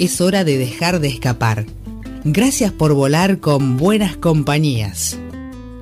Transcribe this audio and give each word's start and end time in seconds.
Es 0.00 0.22
hora 0.22 0.44
de 0.44 0.56
dejar 0.56 0.98
de 0.98 1.08
escapar. 1.08 1.66
Gracias 2.24 2.72
por 2.72 2.94
volar 2.94 3.38
con 3.38 3.76
buenas 3.76 4.16
compañías. 4.16 5.18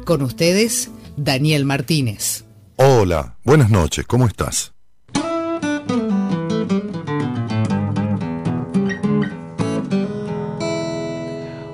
Con 0.05 0.23
ustedes, 0.23 0.91
Daniel 1.17 1.65
Martínez. 1.65 2.45
Hola, 2.75 3.37
buenas 3.45 3.71
noches, 3.71 4.05
¿cómo 4.09 4.27
estás? 4.27 4.73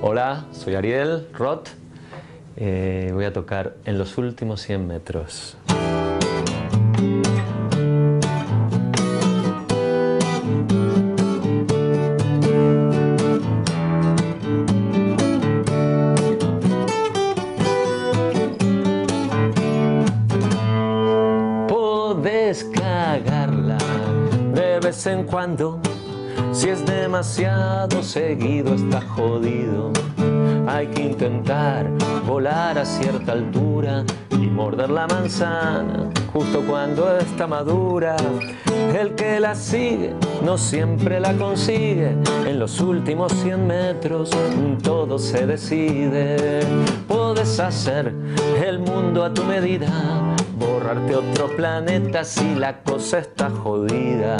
Hola, 0.03 0.45
soy 0.53 0.75
Ariel 0.75 1.27
Roth. 1.33 1.69
Eh, 2.57 3.11
voy 3.15 3.25
a 3.25 3.33
tocar 3.33 3.75
en 3.87 3.97
los 3.97 4.19
últimos 4.19 4.61
100 4.61 4.87
metros. 4.87 5.57
Vez 24.95 25.07
en 25.07 25.25
cuando. 25.25 25.81
Si 26.53 26.69
es 26.69 26.85
demasiado 26.87 28.03
seguido, 28.03 28.75
está 28.75 29.01
jodido. 29.01 29.93
Hay 30.67 30.87
que 30.89 31.03
intentar 31.03 31.91
volar 32.27 32.79
a 32.79 32.85
cierta 32.85 33.33
altura 33.33 34.05
y 34.31 34.47
morder 34.47 34.91
la 34.91 35.07
manzana 35.07 36.11
justo 36.33 36.63
cuando 36.69 37.17
está 37.19 37.47
madura. 37.47 38.17
El 38.95 39.15
que 39.15 39.41
la 39.41 39.55
sigue 39.55 40.15
no 40.45 40.57
siempre 40.59 41.19
la 41.19 41.33
consigue. 41.35 42.17
En 42.47 42.59
los 42.59 42.81
últimos 42.81 43.33
100 43.33 43.67
metros 43.67 44.31
todo 44.83 45.19
se 45.19 45.47
decide. 45.47 46.61
Puedes 47.09 47.59
hacer 47.59 48.15
el 48.65 48.79
mundo 48.79 49.25
a 49.25 49.35
tu 49.35 49.45
medida, 49.45 49.89
borrarte 50.85 51.17
otro 51.17 51.49
planeta 51.57 52.25
si 52.25 52.55
la 52.55 52.83
cosa 52.83 53.19
está 53.19 53.49
jodida. 53.49 54.37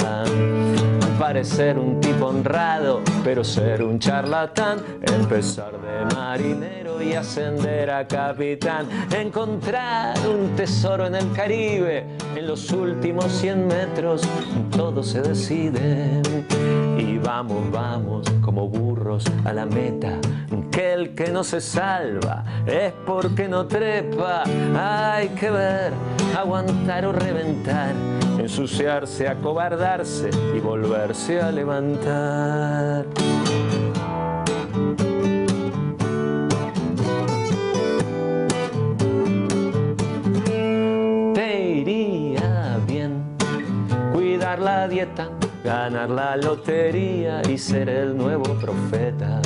Parecer 1.17 1.79
un 1.79 1.99
tipo 1.99 2.27
honrado, 2.27 3.01
pero 3.23 3.43
ser 3.43 3.81
un 3.81 3.97
charlatán, 3.97 4.79
empezar 5.01 5.71
de 5.81 6.15
marinero 6.15 7.01
y 7.01 7.13
ascender 7.13 7.89
a 7.89 8.07
capitán, 8.07 8.87
encontrar 9.11 10.15
un 10.27 10.55
tesoro 10.55 11.07
en 11.07 11.15
el 11.15 11.31
Caribe, 11.31 12.05
en 12.35 12.47
los 12.47 12.71
últimos 12.71 13.25
100 13.31 13.67
metros. 13.67 14.21
Todo 14.75 15.01
se 15.01 15.21
decide. 15.21 16.21
Y 16.99 17.17
vamos, 17.17 17.71
vamos, 17.71 18.27
como 18.41 18.67
burros 18.67 19.23
a 19.45 19.53
la 19.53 19.65
meta, 19.65 20.19
que 20.75 20.91
el 20.91 21.15
que 21.15 21.31
no 21.31 21.45
se 21.45 21.61
salva 21.61 22.43
es 22.67 22.91
porque 23.05 23.47
no 23.47 23.65
trepa, 23.65 24.43
hay 24.77 25.29
que 25.29 25.49
ver, 25.49 25.93
aguantar 26.37 27.05
o 27.05 27.13
reventar 27.13 27.93
ensuciarse, 28.37 29.29
acobardarse 29.29 30.29
y 30.53 30.59
volverse 30.59 31.41
a 31.41 31.49
levantar. 31.49 33.05
Te 41.33 41.69
iría 41.69 42.79
bien 42.85 43.23
cuidar 44.13 44.59
la 44.59 44.89
dieta, 44.89 45.29
ganar 45.63 46.09
la 46.09 46.35
lotería 46.35 47.41
y 47.49 47.57
ser 47.57 47.87
el 47.87 48.17
nuevo 48.17 48.43
profeta 48.59 49.39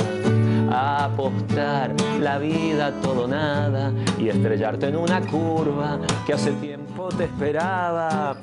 apostar 0.70 1.94
la 2.20 2.38
vida 2.38 2.92
todo 3.02 3.26
nada 3.26 3.92
y 4.18 4.28
estrellarte 4.28 4.88
en 4.88 4.96
una 4.96 5.20
curva 5.20 5.98
que 6.26 6.34
hace 6.34 6.52
tiempo 6.52 7.08
te 7.08 7.24
esperaba. 7.24 8.36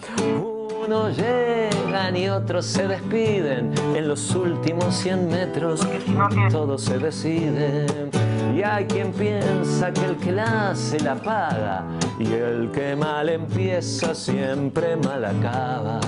Unos 0.85 1.17
llegan 1.17 2.15
y 2.15 2.29
otros 2.29 2.65
se 2.65 2.87
despiden 2.87 3.73
en 3.95 4.07
los 4.07 4.33
últimos 4.35 4.95
100 4.95 5.27
metros, 5.27 5.87
todo 6.49 6.77
se 6.77 6.97
decide. 6.97 7.85
Y 8.57 8.63
hay 8.63 8.85
quien 8.85 9.11
piensa 9.11 9.93
que 9.93 10.03
el 10.03 10.17
que 10.17 10.31
la 10.31 10.71
hace 10.71 10.99
la 11.01 11.13
paga 11.13 11.85
y 12.17 12.25
el 12.25 12.71
que 12.71 12.95
mal 12.95 13.29
empieza 13.29 14.15
siempre 14.15 14.95
mal 14.95 15.23
acaba. 15.25 15.99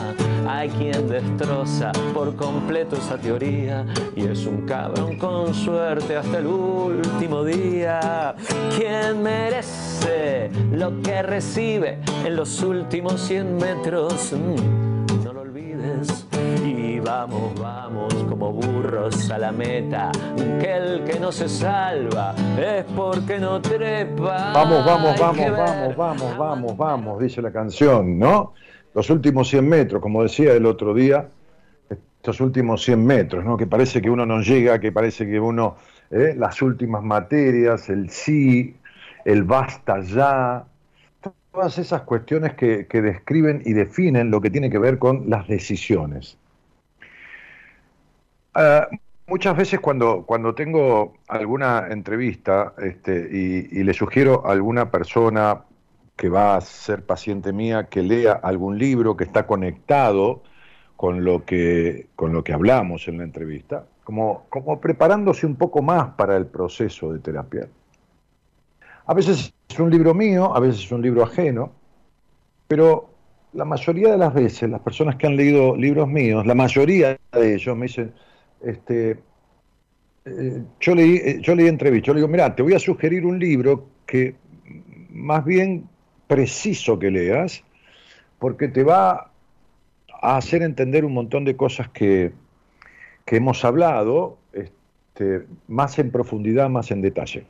Hay 0.48 0.70
quien 0.70 1.08
destroza 1.08 1.92
por 2.12 2.36
completo 2.36 2.96
esa 2.96 3.20
teoría 3.20 3.86
y 4.16 4.26
es 4.26 4.48
un 4.48 4.66
cabrón 4.66 5.20
con 5.20 5.54
suerte 5.54 6.18
hasta 6.18 6.40
el 6.40 6.48
último 6.48 7.44
día. 7.44 8.34
Quien 8.76 9.22
merece 9.22 10.50
lo 10.72 11.04
que 11.04 11.22
recibe 11.22 12.00
en 12.26 12.36
los 12.36 12.64
últimos 12.64 13.22
100 13.22 13.58
metros, 13.58 14.34
mm, 14.34 14.89
vamos, 17.10 17.60
vamos 17.60 18.14
como 18.30 18.54
burros 18.54 19.32
a 19.32 19.38
la 19.40 19.52
meta. 19.52 20.12
Que 20.60 20.78
el 20.78 21.04
que 21.06 21.20
no 21.20 21.32
se 21.32 21.50
salva 21.50 22.36
es 22.60 22.86
porque 22.96 23.40
no 23.40 23.60
trepa. 23.60 24.54
Vamos, 24.54 24.86
vamos, 24.86 25.20
vamos, 25.20 25.52
vamos, 25.52 25.98
vamos, 25.98 26.38
vamos, 26.38 26.78
vamos, 26.78 27.20
dice 27.20 27.42
la 27.42 27.52
canción, 27.52 28.20
¿no? 28.20 28.54
los 28.94 29.10
últimos 29.10 29.50
100 29.50 29.68
metros, 29.68 30.02
como 30.02 30.24
decía 30.24 30.54
el 30.54 30.66
otro 30.66 30.94
día, 30.94 31.28
estos 31.90 32.42
últimos 32.42 32.84
100 32.84 33.06
metros, 33.06 33.46
¿no? 33.46 33.58
que 33.58 33.66
parece 33.66 34.02
que 34.02 34.10
uno 34.10 34.26
no 34.26 34.42
llega, 34.42 34.80
que 34.80 34.92
parece 34.92 35.26
que 35.26 35.40
uno, 35.40 35.78
¿eh? 36.12 36.36
las 36.38 36.62
últimas 36.62 37.04
materias, 37.04 37.90
el 37.90 38.10
sí, 38.10 38.76
el 39.26 39.44
basta 39.44 40.02
ya, 40.02 40.66
todas 41.52 41.78
esas 41.78 42.02
cuestiones 42.02 42.54
que, 42.54 42.86
describen 42.92 43.62
y 43.66 43.74
definen 43.74 44.32
lo 44.32 44.42
que 44.42 44.50
tiene 44.50 44.70
que 44.70 44.80
ver 44.80 45.00
con 45.00 45.30
las 45.30 45.48
decisiones. 45.48 46.38
Ah, 48.54 48.88
muchas 49.28 49.56
veces 49.56 49.80
cuando, 49.80 50.24
cuando 50.26 50.56
tengo 50.56 51.14
alguna 51.28 51.88
entrevista 51.90 52.74
este, 52.78 53.30
y, 53.32 53.80
y 53.80 53.84
le 53.84 53.94
sugiero 53.94 54.46
a 54.46 54.52
alguna 54.52 54.92
persona 54.92 55.64
que 56.16 56.28
va 56.28 56.58
a 56.58 56.62
ser 56.62 57.06
paciente 57.06 57.54
mía, 57.54 57.86
que 57.86 58.04
lea 58.04 58.34
algún 58.34 58.78
libro 58.78 59.16
que 59.16 59.24
está 59.24 59.48
conectado 59.48 60.44
con 60.98 61.24
lo 61.24 61.46
que, 61.46 62.08
con 62.18 62.34
lo 62.34 62.44
que 62.44 62.52
hablamos 62.52 63.08
en 63.08 63.20
la 63.20 63.24
entrevista, 63.24 63.86
como, 64.04 64.44
como 64.50 64.82
preparándose 64.82 65.46
un 65.46 65.56
poco 65.56 65.82
más 65.82 66.10
para 66.16 66.36
el 66.36 66.46
proceso 66.46 67.14
de 67.14 67.20
terapia. 67.20 67.70
A 69.06 69.14
veces 69.14 69.54
es 69.70 69.80
un 69.80 69.90
libro 69.90 70.14
mío, 70.14 70.54
a 70.54 70.60
veces 70.60 70.84
es 70.84 70.92
un 70.92 71.02
libro 71.02 71.24
ajeno, 71.24 71.72
pero 72.68 73.12
la 73.54 73.64
mayoría 73.64 74.12
de 74.12 74.18
las 74.18 74.34
veces 74.34 74.70
las 74.70 74.82
personas 74.82 75.16
que 75.16 75.26
han 75.26 75.38
leído 75.38 75.74
libros 75.78 76.10
míos, 76.10 76.46
la 76.46 76.54
mayoría 76.54 77.18
de 77.32 77.56
ellos 77.56 77.78
me 77.78 77.86
dicen, 77.86 78.14
este, 78.62 79.20
eh, 80.26 80.64
yo 80.80 80.96
leí, 80.96 81.16
eh, 81.18 81.40
yo 81.42 81.56
leí 81.56 81.68
entrevistas, 81.68 82.08
yo 82.08 82.14
le 82.14 82.20
digo, 82.20 82.28
mira, 82.28 82.56
te 82.56 82.62
voy 82.62 82.74
a 82.74 82.80
sugerir 82.80 83.26
un 83.26 83.40
libro 83.40 83.88
que 84.06 84.36
más 85.10 85.44
bien 85.46 85.88
preciso 86.28 87.00
que 87.00 87.12
leas, 87.12 87.64
porque 88.38 88.68
te 88.68 88.84
va 88.84 89.32
a 90.22 90.38
hacer 90.38 90.62
entender 90.62 91.06
un 91.06 91.14
montón 91.14 91.46
de 91.46 91.56
cosas 91.56 91.90
que, 91.90 92.32
que 93.26 93.38
hemos 93.38 93.66
hablado, 93.66 94.38
este, 94.54 95.46
más 95.68 95.98
en 96.00 96.12
profundidad, 96.12 96.70
más 96.70 96.92
en 96.92 97.02
detalle. 97.02 97.46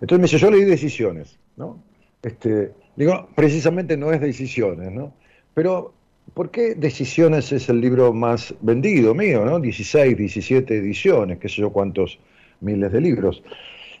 Entonces 0.00 0.18
me 0.18 0.22
dice, 0.22 0.38
yo 0.38 0.50
leí 0.50 0.64
decisiones, 0.64 1.38
¿no? 1.56 1.82
Este, 2.22 2.72
digo, 2.96 3.28
precisamente 3.34 3.96
no 3.96 4.12
es 4.12 4.20
decisiones, 4.20 4.90
¿no? 4.92 5.12
Pero, 5.54 5.94
¿por 6.34 6.50
qué 6.50 6.74
Decisiones 6.74 7.52
es 7.52 7.68
el 7.68 7.80
libro 7.80 8.12
más 8.12 8.54
vendido 8.60 9.14
mío, 9.14 9.44
¿no? 9.44 9.60
16, 9.60 10.16
17 10.16 10.76
ediciones, 10.76 11.38
qué 11.38 11.48
sé 11.48 11.56
yo 11.62 11.70
cuántos 11.70 12.18
miles 12.60 12.92
de 12.92 13.00
libros. 13.00 13.42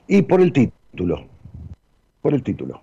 Y 0.06 0.22
por 0.22 0.40
el 0.40 0.52
título, 0.52 1.26
por 2.22 2.34
el 2.34 2.42
título. 2.42 2.82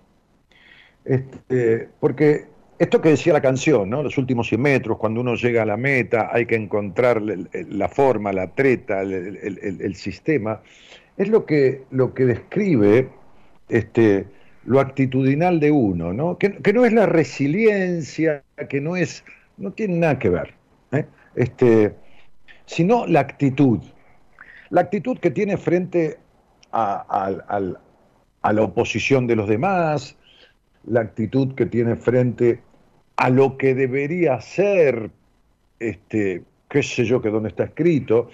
Este, 1.04 1.88
porque 2.00 2.46
esto 2.78 3.00
que 3.00 3.10
decía 3.10 3.32
la 3.32 3.40
canción, 3.40 3.90
¿no? 3.90 4.02
Los 4.02 4.18
últimos 4.18 4.48
100 4.48 4.60
metros, 4.60 4.98
cuando 4.98 5.20
uno 5.20 5.34
llega 5.34 5.62
a 5.62 5.66
la 5.66 5.76
meta, 5.76 6.30
hay 6.32 6.46
que 6.46 6.54
encontrar 6.54 7.20
la 7.22 7.88
forma, 7.88 8.32
la 8.32 8.54
treta, 8.54 9.02
el, 9.02 9.94
sistema. 9.96 10.60
Es 11.16 11.28
lo 11.28 11.44
que, 11.44 11.82
lo 11.90 12.14
que 12.14 12.24
describe 12.24 13.08
este, 13.68 14.26
lo 14.64 14.80
actitudinal 14.80 15.60
de 15.60 15.72
uno, 15.72 16.12
¿no? 16.12 16.38
Que, 16.38 16.72
no 16.72 16.84
es 16.84 16.92
la 16.92 17.06
resiliencia, 17.06 18.44
que 18.68 18.80
no 18.80 18.96
es, 18.96 19.24
no 19.58 19.72
tiene 19.72 19.98
nada 19.98 20.18
que 20.18 20.30
ver, 20.30 20.54
¿eh? 20.92 21.06
este, 21.34 21.94
sino 22.66 23.06
la 23.06 23.20
actitud. 23.20 23.80
La 24.70 24.82
actitud 24.82 25.18
que 25.18 25.30
tiene 25.30 25.56
frente 25.56 26.18
a, 26.72 27.72
la 28.42 28.62
oposición 28.62 29.26
de 29.26 29.36
los 29.36 29.48
demás, 29.48 30.16
la 30.84 31.00
actitud 31.00 31.54
que 31.54 31.66
tiene 31.66 31.96
frente 31.96 32.60
a 33.16 33.30
lo 33.30 33.56
que 33.56 33.74
debería 33.74 34.40
ser, 34.40 35.10
este, 35.80 36.42
qué 36.68 36.82
sé 36.82 37.04
yo, 37.04 37.20
que 37.20 37.30
donde 37.30 37.48
está 37.48 37.64
escrito, 37.64 38.28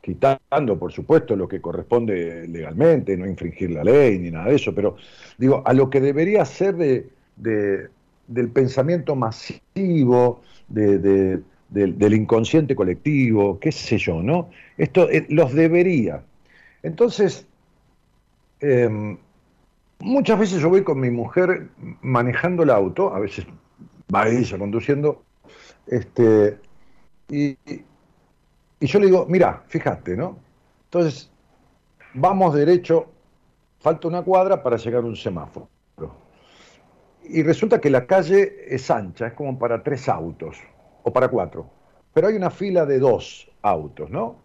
quitando, 0.00 0.78
por 0.78 0.92
supuesto, 0.92 1.34
lo 1.34 1.48
que 1.48 1.60
corresponde 1.60 2.46
legalmente, 2.46 3.16
no 3.16 3.26
infringir 3.26 3.70
la 3.70 3.82
ley 3.82 4.18
ni 4.18 4.30
nada 4.30 4.50
de 4.50 4.56
eso, 4.56 4.74
pero 4.74 4.96
digo, 5.38 5.62
a 5.64 5.72
lo 5.72 5.88
que 5.88 6.00
debería 6.00 6.44
ser 6.44 6.76
de, 6.76 7.90
del 8.26 8.48
pensamiento 8.50 9.16
masivo, 9.16 10.42
de, 10.68 11.42
del, 11.68 12.14
inconsciente 12.14 12.74
colectivo, 12.76 13.58
qué 13.58 13.72
sé 13.72 13.98
yo, 13.98 14.22
¿no? 14.22 14.50
Esto 14.76 15.10
eh, 15.10 15.26
los 15.28 15.52
debería. 15.52 16.24
Entonces, 16.82 17.46
em, 18.60 19.18
muchas 20.00 20.38
veces 20.38 20.60
yo 20.60 20.68
voy 20.68 20.84
con 20.84 21.00
mi 21.00 21.10
mujer 21.10 21.68
manejando 22.02 22.62
el 22.62 22.70
auto, 22.70 23.14
a 23.14 23.20
veces 23.20 23.46
va 24.14 24.28
ella 24.28 24.58
conduciendo, 24.58 25.22
este, 25.86 26.58
y, 27.28 27.56
y 28.80 28.86
yo 28.86 28.98
le 29.00 29.06
digo, 29.06 29.26
mira, 29.28 29.62
fíjate, 29.66 30.16
¿no? 30.16 30.38
Entonces, 30.84 31.30
vamos 32.14 32.54
derecho, 32.54 33.06
falta 33.80 34.08
una 34.08 34.22
cuadra 34.22 34.62
para 34.62 34.76
llegar 34.76 35.02
a 35.02 35.06
un 35.06 35.16
semáforo. 35.16 35.68
Y 37.24 37.42
resulta 37.42 37.80
que 37.80 37.90
la 37.90 38.06
calle 38.06 38.66
es 38.68 38.90
ancha, 38.90 39.28
es 39.28 39.32
como 39.32 39.58
para 39.58 39.82
tres 39.82 40.08
autos, 40.08 40.58
o 41.02 41.12
para 41.12 41.28
cuatro. 41.28 41.66
Pero 42.12 42.28
hay 42.28 42.36
una 42.36 42.50
fila 42.50 42.86
de 42.86 42.98
dos 42.98 43.50
autos, 43.62 44.10
¿no? 44.10 44.36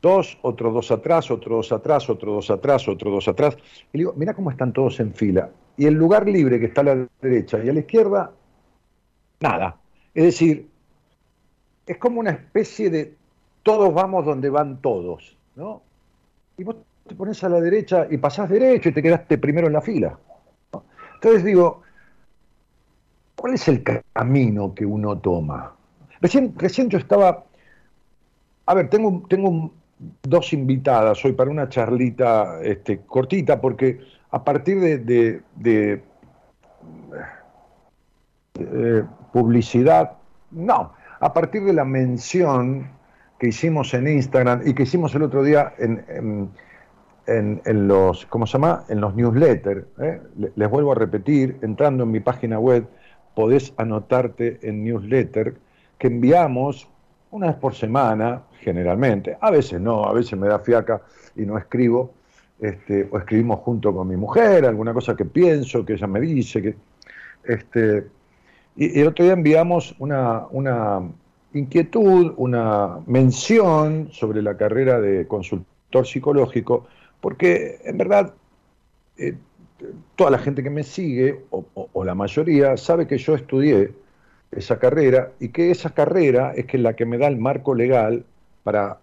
Dos, 0.00 0.38
otro 0.42 0.70
dos 0.70 0.90
atrás, 0.92 1.30
otro 1.30 1.56
dos 1.56 1.72
atrás, 1.72 2.08
otro 2.08 2.32
dos 2.32 2.50
atrás, 2.50 2.86
otro 2.86 3.10
dos 3.10 3.26
atrás. 3.26 3.56
Y 3.92 3.98
digo, 3.98 4.14
mira 4.16 4.32
cómo 4.32 4.50
están 4.50 4.72
todos 4.72 5.00
en 5.00 5.12
fila. 5.12 5.50
Y 5.76 5.86
el 5.86 5.94
lugar 5.94 6.28
libre 6.28 6.60
que 6.60 6.66
está 6.66 6.82
a 6.82 6.84
la 6.84 7.08
derecha 7.20 7.58
y 7.62 7.68
a 7.68 7.72
la 7.72 7.80
izquierda 7.80 8.32
nada. 9.40 9.76
Es 10.14 10.24
decir, 10.24 10.68
es 11.86 11.98
como 11.98 12.20
una 12.20 12.30
especie 12.30 12.90
de 12.90 13.14
todos 13.62 13.92
vamos 13.92 14.24
donde 14.24 14.50
van 14.50 14.80
todos, 14.80 15.36
¿no? 15.56 15.82
Y 16.56 16.64
vos 16.64 16.76
te 17.06 17.14
pones 17.14 17.42
a 17.42 17.48
la 17.48 17.60
derecha 17.60 18.06
y 18.10 18.18
pasás 18.18 18.48
derecho 18.48 18.88
y 18.88 18.92
te 18.92 19.02
quedaste 19.02 19.38
primero 19.38 19.66
en 19.66 19.72
la 19.72 19.80
fila. 19.80 20.18
Entonces 21.14 21.44
digo, 21.44 21.82
¿cuál 23.38 23.54
es 23.54 23.68
el 23.68 23.82
camino 24.12 24.74
que 24.74 24.84
uno 24.84 25.16
toma? 25.18 25.72
Recién, 26.20 26.52
recién 26.56 26.88
yo 26.88 26.98
estaba, 26.98 27.44
a 28.66 28.74
ver, 28.74 28.90
tengo, 28.90 29.22
tengo 29.28 29.70
dos 30.22 30.52
invitadas 30.52 31.24
hoy 31.24 31.32
para 31.32 31.50
una 31.50 31.68
charlita 31.68 32.60
este, 32.62 33.00
cortita, 33.00 33.60
porque 33.60 34.00
a 34.30 34.42
partir 34.42 34.80
de, 34.80 35.42
de, 35.54 36.02
eh, 38.58 39.04
publicidad, 39.32 40.12
no, 40.50 40.92
a 41.20 41.32
partir 41.32 41.62
de 41.64 41.72
la 41.72 41.84
mención 41.84 42.90
que 43.38 43.48
hicimos 43.48 43.94
en 43.94 44.08
Instagram 44.08 44.62
y 44.66 44.74
que 44.74 44.82
hicimos 44.82 45.14
el 45.14 45.22
otro 45.22 45.44
día 45.44 45.74
en, 45.78 46.50
en, 47.28 47.88
los, 47.88 48.26
¿cómo 48.26 48.46
se 48.46 48.54
llama? 48.54 48.84
En 48.88 49.00
los 49.00 49.14
newsletters. 49.14 49.86
¿eh? 50.00 50.20
Les 50.56 50.70
vuelvo 50.70 50.92
a 50.92 50.94
repetir, 50.94 51.58
entrando 51.62 52.04
en 52.04 52.10
mi 52.10 52.20
página 52.20 52.58
web, 52.58 52.88
podés 53.38 53.72
anotarte 53.76 54.58
en 54.62 54.82
newsletter 54.82 55.54
que 55.96 56.08
enviamos 56.08 56.88
una 57.30 57.46
vez 57.46 57.54
por 57.54 57.72
semana, 57.72 58.42
generalmente. 58.62 59.38
A 59.40 59.52
veces 59.52 59.80
no, 59.80 60.06
a 60.06 60.12
veces 60.12 60.36
me 60.36 60.48
da 60.48 60.58
fiaca 60.58 61.02
y 61.36 61.42
no 61.42 61.56
escribo. 61.56 62.14
Este, 62.58 63.08
o 63.08 63.16
escribimos 63.16 63.60
junto 63.60 63.94
con 63.94 64.08
mi 64.08 64.16
mujer, 64.16 64.64
alguna 64.64 64.92
cosa 64.92 65.14
que 65.14 65.24
pienso, 65.24 65.84
que 65.84 65.92
ella 65.92 66.08
me 66.08 66.20
dice, 66.20 66.60
que 66.60 66.74
este, 67.44 68.08
y, 68.74 68.98
el 68.98 69.06
otro 69.06 69.24
día 69.24 69.34
enviamos 69.34 69.94
una, 70.00 70.48
inquietud, 71.54 72.34
una 72.38 72.98
mención 73.06 74.08
sobre 74.10 74.42
la 74.42 74.56
carrera 74.56 75.00
de 75.00 75.28
consultor 75.28 76.04
psicológico, 76.04 76.88
porque 77.20 77.78
en 77.84 77.98
verdad 77.98 78.34
eh, 79.16 79.36
toda 80.16 80.30
la 80.30 80.38
gente 80.38 80.62
que 80.62 80.70
me 80.70 80.82
sigue, 80.82 81.40
o, 81.50 82.04
la 82.04 82.14
mayoría, 82.14 82.76
sabe 82.76 83.06
que 83.06 83.18
yo 83.18 83.34
estudié 83.34 83.92
esa 84.50 84.78
carrera 84.78 85.32
y 85.40 85.48
que 85.48 85.70
esa 85.70 85.90
carrera 85.90 86.52
es 86.56 86.66
que 86.66 86.78
la 86.78 86.94
que 86.94 87.06
me 87.06 87.18
da 87.18 87.28
el 87.28 87.38
marco 87.38 87.74
legal 87.74 88.24
para 88.64 88.98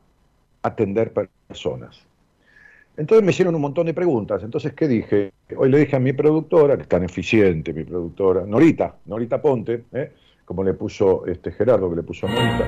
atender 0.64 1.14
personas. 1.48 2.02
Entonces 2.98 3.26
me 3.26 3.32
hicieron 3.32 3.56
un 3.56 3.62
montón 3.62 3.86
de 3.86 3.94
preguntas. 3.94 4.42
Entonces, 4.44 4.74
¿qué 4.74 4.88
dije? 4.88 5.32
Hoy 5.56 5.70
le 5.70 5.80
dije 5.80 5.96
a 5.96 6.00
mi 6.00 6.14
productora, 6.14 6.78
que 6.78 6.84
es 6.84 6.88
tan 6.88 7.04
eficiente, 7.04 7.74
mi 7.74 7.84
productora, 7.84 8.46
Norita, 8.46 8.96
Norita 9.06 9.42
Ponte, 9.42 9.84
¿eh? 9.92 10.12
como 10.46 10.64
le 10.64 10.74
puso 10.74 11.26
este 11.26 11.52
Gerardo, 11.52 11.90
que 11.90 11.98
le 11.98 12.04
puso 12.04 12.28
Norita. 12.28 12.66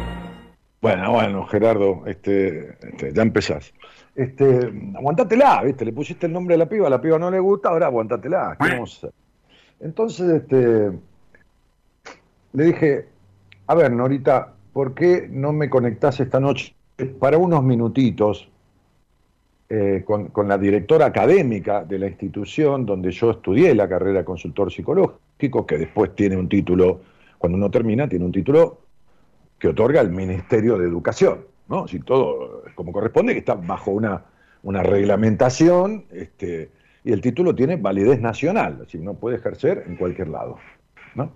Bueno, 0.81 1.11
bueno, 1.11 1.45
Gerardo, 1.47 2.03
este, 2.05 2.77
este, 2.87 3.13
ya 3.13 3.21
empezás. 3.21 3.73
Este, 4.17 4.73
aguantátela, 4.95 5.61
¿viste? 5.61 5.85
Le 5.85 5.93
pusiste 5.93 6.25
el 6.25 6.33
nombre 6.33 6.55
de 6.55 6.57
la 6.57 6.67
piba, 6.67 6.87
a 6.87 6.89
la 6.89 6.99
piba 6.99 7.19
no 7.19 7.29
le 7.29 7.39
gusta, 7.39 7.69
ahora 7.69 7.85
aguantátela. 7.85 8.57
¿Qué 8.59 8.71
vamos 8.71 8.95
a 8.95 8.97
hacer? 8.97 9.13
Entonces, 9.79 10.41
este, 10.41 10.91
le 12.53 12.63
dije, 12.63 13.05
a 13.67 13.75
ver, 13.75 13.91
Norita, 13.91 14.55
¿por 14.73 14.95
qué 14.95 15.27
no 15.29 15.53
me 15.53 15.69
conectás 15.69 16.19
esta 16.19 16.39
noche 16.39 16.73
para 17.19 17.37
unos 17.37 17.63
minutitos 17.63 18.49
eh, 19.69 20.03
con, 20.03 20.47
la 20.47 20.57
directora 20.57 21.05
académica 21.05 21.83
de 21.83 21.99
la 21.99 22.07
institución 22.07 22.87
donde 22.87 23.11
yo 23.11 23.29
estudié 23.29 23.75
la 23.75 23.87
carrera 23.87 24.19
de 24.19 24.25
consultor 24.25 24.71
psicológico, 24.73 25.67
que 25.67 25.77
después 25.77 26.15
tiene 26.15 26.37
un 26.37 26.49
título, 26.49 27.01
cuando 27.37 27.55
uno 27.59 27.69
termina, 27.69 28.09
tiene 28.09 28.25
un 28.25 28.31
título 28.31 28.79
que 29.59 29.67
otorga 29.67 30.01
el 30.01 30.09
Ministerio 30.09 30.75
de 30.79 30.87
Educación, 30.87 31.45
¿no? 31.69 31.87
Si 31.87 31.99
todo 31.99 32.63
como 32.75 32.91
corresponde, 32.91 33.33
que 33.33 33.39
está 33.39 33.55
bajo 33.55 33.91
una, 33.91 34.23
una 34.63 34.83
reglamentación, 34.83 36.05
este, 36.11 36.71
y 37.03 37.11
el 37.11 37.21
título 37.21 37.55
tiene 37.55 37.77
validez 37.77 38.19
nacional, 38.19 38.81
así 38.85 38.97
no 38.97 39.13
puede 39.13 39.37
ejercer 39.37 39.85
en 39.87 39.95
cualquier 39.95 40.27
lado 40.29 40.57
¿no? 41.15 41.31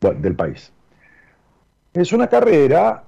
del 0.00 0.36
país. 0.36 0.72
Es 1.92 2.12
una 2.12 2.28
carrera 2.28 3.04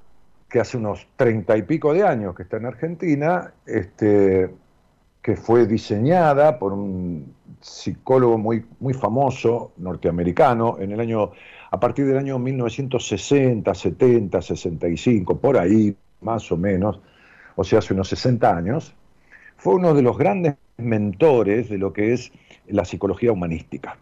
que 0.49 0.61
hace 0.61 0.77
unos 0.77 1.07
treinta 1.17 1.57
y 1.57 1.63
pico 1.63 1.95
de 1.95 2.03
años 2.03 2.35
que 2.35 2.43
está 2.43 2.57
en 2.57 2.67
Argentina, 2.67 3.55
este, 3.65 4.51
que 5.23 5.37
fue 5.37 5.67
diseñada 5.67 6.59
por 6.59 6.73
un 6.73 7.35
psicólogo 7.61 8.37
muy, 8.37 8.67
muy 8.81 8.93
famoso 8.93 9.73
norteamericano 9.77 10.79
en 10.81 10.91
el 10.91 11.01
año, 11.01 11.31
a 11.71 11.79
partir 11.79 12.07
del 12.07 12.19
año 12.19 12.39
1960, 12.39 13.73
70, 13.73 14.43
65, 14.43 15.39
por 15.39 15.57
ahí, 15.57 15.97
más 16.23 16.51
o 16.53 16.57
menos, 16.57 17.01
o 17.57 17.65
sea, 17.65 17.81
hace 17.81 17.95
unos 17.95 18.09
60 18.09 18.57
años, 18.57 18.95
fue 19.57 19.75
uno 19.75 19.95
de 19.95 20.03
los 20.03 20.19
grandes 20.19 20.57
mentores 20.77 21.69
de 21.69 21.79
lo 21.79 21.93
que 21.93 22.13
es 22.13 22.33
la 22.67 22.85
psicología 22.85 23.33
humanística. 23.33 23.97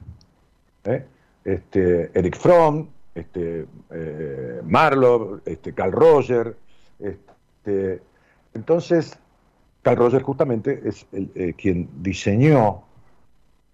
¿eh? 0.85 1.05
Este, 1.45 2.11
Eric 2.19 2.37
Fromm, 2.37 2.89
este, 3.15 3.67
eh, 3.91 4.61
Marlowe, 4.65 5.41
este, 5.45 5.75
Carl 5.75 5.93
Roger. 5.93 6.57
Este, 6.99 8.01
entonces, 8.55 9.19
Carl 9.83 9.97
Roger 9.97 10.23
justamente 10.23 10.81
es 10.85 11.07
eh, 11.13 11.55
quien 11.57 11.89
diseñó 12.03 12.83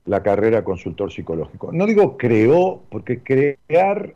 la 0.05 0.23
carrera 0.23 0.65
consultor 0.65 1.13
psicológico. 1.13 1.71
No 1.73 1.87
digo 1.87 2.17
creó, 2.17 2.83
porque 2.89 3.21
crear 3.21 4.15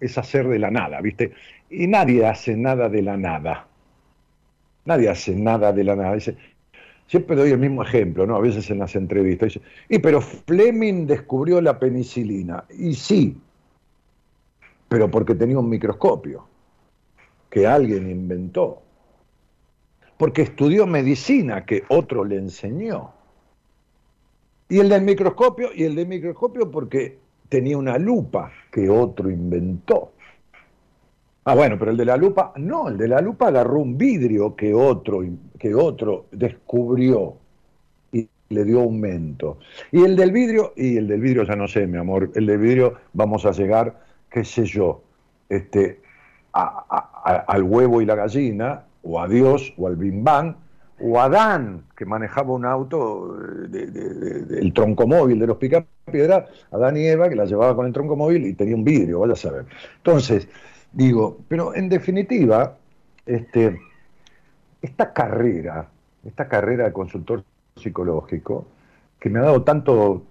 es 0.00 0.16
hacer 0.16 0.48
de 0.48 0.58
la 0.58 0.70
nada, 0.70 1.00
¿viste? 1.00 1.32
Y 1.70 1.86
nadie 1.86 2.26
hace 2.26 2.56
nada 2.56 2.88
de 2.88 3.00
la 3.00 3.16
nada. 3.16 3.68
Nadie 4.84 5.08
hace 5.08 5.34
nada 5.34 5.72
de 5.72 5.84
la 5.84 5.94
nada. 5.94 6.14
Dice, 6.14 6.36
siempre 7.06 7.36
doy 7.36 7.50
el 7.50 7.58
mismo 7.58 7.82
ejemplo, 7.82 8.26
¿no? 8.26 8.36
A 8.36 8.40
veces 8.40 8.68
en 8.70 8.80
las 8.80 8.96
entrevistas. 8.96 9.54
Dice, 9.54 9.60
y 9.88 10.00
pero 10.00 10.20
Fleming 10.20 11.06
descubrió 11.06 11.60
la 11.60 11.78
penicilina. 11.78 12.64
Y 12.76 12.94
sí, 12.94 13.40
pero 14.88 15.08
porque 15.08 15.36
tenía 15.36 15.58
un 15.58 15.68
microscopio 15.68 16.44
que 17.48 17.66
alguien 17.66 18.10
inventó, 18.10 18.82
porque 20.16 20.42
estudió 20.42 20.86
medicina 20.86 21.64
que 21.64 21.84
otro 21.88 22.24
le 22.24 22.36
enseñó. 22.36 23.12
Y 24.68 24.78
el 24.78 24.88
del 24.88 25.02
microscopio, 25.02 25.70
y 25.74 25.84
el 25.84 25.94
del 25.94 26.06
microscopio 26.06 26.70
porque 26.70 27.18
tenía 27.48 27.76
una 27.76 27.98
lupa 27.98 28.52
que 28.72 28.88
otro 28.88 29.30
inventó. 29.30 30.12
Ah, 31.50 31.54
bueno, 31.56 31.76
pero 31.76 31.90
el 31.90 31.96
de 31.96 32.04
la 32.04 32.16
lupa, 32.16 32.52
no, 32.58 32.86
el 32.86 32.96
de 32.96 33.08
la 33.08 33.20
lupa 33.20 33.48
agarró 33.48 33.80
un 33.80 33.98
vidrio 33.98 34.54
que 34.54 34.72
otro, 34.72 35.24
que 35.58 35.74
otro 35.74 36.26
descubrió 36.30 37.38
y 38.12 38.28
le 38.50 38.64
dio 38.64 38.82
aumento. 38.82 39.58
Y 39.90 40.04
el 40.04 40.14
del 40.14 40.30
vidrio, 40.30 40.74
y 40.76 40.96
el 40.96 41.08
del 41.08 41.20
vidrio 41.20 41.42
ya 41.42 41.56
no 41.56 41.66
sé, 41.66 41.88
mi 41.88 41.98
amor, 41.98 42.30
el 42.36 42.46
del 42.46 42.58
vidrio 42.58 42.94
vamos 43.14 43.46
a 43.46 43.50
llegar, 43.50 44.00
qué 44.30 44.44
sé 44.44 44.64
yo, 44.64 45.02
este, 45.48 46.00
al 46.52 47.64
huevo 47.64 48.00
y 48.00 48.06
la 48.06 48.14
gallina, 48.14 48.84
o 49.02 49.20
a 49.20 49.26
Dios, 49.26 49.74
o 49.76 49.88
al 49.88 49.96
bim 49.96 50.22
bam, 50.22 50.54
o 51.00 51.18
a 51.18 51.24
Adán, 51.24 51.82
que 51.96 52.04
manejaba 52.04 52.52
un 52.52 52.64
auto, 52.64 53.34
del 53.66 54.72
troncomóvil 54.72 55.40
de 55.40 55.48
los 55.48 55.56
picapiedras, 55.56 56.48
Adán 56.70 56.96
y 56.96 57.06
Eva, 57.06 57.28
que 57.28 57.34
la 57.34 57.44
llevaba 57.44 57.74
con 57.74 57.86
el 57.86 57.92
troncomóvil 57.92 58.46
y 58.46 58.54
tenía 58.54 58.76
un 58.76 58.84
vidrio, 58.84 59.18
vaya 59.18 59.32
a 59.32 59.36
saber. 59.36 59.64
Entonces, 59.96 60.46
digo, 60.92 61.38
pero 61.48 61.74
en 61.74 61.88
definitiva, 61.88 62.76
este, 63.26 63.80
esta 64.82 65.12
carrera, 65.12 65.88
esta 66.24 66.48
carrera 66.48 66.84
de 66.84 66.92
consultor 66.92 67.44
psicológico, 67.76 68.66
que 69.18 69.30
me 69.30 69.38
ha 69.38 69.42
dado 69.42 69.62
tanto... 69.62 70.24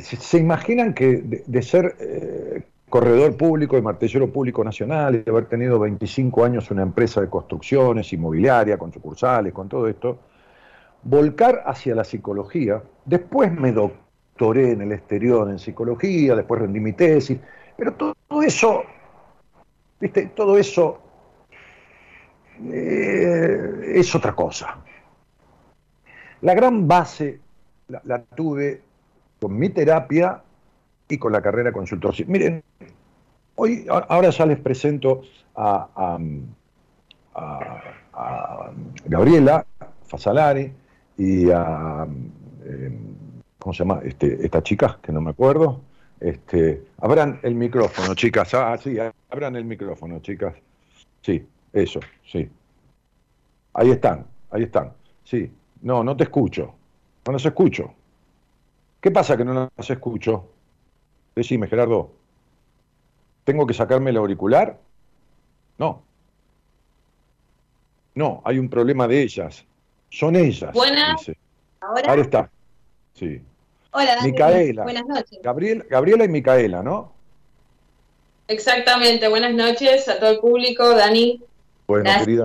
¿Se, 0.00 0.38
imaginan 0.38 0.94
que 0.94 1.42
de, 1.46 1.62
ser 1.62 1.96
eh, 1.98 2.62
corredor 2.90 3.36
público 3.36 3.78
y 3.78 3.82
martillero 3.82 4.30
público 4.30 4.62
nacional 4.62 5.14
y 5.14 5.18
de 5.18 5.30
haber 5.30 5.46
tenido 5.46 5.78
25 5.78 6.44
años 6.44 6.70
una 6.70 6.82
empresa 6.82 7.20
de 7.20 7.28
construcciones, 7.28 8.12
inmobiliaria, 8.12 8.76
con 8.76 8.92
sucursales, 8.92 9.52
con 9.52 9.68
todo 9.68 9.88
esto, 9.88 10.18
volcar 11.02 11.62
hacia 11.66 11.94
la 11.94 12.04
psicología. 12.04 12.82
Después 13.04 13.50
me 13.52 13.72
doctoré 13.72 14.72
en 14.72 14.82
el 14.82 14.92
exterior 14.92 15.48
en 15.50 15.58
psicología, 15.58 16.34
después 16.34 16.60
rendí 16.60 16.80
mi 16.80 16.92
tesis, 16.92 17.38
pero 17.76 17.94
todo 17.94 18.14
eso, 18.42 18.82
viste, 20.00 20.26
todo 20.34 20.56
eso 20.56 21.00
eh, 22.72 23.92
es 23.94 24.14
otra 24.14 24.34
cosa. 24.34 24.78
La 26.40 26.54
gran 26.54 26.88
base 26.88 27.40
la, 27.88 28.22
tuve 28.22 28.82
con 29.40 29.56
mi 29.58 29.68
terapia 29.68 30.42
y 31.08 31.18
con 31.18 31.32
la 31.32 31.42
carrera 31.42 31.72
consultor. 31.72 32.14
Miren, 32.26 32.62
hoy, 33.56 33.86
ahora 33.88 34.30
ya 34.30 34.46
les 34.46 34.58
presento 34.58 35.22
a, 35.54 36.18
Gabriela 39.06 39.64
Fasalari 40.06 40.72
y 41.16 41.50
a, 41.50 42.06
em, 42.64 43.14
¿cómo 43.58 43.72
se 43.72 43.78
llama? 43.84 44.00
Este, 44.04 44.44
esta 44.44 44.62
chica, 44.62 44.98
que 45.02 45.12
no 45.12 45.20
me 45.20 45.30
acuerdo. 45.30 45.80
Este, 46.20 46.84
abran 46.98 47.40
el 47.42 47.54
micrófono, 47.54 48.14
chicas. 48.14 48.52
Ah, 48.54 48.76
sí, 48.76 48.96
abran 49.30 49.56
el 49.56 49.64
micrófono, 49.64 50.20
chicas. 50.20 50.54
Sí, 51.22 51.46
eso, 51.72 52.00
sí. 52.30 52.48
Ahí 53.72 53.90
están, 53.90 54.26
ahí 54.50 54.64
están. 54.64 54.92
Sí, 55.24 55.50
no, 55.82 56.04
no 56.04 56.16
te 56.16 56.24
escucho. 56.24 56.74
No 57.26 57.32
las 57.32 57.44
escucho. 57.44 57.94
¿Qué 59.00 59.10
pasa 59.10 59.36
que 59.36 59.44
no 59.44 59.70
las 59.74 59.90
escucho? 59.90 60.50
Decime, 61.34 61.68
Gerardo, 61.68 62.12
¿tengo 63.44 63.66
que 63.66 63.72
sacarme 63.72 64.10
el 64.10 64.18
auricular? 64.18 64.78
No. 65.78 66.02
No, 68.14 68.42
hay 68.44 68.58
un 68.58 68.68
problema 68.68 69.08
de 69.08 69.22
ellas. 69.22 69.64
Son 70.10 70.36
ellas. 70.36 70.72
Buenas. 70.74 71.30
¿Ahora? 71.80 72.10
Ahora 72.10 72.22
está. 72.22 72.50
Sí. 73.14 73.40
Hola, 73.92 74.16
Micaela. 74.22 74.82
Buenas 74.84 75.06
noches. 75.06 75.38
Gabriel, 75.42 75.84
Gabriela 75.90 76.24
y 76.24 76.28
Micaela, 76.28 76.82
¿no? 76.82 77.12
Exactamente. 78.46 79.28
Buenas 79.28 79.54
noches 79.54 80.08
a 80.08 80.18
todo 80.18 80.30
el 80.30 80.38
público, 80.38 80.94
Dani. 80.94 81.40
Bueno, 81.86 82.10
querida. 82.18 82.44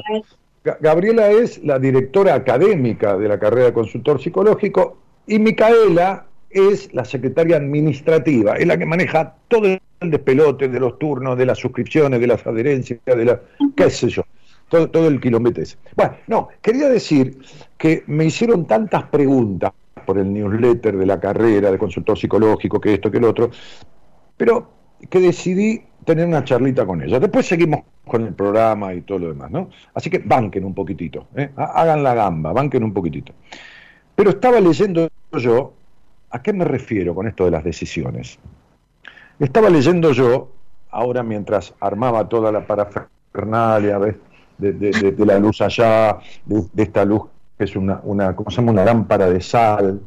Gabriela 0.79 1.29
es 1.29 1.63
la 1.63 1.77
directora 1.77 2.33
académica 2.33 3.17
de 3.17 3.27
la 3.27 3.37
carrera 3.37 3.67
de 3.67 3.73
consultor 3.73 4.21
psicológico 4.21 4.97
y 5.27 5.37
Micaela 5.37 6.25
es 6.49 6.91
la 6.93 7.05
secretaria 7.05 7.57
administrativa, 7.57 8.55
es 8.55 8.65
la 8.65 8.77
que 8.77 8.85
maneja 8.85 9.35
todo 9.47 9.65
el 9.65 9.79
despelote 9.99 10.67
de 10.69 10.79
los 10.79 10.97
turnos, 10.97 11.37
de 11.37 11.45
las 11.45 11.59
suscripciones, 11.59 12.19
de 12.19 12.27
las 12.27 12.47
adherencias, 12.47 12.99
de 13.05 13.25
la, 13.25 13.41
qué 13.75 13.89
sé 13.91 14.09
yo, 14.09 14.23
todo, 14.69 14.89
todo 14.89 15.07
el 15.07 15.19
kilómetro 15.19 15.61
ese. 15.61 15.77
Bueno, 15.95 16.15
no, 16.27 16.47
quería 16.61 16.89
decir 16.89 17.37
que 17.77 18.03
me 18.07 18.25
hicieron 18.25 18.65
tantas 18.65 19.03
preguntas 19.03 19.71
por 20.05 20.17
el 20.17 20.31
newsletter 20.31 20.97
de 20.97 21.05
la 21.05 21.19
carrera 21.19 21.71
de 21.71 21.77
consultor 21.77 22.17
psicológico, 22.17 22.79
que 22.79 22.93
esto, 22.93 23.11
que 23.11 23.17
el 23.17 23.25
otro, 23.25 23.49
pero 24.37 24.69
que 25.09 25.19
decidí 25.19 25.81
tener 26.03 26.25
una 26.27 26.43
charlita 26.43 26.85
con 26.85 27.01
ella. 27.01 27.19
Después 27.19 27.45
seguimos 27.45 27.81
con 28.05 28.23
el 28.23 28.33
programa 28.33 28.93
y 28.93 29.01
todo 29.01 29.19
lo 29.19 29.27
demás, 29.29 29.51
¿no? 29.51 29.69
Así 29.93 30.09
que 30.09 30.19
banquen 30.19 30.63
un 30.63 30.73
poquitito, 30.73 31.27
¿eh? 31.35 31.49
hagan 31.55 32.03
la 32.03 32.13
gamba, 32.13 32.53
banquen 32.53 32.83
un 32.83 32.93
poquitito. 32.93 33.33
Pero 34.15 34.29
estaba 34.29 34.59
leyendo 34.61 35.09
yo 35.33 35.73
¿A 36.35 36.41
qué 36.41 36.51
me 36.51 36.65
refiero 36.65 37.15
con 37.15 37.27
esto 37.29 37.45
de 37.45 37.51
las 37.51 37.63
decisiones? 37.63 38.39
Estaba 39.39 39.69
leyendo 39.69 40.11
yo, 40.11 40.51
ahora 40.91 41.23
mientras 41.23 41.73
armaba 41.79 42.27
toda 42.27 42.51
la 42.51 42.67
parafernalia 42.67 43.99
de, 43.99 44.73
de, 44.73 45.25
la 45.25 45.39
luz 45.39 45.61
allá, 45.61 46.19
de, 46.43 46.83
esta 46.83 47.05
luz 47.05 47.21
que 47.57 47.63
es 47.63 47.75
una, 47.75 47.99
una, 48.03 48.35
¿cómo 48.35 48.49
se 48.49 48.57
llama? 48.57 48.71
Una 48.71 48.85
lámpara 48.85 49.29
de 49.29 49.41
sal, 49.41 50.01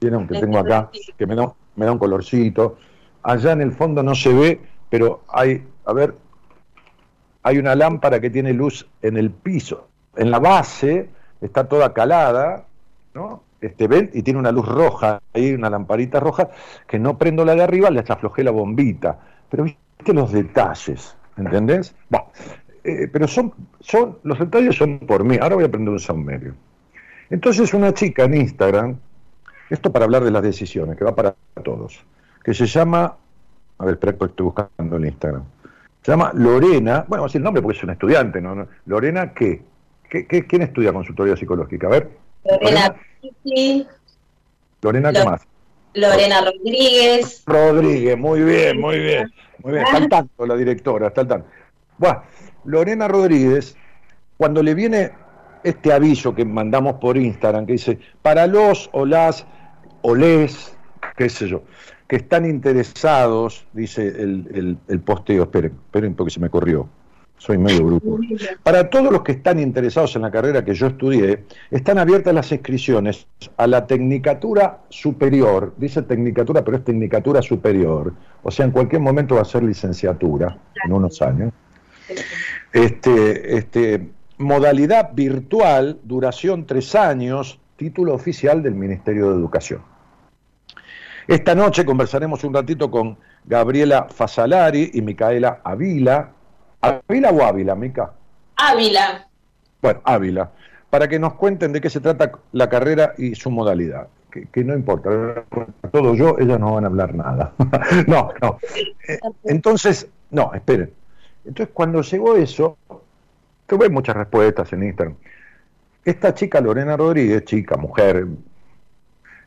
¿vieron? 0.00 0.26
Que 0.26 0.40
tengo 0.40 0.58
acá, 0.58 0.90
que 1.16 1.26
me 1.26 1.34
da, 1.34 1.52
me 1.76 1.86
da 1.86 1.92
un 1.92 1.98
colorcito. 1.98 2.76
Allá 3.22 3.52
en 3.52 3.62
el 3.62 3.72
fondo 3.72 4.02
no 4.02 4.14
se 4.14 4.32
ve, 4.32 4.60
pero 4.90 5.22
hay, 5.28 5.66
a 5.86 5.92
ver, 5.92 6.14
hay 7.42 7.58
una 7.58 7.74
lámpara 7.74 8.20
que 8.20 8.30
tiene 8.30 8.52
luz 8.52 8.86
en 9.02 9.16
el 9.16 9.30
piso. 9.30 9.88
En 10.16 10.30
la 10.30 10.38
base 10.38 11.10
está 11.40 11.68
toda 11.68 11.92
calada, 11.92 12.64
¿no? 13.14 13.42
este, 13.64 13.88
ven 13.88 14.10
y 14.12 14.22
tiene 14.22 14.38
una 14.38 14.52
luz 14.52 14.66
roja, 14.66 15.20
ahí 15.32 15.52
una 15.54 15.70
lamparita 15.70 16.20
roja, 16.20 16.50
que 16.86 16.98
no 16.98 17.16
prendo 17.18 17.44
la 17.44 17.54
de 17.54 17.62
arriba, 17.62 17.90
le 17.90 18.00
aflojé 18.00 18.44
la 18.44 18.50
bombita. 18.50 19.18
Pero 19.48 19.64
viste 19.64 20.12
los 20.12 20.32
detalles, 20.32 21.16
¿entendés? 21.36 21.94
Bueno, 22.10 22.26
eh, 22.84 23.08
pero 23.10 23.26
son, 23.26 23.52
son, 23.80 24.18
los 24.22 24.38
detalles 24.38 24.76
son 24.76 24.98
por 25.00 25.24
mí. 25.24 25.38
Ahora 25.40 25.56
voy 25.56 25.64
a 25.64 25.70
prender 25.70 25.94
un 25.94 26.24
medio. 26.24 26.54
Entonces 27.30 27.72
una 27.72 27.92
chica 27.94 28.24
en 28.24 28.34
Instagram, 28.34 28.96
esto 29.70 29.90
para 29.90 30.04
hablar 30.04 30.22
de 30.24 30.30
las 30.30 30.42
decisiones, 30.42 30.96
que 30.96 31.04
va 31.04 31.14
para 31.14 31.34
todos, 31.62 32.04
que 32.44 32.52
se 32.52 32.66
llama, 32.66 33.16
a 33.78 33.84
ver, 33.84 33.94
espera 33.94 34.16
que 34.16 34.24
estoy 34.26 34.44
buscando 34.44 34.96
en 34.96 35.06
Instagram, 35.06 35.44
se 36.02 36.12
llama 36.12 36.32
Lorena, 36.34 37.06
bueno, 37.08 37.24
así 37.24 37.38
el 37.38 37.44
nombre 37.44 37.62
porque 37.62 37.78
es 37.78 37.84
una 37.84 37.94
estudiante, 37.94 38.40
¿no? 38.42 38.68
Lorena, 38.84 39.32
¿qué? 39.32 39.62
¿Qué, 40.10 40.26
qué 40.26 40.46
quién 40.46 40.62
estudia 40.62 40.92
consultoría 40.92 41.34
psicológica? 41.34 41.86
A 41.86 41.90
ver. 41.90 42.10
Lorena 42.44 42.94
Lorena, 44.82 45.12
¿qué 45.12 45.24
más? 45.24 45.46
Lorena 45.94 46.40
Rodríguez. 46.42 47.42
Rodríguez, 47.46 48.18
muy 48.18 48.42
bien, 48.42 48.80
muy 48.80 48.98
bien. 48.98 49.32
Muy 49.62 49.72
bien, 49.72 49.84
está 49.84 49.96
al 49.96 50.08
tanto 50.08 50.46
la 50.46 50.56
directora, 50.56 51.06
está 51.08 51.22
al 51.22 51.28
tanto. 51.28 51.48
Bueno, 51.96 52.22
Lorena 52.64 53.08
Rodríguez, 53.08 53.76
cuando 54.36 54.62
le 54.62 54.74
viene 54.74 55.12
este 55.62 55.92
aviso 55.92 56.34
que 56.34 56.44
mandamos 56.44 56.96
por 56.96 57.16
Instagram, 57.16 57.66
que 57.66 57.72
dice, 57.72 57.98
para 58.22 58.46
los 58.46 58.90
o 58.92 59.06
las 59.06 59.46
o 60.02 60.14
les, 60.14 60.76
qué 61.16 61.28
sé 61.28 61.48
yo, 61.48 61.62
que 62.06 62.16
están 62.16 62.44
interesados, 62.44 63.66
dice 63.72 64.06
el, 64.06 64.48
el, 64.54 64.78
el 64.88 65.00
posteo, 65.00 65.44
esperen, 65.44 65.72
esperen 65.72 66.14
porque 66.14 66.30
se 66.30 66.40
me 66.40 66.50
corrió 66.50 66.88
soy 67.44 67.58
medio 67.58 67.84
bruto. 67.84 68.18
Para 68.62 68.88
todos 68.88 69.12
los 69.12 69.22
que 69.22 69.32
están 69.32 69.58
interesados 69.58 70.16
en 70.16 70.22
la 70.22 70.30
carrera 70.30 70.64
que 70.64 70.74
yo 70.74 70.86
estudié, 70.86 71.44
están 71.70 71.98
abiertas 71.98 72.32
las 72.34 72.50
inscripciones 72.52 73.26
a 73.56 73.66
la 73.66 73.86
Tecnicatura 73.86 74.78
Superior, 74.88 75.74
dice 75.76 76.02
Tecnicatura, 76.02 76.64
pero 76.64 76.78
es 76.78 76.84
Tecnicatura 76.84 77.42
Superior, 77.42 78.14
o 78.42 78.50
sea, 78.50 78.64
en 78.64 78.70
cualquier 78.70 79.02
momento 79.02 79.34
va 79.34 79.42
a 79.42 79.44
ser 79.44 79.62
licenciatura, 79.62 80.56
en 80.84 80.92
unos 80.92 81.20
años. 81.20 81.52
Este, 82.74 83.56
este, 83.56 84.08
modalidad 84.36 85.12
virtual, 85.14 86.00
duración 86.02 86.66
tres 86.66 86.96
años, 86.96 87.60
título 87.76 88.14
oficial 88.14 88.64
del 88.64 88.74
Ministerio 88.74 89.30
de 89.30 89.36
Educación. 89.36 89.80
Esta 91.28 91.54
noche 91.54 91.84
conversaremos 91.84 92.42
un 92.42 92.52
ratito 92.52 92.90
con 92.90 93.16
Gabriela 93.44 94.08
Fasalari 94.10 94.90
y 94.92 95.02
Micaela 95.02 95.60
Avila, 95.62 96.32
¿Ávila 96.80 97.30
o 97.30 97.44
Ávila, 97.44 97.76
Mica? 97.76 98.12
Ávila. 98.56 99.28
Bueno, 99.80 100.00
Ávila. 100.02 100.50
Para 100.90 101.06
que 101.06 101.20
nos 101.20 101.34
cuenten 101.34 101.72
de 101.72 101.80
qué 101.80 101.88
se 101.88 102.00
trata 102.00 102.32
la 102.50 102.68
carrera 102.68 103.14
y 103.16 103.36
su 103.36 103.52
modalidad. 103.52 104.08
Que, 104.50 104.64
no 104.64 104.74
importa, 104.74 105.44
todo 105.92 106.12
yo, 106.16 106.36
ellas 106.40 106.58
no 106.58 106.74
van 106.74 106.82
a 106.82 106.88
hablar 106.88 107.14
nada. 107.14 107.52
no, 108.08 108.32
no. 108.42 108.58
Eh, 109.08 109.20
entonces, 109.44 110.08
no, 110.32 110.52
esperen. 110.52 110.90
Entonces, 111.44 111.72
cuando 111.74 112.02
llegó 112.02 112.36
eso, 112.36 112.78
tuve 113.66 113.88
muchas 113.88 114.16
respuestas 114.16 114.72
en 114.72 114.82
Instagram. 114.84 115.16
Esta 116.04 116.34
chica, 116.34 116.60
Lorena 116.60 116.96
Rodríguez, 116.96 117.44
chica, 117.44 117.76
mujer, 117.76 118.26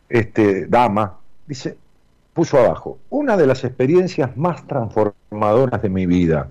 este, 0.10 0.66
dama, 0.68 1.18
dice, 1.46 1.78
puso 2.34 2.58
abajo, 2.60 3.00
una 3.10 3.38
de 3.38 3.48
las 3.48 3.64
experiencias 3.64 4.36
más 4.38 4.66
transformadoras 4.68 5.82
de 5.82 5.90
mi 5.90 6.06
vida, 6.06 6.50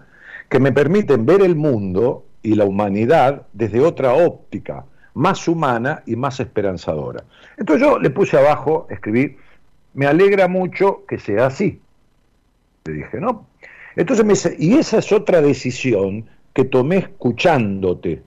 que 0.49 0.61
me 0.61 0.73
permiten 0.73 1.27
ver 1.27 1.43
el 1.43 1.57
mundo 1.57 2.25
y 2.43 2.55
la 2.55 2.65
humanidad 2.65 3.47
desde 3.53 3.81
otra 3.81 4.15
óptica, 4.15 4.85
más 5.15 5.49
humana 5.49 6.03
y 6.07 6.15
más 6.15 6.39
esperanzadora. 6.41 7.25
Entonces 7.57 7.87
yo 7.87 7.99
le 7.99 8.11
puse 8.11 8.39
abajo, 8.39 8.87
escribí, 8.91 9.37
me 9.95 10.07
alegra 10.07 10.47
mucho 10.47 11.05
que 11.07 11.19
sea 11.19 11.47
así. 11.47 11.81
Le 12.85 12.93
dije, 12.93 13.19
¿no? 13.19 13.47
Entonces 13.97 14.25
me 14.25 14.35
dice, 14.35 14.55
y 14.59 14.75
esa 14.75 14.99
es 14.99 15.11
otra 15.11 15.41
decisión 15.41 16.27
que 16.53 16.65
tomé 16.65 16.99
escuchándote. 16.99 18.23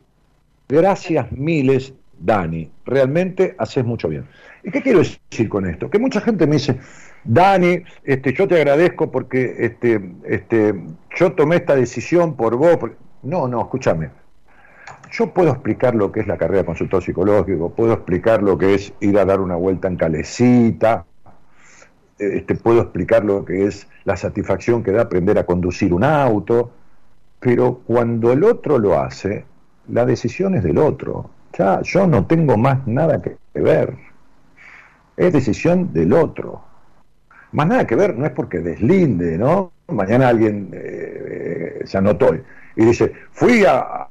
Gracias 0.68 1.32
miles, 1.32 1.94
Dani. 2.20 2.70
Realmente 2.86 3.56
haces 3.58 3.86
mucho 3.86 4.10
bien. 4.10 4.26
¿Y 4.64 4.72
qué 4.72 4.82
quiero 4.82 5.00
decir 5.00 5.48
con 5.48 5.66
esto? 5.68 5.90
Que 5.90 6.00
mucha 6.00 6.22
gente 6.22 6.46
me 6.46 6.54
dice, 6.54 6.78
Dani, 7.24 7.84
este, 8.04 8.34
yo 8.34 8.48
te 8.48 8.56
agradezco 8.56 9.12
porque 9.12 9.56
este, 9.60 10.12
este, 10.26 10.74
yo 11.16 11.32
tomé 11.34 11.58
esta 11.58 11.76
decisión 11.76 12.36
por 12.36 12.56
vos. 12.56 12.78
No, 13.24 13.48
no, 13.48 13.62
escúchame. 13.62 14.10
Yo 15.12 15.34
puedo 15.34 15.50
explicar 15.50 15.96
lo 15.96 16.12
que 16.12 16.20
es 16.20 16.28
la 16.28 16.38
carrera 16.38 16.60
de 16.60 16.66
consultor 16.66 17.04
psicológico, 17.04 17.72
puedo 17.72 17.94
explicar 17.94 18.44
lo 18.44 18.58
que 18.58 18.76
es 18.76 18.94
ir 19.00 19.18
a 19.18 19.26
dar 19.26 19.40
una 19.40 19.56
vuelta 19.56 19.88
en 19.88 19.96
calecita, 19.96 21.06
este, 22.20 22.56
puedo 22.56 22.82
explicar 22.82 23.24
lo 23.24 23.46
que 23.46 23.66
es 23.66 23.88
la 24.04 24.18
satisfacción 24.18 24.84
que 24.84 24.92
da 24.92 25.04
aprender 25.04 25.38
a 25.38 25.46
conducir 25.46 25.94
un 25.94 26.04
auto, 26.04 26.72
pero 27.40 27.82
cuando 27.86 28.32
el 28.34 28.44
otro 28.44 28.78
lo 28.78 29.00
hace, 29.00 29.46
la 29.88 30.06
decisión 30.06 30.56
es 30.56 30.64
del 30.64 30.78
otro. 30.78 31.30
Ya 31.58 31.82
yo 31.82 32.06
no 32.06 32.26
tengo 32.26 32.58
más 32.58 32.86
nada 32.86 33.22
que 33.22 33.38
ver. 33.54 33.96
Es 35.18 35.34
decisión 35.34 35.92
del 35.94 36.14
otro. 36.14 36.62
Más 37.52 37.68
nada 37.68 37.88
que 37.88 37.96
ver, 37.96 38.16
no 38.16 38.26
es 38.26 38.32
porque 38.32 38.60
deslinde, 38.60 39.38
¿no? 39.38 39.72
Mañana 39.88 40.28
alguien 40.28 40.70
eh, 40.74 41.82
se 41.86 41.98
anotó 41.98 42.36
y 42.76 42.86
dice, 42.86 43.12
fui 43.32 43.66
a, 43.66 44.08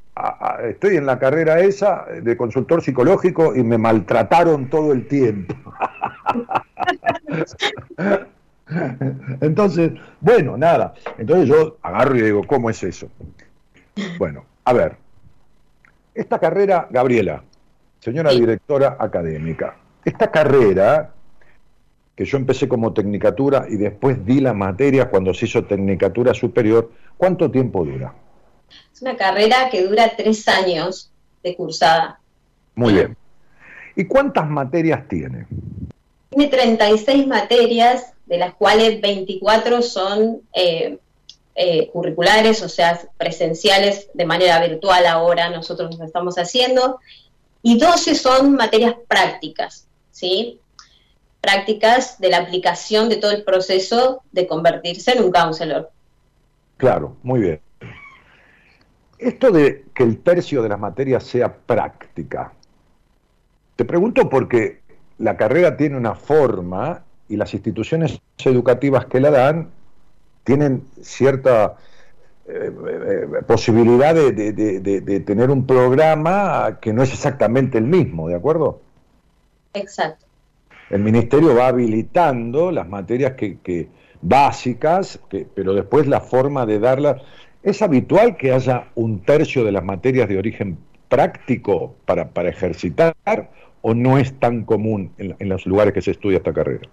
estoy 0.68 0.96
en 0.96 1.06
la 1.06 1.18
carrera 1.18 1.60
esa 1.60 2.04
de 2.22 2.36
consultor 2.36 2.82
psicológico 2.82 3.54
y 3.54 3.62
me 3.62 3.78
maltrataron 3.78 4.68
todo 4.68 4.92
el 4.92 5.06
tiempo. 5.06 5.54
Entonces, 9.40 9.92
bueno, 10.20 10.56
nada. 10.56 10.94
Entonces 11.16 11.48
yo 11.48 11.78
agarro 11.82 12.16
y 12.16 12.22
digo, 12.22 12.46
¿cómo 12.46 12.68
es 12.70 12.82
eso? 12.82 13.08
Bueno, 14.18 14.44
a 14.64 14.72
ver, 14.72 14.96
esta 16.14 16.38
carrera, 16.38 16.86
Gabriela, 16.90 17.42
señora 18.00 18.30
directora 18.30 18.96
académica, 18.98 19.76
esta 20.04 20.30
carrera 20.30 21.12
que 22.14 22.24
yo 22.24 22.36
empecé 22.36 22.66
como 22.68 22.92
tecnicatura 22.92 23.66
y 23.68 23.76
después 23.76 24.24
di 24.26 24.40
la 24.40 24.52
materia 24.52 25.08
cuando 25.08 25.32
se 25.32 25.46
hizo 25.46 25.64
tecnicatura 25.64 26.34
superior, 26.34 26.90
¿cuánto 27.16 27.50
tiempo 27.50 27.84
dura? 27.84 28.12
Es 28.92 29.00
una 29.02 29.16
carrera 29.16 29.68
que 29.70 29.86
dura 29.86 30.12
tres 30.16 30.46
años 30.48 31.12
de 31.44 31.54
cursada. 31.54 32.18
Muy 32.74 32.94
bien. 32.94 33.16
¿Y 33.94 34.04
cuántas 34.04 34.48
materias 34.48 35.06
tiene? 35.08 35.46
Tiene 36.30 36.48
36 36.48 37.26
materias, 37.26 38.12
de 38.26 38.38
las 38.38 38.54
cuales 38.54 39.00
24 39.00 39.82
son 39.82 40.42
eh, 40.52 40.98
eh, 41.54 41.88
curriculares, 41.90 42.62
o 42.62 42.68
sea, 42.68 43.00
presenciales 43.16 44.10
de 44.14 44.26
manera 44.26 44.60
virtual 44.60 45.06
ahora, 45.06 45.50
nosotros 45.50 45.98
lo 45.98 46.04
estamos 46.04 46.36
haciendo, 46.36 47.00
y 47.62 47.78
12 47.78 48.14
son 48.14 48.54
materias 48.54 48.94
prácticas, 49.08 49.88
¿sí? 50.10 50.60
prácticas 51.40 52.18
de 52.18 52.30
la 52.30 52.38
aplicación 52.38 53.08
de 53.08 53.16
todo 53.16 53.30
el 53.30 53.44
proceso 53.44 54.22
de 54.32 54.46
convertirse 54.46 55.12
en 55.12 55.24
un 55.24 55.30
counselor. 55.30 55.90
Claro, 56.76 57.16
muy 57.22 57.40
bien. 57.40 57.60
Esto 59.18 59.50
de 59.50 59.86
que 59.94 60.04
el 60.04 60.22
tercio 60.22 60.62
de 60.62 60.68
las 60.68 60.78
materias 60.78 61.24
sea 61.24 61.52
práctica, 61.52 62.52
te 63.76 63.84
pregunto 63.84 64.28
porque 64.28 64.82
la 65.18 65.36
carrera 65.36 65.76
tiene 65.76 65.96
una 65.96 66.14
forma 66.14 67.04
y 67.28 67.36
las 67.36 67.52
instituciones 67.54 68.20
educativas 68.44 69.06
que 69.06 69.20
la 69.20 69.30
dan 69.30 69.68
tienen 70.44 70.84
cierta 71.02 71.76
eh, 72.46 72.72
eh, 72.72 73.28
posibilidad 73.46 74.14
de 74.14 75.22
tener 75.26 75.50
un 75.50 75.66
programa 75.66 76.78
que 76.80 76.92
no 76.92 77.02
es 77.02 77.12
exactamente 77.12 77.76
el 77.76 77.84
mismo, 77.84 78.28
¿de 78.28 78.34
acuerdo? 78.34 78.80
Exacto 79.74 80.28
el 80.90 81.00
ministerio 81.00 81.54
va 81.54 81.68
habilitando 81.68 82.70
las 82.70 82.88
materias 82.88 83.32
que, 83.32 83.88
básicas, 84.22 85.20
que, 85.28 85.46
pero 85.54 85.74
después 85.74 86.06
la 86.06 86.20
forma 86.20 86.66
de 86.66 86.78
darlas. 86.78 87.22
¿Es 87.62 87.82
habitual 87.82 88.36
que 88.36 88.52
haya 88.52 88.88
un 88.94 89.20
tercio 89.20 89.64
de 89.64 89.72
las 89.72 89.84
materias 89.84 90.28
de 90.28 90.38
origen 90.38 90.78
práctico 91.08 91.94
para, 92.04 92.28
para 92.28 92.48
ejercitar 92.48 93.14
o 93.82 93.94
no 93.94 94.18
es 94.18 94.38
tan 94.38 94.64
común 94.64 95.12
en, 95.18 95.48
los 95.48 95.66
lugares 95.66 95.94
que 95.94 96.02
se 96.02 96.12
estudia 96.12 96.38
esta 96.38 96.52
carrera? 96.52 96.88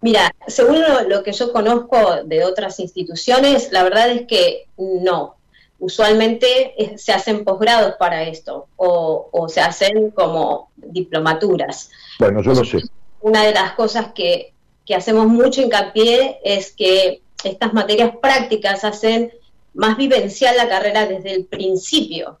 Mira, 0.00 0.30
según 0.46 0.78
lo, 1.08 1.22
que 1.22 1.32
yo 1.32 1.52
conozco 1.52 2.24
de 2.24 2.44
otras 2.44 2.80
instituciones, 2.80 3.70
la 3.70 3.82
verdad 3.82 4.10
es 4.10 4.26
que 4.26 4.66
no. 4.76 5.36
Usualmente 5.78 6.74
se 6.96 7.12
hacen 7.12 7.44
posgrados 7.44 7.94
para 7.98 8.24
esto 8.24 8.68
o, 8.76 9.28
o 9.32 9.48
se 9.48 9.60
hacen 9.60 10.10
como 10.10 10.70
diplomaturas. 10.76 11.90
Bueno, 12.18 12.42
yo 12.42 12.52
lo 12.52 12.64
sé 12.64 12.80
una 13.20 13.44
de 13.44 13.52
las 13.52 13.72
cosas 13.72 14.12
que, 14.14 14.54
hacemos 14.96 15.28
mucho 15.28 15.62
hincapié 15.62 16.40
es 16.42 16.72
que 16.72 17.22
estas 17.44 17.72
materias 17.72 18.12
prácticas 18.20 18.82
hacen 18.82 19.32
más 19.72 19.96
vivencial 19.96 20.56
la 20.56 20.68
carrera 20.68 21.06
desde 21.06 21.32
el 21.32 21.44
principio, 21.44 22.40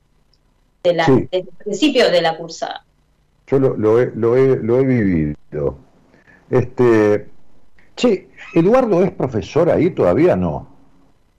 de 0.82 0.94
la, 0.94 1.06
desde 1.06 1.48
el 1.48 1.56
principio 1.64 2.10
de 2.10 2.22
la 2.22 2.36
cursada. 2.36 2.84
Yo 3.50 3.58
lo, 3.58 4.00
he, 4.00 4.12
lo, 4.14 4.36
he, 4.36 4.56
lo 4.56 4.78
he 4.78 4.84
vivido. 4.84 5.78
Este, 6.50 7.26
che, 7.96 8.28
¿Eduardo 8.54 9.02
es 9.02 9.10
profesor 9.10 9.70
ahí 9.70 9.90
todavía? 9.90 10.36
No. 10.36 10.68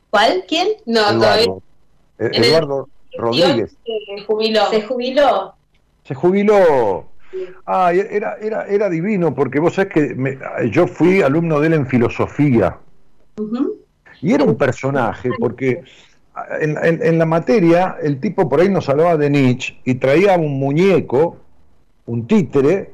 ¿Cuál? 0.09 0.43
¿Quién? 0.47 0.69
No, 0.85 1.09
Eduardo, 1.09 1.61
eh, 2.19 2.31
Eduardo 2.33 2.89
Rodríguez. 3.17 3.77
Se 3.85 4.25
jubiló. 4.25 4.69
Se 4.69 4.81
jubiló. 4.81 5.55
Se 6.03 6.15
jubiló. 6.15 7.05
Ah, 7.65 7.93
era, 7.93 8.35
era, 8.41 8.65
era 8.65 8.89
divino, 8.89 9.33
porque 9.33 9.59
vos 9.59 9.75
sabés 9.75 9.93
que 9.93 10.69
yo 10.69 10.87
fui 10.87 11.21
alumno 11.21 11.61
de 11.61 11.67
él 11.67 11.73
en 11.73 11.87
filosofía. 11.87 12.77
Y 14.21 14.33
era 14.33 14.43
un 14.43 14.57
personaje, 14.57 15.29
porque 15.39 15.81
en, 16.59 17.17
la 17.17 17.25
materia 17.25 17.97
el 18.01 18.19
tipo 18.19 18.49
por 18.49 18.61
ahí 18.61 18.69
nos 18.69 18.89
hablaba 18.89 19.17
de 19.17 19.29
Nietzsche 19.29 19.79
y 19.85 19.95
traía 19.95 20.35
un 20.35 20.59
muñeco, 20.59 21.37
un 22.11 22.27
títere, 22.27 22.91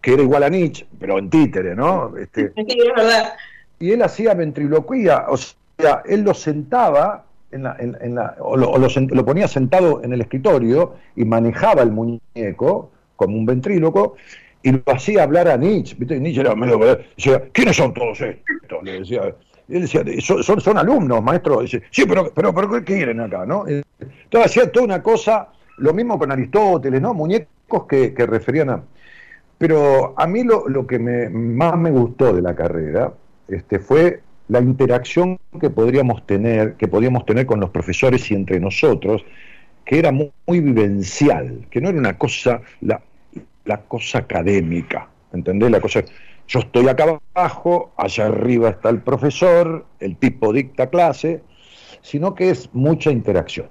que 0.00 0.14
era 0.14 0.22
igual 0.22 0.44
a 0.44 0.48
Nietzsche, 0.48 0.86
pero 0.98 1.18
en 1.18 1.28
títere, 1.28 1.74
¿no? 1.74 2.16
Este, 2.16 2.52
y 3.80 3.90
él 3.90 4.02
hacía 4.02 4.34
ventriloquía, 4.34 5.26
o 5.28 5.36
sea, 5.36 6.02
él 6.06 6.22
lo 6.22 6.32
sentaba 6.32 7.24
en 7.50 7.64
la, 7.64 7.76
en, 7.78 8.14
la, 8.14 8.36
o, 8.38 8.56
lo, 8.56 8.78
lo, 8.78 9.24
ponía 9.24 9.48
sentado 9.48 10.02
en 10.04 10.12
el 10.12 10.20
escritorio 10.20 10.94
y 11.16 11.24
manejaba 11.24 11.82
el 11.82 11.90
muñeco 11.90 12.92
como 13.16 13.36
un 13.36 13.44
ventríloco, 13.44 14.14
y 14.62 14.70
lo 14.70 14.82
hacía 14.86 15.24
hablar 15.24 15.48
a 15.48 15.56
Nietzsche. 15.56 15.96
¿viste? 15.98 16.20
Nietzsche 16.20 16.42
era 16.42 16.54
medio. 16.54 16.78
Decía, 16.78 17.42
¿quiénes 17.52 17.76
son 17.76 17.92
todos 17.92 18.20
estos? 18.20 18.82
Le 18.84 19.00
decía. 19.00 19.34
Él 19.68 19.82
decía, 19.82 20.04
son, 20.20 20.60
son, 20.60 20.78
alumnos, 20.78 21.22
maestro. 21.22 21.60
Dice, 21.62 21.82
sí, 21.90 22.04
pero, 22.06 22.32
pero, 22.32 22.54
pero 22.54 22.70
¿qué 22.70 22.84
quieren 22.84 23.20
acá? 23.20 23.44
¿no? 23.44 23.64
Entonces 23.66 24.46
hacía 24.46 24.70
toda 24.70 24.84
una 24.84 25.02
cosa, 25.02 25.48
lo 25.78 25.92
mismo 25.92 26.18
con 26.18 26.30
Aristóteles, 26.30 27.00
¿no? 27.00 27.14
Muñecos 27.14 27.48
que, 27.86 28.14
referían 28.26 28.70
a. 28.70 28.82
Pero 29.58 30.14
a 30.16 30.26
mí 30.26 30.42
lo, 30.42 30.68
lo 30.68 30.86
que 30.86 30.98
me, 30.98 31.28
más 31.28 31.76
me 31.78 31.90
gustó 31.90 32.32
de 32.32 32.42
la 32.42 32.54
carrera 32.54 33.12
este, 33.48 33.78
fue 33.78 34.20
la 34.48 34.60
interacción 34.60 35.38
que 35.60 35.70
podríamos 35.70 36.26
tener, 36.26 36.74
que 36.74 36.88
podíamos 36.88 37.24
tener 37.24 37.46
con 37.46 37.60
los 37.60 37.70
profesores 37.70 38.30
y 38.30 38.34
entre 38.34 38.60
nosotros, 38.60 39.24
que 39.84 39.98
era 39.98 40.12
muy, 40.12 40.32
muy 40.46 40.60
vivencial, 40.60 41.66
que 41.70 41.80
no 41.80 41.88
era 41.88 41.98
una 41.98 42.18
cosa, 42.18 42.60
la, 42.80 43.00
la 43.64 43.80
cosa 43.82 44.18
académica, 44.18 45.08
¿entendés? 45.32 45.70
La 45.70 45.80
cosa, 45.80 46.04
yo 46.48 46.60
estoy 46.60 46.88
acá 46.88 47.20
abajo, 47.34 47.92
allá 47.96 48.26
arriba 48.26 48.70
está 48.70 48.90
el 48.90 49.00
profesor, 49.00 49.86
el 50.00 50.16
tipo 50.16 50.52
dicta 50.52 50.90
clase, 50.90 51.42
sino 52.02 52.34
que 52.34 52.50
es 52.50 52.68
mucha 52.72 53.10
interacción. 53.10 53.70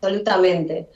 Absolutamente. 0.00 0.88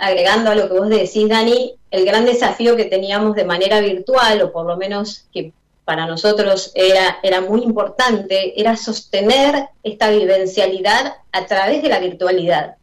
Agregando 0.00 0.50
a 0.50 0.54
lo 0.54 0.68
que 0.68 0.78
vos 0.78 0.88
decís, 0.88 1.28
Dani, 1.28 1.74
el 1.90 2.04
gran 2.04 2.24
desafío 2.24 2.76
que 2.76 2.84
teníamos 2.84 3.34
de 3.34 3.44
manera 3.44 3.80
virtual, 3.80 4.42
o 4.42 4.52
por 4.52 4.66
lo 4.66 4.76
menos 4.76 5.26
que 5.32 5.52
para 5.84 6.06
nosotros 6.06 6.70
era, 6.74 7.18
era 7.22 7.40
muy 7.40 7.62
importante, 7.62 8.60
era 8.60 8.76
sostener 8.76 9.68
esta 9.82 10.10
vivencialidad 10.10 11.14
a 11.32 11.46
través 11.46 11.82
de 11.82 11.88
la 11.88 11.98
virtualidad. 11.98 12.76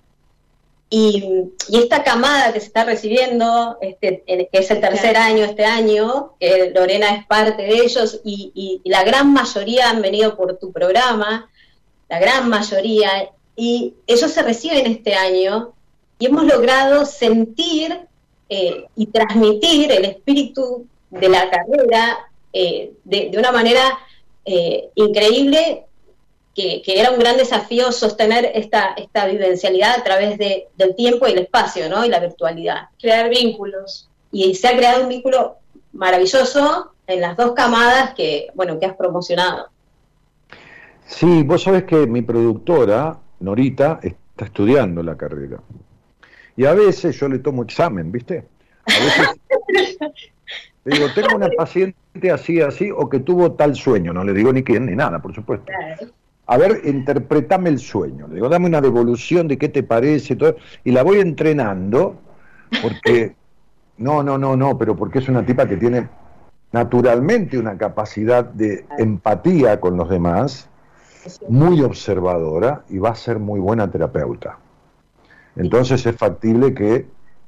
Y, 0.90 1.52
esta 1.72 2.04
camada 2.04 2.54
que 2.54 2.60
se 2.60 2.68
está 2.68 2.84
recibiendo, 2.84 3.78
este, 3.82 4.24
que 4.26 4.48
es 4.52 4.72
el 4.72 4.82
tercer 4.82 5.18
año 5.18 5.44
este 5.46 5.66
año, 5.66 6.34
que 6.40 6.72
Lorena 6.74 7.16
es 7.16 7.26
parte 7.26 7.64
de 7.64 7.84
ellos, 7.84 8.22
y, 8.24 8.82
la 8.86 9.04
gran 9.04 9.34
mayoría 9.34 9.90
han 9.90 10.02
venido 10.02 10.36
por 10.36 10.58
tu 10.58 10.72
programa, 10.72 11.50
la 12.08 12.20
gran 12.20 12.50
mayoría, 12.50 13.30
y 13.56 13.96
ellos 14.08 14.32
se 14.32 14.42
reciben 14.42 14.86
este 14.86 15.16
año, 15.16 15.74
y 16.20 16.26
hemos 16.28 16.46
logrado 16.46 17.06
sentir 17.06 18.00
eh, 18.50 18.86
y 18.96 19.08
transmitir 19.08 19.92
el 19.92 20.06
espíritu 20.06 20.88
de 21.10 21.30
la 21.30 21.50
carrera 21.50 22.18
eh, 22.54 22.94
de, 23.04 23.32
una 23.38 23.52
manera 23.52 24.00
eh, 24.46 24.90
increíble 24.96 25.86
que, 26.54 26.82
era 26.86 27.12
un 27.12 27.20
gran 27.20 27.36
desafío 27.36 27.92
sostener 27.92 28.52
esta, 28.54 28.94
esta 28.96 29.26
vivencialidad 29.26 30.00
a 30.00 30.04
través 30.04 30.38
de, 30.38 30.68
del 30.78 30.96
tiempo 30.96 31.28
y 31.28 31.32
el 31.32 31.40
espacio, 31.40 31.90
¿no? 31.90 32.06
Y 32.06 32.10
la 32.10 32.20
virtualidad. 32.20 32.90
Crear 33.00 33.30
vínculos. 33.30 34.10
Y 34.32 34.56
se 34.56 34.70
ha 34.70 34.78
creado 34.78 35.04
un 35.04 35.10
vínculo 35.10 35.58
maravilloso 35.92 36.94
en 37.08 37.22
las 37.22 37.36
dos 37.36 37.52
camadas 37.52 38.14
que, 38.14 38.48
bueno, 38.54 38.80
que 38.80 38.86
has 38.86 38.96
promocionado. 38.96 39.68
Sí, 41.08 41.44
vos 41.44 41.64
sabés 41.64 41.84
que 41.84 42.08
mi 42.08 42.22
productora, 42.22 43.20
Norita, 43.40 44.00
está 44.02 44.46
estudiando 44.46 45.04
la 45.04 45.18
carrera. 45.18 45.60
Y 46.58 46.66
a 46.66 46.74
veces 46.74 47.20
yo 47.20 47.28
le 47.28 47.40
tomo 47.40 47.64
examen, 47.64 48.12
¿viste? 48.12 48.46
A 48.86 49.04
veces 49.04 49.30
le 50.86 50.96
digo, 50.98 51.08
tengo 51.14 51.36
una 51.36 51.50
paciente 51.50 52.32
así, 52.32 52.62
así, 52.62 52.92
o 52.92 53.10
que 53.10 53.20
tuvo 53.20 53.54
tal 53.54 53.76
sueño, 53.76 54.14
no 54.14 54.24
le 54.24 54.34
digo 54.34 54.54
ni 54.54 54.64
quién 54.64 54.86
ni 54.86 54.96
nada, 54.96 55.22
por 55.22 55.34
supuesto 55.34 55.72
a 56.48 56.58
ver, 56.58 56.82
interpretame 56.86 57.70
el 57.70 57.80
sueño. 57.80 58.28
Le 58.28 58.36
digo, 58.36 58.50
dame 58.50 58.68
una 58.68 58.82
devolución 58.82 59.48
de 59.48 59.58
qué 59.58 59.70
te 59.70 59.84
parece, 59.84 60.36
todo, 60.36 60.56
y 60.84 60.92
la 60.92 61.04
voy 61.04 61.20
entrenando, 61.20 62.18
porque, 62.82 63.36
no, 63.98 64.24
no, 64.24 64.38
no, 64.38 64.56
no, 64.56 64.78
pero 64.78 64.96
porque 64.96 65.20
es 65.20 65.30
una 65.30 65.46
tipa 65.46 65.68
que 65.68 65.78
tiene 65.78 66.08
naturalmente 66.72 67.58
una 67.58 67.78
capacidad 67.78 68.44
de 68.44 68.86
empatía 68.98 69.80
con 69.80 69.98
los 69.98 70.10
demás, 70.10 70.70
muy 71.50 71.82
observadora 71.82 72.84
y 72.90 73.00
va 73.00 73.10
a 73.10 73.16
ser 73.16 73.40
muy 73.40 73.60
buena 73.60 73.90
terapeuta. 73.90 74.60
Entonces 75.56 76.06
es 76.06 76.16
factible 76.16 76.74
que, 76.74 77.06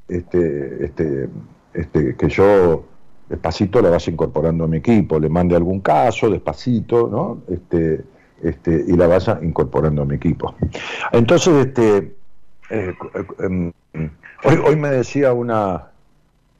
este, 0.07 0.85
este, 0.85 1.29
este, 1.73 2.15
que 2.15 2.29
yo 2.29 2.85
despacito 3.29 3.81
la 3.81 3.89
vaya 3.89 4.11
incorporando 4.11 4.63
a 4.63 4.67
mi 4.67 4.77
equipo, 4.77 5.19
le 5.19 5.29
mande 5.29 5.55
algún 5.55 5.81
caso, 5.81 6.29
despacito, 6.29 7.07
¿no? 7.07 7.41
Este, 7.53 8.03
este, 8.41 8.85
y 8.87 8.93
la 8.93 9.07
vaya 9.07 9.39
incorporando 9.41 10.03
a 10.03 10.05
mi 10.05 10.15
equipo. 10.15 10.55
Entonces, 11.11 11.67
este, 11.67 12.15
eh, 12.69 12.93
em, 13.39 13.71
hoy, 14.43 14.55
hoy 14.65 14.75
me 14.75 14.89
decía 14.89 15.33
una, 15.33 15.87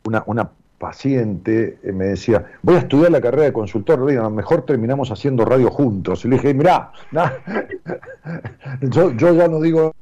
una, 0.04 0.24
una 0.26 0.50
paciente, 0.78 1.80
eh, 1.84 1.92
me 1.92 2.06
decía, 2.06 2.46
voy 2.62 2.76
a 2.76 2.80
estudiar 2.80 3.12
la 3.12 3.22
carrera 3.22 3.46
de 3.46 3.54
consultor, 3.54 4.00
lo 4.00 4.30
mejor 4.30 4.64
terminamos 4.64 5.12
haciendo 5.12 5.46
radio 5.46 5.70
juntos. 5.70 6.24
Y 6.26 6.30
le 6.30 6.36
dije, 6.36 6.54
mirá, 6.54 6.92
yo, 8.82 9.12
yo, 9.14 9.34
ya 9.34 9.48
no 9.48 9.60
digo 9.60 9.96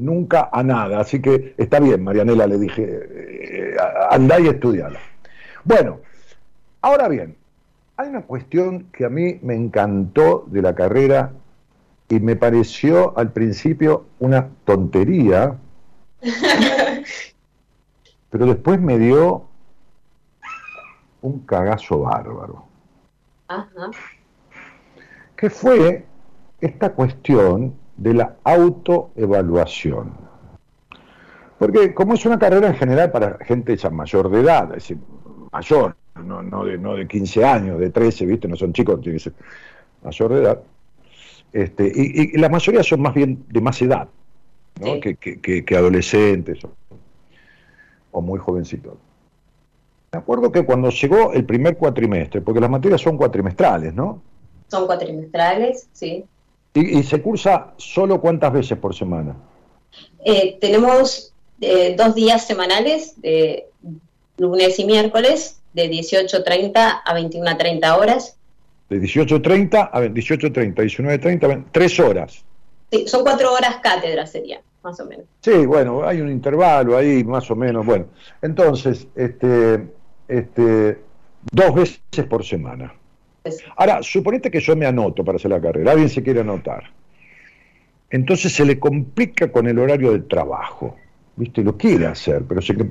nunca 0.00 0.48
a 0.52 0.62
nada, 0.62 1.00
así 1.00 1.20
que 1.20 1.54
está 1.56 1.78
bien, 1.78 2.02
Marianela, 2.02 2.46
le 2.46 2.58
dije, 2.58 2.84
eh, 2.84 3.76
andá 4.10 4.40
y 4.40 4.48
estudiala. 4.48 4.98
Bueno, 5.64 6.00
ahora 6.80 7.08
bien, 7.08 7.36
hay 7.96 8.08
una 8.08 8.22
cuestión 8.22 8.86
que 8.92 9.04
a 9.04 9.10
mí 9.10 9.38
me 9.42 9.54
encantó 9.54 10.44
de 10.48 10.62
la 10.62 10.74
carrera 10.74 11.32
y 12.08 12.18
me 12.18 12.34
pareció 12.34 13.16
al 13.16 13.32
principio 13.32 14.06
una 14.18 14.48
tontería, 14.64 15.56
pero 18.30 18.46
después 18.46 18.80
me 18.80 18.98
dio 18.98 19.44
un 21.22 21.40
cagazo 21.40 22.00
bárbaro. 22.00 22.64
Ajá. 23.48 23.90
Que 25.36 25.50
fue 25.50 26.04
esta 26.60 26.92
cuestión 26.92 27.74
de 28.00 28.14
la 28.14 28.36
autoevaluación. 28.44 30.12
Porque 31.58 31.92
como 31.94 32.14
es 32.14 32.24
una 32.24 32.38
carrera 32.38 32.68
en 32.68 32.74
general 32.74 33.12
para 33.12 33.38
gente 33.44 33.76
ya 33.76 33.90
mayor 33.90 34.30
de 34.30 34.40
edad, 34.40 34.64
es 34.70 34.82
decir, 34.82 34.98
mayor, 35.52 35.94
no, 36.24 36.42
no, 36.42 36.64
de, 36.64 36.78
no 36.78 36.94
de 36.94 37.06
15 37.06 37.44
años, 37.44 37.78
de 37.78 37.90
13, 37.90 38.24
¿viste? 38.24 38.48
No 38.48 38.56
son 38.56 38.72
chicos, 38.72 39.00
tienen 39.02 39.18
que 39.18 39.24
ser 39.24 39.34
mayor 40.02 40.32
de 40.32 40.40
edad. 40.40 40.62
Este, 41.52 41.92
y, 41.94 42.38
la 42.38 42.48
mayoría 42.48 42.82
son 42.82 43.02
más 43.02 43.12
bien 43.12 43.44
de 43.48 43.60
más 43.60 43.80
edad, 43.82 44.08
¿no? 44.80 44.98
que, 45.00 45.16
que, 45.16 45.76
adolescentes 45.76 46.60
o, 48.12 48.22
muy 48.22 48.38
jovencitos. 48.38 48.94
Me 50.12 50.20
acuerdo 50.20 50.50
que 50.50 50.64
cuando 50.64 50.88
llegó 50.88 51.34
el 51.34 51.44
primer 51.44 51.76
cuatrimestre, 51.76 52.40
porque 52.40 52.60
las 52.60 52.70
materias 52.70 53.02
son 53.02 53.18
cuatrimestrales, 53.18 53.92
¿no? 53.92 54.22
Son 54.68 54.86
cuatrimestrales, 54.86 55.88
sí. 55.92 56.24
¿Y, 56.74 57.02
se 57.02 57.20
cursa 57.20 57.72
solo 57.76 58.20
cuántas 58.20 58.52
veces 58.52 58.78
por 58.78 58.94
semana? 58.94 59.34
Eh, 60.24 60.56
tenemos 60.60 61.32
eh, 61.60 61.94
dos 61.96 62.14
días 62.14 62.46
semanales, 62.46 63.20
de 63.20 63.66
lunes 64.36 64.78
y 64.78 64.84
miércoles, 64.84 65.60
de 65.72 65.90
18.30 65.90 67.02
a 67.04 67.14
21.30 67.14 67.98
horas. 67.98 68.36
De 68.88 69.00
18.30 69.00 69.90
a 69.92 70.00
18.30, 70.00 70.74
19.30, 70.74 71.64
tres 71.72 71.98
horas. 72.00 72.44
Sí, 72.90 73.06
son 73.06 73.22
cuatro 73.22 73.52
horas 73.52 73.76
cátedra 73.82 74.26
sería, 74.26 74.60
más 74.82 74.98
o 75.00 75.06
menos. 75.06 75.26
Sí, 75.40 75.66
bueno, 75.66 76.04
hay 76.04 76.20
un 76.20 76.30
intervalo 76.30 76.96
ahí, 76.96 77.22
más 77.24 77.50
o 77.50 77.56
menos. 77.56 77.86
Bueno, 77.86 78.06
entonces, 78.42 79.06
este, 79.14 79.88
este, 80.26 80.98
dos 81.52 81.74
veces 81.74 82.26
por 82.28 82.44
semana. 82.44 82.94
Ahora, 83.76 84.02
suponete 84.02 84.50
que 84.50 84.60
yo 84.60 84.76
me 84.76 84.86
anoto 84.86 85.24
para 85.24 85.36
hacer 85.36 85.50
la 85.50 85.60
carrera, 85.60 85.92
alguien 85.92 86.08
se 86.08 86.22
quiere 86.22 86.40
anotar. 86.40 86.84
Entonces 88.10 88.52
se 88.52 88.64
le 88.64 88.78
complica 88.78 89.50
con 89.50 89.66
el 89.66 89.78
horario 89.78 90.12
de 90.12 90.20
trabajo. 90.20 90.96
¿Viste? 91.36 91.62
Lo 91.62 91.76
quiere 91.76 92.06
hacer, 92.06 92.42
pero 92.46 92.60
se 92.60 92.76
que 92.76 92.84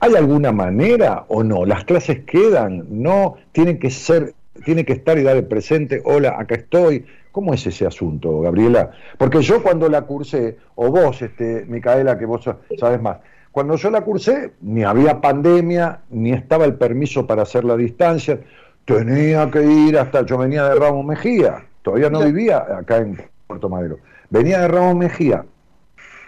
¿Hay 0.00 0.14
alguna 0.14 0.50
manera 0.50 1.26
o 1.28 1.42
no? 1.42 1.66
¿Las 1.66 1.84
clases 1.84 2.20
quedan? 2.24 2.86
¿No? 2.88 3.36
¿Tienen 3.52 3.78
que 3.78 3.90
ser, 3.90 4.34
tiene 4.64 4.84
que 4.84 4.94
estar 4.94 5.18
y 5.18 5.22
dar 5.22 5.36
el 5.36 5.44
presente? 5.44 6.00
Hola, 6.04 6.36
acá 6.38 6.54
estoy. 6.54 7.04
¿Cómo 7.30 7.54
es 7.54 7.66
ese 7.66 7.86
asunto, 7.86 8.40
Gabriela? 8.40 8.90
Porque 9.18 9.42
yo 9.42 9.62
cuando 9.62 9.88
la 9.88 10.02
cursé, 10.02 10.56
o 10.74 10.90
vos, 10.90 11.22
este, 11.22 11.64
Micaela, 11.66 12.18
que 12.18 12.26
vos 12.26 12.48
sabes 12.78 13.00
más, 13.00 13.18
cuando 13.52 13.76
yo 13.76 13.90
la 13.90 14.00
cursé, 14.00 14.52
ni 14.62 14.82
había 14.82 15.20
pandemia, 15.20 16.00
ni 16.10 16.32
estaba 16.32 16.64
el 16.64 16.74
permiso 16.74 17.26
para 17.26 17.42
hacer 17.42 17.64
la 17.64 17.76
distancia, 17.76 18.40
tenía 18.84 19.50
que 19.50 19.62
ir 19.62 19.98
hasta, 19.98 20.24
yo 20.24 20.38
venía 20.38 20.64
de 20.68 20.74
Ramos 20.74 21.04
Mejía, 21.04 21.64
todavía 21.82 22.10
no 22.10 22.20
vivía 22.20 22.58
acá 22.78 22.98
en 22.98 23.20
Puerto 23.46 23.68
Madero, 23.68 23.98
venía 24.30 24.60
de 24.60 24.68
Ramos 24.68 24.96
Mejía 24.96 25.44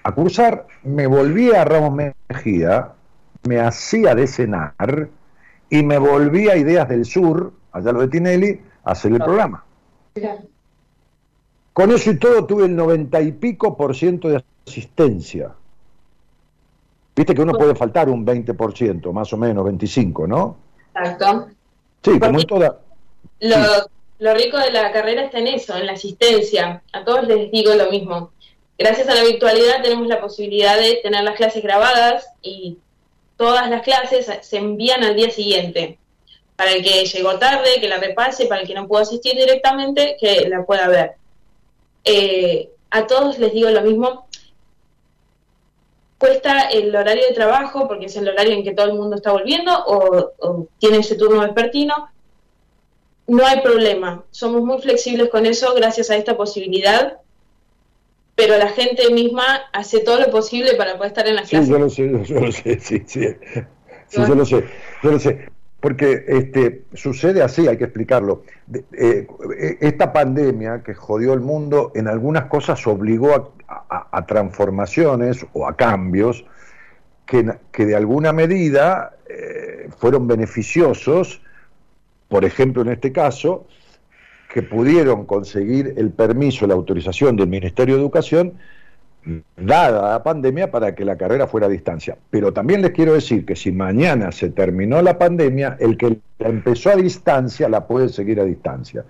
a 0.03 0.13
cursar, 0.13 0.67
me 0.83 1.07
volvía 1.07 1.63
a 1.63 1.65
Ramos 1.65 2.13
Mejía, 2.29 2.93
me 3.49 3.61
hacía 3.61 4.15
de 4.15 4.27
cenar 4.27 5.09
y 5.71 5.83
me 5.83 5.99
volvía 5.99 6.53
a 6.53 6.57
Ideas 6.57 6.89
del 6.89 7.05
Sur, 7.05 7.53
allá 7.73 7.93
lo 7.93 8.01
de 8.01 8.09
Tinelli, 8.09 8.61
a 8.85 8.93
hacer 8.93 9.13
el 9.13 9.19
programa. 9.19 9.65
Con 11.73 11.91
eso 11.91 12.11
y 12.11 12.19
todo 12.19 12.47
tuve 12.47 12.67
el 12.67 12.77
noventa 12.77 13.21
y 13.21 13.33
pico 13.33 13.77
por 13.77 13.97
ciento 13.97 14.29
de 14.29 14.45
asistencia. 14.67 15.53
Viste 17.17 17.35
que 17.35 17.43
uno 17.43 17.53
puede 17.55 17.75
faltar 17.75 18.09
un 18.09 18.27
20%, 18.27 19.13
más 19.13 19.33
o 19.33 19.37
menos, 19.37 19.65
25, 19.65 20.27
¿no? 20.27 20.57
Exacto. 20.95 21.49
Sí, 22.05 22.19
como 22.21 22.39
en 22.39 22.47
toda... 22.47 22.81
Lo, 23.41 23.57
lo 24.19 24.35
rico 24.35 24.59
de 24.59 24.71
la 24.71 24.93
carrera 24.93 25.25
está 25.25 25.39
en 25.39 25.49
eso, 25.49 25.77
en 25.77 25.87
la 25.87 25.93
asistencia. 25.93 26.83
A 26.93 27.05
todos 27.05 27.27
les 27.27 27.51
digo 27.51 27.75
lo 27.75 27.91
mismo. 27.91 28.31
Gracias 28.79 29.09
a 29.09 29.15
la 29.15 29.25
virtualidad 29.25 29.83
tenemos 29.83 30.07
la 30.07 30.21
posibilidad 30.21 30.79
de 30.79 31.01
tener 31.03 31.23
las 31.23 31.37
clases 31.37 31.63
grabadas 31.63 32.27
y 32.43 32.79
todas 33.37 33.69
las 33.71 33.83
clases 33.83 34.31
se 34.41 34.57
envían 34.57 35.05
al 35.05 35.17
día 35.17 35.31
siguiente. 35.31 35.99
Para 36.57 36.73
el 36.73 36.85
que 36.85 37.05
llegó 37.05 37.39
tarde, 37.39 37.81
que 37.81 37.89
la 37.89 37.99
repase, 37.99 38.47
para 38.47 38.61
el 38.61 38.67
que 38.67 38.75
no 38.75 38.87
pudo 38.87 39.01
asistir 39.01 39.35
directamente, 39.35 40.17
que 40.21 40.49
la 40.49 40.65
pueda 40.65 40.89
ver. 40.89 41.13
Eh, 42.05 42.71
a 42.91 43.07
todos 43.07 43.39
les 43.39 43.53
digo 43.53 43.71
lo 43.71 43.83
mismo. 43.83 44.27
Cuesta 46.25 46.69
el 46.69 46.95
horario 46.95 47.23
de 47.29 47.35
trabajo, 47.35 47.87
porque 47.87 48.07
es 48.07 48.17
el 48.17 48.29
horario 48.29 48.55
en 48.55 48.65
que 48.65 48.73
todo 48.73 48.87
el 48.87 48.95
mundo 48.95 49.17
está 49.17 49.33
volviendo 49.33 49.73
o, 49.87 50.33
o 50.39 50.69
tiene 50.79 50.99
ese 50.99 51.17
turno 51.17 51.41
vespertino. 51.41 52.09
No 53.27 53.45
hay 53.45 53.61
problema. 53.61 54.25
Somos 54.31 54.63
muy 54.63 54.81
flexibles 54.81 55.29
con 55.29 55.45
eso 55.45 55.75
gracias 55.75 56.11
a 56.11 56.17
esta 56.17 56.37
posibilidad 56.37 57.19
pero 58.35 58.57
la 58.59 58.69
gente 58.69 59.11
misma 59.13 59.45
hace 59.73 60.01
todo 60.01 60.21
lo 60.21 60.31
posible 60.31 60.75
para 60.75 60.97
poder 60.97 61.09
estar 61.09 61.29
en 61.29 61.37
la 61.37 61.43
clase. 61.43 61.67
Sí, 61.67 61.71
yo 61.71 61.79
lo 61.79 61.91
sé, 61.91 62.03
yo 62.25 62.41
lo 62.41 62.53
sé, 62.53 62.81
sí, 62.81 63.03
sí. 63.07 63.29
Sí, 64.09 64.21
yo 64.21 64.35
lo 64.35 64.45
sé, 64.45 64.65
yo 65.03 65.11
lo 65.11 65.19
sé. 65.19 65.49
Porque 65.85 66.25
este, 66.29 66.85
sucede 66.95 67.43
así, 67.43 67.69
hay 67.69 67.77
que 67.77 67.85
explicarlo. 67.85 68.45
Eh, 68.95 69.27
esta 69.83 70.15
pandemia 70.15 70.83
que 70.83 70.95
jodió 70.95 71.35
el 71.35 71.41
mundo 71.41 71.93
en 71.95 72.09
algunas 72.09 72.47
cosas 72.47 72.87
obligó 72.87 73.53
a, 73.69 74.27
transformaciones 74.27 75.45
o 75.53 75.69
a 75.69 75.77
cambios 75.77 76.47
que, 77.27 77.53
que 77.71 77.85
de 77.85 77.97
alguna 77.97 78.33
medida 78.33 79.15
eh, 79.29 79.91
fueron 79.99 80.27
beneficiosos, 80.27 81.43
por 82.29 82.47
ejemplo 82.47 82.81
en 82.81 82.89
este 82.89 83.13
caso, 83.13 83.67
que 84.55 84.63
pudieron 84.63 85.27
conseguir 85.27 85.93
el 85.99 86.13
permiso, 86.13 86.67
la 86.67 86.73
autorización 86.73 87.37
del 87.37 87.49
Ministerio 87.49 87.97
de 87.97 88.01
Educación 88.01 88.55
dada 89.57 90.11
la 90.11 90.23
pandemia 90.23 90.71
para 90.71 90.95
que 90.95 91.05
la 91.05 91.17
carrera 91.17 91.47
fuera 91.47 91.67
a 91.67 91.71
distancia. 91.71 92.17
Pero 92.31 92.53
también 92.53 92.83
les 92.83 92.91
quiero 92.91 93.15
decir 93.15 93.45
que 93.45 93.57
si 93.57 93.73
mañana 93.73 94.33
se 94.33 94.51
terminó 94.51 95.01
la 95.03 95.19
pandemia, 95.19 95.77
el 95.81 95.97
que 95.97 96.19
la 96.39 96.49
empezó 96.49 96.91
a 96.91 96.97
distancia 96.97 97.69
la 97.69 97.87
puede 97.87 98.09
seguir 98.09 98.41
a 98.41 98.45
distancia. 98.45 99.05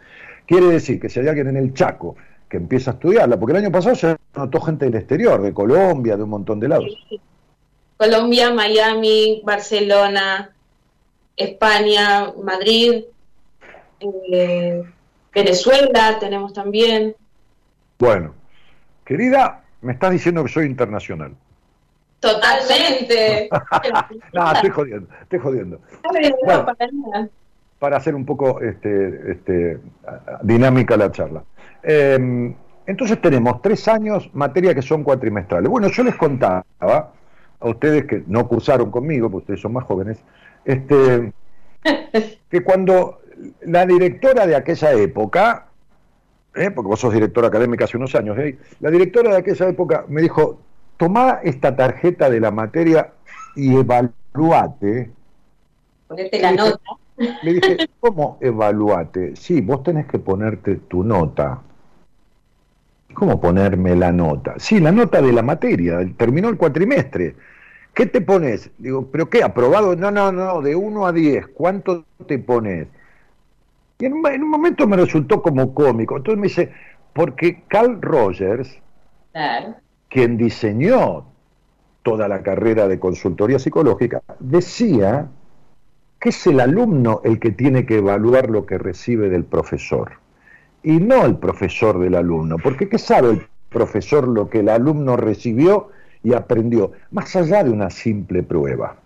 Quiere 0.47 0.67
decir 0.67 1.01
que 1.01 1.09
si 1.09 1.21
hay 1.21 1.29
alguien 1.29 1.49
en 1.49 1.57
el 1.57 1.75
Chaco 1.75 2.17
que 2.49 2.59
empieza 2.59 2.93
a 2.93 2.95
estudiarla, 2.95 3.39
porque 3.39 3.53
el 3.57 3.65
año 3.65 3.73
pasado 3.73 3.97
se 3.97 4.17
notó 4.37 4.61
gente 4.61 4.85
del 4.85 4.95
exterior, 4.95 5.43
de 5.43 5.53
Colombia, 5.53 6.17
de 6.17 6.23
un 6.23 6.31
montón 6.31 6.61
de 6.61 6.69
lados. 6.69 7.07
Colombia, 7.97 8.53
Miami, 8.53 9.43
Barcelona, 9.45 10.51
España, 11.37 12.33
Madrid, 12.43 13.05
eh, 14.01 14.83
Venezuela 15.35 16.19
tenemos 16.21 16.53
también. 16.53 17.17
Bueno, 17.99 18.35
querida, 19.05 19.64
me 19.85 19.93
estás 19.93 20.11
diciendo 20.11 20.43
que 20.43 20.49
soy 20.49 20.67
internacional. 20.67 21.33
Totalmente. 22.21 23.49
no, 24.33 24.53
estoy 24.53 24.71
jodiendo, 24.71 25.09
estoy 25.21 25.39
jodiendo. 25.39 25.81
para 27.79 27.99
hacer 27.99 28.15
un 28.15 28.25
poco 28.25 28.61
este, 28.63 29.33
este, 29.33 29.79
dinámica 30.43 30.97
la 30.97 31.13
charla. 31.13 31.45
Em, 31.83 32.55
entonces 32.87 33.21
tenemos 33.21 33.61
tres 33.61 33.87
años, 33.89 34.31
materia 34.33 34.75
que 34.75 34.83
son 34.83 35.05
cuatrimestrales. 35.05 35.71
Bueno, 35.71 35.89
yo 35.89 36.03
les 36.03 36.17
contaba 36.17 36.65
a 36.81 37.69
ustedes 37.69 38.07
que 38.07 38.25
no 38.27 38.49
cursaron 38.49 38.91
conmigo, 38.91 39.31
porque 39.31 39.43
ustedes 39.43 39.61
son 39.61 39.75
más 39.75 39.85
jóvenes, 39.85 40.19
este, 40.65 41.33
que 42.51 42.65
cuando 42.65 43.21
la 43.63 43.85
directora 43.85 44.47
de 44.47 44.57
aquella 44.57 44.93
época, 44.93 45.67
¿eh? 46.55 46.71
porque 46.71 46.89
vos 46.89 47.01
sos 47.01 47.13
directora 47.13 47.49
académica 47.49 47.85
hace 47.85 47.97
unos 47.97 48.15
años, 48.15 48.39
¿eh? 48.39 48.59
la 48.81 48.91
directora 48.91 49.31
de 49.31 49.39
aquella 49.39 49.69
época 49.69 50.05
me 50.09 50.23
dijo, 50.23 50.59
tomá 50.97 51.41
esta 51.43 51.75
tarjeta 51.75 52.31
de 52.31 52.41
la 52.41 52.51
materia 52.51 53.13
y 53.57 53.77
evaluate. 53.77 55.11
Ponete 56.09 56.39
la 56.41 56.53
nota. 56.53 56.81
Le 57.17 57.55
dije, 57.55 57.77
¿cómo 58.01 58.39
evaluate? 58.41 59.37
Sí, 59.37 59.61
vos 59.61 59.83
tenés 59.83 60.07
que 60.07 60.19
ponerte 60.19 60.77
tu 60.77 61.05
nota. 61.05 61.61
¿Cómo 63.15 63.41
ponerme 63.41 63.95
la 63.95 64.11
nota? 64.11 64.55
Sí, 64.59 64.81
la 64.81 64.91
nota 64.91 65.23
de 65.23 65.33
la 65.33 65.43
materia, 65.43 66.01
terminó 66.17 66.49
el 66.49 66.57
cuatrimestre. 66.57 67.37
¿Qué 67.95 68.07
te 68.07 68.21
pones? 68.21 68.71
Digo, 68.79 69.07
¿pero 69.13 69.31
qué? 69.31 69.45
¿Aprobado? 69.45 69.95
No, 69.95 70.11
no, 70.11 70.33
no, 70.33 70.61
de 70.61 70.75
1 70.75 71.07
a 71.07 71.13
10, 71.13 71.47
¿cuánto 71.55 72.05
te 72.27 72.41
pones? 72.41 72.89
Y 74.05 74.07
en 74.07 74.13
un, 74.13 74.51
momento 74.51 74.87
me 74.87 74.99
resultó 74.99 75.41
como 75.41 75.73
cómico. 75.73 76.19
Entonces 76.19 76.39
me 76.39 76.49
dice, 76.49 76.73
porque 77.15 77.63
Carl 77.69 78.03
Rogers, 78.03 78.79
quien 80.11 80.37
diseñó 80.37 81.25
toda 82.03 82.29
la 82.29 82.43
carrera 82.43 82.87
de 82.87 82.99
consultoría 82.99 83.59
psicológica, 83.59 84.21
decía 84.41 85.29
que 86.21 86.29
es 86.29 86.47
el 86.47 86.61
alumno 86.61 87.23
el 87.25 87.41
que 87.41 87.53
tiene 87.53 87.87
que 87.87 87.97
evaluar 87.97 88.51
lo 88.51 88.67
que 88.67 88.77
recibe 88.77 89.31
del 89.31 89.45
profesor 89.45 90.19
y 90.83 90.99
no 90.99 91.25
el 91.25 91.37
profesor 91.39 91.99
del 91.99 92.17
alumno, 92.17 92.59
porque 92.63 92.91
¿qué 92.91 92.99
sabe 92.99 93.31
el 93.31 93.47
profesor 93.71 94.29
lo 94.29 94.51
que 94.51 94.61
el 94.61 94.69
alumno 94.69 95.17
recibió 95.17 95.89
y 96.23 96.35
aprendió, 96.35 96.93
más 97.11 97.35
allá 97.37 97.65
de 97.65 97.71
una 97.71 97.89
simple 97.89 98.43
prueba? 98.43 98.97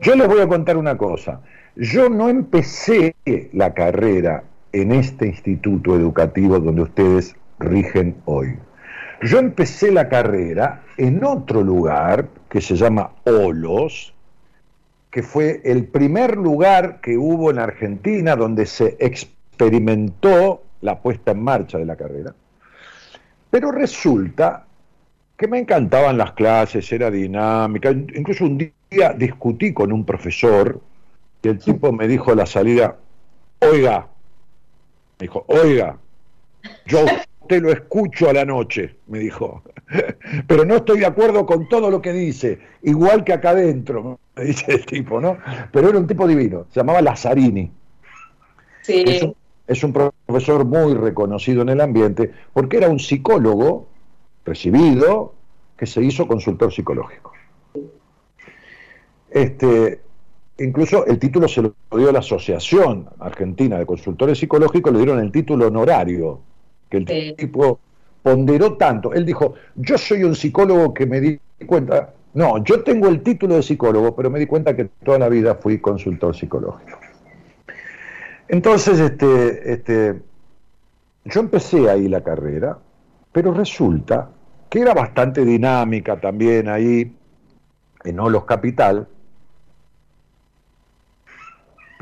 Yo 0.00 0.16
les 0.16 0.26
voy 0.26 0.40
a 0.40 0.48
contar 0.48 0.76
una 0.76 0.98
cosa. 0.98 1.40
Yo 1.76 2.10
no 2.10 2.28
empecé 2.28 3.16
la 3.52 3.72
carrera 3.72 4.44
en 4.72 4.92
este 4.92 5.26
instituto 5.26 5.96
educativo 5.96 6.58
donde 6.60 6.82
ustedes 6.82 7.34
rigen 7.58 8.16
hoy. 8.26 8.58
Yo 9.22 9.38
empecé 9.38 9.90
la 9.90 10.08
carrera 10.08 10.82
en 10.98 11.24
otro 11.24 11.62
lugar 11.62 12.28
que 12.50 12.60
se 12.60 12.76
llama 12.76 13.12
Olos, 13.24 14.12
que 15.10 15.22
fue 15.22 15.62
el 15.64 15.86
primer 15.86 16.36
lugar 16.36 17.00
que 17.00 17.16
hubo 17.16 17.50
en 17.50 17.58
Argentina 17.58 18.36
donde 18.36 18.66
se 18.66 18.96
experimentó 19.00 20.62
la 20.82 20.98
puesta 20.98 21.30
en 21.30 21.42
marcha 21.42 21.78
de 21.78 21.86
la 21.86 21.96
carrera. 21.96 22.34
Pero 23.50 23.70
resulta 23.72 24.66
que 25.38 25.48
me 25.48 25.58
encantaban 25.58 26.18
las 26.18 26.32
clases, 26.32 26.90
era 26.92 27.10
dinámica, 27.10 27.90
incluso 27.90 28.44
un 28.44 28.58
día 28.58 29.14
discutí 29.16 29.72
con 29.72 29.90
un 29.90 30.04
profesor 30.04 30.78
y 31.42 31.48
el 31.48 31.58
tipo 31.58 31.92
me 31.92 32.06
dijo 32.06 32.32
a 32.32 32.36
la 32.36 32.46
salida, 32.46 32.98
oiga, 33.58 34.08
me 35.18 35.26
dijo, 35.26 35.44
oiga, 35.48 35.98
yo 36.86 37.04
te 37.48 37.60
lo 37.60 37.72
escucho 37.72 38.30
a 38.30 38.32
la 38.32 38.44
noche, 38.44 38.96
me 39.08 39.18
dijo, 39.18 39.62
pero 40.46 40.64
no 40.64 40.76
estoy 40.76 41.00
de 41.00 41.06
acuerdo 41.06 41.44
con 41.44 41.68
todo 41.68 41.90
lo 41.90 42.00
que 42.00 42.12
dice, 42.12 42.60
igual 42.82 43.24
que 43.24 43.32
acá 43.32 43.50
adentro, 43.50 44.20
me 44.36 44.44
dice 44.44 44.72
el 44.72 44.86
tipo, 44.86 45.20
¿no? 45.20 45.38
Pero 45.72 45.88
era 45.88 45.98
un 45.98 46.06
tipo 46.06 46.26
divino, 46.26 46.66
se 46.70 46.80
llamaba 46.80 47.02
Lazzarini. 47.02 47.70
Sí. 48.82 49.04
Es 49.06 49.22
un, 49.22 49.36
es 49.66 49.84
un 49.84 49.92
profesor 49.92 50.64
muy 50.64 50.94
reconocido 50.94 51.62
en 51.62 51.70
el 51.70 51.80
ambiente 51.80 52.32
porque 52.52 52.76
era 52.76 52.88
un 52.88 52.98
psicólogo 52.98 53.88
recibido 54.44 55.34
que 55.76 55.86
se 55.86 56.02
hizo 56.02 56.26
consultor 56.26 56.72
psicológico. 56.72 57.32
Este, 59.30 60.02
incluso 60.58 61.06
el 61.06 61.18
título 61.18 61.48
se 61.48 61.62
lo 61.62 61.74
dio 61.96 62.12
la 62.12 62.20
Asociación 62.20 63.08
Argentina 63.18 63.78
de 63.78 63.86
Consultores 63.86 64.38
Psicológicos, 64.38 64.92
le 64.92 64.98
dieron 64.98 65.18
el 65.18 65.32
título 65.32 65.66
honorario, 65.66 66.40
que 66.88 66.98
el 66.98 67.36
tipo 67.36 67.80
ponderó 68.22 68.76
tanto. 68.76 69.12
Él 69.12 69.24
dijo, 69.26 69.54
yo 69.74 69.98
soy 69.98 70.24
un 70.24 70.34
psicólogo 70.34 70.94
que 70.94 71.06
me 71.06 71.20
di 71.20 71.40
cuenta, 71.66 72.14
no, 72.34 72.62
yo 72.64 72.82
tengo 72.82 73.08
el 73.08 73.22
título 73.22 73.56
de 73.56 73.62
psicólogo, 73.62 74.14
pero 74.14 74.30
me 74.30 74.38
di 74.38 74.46
cuenta 74.46 74.74
que 74.76 74.86
toda 75.04 75.18
la 75.18 75.28
vida 75.28 75.56
fui 75.56 75.78
consultor 75.78 76.34
psicológico. 76.34 76.98
Entonces, 78.48 78.98
este, 79.00 79.72
este, 79.72 80.22
yo 81.24 81.40
empecé 81.40 81.88
ahí 81.88 82.08
la 82.08 82.22
carrera, 82.22 82.78
pero 83.32 83.52
resulta 83.52 84.30
que 84.68 84.80
era 84.80 84.94
bastante 84.94 85.44
dinámica 85.44 86.20
también 86.20 86.68
ahí, 86.68 87.14
en 88.04 88.20
Olos 88.20 88.44
Capital, 88.44 89.06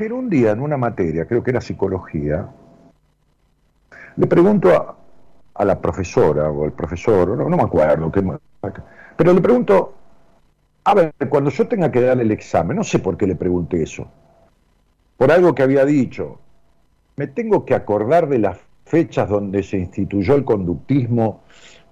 pero 0.01 0.15
un 0.15 0.31
día 0.31 0.49
en 0.49 0.61
una 0.61 0.77
materia, 0.77 1.27
creo 1.27 1.43
que 1.43 1.51
era 1.51 1.61
psicología, 1.61 2.49
le 4.15 4.25
pregunto 4.25 4.97
a, 5.53 5.63
la 5.63 5.79
profesora 5.79 6.49
o 6.49 6.63
al 6.63 6.71
profesor, 6.71 7.37
no, 7.37 7.55
me 7.55 7.61
acuerdo, 7.61 8.11
pero 9.15 9.31
le 9.31 9.41
pregunto, 9.41 9.93
a 10.85 10.95
ver, 10.95 11.13
cuando 11.29 11.51
yo 11.51 11.67
tenga 11.67 11.91
que 11.91 12.01
dar 12.01 12.19
el 12.19 12.31
examen, 12.31 12.77
no 12.77 12.83
sé 12.83 12.97
por 12.97 13.15
qué 13.15 13.27
le 13.27 13.35
pregunté 13.35 13.83
eso, 13.83 14.07
por 15.17 15.31
algo 15.31 15.53
que 15.53 15.61
había 15.61 15.85
dicho, 15.85 16.39
me 17.15 17.27
tengo 17.27 17.63
que 17.63 17.75
acordar 17.75 18.27
de 18.27 18.39
las 18.39 18.57
fechas 18.85 19.29
donde 19.29 19.61
se 19.61 19.77
instituyó 19.77 20.33
el 20.33 20.43
conductismo, 20.43 21.43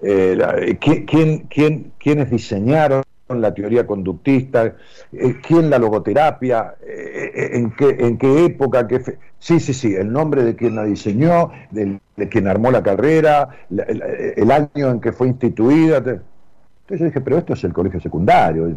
eh, 0.01 0.79
¿quién, 0.81 1.45
quién, 1.47 1.91
quiénes 1.99 2.31
diseñaron 2.31 3.03
la 3.37 3.53
teoría 3.53 3.85
conductista, 3.85 4.73
eh, 5.11 5.35
quién 5.45 5.69
la 5.69 5.77
logoterapia, 5.77 6.75
eh, 6.81 7.31
eh, 7.35 7.49
en, 7.53 7.71
qué, 7.71 7.95
en 7.99 8.17
qué 8.17 8.45
época, 8.45 8.87
qué 8.87 9.17
sí, 9.37 9.59
sí, 9.59 9.73
sí, 9.73 9.95
el 9.95 10.11
nombre 10.11 10.43
de 10.43 10.55
quien 10.55 10.75
la 10.75 10.83
diseñó, 10.83 11.51
de, 11.71 11.99
quien 12.29 12.47
armó 12.47 12.71
la 12.71 12.81
carrera, 12.81 13.49
el, 13.69 14.51
año 14.51 14.89
en 14.89 14.99
que 14.99 15.11
fue 15.11 15.27
instituida. 15.27 15.97
Entonces 15.97 16.99
yo 16.99 17.05
dije, 17.05 17.21
pero 17.21 17.37
esto 17.37 17.53
es 17.53 17.63
el 17.63 17.73
colegio 17.73 17.99
secundario. 17.99 18.67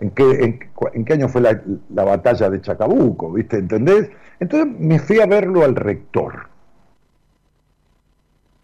¿En 0.00 0.10
qué, 0.10 0.60
en, 0.92 1.04
qué 1.04 1.12
año 1.14 1.28
fue 1.28 1.40
la, 1.40 1.60
la, 1.92 2.04
batalla 2.04 2.50
de 2.50 2.60
Chacabuco? 2.60 3.32
¿Viste? 3.32 3.56
¿Entendés? 3.56 4.10
Entonces 4.38 4.78
me 4.78 4.98
fui 5.00 5.20
a 5.20 5.26
verlo 5.26 5.64
al 5.64 5.74
rector, 5.74 6.46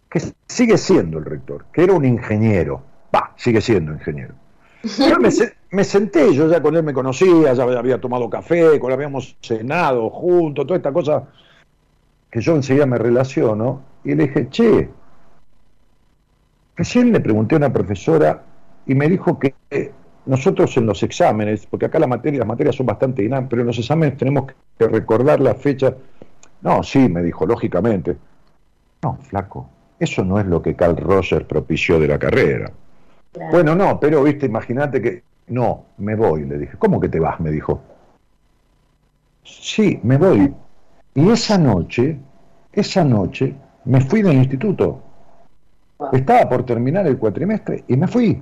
que 0.09 0.21
sigue 0.47 0.77
siendo 0.77 1.17
el 1.17 1.25
rector, 1.25 1.65
que 1.73 1.83
era 1.83 1.93
un 1.93 2.05
ingeniero, 2.05 2.83
va, 3.13 3.33
sigue 3.35 3.59
siendo 3.59 3.91
ingeniero 3.91 4.35
yo 4.85 5.19
me, 5.71 5.83
senté, 5.83 6.33
yo 6.33 6.47
ya 6.47 6.61
con 6.61 6.75
él 6.75 6.83
me 6.83 6.93
conocía, 6.93 7.53
ya 7.53 7.63
había 7.63 7.99
tomado 7.99 8.29
café, 8.29 8.79
con 8.79 8.91
él 8.91 8.95
habíamos 8.95 9.35
cenado 9.41 10.09
juntos, 10.09 10.65
toda 10.65 10.77
esta 10.77 10.93
cosa 10.93 11.23
que 12.29 12.41
yo 12.41 12.55
enseguida 12.55 12.85
me 12.85 12.97
relaciono, 12.97 13.81
y 14.03 14.13
le 14.13 14.27
dije, 14.27 14.49
che, 14.49 14.89
recién 16.75 17.11
le 17.11 17.19
pregunté 17.19 17.55
a 17.55 17.57
una 17.57 17.73
profesora 17.73 18.43
y 18.85 18.93
me 18.93 19.09
dijo 19.09 19.39
que 19.39 19.55
nosotros 20.25 20.75
en 20.77 20.85
los 20.85 21.01
exámenes, 21.03 21.65
porque 21.65 21.85
acá 21.85 21.99
la 21.99 22.07
materia, 22.07 22.39
las 22.39 22.47
materias 22.47 22.75
son 22.75 22.85
bastante 22.85 23.21
dinámicas, 23.21 23.49
pero 23.49 23.61
en 23.61 23.67
los 23.67 23.77
exámenes 23.77 24.17
tenemos 24.17 24.51
que 24.77 24.87
recordar 24.87 25.39
la 25.39 25.55
fecha. 25.55 25.95
No, 26.61 26.83
sí, 26.83 27.09
me 27.09 27.21
dijo, 27.21 27.45
lógicamente. 27.45 28.17
No, 29.03 29.17
flaco, 29.21 29.69
eso 29.99 30.23
no 30.23 30.39
es 30.39 30.45
lo 30.45 30.61
que 30.61 30.75
Carl 30.75 30.97
Rogers 30.97 31.45
propició 31.45 31.99
de 31.99 32.07
la 32.07 32.19
carrera. 32.19 32.71
Bueno, 33.51 33.75
no, 33.75 33.99
pero 33.99 34.23
viste, 34.23 34.45
imagínate 34.45 35.01
que. 35.01 35.23
No, 35.47 35.85
me 35.97 36.15
voy, 36.15 36.45
le 36.45 36.57
dije. 36.57 36.77
¿Cómo 36.77 36.99
que 36.99 37.09
te 37.09 37.19
vas? 37.19 37.39
me 37.39 37.51
dijo. 37.51 37.81
Sí, 39.43 39.99
me 40.03 40.17
voy. 40.17 40.53
Y 41.13 41.29
esa 41.29 41.57
noche, 41.57 42.17
esa 42.73 43.03
noche, 43.03 43.55
me 43.85 44.01
fui 44.01 44.21
del 44.21 44.37
instituto. 44.37 45.01
Estaba 46.11 46.49
por 46.49 46.65
terminar 46.65 47.07
el 47.07 47.17
cuatrimestre 47.17 47.83
y 47.87 47.95
me 47.95 48.07
fui. 48.07 48.41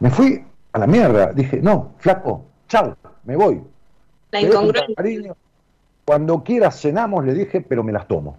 Me 0.00 0.10
fui 0.10 0.44
a 0.72 0.78
la 0.78 0.86
mierda. 0.86 1.32
Dije, 1.32 1.60
no, 1.62 1.92
flaco, 1.98 2.44
chao, 2.68 2.96
me 3.24 3.36
voy. 3.36 3.62
La 4.32 4.40
incongruencia. 4.40 5.34
Cuando 6.04 6.42
quieras 6.42 6.80
cenamos, 6.80 7.24
le 7.24 7.34
dije, 7.34 7.60
pero 7.60 7.84
me 7.84 7.92
las 7.92 8.08
tomo. 8.08 8.36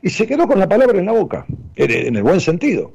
Y 0.00 0.10
se 0.10 0.26
quedó 0.26 0.48
con 0.48 0.58
la 0.58 0.68
palabra 0.68 0.98
en 0.98 1.06
la 1.06 1.12
boca, 1.12 1.44
en 1.76 2.16
el 2.16 2.22
buen 2.22 2.40
sentido. 2.40 2.92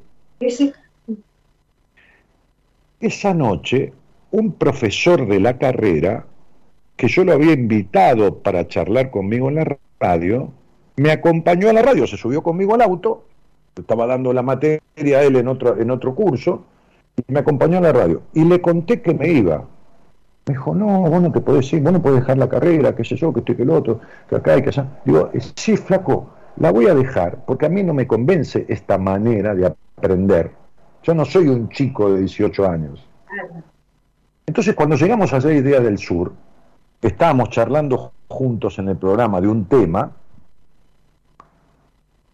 Esa 2.99 3.33
noche, 3.33 3.93
un 4.31 4.53
profesor 4.53 5.27
de 5.27 5.39
la 5.39 5.59
carrera, 5.59 6.25
que 6.95 7.07
yo 7.07 7.23
lo 7.23 7.33
había 7.33 7.53
invitado 7.53 8.39
para 8.39 8.67
charlar 8.67 9.11
conmigo 9.11 9.49
en 9.49 9.55
la 9.55 9.77
radio, 9.99 10.51
me 10.95 11.11
acompañó 11.11 11.69
a 11.69 11.73
la 11.73 11.83
radio, 11.83 12.07
se 12.07 12.17
subió 12.17 12.41
conmigo 12.41 12.73
al 12.73 12.81
auto, 12.81 13.23
estaba 13.75 14.07
dando 14.07 14.33
la 14.33 14.41
materia 14.41 15.19
a 15.19 15.21
él 15.21 15.35
en 15.35 15.47
otro, 15.47 15.79
en 15.79 15.91
otro 15.91 16.15
curso, 16.15 16.65
y 17.15 17.31
me 17.31 17.39
acompañó 17.39 17.77
a 17.77 17.81
la 17.81 17.93
radio. 17.93 18.23
Y 18.33 18.43
le 18.45 18.61
conté 18.61 18.99
que 18.99 19.13
me 19.13 19.29
iba. 19.29 19.63
Me 20.47 20.55
dijo, 20.55 20.73
no, 20.73 21.01
vos 21.01 21.21
no 21.21 21.31
te 21.31 21.39
podés 21.39 21.71
ir, 21.73 21.83
vos 21.83 21.93
no 21.93 21.99
dejar 21.99 22.39
la 22.39 22.49
carrera, 22.49 22.95
qué 22.95 23.03
sé 23.03 23.15
yo, 23.15 23.31
que 23.31 23.41
estoy 23.41 23.57
que 23.57 23.61
el 23.61 23.69
otro, 23.69 23.99
que 24.27 24.37
acá 24.37 24.57
y 24.57 24.63
que 24.63 24.69
allá. 24.69 25.01
Digo, 25.05 25.29
eh, 25.33 25.39
sí, 25.55 25.77
flaco, 25.77 26.31
la 26.55 26.71
voy 26.71 26.87
a 26.87 26.95
dejar, 26.95 27.45
porque 27.45 27.67
a 27.67 27.69
mí 27.69 27.83
no 27.83 27.93
me 27.93 28.07
convence 28.07 28.65
esta 28.67 28.97
manera 28.97 29.53
de 29.53 29.67
aprender. 29.67 30.51
Yo 31.07 31.15
no 31.15 31.23
soy 31.23 31.47
un 31.47 31.69
chico 31.69 32.11
de 32.11 32.19
18 32.19 32.69
años. 32.69 33.07
Entonces, 34.45 34.75
cuando 34.75 34.97
llegamos 34.97 35.31
a 35.31 35.39
seis 35.39 35.63
días 35.63 35.81
del 35.81 35.97
sur, 35.97 36.33
estábamos 37.01 37.49
charlando 37.49 38.11
juntos 38.27 38.77
en 38.77 38.89
el 38.89 38.97
programa 38.97 39.39
de 39.39 39.47
un 39.47 39.63
tema, 39.67 40.11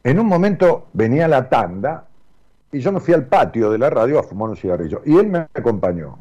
en 0.03 0.19
un 0.19 0.25
momento 0.25 0.87
venía 0.91 1.27
la 1.27 1.47
tanda 1.49 2.07
y 2.71 2.79
yo 2.79 2.91
me 2.91 2.99
fui 2.99 3.13
al 3.13 3.27
patio 3.27 3.69
de 3.69 3.77
la 3.77 3.91
radio 3.91 4.17
a 4.17 4.23
fumar 4.23 4.49
un 4.49 4.55
cigarrillo. 4.55 5.03
Y 5.05 5.17
él 5.17 5.27
me 5.27 5.47
acompañó. 5.53 6.17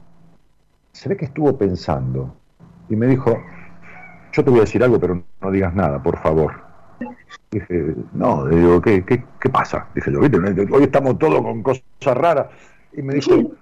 Se 0.93 1.09
ve 1.09 1.17
que 1.17 1.25
estuvo 1.25 1.57
pensando 1.57 2.35
y 2.91 2.97
me 2.97 3.07
dijo, 3.07 3.35
yo 4.31 4.45
te 4.45 4.51
voy 4.51 4.59
a 4.59 4.65
decir 4.65 4.85
algo, 4.85 5.01
pero 5.01 5.23
no 5.41 5.51
digas 5.51 5.75
nada, 5.75 6.03
por 6.03 6.19
favor. 6.19 6.72
Dije, 7.51 7.95
no, 8.13 8.47
digo, 8.47 8.81
¿qué, 8.81 9.05
qué, 9.05 9.25
qué 9.41 9.49
pasa? 9.51 9.87
Dije 9.95 10.13
yo, 10.13 10.21
¿viste? 10.21 10.39
hoy 10.71 10.85
estamos 10.85 11.19
todos 11.19 11.43
con 11.43 11.63
cosas 11.63 11.83
raras. 12.01 12.47
Y 12.93 13.03
me 13.03 13.15
dijo, 13.15 13.53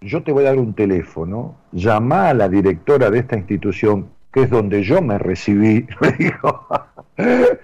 yo 0.00 0.22
te 0.22 0.32
voy 0.32 0.44
a 0.44 0.48
dar 0.48 0.58
un 0.58 0.74
teléfono, 0.74 1.56
llama 1.72 2.28
a 2.28 2.34
la 2.34 2.48
directora 2.48 3.10
de 3.10 3.20
esta 3.20 3.36
institución, 3.36 4.08
que 4.32 4.42
es 4.42 4.50
donde 4.50 4.82
yo 4.82 5.00
me 5.00 5.18
recibí, 5.18 5.86
me 6.00 6.12
dijo, 6.12 6.66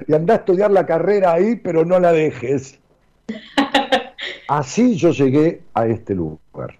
y 0.06 0.14
anda 0.14 0.34
a 0.34 0.36
estudiar 0.38 0.70
la 0.70 0.86
carrera 0.86 1.32
ahí, 1.32 1.56
pero 1.56 1.84
no 1.84 1.98
la 2.00 2.12
dejes. 2.12 2.78
Así 4.48 4.96
yo 4.96 5.10
llegué 5.10 5.62
a 5.74 5.86
este 5.86 6.14
lugar. 6.14 6.76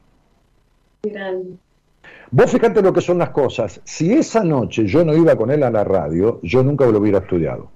Vos 2.31 2.51
fíjate 2.51 2.83
lo 2.83 2.93
que 2.93 3.01
son 3.01 3.19
las 3.19 3.31
cosas. 3.31 3.81
Si 3.85 4.13
esa 4.13 4.45
noche 4.45 4.87
yo 4.87 5.05
no 5.05 5.15
iba 5.15 5.37
con 5.37 5.51
él 5.51 5.63
a 5.63 5.71
la 5.71 5.85
radio, 5.85 6.41
yo 6.43 6.63
nunca 6.63 6.87
lo 6.87 6.99
hubiera 6.99 7.19
estudiado. 7.19 7.71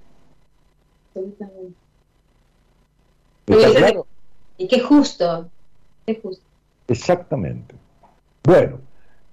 Y 4.56 4.68
qué 4.68 4.80
justo, 4.80 5.48
qué 6.06 6.20
justo. 6.22 6.42
Exactamente. 6.88 7.74
Bueno, 8.42 8.78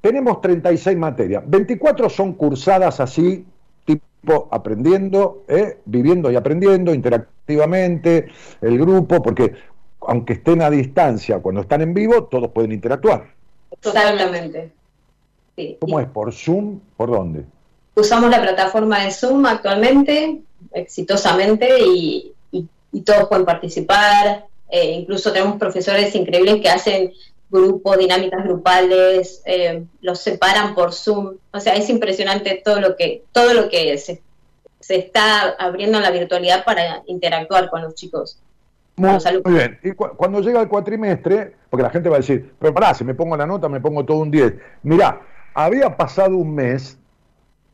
tenemos 0.01 0.41
36 0.41 0.97
materias. 0.97 1.43
24 1.45 2.09
son 2.09 2.33
cursadas 2.33 2.99
así, 2.99 3.45
tipo 3.85 4.47
aprendiendo, 4.51 5.43
¿eh? 5.47 5.79
viviendo 5.85 6.31
y 6.31 6.35
aprendiendo 6.35 6.93
interactivamente, 6.93 8.29
el 8.61 8.79
grupo, 8.79 9.21
porque 9.21 9.53
aunque 10.01 10.33
estén 10.33 10.61
a 10.61 10.69
distancia, 10.69 11.39
cuando 11.39 11.61
están 11.61 11.81
en 11.81 11.93
vivo, 11.93 12.23
todos 12.23 12.51
pueden 12.51 12.71
interactuar. 12.71 13.27
Totalmente. 13.79 14.71
¿Cómo 15.79 15.99
es? 15.99 16.07
¿Por 16.07 16.33
Zoom? 16.33 16.79
¿Por 16.97 17.11
dónde? 17.11 17.45
Usamos 18.01 18.31
la 18.31 18.41
plataforma 18.41 19.03
de 19.03 19.11
Zoom 19.11 19.45
actualmente, 19.45 20.41
exitosamente, 20.73 21.69
y, 21.85 22.33
todos 23.05 23.29
pueden 23.29 23.45
participar. 23.45 24.45
Eh, 24.69 24.91
incluso 24.93 25.31
tenemos 25.31 25.57
profesores 25.57 26.13
increíbles 26.15 26.59
que 26.61 26.69
hacen 26.69 27.13
grupos, 27.49 27.99
dinámicas 27.99 28.43
grupales, 28.43 29.43
eh, 29.45 29.83
los 30.01 30.19
separan 30.19 30.73
por 30.73 30.93
Zoom. 30.93 31.35
O 31.53 31.59
sea, 31.59 31.73
es 31.75 31.89
impresionante 31.91 32.59
todo 32.65 32.81
lo 32.81 32.95
que, 32.95 33.23
todo 33.31 33.53
lo 33.53 33.69
que 33.69 33.97
se, 33.99 34.21
se 34.79 34.95
está 34.95 35.49
abriendo 35.59 35.97
en 35.99 36.03
la 36.03 36.11
virtualidad 36.11 36.65
para 36.65 37.03
interactuar 37.05 37.69
con 37.69 37.83
los 37.83 37.93
chicos. 37.93 38.39
Muy, 38.95 39.19
bien. 39.45 39.79
Y 39.83 39.91
cuando 39.91 40.41
llega 40.41 40.61
el 40.61 40.67
cuatrimestre, 40.67 41.53
porque 41.69 41.83
la 41.83 41.91
gente 41.91 42.09
va 42.09 42.15
a 42.15 42.19
decir, 42.19 42.51
pero 42.59 42.73
pará, 42.73 42.95
si 42.95 43.03
me 43.03 43.13
pongo 43.13 43.37
la 43.37 43.45
nota, 43.45 43.69
me 43.69 43.79
pongo 43.79 44.03
todo 44.03 44.17
un 44.17 44.31
10. 44.31 44.53
Mirá, 44.83 45.21
había 45.53 45.95
pasado 45.95 46.35
un 46.35 46.55
mes 46.55 46.97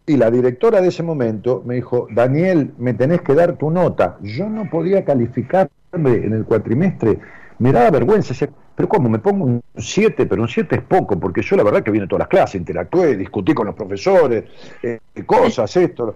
y 0.07 0.15
la 0.15 0.31
directora 0.31 0.79
de 0.79 0.87
ese 0.87 1.03
momento 1.03 1.61
me 1.65 1.75
dijo, 1.75 2.07
Daniel, 2.09 2.73
me 2.77 2.93
tenés 2.93 3.21
que 3.21 3.35
dar 3.35 3.57
tu 3.57 3.69
nota. 3.69 4.17
Yo 4.21 4.49
no 4.49 4.69
podía 4.69 5.03
calificarme 5.03 5.69
en 5.91 6.31
el 6.31 6.45
cuatrimestre. 6.45 7.19
Me 7.59 7.73
daba 7.73 7.91
vergüenza. 7.91 8.33
pero 8.73 8.87
¿cómo? 8.87 9.09
Me 9.09 9.19
pongo 9.19 9.43
un 9.43 9.61
7, 9.75 10.25
pero 10.25 10.41
un 10.41 10.47
7 10.47 10.75
es 10.77 10.81
poco, 10.83 11.19
porque 11.19 11.41
yo 11.41 11.57
la 11.57 11.63
verdad 11.63 11.83
que 11.83 11.91
vine 11.91 12.05
a 12.05 12.07
todas 12.07 12.21
las 12.21 12.29
clases, 12.29 12.55
interactué, 12.55 13.17
discutí 13.17 13.53
con 13.53 13.65
los 13.65 13.75
profesores, 13.75 14.45
eh, 14.81 14.99
cosas, 15.25 15.75
esto. 15.75 16.15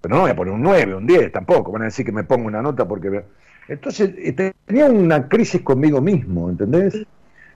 Pero 0.00 0.16
no 0.16 0.22
voy 0.22 0.30
a 0.32 0.36
poner 0.36 0.54
un 0.54 0.62
9, 0.62 0.96
un 0.96 1.06
10 1.06 1.30
tampoco. 1.30 1.70
Van 1.70 1.82
a 1.82 1.84
decir 1.86 2.04
que 2.04 2.12
me 2.12 2.24
pongo 2.24 2.48
una 2.48 2.60
nota 2.60 2.88
porque 2.88 3.22
entonces 3.68 4.14
eh, 4.18 4.52
tenía 4.66 4.86
una 4.86 5.28
crisis 5.28 5.62
conmigo 5.62 6.00
mismo, 6.00 6.50
¿entendés? 6.50 7.06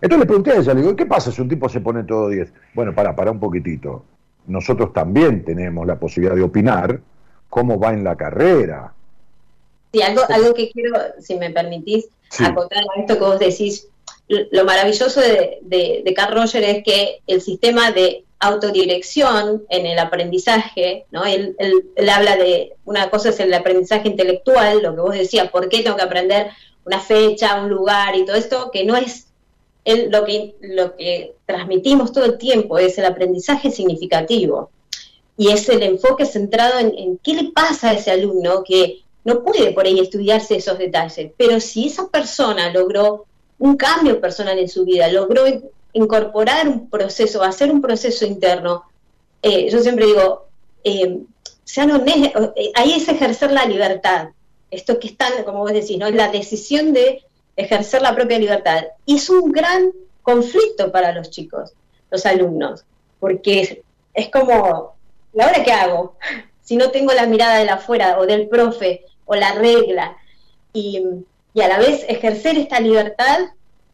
Entonces 0.01 0.19
le 0.21 0.27
pregunté 0.27 0.53
a 0.53 0.57
ella, 0.59 0.75
le 0.75 0.83
digo, 0.83 0.95
¿qué 0.95 1.07
pasa 1.07 1.33
si 1.33 1.43
un 1.43 1.49
tipo 1.49 1.69
se 1.69 1.81
pone 1.81 2.05
todo 2.05 2.29
10? 2.29 2.53
Bueno, 2.75 2.95
para, 2.95 3.17
para 3.17 3.33
un 3.33 3.41
poquitito. 3.41 4.05
Nosotros 4.47 4.93
también 4.93 5.45
tenemos 5.45 5.87
la 5.87 5.99
posibilidad 5.99 6.37
de 6.37 6.43
opinar 6.43 7.01
cómo 7.49 7.79
va 7.79 7.93
en 7.93 8.05
la 8.05 8.17
carrera. 8.17 8.93
Sí, 9.93 10.03
algo, 10.03 10.23
algo 10.29 10.55
que 10.55 10.71
quiero, 10.71 10.99
si 11.21 11.37
me 11.37 11.51
permitís, 11.51 12.09
acotar 12.39 12.79
a 12.79 13.01
esto 13.01 13.15
que 13.15 13.25
vos 13.25 13.39
decís. 13.39 13.89
Lo 14.29 14.65
maravilloso 14.65 15.21
de, 15.21 15.59
de, 15.63 16.03
de 16.05 16.15
Carl 16.15 16.35
Roger 16.35 16.63
es 16.65 16.83
que 16.85 17.21
el 17.27 17.43
sistema 17.43 17.93
de 17.93 18.25
autodirección 18.43 19.65
en 19.69 19.87
el 19.87 19.99
aprendizaje, 19.99 21.07
¿no? 21.13 21.25
Él, 21.25 21.57
habla 22.13 22.37
de, 22.37 22.75
una 22.85 23.09
cosa 23.09 23.29
es 23.29 23.39
el 23.39 23.55
aprendizaje 23.55 24.09
intelectual, 24.09 24.83
lo 24.83 24.95
que 24.95 25.01
vos 25.01 25.15
decías, 25.15 25.49
¿por 25.51 25.69
qué 25.69 25.83
tengo 25.83 25.97
que 25.97 26.03
aprender 26.03 26.51
una 26.85 26.99
fecha, 26.99 27.63
un 27.63 27.71
lugar 27.71 28.17
y 28.17 28.25
todo 28.25 28.35
esto? 28.35 28.71
Que 28.73 28.85
no 28.85 28.97
es 28.97 29.29
lo, 29.85 30.25
que, 30.25 30.55
lo 30.61 30.97
que 30.97 31.35
transmitimos 31.47 32.13
todo 32.13 32.25
el 32.25 32.39
tiempo, 32.39 32.79
es 32.79 32.99
el 32.99 33.05
aprendizaje 33.05 33.71
significativo. 33.71 34.71
Y 35.37 35.49
es 35.49 35.69
el 35.69 35.83
enfoque 35.83 36.27
centrado 36.27 36.79
en, 36.79 36.97
en 36.97 37.19
qué 37.19 37.35
le 37.35 37.51
pasa 37.51 37.91
a 37.91 37.95
ese 37.95 38.11
alumno 38.11 38.63
que 38.63 39.03
no 39.25 39.43
puede 39.43 39.73
por 39.73 39.87
ahí 39.87 39.99
estudiarse 39.99 40.57
esos 40.57 40.79
detalles, 40.79 41.31
pero 41.37 41.61
si 41.61 41.87
esa 41.87 42.09
persona 42.09 42.73
logró 42.73 43.27
un 43.59 43.77
cambio 43.77 44.21
personal 44.21 44.59
en 44.59 44.69
su 44.69 44.85
vida, 44.85 45.09
logró 45.09 45.45
incorporar 45.93 46.69
un 46.69 46.89
proceso, 46.89 47.43
hacer 47.43 47.71
un 47.71 47.81
proceso 47.81 48.27
interno, 48.27 48.85
eh, 49.43 49.71
yo 49.71 49.81
siempre 49.81 50.07
digo, 50.07 50.47
eh, 50.83 51.19
sean 51.65 51.91
honestos, 51.91 52.51
eh, 52.57 52.73
ahí 52.75 52.93
es 52.95 53.09
ejercer 53.09 53.53
la 53.53 53.65
libertad. 53.67 54.31
Esto 54.71 54.99
que 54.99 55.09
están, 55.09 55.45
como 55.45 55.61
vos 55.61 55.73
decís, 55.73 55.99
¿no? 55.99 56.11
la 56.11 56.29
decisión 56.29 56.93
de 56.93 57.23
ejercer 57.57 58.03
la 58.03 58.15
propia 58.15 58.39
libertad. 58.39 58.85
Y 59.07 59.17
es 59.17 59.29
un 59.31 59.53
gran 59.53 59.93
conflicto 60.23 60.91
para 60.93 61.13
los 61.13 61.31
chicos, 61.31 61.73
los 62.11 62.25
alumnos, 62.27 62.85
porque 63.21 63.85
es, 64.15 64.29
como, 64.31 64.95
¿y 65.35 65.41
ahora 65.41 65.63
qué 65.63 65.73
hago? 65.73 66.17
Si 66.65 66.77
no 66.77 66.91
tengo 66.91 67.13
la 67.13 67.27
mirada 67.27 67.57
de 67.59 67.65
la 67.65 67.75
afuera 67.75 68.19
o 68.19 68.25
del 68.25 68.49
profe 68.49 69.05
o 69.27 69.35
la 69.35 69.53
regla, 69.53 70.17
y, 70.73 71.03
y 71.53 71.61
a 71.61 71.69
la 71.69 71.79
vez 71.79 72.05
ejercer 72.09 72.57
esta 72.57 72.81
libertad 72.81 73.41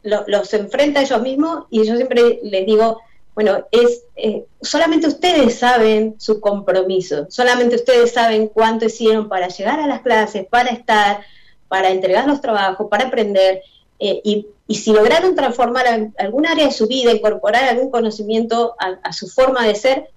los 0.02 0.54
enfrenta 0.54 1.00
a 1.00 1.02
ellos 1.02 1.22
mismos 1.22 1.64
y 1.70 1.84
yo 1.84 1.96
siempre 1.96 2.40
les 2.42 2.66
digo, 2.66 3.00
bueno, 3.34 3.66
es 3.70 4.04
eh, 4.16 4.44
solamente 4.60 5.06
ustedes 5.06 5.58
saben 5.58 6.16
su 6.18 6.40
compromiso, 6.40 7.26
solamente 7.30 7.76
ustedes 7.76 8.12
saben 8.12 8.48
cuánto 8.48 8.86
hicieron 8.86 9.28
para 9.28 9.48
llegar 9.48 9.80
a 9.80 9.86
las 9.86 10.02
clases, 10.02 10.46
para 10.46 10.70
estar, 10.70 11.20
para 11.68 11.90
entregar 11.90 12.26
los 12.26 12.40
trabajos, 12.40 12.88
para 12.90 13.06
aprender. 13.06 13.62
eh, 13.98 14.20
y, 14.24 14.46
si 14.68 14.92
lograron 14.92 15.34
transformar 15.34 15.86
algún 16.18 16.46
área 16.46 16.66
de 16.66 16.72
su 16.72 16.86
vida, 16.86 17.10
incorporar 17.10 17.64
algún 17.64 17.90
conocimiento 17.90 18.74
a, 18.78 19.12
su 19.14 19.26
forma 19.26 19.66
de 19.66 19.74
ser. 19.74 20.10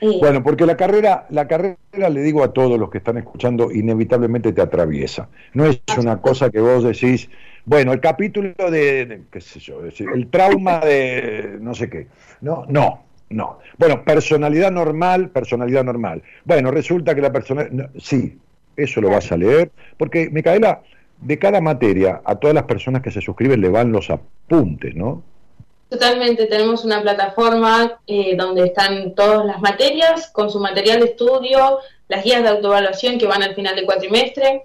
Eh, 0.00 0.18
bueno, 0.20 0.42
porque 0.42 0.64
la 0.64 0.74
carrera, 0.74 1.26
la 1.28 1.46
carrera, 1.46 1.76
le 1.92 2.22
digo 2.22 2.42
a 2.42 2.54
todos 2.54 2.78
los 2.78 2.90
que 2.90 2.96
están 2.96 3.18
escuchando, 3.18 3.70
inevitablemente 3.70 4.54
te 4.54 4.62
atraviesa. 4.62 5.28
No 5.52 5.66
es 5.66 5.80
una 5.98 6.22
cosa 6.22 6.48
que 6.48 6.60
vos 6.60 6.82
decís, 6.82 7.28
bueno, 7.66 7.92
el 7.92 8.00
capítulo 8.00 8.54
de, 8.70 9.22
qué 9.30 9.40
sé 9.42 9.60
yo, 9.60 9.80
el 9.84 10.28
trauma 10.28 10.80
de 10.80 11.58
no 11.60 11.74
sé 11.74 11.90
qué. 11.90 12.06
No, 12.40 12.64
no, 12.68 13.02
no. 13.30 13.58
Bueno, 13.76 14.04
personalidad 14.04 14.70
normal, 14.70 15.30
personalidad 15.30 15.84
normal. 15.84 16.22
Bueno, 16.44 16.70
resulta 16.70 17.14
que 17.14 17.20
la 17.20 17.32
persona, 17.32 17.68
sí, 17.98 18.38
eso 18.76 19.00
lo 19.00 19.10
vas 19.10 19.30
a 19.32 19.36
leer, 19.36 19.70
porque 19.98 20.28
Micaela, 20.30 20.82
de 21.20 21.38
cada 21.38 21.60
materia, 21.60 22.20
a 22.24 22.36
todas 22.36 22.54
las 22.54 22.64
personas 22.64 23.02
que 23.02 23.10
se 23.10 23.20
suscriben 23.20 23.60
le 23.60 23.68
van 23.68 23.92
los 23.92 24.10
apuntes, 24.10 24.94
¿no? 24.94 25.22
Totalmente, 25.88 26.46
tenemos 26.46 26.84
una 26.84 27.00
plataforma 27.00 28.00
eh, 28.06 28.36
donde 28.36 28.64
están 28.64 29.14
todas 29.14 29.46
las 29.46 29.60
materias, 29.60 30.30
con 30.32 30.50
su 30.50 30.58
material 30.58 31.00
de 31.00 31.06
estudio, 31.06 31.78
las 32.08 32.24
guías 32.24 32.42
de 32.42 32.48
autoevaluación 32.48 33.18
que 33.18 33.26
van 33.26 33.42
al 33.42 33.54
final 33.54 33.76
del 33.76 33.86
cuatrimestre, 33.86 34.64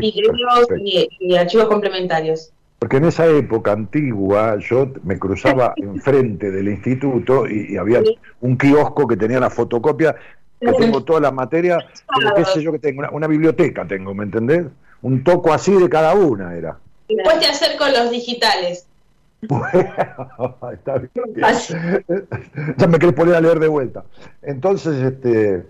y, 0.00 1.08
y, 1.20 1.36
archivos 1.36 1.66
complementarios. 1.66 2.52
Porque 2.78 2.96
en 2.96 3.04
esa 3.04 3.26
época 3.26 3.72
antigua 3.72 4.58
yo 4.58 4.90
me 5.04 5.18
cruzaba 5.18 5.74
enfrente 5.76 6.50
del 6.50 6.68
instituto 6.68 7.48
y, 7.48 7.76
había 7.76 8.02
un 8.40 8.56
kiosco 8.56 9.06
que 9.06 9.16
tenía 9.16 9.40
la 9.40 9.50
fotocopia, 9.50 10.16
que 10.64 10.72
tengo 10.72 11.02
toda 11.04 11.20
la 11.20 11.30
materia, 11.30 11.78
qué 12.36 12.44
sé 12.44 12.62
yo 12.62 12.72
que 12.72 12.78
tengo, 12.78 13.02
una, 13.12 13.26
biblioteca 13.26 13.86
tengo, 13.86 14.14
¿me 14.14 14.24
entendés? 14.24 14.66
Un 15.02 15.22
toco 15.22 15.52
así 15.52 15.72
de 15.72 15.88
cada 15.88 16.14
una 16.14 16.54
era. 16.54 16.78
Después 17.08 17.38
te 17.38 17.46
acerco 17.46 17.86
los 17.88 18.10
digitales. 18.10 18.86
está 20.72 20.98
bien. 20.98 22.04
ya 22.78 22.86
me 22.86 22.98
querés 22.98 23.14
poner 23.14 23.34
a 23.34 23.40
leer 23.40 23.58
de 23.58 23.68
vuelta. 23.68 24.04
Entonces, 24.42 24.94
este, 25.02 25.66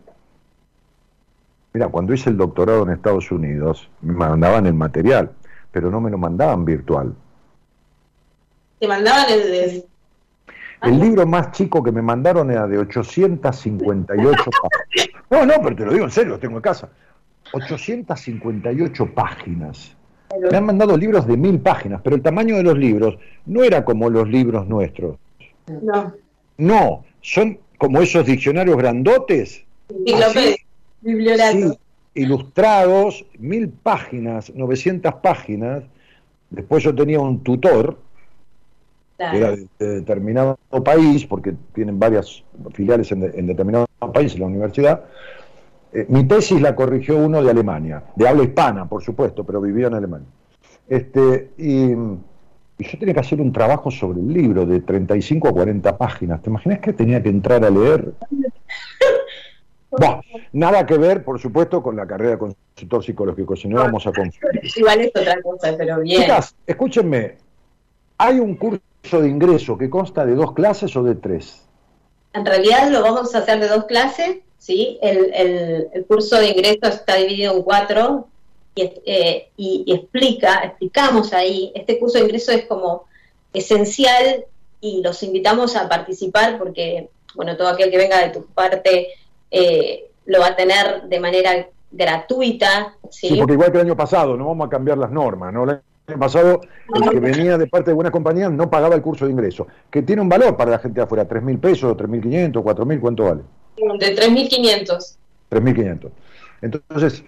Mira, 1.74 1.88
cuando 1.88 2.14
hice 2.14 2.30
el 2.30 2.36
doctorado 2.36 2.84
en 2.84 2.90
Estados 2.90 3.32
Unidos, 3.32 3.90
me 4.00 4.14
mandaban 4.14 4.64
el 4.66 4.74
material, 4.74 5.32
pero 5.72 5.90
no 5.90 6.00
me 6.00 6.08
lo 6.08 6.16
mandaban 6.16 6.64
virtual. 6.64 7.12
¿Te 8.78 8.86
mandaban 8.86 9.26
el, 9.28 9.84
el... 10.86 11.00
libro 11.00 11.26
más 11.26 11.52
chico 11.52 11.82
que 11.82 11.92
me 11.92 12.02
mandaron 12.02 12.50
era 12.50 12.66
de 12.66 12.78
858 12.78 14.50
páginas. 14.62 15.24
No, 15.30 15.46
no, 15.46 15.54
pero 15.62 15.76
te 15.76 15.84
lo 15.84 15.92
digo 15.92 16.04
en 16.04 16.10
serio, 16.10 16.32
lo 16.32 16.38
tengo 16.38 16.56
en 16.56 16.62
casa. 16.62 16.88
858 17.52 19.14
páginas. 19.14 19.96
Me 20.50 20.56
han 20.56 20.64
mandado 20.64 20.96
libros 20.96 21.26
de 21.26 21.36
mil 21.36 21.60
páginas, 21.60 22.00
pero 22.02 22.16
el 22.16 22.22
tamaño 22.22 22.56
de 22.56 22.64
los 22.64 22.76
libros 22.76 23.16
no 23.46 23.62
era 23.62 23.84
como 23.84 24.10
los 24.10 24.28
libros 24.28 24.66
nuestros. 24.66 25.16
No. 25.82 26.12
No, 26.56 27.04
son 27.20 27.58
como 27.78 28.00
esos 28.00 28.26
diccionarios 28.26 28.76
grandotes. 28.76 29.64
Sí, 29.88 30.56
ilustrados, 32.14 33.24
mil 33.38 33.68
páginas, 33.68 34.52
900 34.54 35.14
páginas. 35.16 35.84
Después 36.50 36.84
yo 36.84 36.94
tenía 36.94 37.20
un 37.20 37.42
tutor, 37.42 37.98
que 39.18 39.36
era 39.36 39.52
de, 39.52 39.68
determinado 39.78 40.58
país, 40.84 41.26
porque 41.26 41.54
tienen 41.72 41.98
varias 41.98 42.42
filiales 42.72 43.10
en, 43.12 43.46
determinado 43.46 43.86
país 44.12 44.34
en 44.34 44.40
la 44.40 44.46
universidad. 44.46 45.04
Eh, 45.92 46.06
mi 46.08 46.24
tesis 46.24 46.60
la 46.60 46.74
corrigió 46.74 47.16
uno 47.16 47.42
de 47.42 47.50
Alemania, 47.50 48.02
de 48.16 48.28
habla 48.28 48.42
hispana, 48.42 48.88
por 48.88 49.02
supuesto, 49.02 49.44
pero 49.44 49.60
vivía 49.60 49.86
en 49.86 49.94
Alemania. 49.94 50.28
Este, 50.88 51.52
y, 51.56 51.92
y, 51.92 51.96
yo 52.78 52.98
tenía 52.98 53.14
que 53.14 53.20
hacer 53.20 53.40
un 53.40 53.52
trabajo 53.52 53.90
sobre 53.90 54.18
un 54.18 54.32
libro 54.32 54.66
de 54.66 54.80
35 54.80 55.48
a 55.48 55.52
40 55.52 55.96
páginas. 55.96 56.42
¿Te 56.42 56.50
imaginas 56.50 56.80
que 56.80 56.92
tenía 56.92 57.22
que 57.22 57.28
entrar 57.28 57.64
a 57.64 57.70
leer? 57.70 58.12
nada 60.52 60.86
que 60.86 60.98
ver, 60.98 61.24
por 61.24 61.40
supuesto, 61.40 61.82
con 61.82 61.96
la 61.96 62.06
carrera 62.06 62.32
de 62.32 62.38
consultor 62.38 63.04
psicológico, 63.04 63.56
si 63.56 63.68
no 63.68 63.76
vamos 63.76 64.06
a 64.06 64.12
confundir. 64.12 64.60
Igual 64.76 65.00
es 65.00 65.12
otra 65.14 65.40
cosa, 65.42 65.74
pero 65.76 66.00
bien. 66.00 66.22
Chicas, 66.22 66.54
escúchenme, 66.66 67.36
¿hay 68.18 68.40
un 68.40 68.54
curso 68.56 68.82
de 69.10 69.28
ingreso 69.28 69.78
que 69.78 69.90
consta 69.90 70.24
de 70.24 70.34
dos 70.34 70.52
clases 70.52 70.96
o 70.96 71.02
de 71.02 71.14
tres? 71.14 71.62
En 72.32 72.44
realidad 72.44 72.90
lo 72.90 73.02
vamos 73.02 73.34
a 73.34 73.38
hacer 73.38 73.60
de 73.60 73.68
dos 73.68 73.84
clases, 73.84 74.38
¿sí? 74.58 74.98
El, 75.00 76.04
curso 76.08 76.36
de 76.36 76.48
ingreso 76.48 76.86
está 76.88 77.16
dividido 77.16 77.54
en 77.54 77.62
cuatro 77.62 78.26
eh, 78.74 79.48
y, 79.56 79.84
y 79.86 79.92
explica, 79.94 80.62
explicamos 80.64 81.32
ahí, 81.32 81.70
este 81.74 81.98
curso 81.98 82.18
de 82.18 82.24
ingreso 82.24 82.50
es 82.50 82.64
como 82.66 83.04
esencial 83.52 84.44
y 84.80 85.00
los 85.02 85.22
invitamos 85.22 85.76
a 85.76 85.88
participar 85.88 86.58
porque, 86.58 87.08
bueno, 87.34 87.56
todo 87.56 87.68
aquel 87.68 87.90
que 87.90 87.96
venga 87.96 88.20
de 88.20 88.30
tu 88.30 88.46
parte 88.46 89.08
eh, 89.50 90.10
lo 90.26 90.40
va 90.40 90.48
a 90.48 90.56
tener 90.56 91.04
de 91.04 91.20
manera 91.20 91.68
gratuita. 91.90 92.94
¿sí? 93.10 93.36
porque 93.38 93.54
igual 93.54 93.70
que 93.70 93.78
el 93.78 93.86
año 93.86 93.96
pasado, 93.96 94.36
no 94.36 94.48
vamos 94.48 94.66
a 94.66 94.70
cambiar 94.70 94.98
las 94.98 95.10
normas, 95.10 95.52
¿no? 95.52 95.64
El 96.06 96.14
año 96.14 96.20
pasado, 96.20 96.60
el 96.94 97.10
que 97.10 97.18
venía 97.18 97.56
de 97.56 97.66
parte 97.66 97.90
de 97.90 97.94
buenas 97.94 98.12
compañías 98.12 98.52
no 98.52 98.68
pagaba 98.68 98.94
el 98.94 99.00
curso 99.00 99.24
de 99.24 99.32
ingreso, 99.32 99.66
que 99.90 100.02
tiene 100.02 100.20
un 100.20 100.28
valor 100.28 100.54
para 100.56 100.72
la 100.72 100.78
gente 100.78 101.00
de 101.00 101.04
afuera, 101.04 101.26
tres 101.26 101.42
mil 101.42 101.58
pesos, 101.58 101.96
tres 101.96 102.10
mil 102.10 102.20
quinientos, 102.20 102.62
cuatro 102.62 102.84
mil, 102.84 103.00
¿cuánto 103.00 103.24
vale? 103.24 103.42
De 103.98 104.10
tres 104.14 104.30
mil 104.30 104.48
quinientos. 104.48 105.18
Tres 105.48 105.62
mil 105.62 105.74
quinientos. 105.74 106.12
Entonces, 106.60 107.24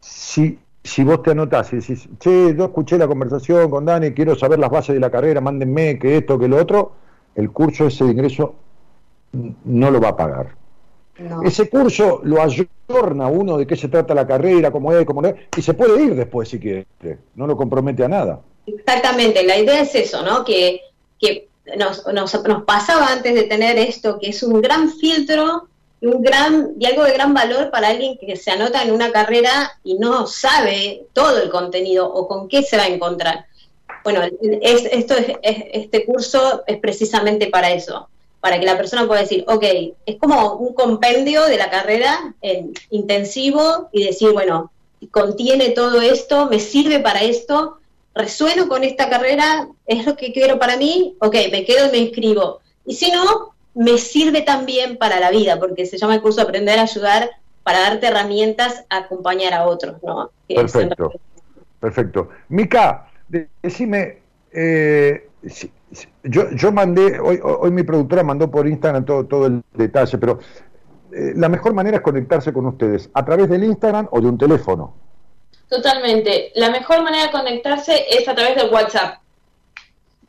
si, 0.00 0.58
si 0.82 1.04
vos 1.04 1.22
te 1.22 1.30
anotás 1.30 1.72
y 1.72 1.76
decís, 1.76 2.08
che, 2.18 2.54
yo 2.56 2.64
escuché 2.64 2.98
la 2.98 3.06
conversación 3.06 3.70
con 3.70 3.84
Dani, 3.84 4.12
quiero 4.12 4.34
saber 4.34 4.58
las 4.58 4.70
bases 4.70 4.94
de 4.94 5.00
la 5.00 5.10
carrera, 5.10 5.40
mándenme 5.40 5.98
que 5.98 6.16
esto, 6.16 6.36
que 6.36 6.48
lo 6.48 6.56
otro, 6.56 6.92
el 7.36 7.52
curso 7.52 7.86
ese 7.86 8.04
de 8.04 8.10
ingreso 8.10 8.56
no 9.64 9.90
lo 9.90 10.00
va 10.00 10.08
a 10.08 10.16
pagar. 10.16 10.56
Ese 11.44 11.68
curso 11.68 12.20
lo 12.24 12.40
ayorna 12.40 13.28
uno 13.28 13.58
de 13.58 13.66
qué 13.66 13.76
se 13.76 13.88
trata 13.88 14.14
la 14.14 14.26
carrera, 14.26 14.70
cómo 14.70 14.92
es, 14.92 15.04
cómo 15.04 15.22
no 15.22 15.28
es, 15.28 15.34
y 15.56 15.62
se 15.62 15.74
puede 15.74 16.02
ir 16.02 16.14
después 16.14 16.48
si 16.48 16.58
quiere, 16.58 16.86
no 17.34 17.46
lo 17.46 17.56
compromete 17.56 18.04
a 18.04 18.08
nada. 18.08 18.40
Exactamente, 18.66 19.42
la 19.44 19.58
idea 19.58 19.80
es 19.80 19.94
eso, 19.94 20.22
¿no? 20.22 20.44
Que, 20.44 20.80
que 21.18 21.48
nos, 21.76 22.06
nos, 22.06 22.32
pasaba 22.64 23.08
antes 23.08 23.34
de 23.34 23.42
tener 23.44 23.78
esto, 23.78 24.18
que 24.18 24.30
es 24.30 24.42
un 24.42 24.60
gran 24.60 24.90
filtro 24.90 25.68
y, 26.00 26.06
un 26.06 26.22
gran, 26.22 26.72
y 26.78 26.86
algo 26.86 27.04
de 27.04 27.12
gran 27.12 27.34
valor 27.34 27.70
para 27.70 27.88
alguien 27.88 28.16
que 28.18 28.36
se 28.36 28.50
anota 28.50 28.82
en 28.82 28.92
una 28.92 29.12
carrera 29.12 29.72
y 29.84 29.94
no 29.94 30.26
sabe 30.26 31.02
todo 31.12 31.42
el 31.42 31.50
contenido 31.50 32.10
o 32.10 32.26
con 32.26 32.48
qué 32.48 32.62
se 32.62 32.76
va 32.76 32.84
a 32.84 32.88
encontrar. 32.88 33.46
Bueno, 34.02 34.22
es, 34.40 34.86
esto 34.90 35.14
es, 35.14 35.36
este 35.42 36.06
curso 36.06 36.62
es 36.66 36.78
precisamente 36.78 37.48
para 37.48 37.70
eso, 37.70 38.08
para 38.40 38.58
que 38.58 38.66
la 38.66 38.76
persona 38.76 39.06
pueda 39.06 39.20
decir, 39.20 39.44
ok, 39.46 39.64
es 40.06 40.16
como 40.18 40.54
un 40.54 40.74
compendio 40.74 41.44
de 41.44 41.58
la 41.58 41.70
carrera 41.70 42.34
en 42.40 42.72
intensivo 42.90 43.88
y 43.92 44.04
decir, 44.04 44.32
bueno, 44.32 44.70
contiene 45.10 45.70
todo 45.70 46.00
esto, 46.00 46.46
me 46.46 46.58
sirve 46.58 47.00
para 47.00 47.22
esto, 47.22 47.78
resueno 48.14 48.68
con 48.68 48.82
esta 48.84 49.08
carrera, 49.08 49.68
es 49.86 50.06
lo 50.06 50.16
que 50.16 50.32
quiero 50.32 50.58
para 50.58 50.76
mí, 50.76 51.16
ok, 51.20 51.34
me 51.52 51.64
quedo 51.64 51.88
y 51.88 51.90
me 51.92 51.98
inscribo. 51.98 52.60
Y 52.86 52.94
si 52.94 53.10
no, 53.12 53.54
me 53.74 53.98
sirve 53.98 54.42
también 54.42 54.96
para 54.96 55.20
la 55.20 55.30
vida, 55.30 55.58
porque 55.58 55.86
se 55.86 55.98
llama 55.98 56.14
el 56.14 56.22
curso 56.22 56.40
Aprender 56.40 56.78
a 56.78 56.82
Ayudar 56.82 57.30
para 57.62 57.80
darte 57.80 58.06
herramientas 58.06 58.84
a 58.88 58.98
acompañar 58.98 59.52
a 59.52 59.66
otros, 59.66 60.02
¿no? 60.02 60.30
Perfecto, 60.48 61.12
perfecto. 61.78 62.28
Mica, 62.48 63.10
decime, 63.62 64.18
eh, 64.52 65.28
yo, 66.22 66.50
yo 66.50 66.72
mandé, 66.72 67.18
hoy, 67.18 67.40
hoy 67.42 67.70
mi 67.70 67.82
productora 67.82 68.22
mandó 68.22 68.50
por 68.50 68.66
Instagram 68.66 69.04
todo, 69.04 69.26
todo 69.26 69.46
el 69.46 69.62
detalle, 69.74 70.18
pero 70.18 70.38
eh, 71.12 71.32
la 71.34 71.48
mejor 71.48 71.74
manera 71.74 71.98
es 71.98 72.02
conectarse 72.02 72.52
con 72.52 72.66
ustedes, 72.66 73.10
a 73.12 73.24
través 73.24 73.48
del 73.48 73.64
Instagram 73.64 74.08
o 74.10 74.20
de 74.20 74.26
un 74.28 74.38
teléfono. 74.38 74.94
Totalmente. 75.68 76.52
La 76.54 76.70
mejor 76.70 77.02
manera 77.02 77.26
de 77.26 77.32
conectarse 77.32 78.04
es 78.10 78.26
a 78.28 78.34
través 78.34 78.56
de 78.56 78.68
WhatsApp. 78.68 79.20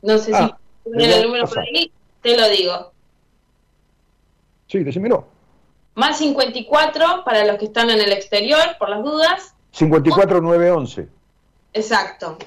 No 0.02 0.18
sé 0.18 0.26
si 0.26 0.34
ah, 0.34 0.58
tiene 0.96 1.16
el 1.16 1.26
número 1.26 1.46
por 1.46 1.60
ahí, 1.60 1.92
te 2.20 2.36
lo 2.36 2.48
digo. 2.48 2.92
Sí, 4.66 4.82
decímelo. 4.82 5.26
Más 5.94 6.18
54 6.18 7.24
para 7.24 7.44
los 7.44 7.58
que 7.58 7.66
están 7.66 7.90
en 7.90 8.00
el 8.00 8.12
exterior, 8.12 8.76
por 8.78 8.88
las 8.88 9.02
dudas. 9.02 9.54
54911. 9.72 11.08
Exacto. 11.74 12.38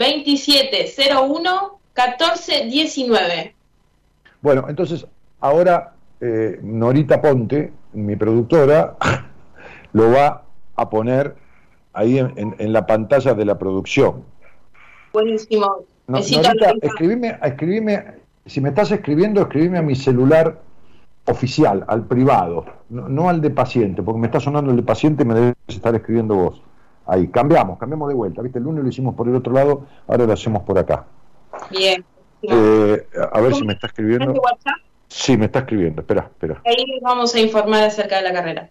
2701 0.00 1.78
1419. 1.94 3.54
Bueno, 4.40 4.64
entonces 4.68 5.06
ahora 5.40 5.92
eh, 6.22 6.58
Norita 6.62 7.20
Ponte, 7.20 7.70
mi 7.92 8.16
productora, 8.16 8.96
lo 9.92 10.10
va 10.10 10.44
a 10.76 10.88
poner 10.88 11.34
ahí 11.92 12.18
en, 12.18 12.72
la 12.72 12.86
pantalla 12.86 13.34
de 13.34 13.44
la 13.44 13.58
producción. 13.58 14.24
Buenísimo. 15.12 15.84
Norita, 16.06 16.54
escribime, 16.80 17.38
escribime, 17.42 18.04
si 18.46 18.62
me 18.62 18.70
estás 18.70 18.90
escribiendo, 18.92 19.42
escribime 19.42 19.78
a 19.78 19.82
mi 19.82 19.96
celular 19.96 20.62
oficial, 21.26 21.84
al 21.88 22.06
privado, 22.06 22.64
no, 22.88 23.06
no, 23.08 23.28
al 23.28 23.42
de 23.42 23.50
paciente, 23.50 24.02
porque 24.02 24.18
me 24.18 24.28
está 24.28 24.40
sonando 24.40 24.70
el 24.70 24.78
de 24.78 24.82
paciente 24.82 25.24
y 25.24 25.26
me 25.26 25.34
debes 25.34 25.54
estar 25.68 25.94
escribiendo 25.94 26.34
vos 26.36 26.62
Ahí, 27.10 27.26
cambiamos, 27.26 27.76
cambiamos 27.76 28.08
de 28.08 28.14
vuelta. 28.14 28.40
¿Viste? 28.40 28.58
El 28.58 28.64
lunes 28.64 28.84
lo 28.84 28.88
hicimos 28.88 29.16
por 29.16 29.26
el 29.26 29.34
otro 29.34 29.52
lado, 29.52 29.84
ahora 30.06 30.26
lo 30.26 30.32
hacemos 30.32 30.62
por 30.62 30.78
acá. 30.78 31.06
Bien. 31.68 32.04
Eh, 32.42 33.06
a 33.32 33.40
ver 33.40 33.52
si 33.52 33.64
me 33.64 33.72
está 33.72 33.88
escribiendo. 33.88 34.32
WhatsApp? 34.32 34.78
Sí, 35.08 35.36
me 35.36 35.46
está 35.46 35.58
escribiendo. 35.58 36.02
Espera, 36.02 36.30
espera. 36.30 36.62
Ahí 36.64 36.86
les 36.86 37.02
vamos 37.02 37.34
a 37.34 37.40
informar 37.40 37.82
acerca 37.82 38.18
de 38.18 38.22
la 38.22 38.32
carrera. 38.32 38.70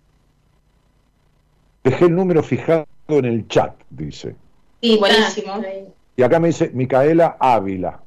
Dejé 1.84 2.06
el 2.06 2.16
número 2.16 2.42
fijado 2.42 2.88
en 3.10 3.26
el 3.26 3.46
chat, 3.50 3.74
dice. 3.90 4.38
Sí, 4.82 4.98
buenísimo. 4.98 5.62
Y 6.16 6.24
acá 6.24 6.40
me 6.40 6.48
dice 6.48 6.72
Micaela 6.74 7.36
Ávila. 7.42 8.00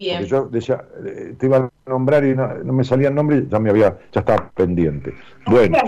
Bien. 0.00 0.16
Porque 0.16 0.30
yo 0.30 0.48
decía, 0.48 0.84
eh, 1.06 1.34
te 1.38 1.46
iba 1.46 1.58
a 1.58 1.70
nombrar 1.86 2.24
y 2.24 2.34
no, 2.34 2.54
no 2.54 2.72
me 2.72 2.82
salía 2.82 3.08
el 3.08 3.14
nombre 3.14 3.46
ya 3.48 3.60
me 3.60 3.70
había, 3.70 3.96
ya 4.12 4.20
estaba 4.20 4.50
pendiente. 4.50 5.14
Bueno, 5.46 5.78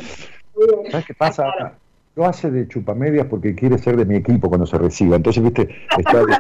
¿sabes 0.90 1.06
qué 1.06 1.14
pasa? 1.14 1.74
Lo 2.16 2.26
hace 2.26 2.50
de 2.50 2.66
chupamedias 2.68 3.26
porque 3.26 3.54
quiere 3.54 3.78
ser 3.78 3.96
de 3.96 4.04
mi 4.04 4.16
equipo 4.16 4.48
cuando 4.48 4.66
se 4.66 4.76
reciba. 4.78 5.16
Entonces, 5.16 5.42
viste, 5.42 5.68
está 5.98 6.24
de- 6.24 6.36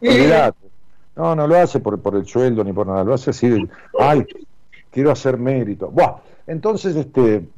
Olvidate. 0.10 0.66
No, 1.14 1.34
no 1.34 1.46
lo 1.46 1.56
hace 1.56 1.80
por, 1.80 2.00
por 2.02 2.14
el 2.16 2.26
sueldo 2.26 2.62
ni 2.62 2.72
por 2.74 2.86
nada, 2.86 3.02
lo 3.04 3.14
hace 3.14 3.30
así 3.30 3.48
de, 3.48 3.66
ay, 3.98 4.26
quiero 4.90 5.10
hacer 5.10 5.38
mérito. 5.38 5.88
Buah, 5.90 6.16
entonces, 6.46 6.94
este, 6.94 7.48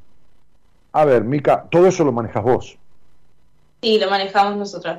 a 0.93 1.05
ver, 1.05 1.25
Mica, 1.25 1.65
todo 1.69 1.89
eso 1.89 2.05
lo 2.05 2.13
manejas 2.13 2.45
vos. 2.45 2.79
Sí, 3.83 3.99
lo 3.99 4.09
manejamos 4.11 4.57
nosotros. 4.57 4.99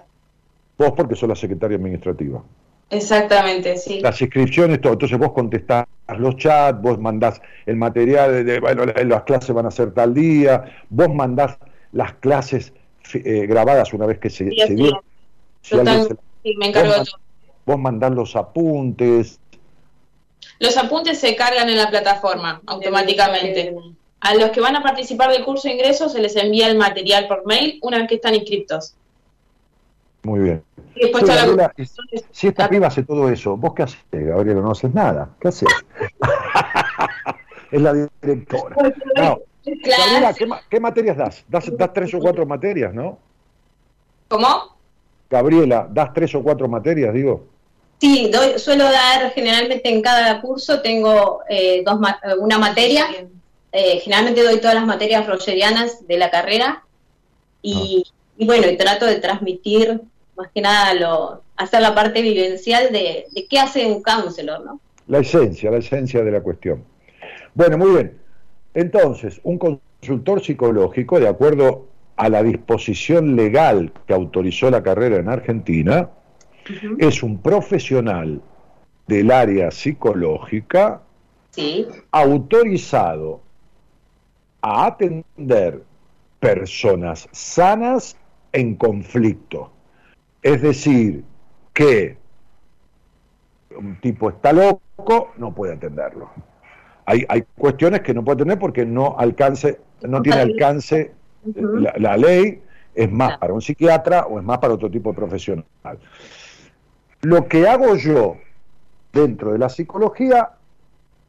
Vos 0.78 0.92
porque 0.96 1.16
sos 1.16 1.30
la 1.30 1.36
secretaria 1.36 1.78
administrativa. 1.78 2.44
Exactamente, 2.90 3.78
sí. 3.78 4.00
las 4.02 4.20
inscripciones, 4.22 4.82
todo. 4.82 4.94
Entonces 4.94 5.18
vos 5.18 5.32
contestás 5.32 5.86
los 6.18 6.36
chats, 6.38 6.82
vos 6.82 7.00
mandás 7.00 7.40
el 7.66 7.76
material, 7.78 8.44
de, 8.46 8.60
bueno, 8.60 8.86
la- 8.86 9.04
las 9.04 9.24
clases 9.24 9.54
van 9.56 9.68
a 9.68 9.72
ser 9.72 9.92
tal 9.94 10.14
día, 10.14 10.66
vos 10.90 11.08
mandás 11.14 11.58
las 11.92 12.14
clases 12.16 12.74
eh, 13.14 13.46
grabadas 13.48 13.94
una 13.94 14.06
vez 14.06 14.20
que 14.20 14.30
se, 14.30 14.50
Sí, 14.50 14.56
se 14.58 14.64
es. 14.64 14.70
Si 15.62 15.76
alguien 15.76 16.02
Total, 16.02 16.08
se- 16.08 16.16
sí, 16.44 16.56
me 16.58 16.68
encargo 16.68 16.92
de 16.94 17.00
vos, 17.00 17.10
todo. 17.12 17.22
vos 17.66 17.80
mandás 17.80 18.12
los 18.12 18.36
apuntes, 18.36 19.40
Los 20.60 20.78
apuntes 20.78 21.20
se 21.20 21.36
cargan 21.36 21.70
en 21.70 21.78
la 21.78 21.90
plataforma 21.90 22.62
automáticamente. 22.66 23.76
A 24.22 24.36
los 24.36 24.50
que 24.52 24.60
van 24.62 24.76
a 24.76 24.84
participar 24.84 25.32
del 25.32 25.46
curso 25.46 25.68
de 25.68 25.76
ingreso 25.76 26.10
se 26.10 26.20
les 26.20 26.36
envía 26.36 26.68
el 26.68 26.78
material 26.78 27.28
por 27.28 27.46
mail 27.46 27.80
una 27.82 27.98
vez 28.00 28.08
que 28.10 28.16
están 28.16 28.36
inscriptos. 28.36 28.94
muy 30.24 30.40
bien. 30.42 30.64
Y 30.96 31.04
después 31.04 31.24
la 31.24 31.74
si 32.32 32.48
esta 32.48 32.68
piba 32.70 32.88
hace 32.88 33.04
todo 33.04 33.30
eso, 33.30 33.56
¿vos 33.56 33.74
qué 33.74 33.84
haces, 33.84 34.00
Gabriela? 34.12 34.60
No 34.60 34.72
haces 34.72 34.94
nada. 34.94 35.30
¿Qué 35.40 35.48
haces? 35.48 35.70
es 37.72 37.82
la 37.82 37.94
directora. 38.22 38.76
No. 39.16 39.40
Claro. 39.84 40.36
¿qué, 40.38 40.46
ma- 40.46 40.62
qué 40.70 40.80
materias 40.80 41.18
das? 41.18 41.44
das? 41.48 41.78
Das 41.78 41.94
tres 41.94 42.14
o 42.14 42.20
cuatro 42.20 42.46
materias, 42.46 42.94
¿no? 42.94 43.20
¿Cómo? 44.28 44.78
Gabriela, 45.30 45.88
¿das 45.92 46.14
tres 46.14 46.34
o 46.36 46.42
cuatro 46.42 46.68
materias, 46.68 47.14
digo? 47.14 47.48
Sí, 48.00 48.30
doy- 48.32 48.58
suelo 48.58 48.86
dar 48.86 49.32
generalmente 49.32 49.90
en 49.90 50.02
cada 50.02 50.42
curso, 50.42 50.82
tengo 50.82 51.42
eh, 51.50 51.84
dos 51.86 52.00
una 52.40 52.58
materia, 52.58 53.06
eh, 53.72 54.00
generalmente 54.00 54.42
doy 54.44 54.60
todas 54.60 54.76
las 54.76 54.86
materias 54.86 55.28
rogerianas 55.28 56.08
de 56.08 56.18
la 56.18 56.32
carrera 56.32 56.84
y, 57.62 58.04
y 58.38 58.46
bueno, 58.46 58.68
y 58.70 58.78
trato 58.78 59.06
de 59.06 59.18
transmitir 59.20 60.02
más 60.38 60.50
que 60.54 60.62
nada 60.62 60.94
lo, 60.94 61.42
hacer 61.58 61.82
la 61.82 61.94
parte 61.94 62.22
vivencial 62.22 62.92
de, 62.94 63.26
de 63.32 63.48
qué 63.48 63.60
hace 63.60 63.86
un 63.86 64.02
counselor, 64.02 64.64
¿no? 64.66 64.80
La 65.08 65.20
esencia, 65.20 65.70
la 65.70 65.78
esencia 65.80 66.24
de 66.24 66.32
la 66.32 66.42
cuestión. 66.42 66.86
Bueno, 67.54 67.78
muy 67.78 67.92
bien. 67.92 68.19
Entonces, 68.74 69.40
un 69.44 69.58
consultor 69.58 70.42
psicológico, 70.42 71.20
de 71.20 71.28
acuerdo 71.28 71.88
a 72.16 72.30
la 72.30 72.44
disposición 72.44 73.36
legal 73.36 73.92
que 74.06 74.14
autorizó 74.14 74.70
la 74.70 74.84
carrera 74.84 75.18
en 75.18 75.30
Argentina, 75.30 76.10
es 77.00 77.24
un 77.24 77.40
profesional 77.40 78.42
del 79.08 79.32
área 79.32 79.72
psicológica 79.72 81.02
Sí, 81.52 81.88
autorizado 82.12 83.42
a 84.62 84.86
atender 84.86 85.84
personas 86.40 87.28
sanas 87.32 88.16
en 88.52 88.76
conflicto. 88.76 89.72
Es 90.42 90.62
decir, 90.62 91.24
que 91.74 92.18
un 93.76 94.00
tipo 94.00 94.30
está 94.30 94.54
loco, 94.54 95.32
no 95.38 95.54
puede 95.54 95.74
atenderlo. 95.74 96.30
Hay, 97.10 97.26
hay 97.28 97.44
cuestiones 97.58 98.02
que 98.02 98.14
no 98.14 98.24
puede 98.24 98.36
atender 98.36 98.60
porque 98.60 98.86
no 98.86 99.16
alcance, 99.18 99.80
no 100.04 100.22
tiene 100.22 100.42
alcance 100.42 101.12
la, 101.56 101.92
la 101.98 102.16
ley, 102.18 102.62
es 102.94 103.12
más 103.12 103.30
Claro. 103.30 103.40
para 103.40 103.54
un 103.54 103.62
psiquiatra 103.64 104.28
o 104.28 104.38
es 104.38 104.46
más 104.46 104.60
para 104.60 104.76
otro 104.76 104.92
tipo 104.92 105.10
de 105.10 105.16
profesional. 105.16 105.66
Lo 107.22 107.48
que 107.48 107.68
hago 107.68 107.96
yo 107.96 108.38
dentro 109.12 109.54
de 109.54 109.58
la 109.58 109.70
psicología 109.70 110.52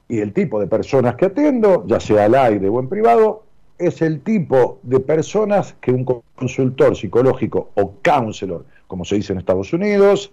y 0.07 0.19
el 0.21 0.35
tipo 0.35 0.61
de 0.61 0.67
personas 0.67 1.15
que 1.15 1.25
atiendo, 1.27 1.87
ya 1.87 1.99
sea 1.99 2.27
al 2.27 2.35
aire 2.35 2.69
o 2.69 2.79
en 2.79 2.89
privado, 2.91 3.45
es 3.79 4.03
el 4.03 4.21
tipo 4.21 4.81
de 4.83 5.01
personas 5.01 5.75
que 5.81 5.93
un 5.93 6.05
consultor 6.05 6.95
psicológico 6.95 7.71
o 7.75 7.95
counselor, 8.05 8.67
como 8.87 9.07
se 9.07 9.15
dice 9.15 9.33
en 9.33 9.39
Estados 9.39 9.73
Unidos 9.73 10.31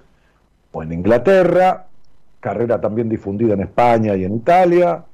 o 0.73 0.83
en 0.83 0.91
Inglaterra, 0.91 1.87
carrera 2.41 2.81
también 2.81 3.07
difundida 3.07 3.53
en 3.53 3.61
España 3.61 4.13
y 4.17 4.25
en 4.25 4.35
Italia, 4.35 5.05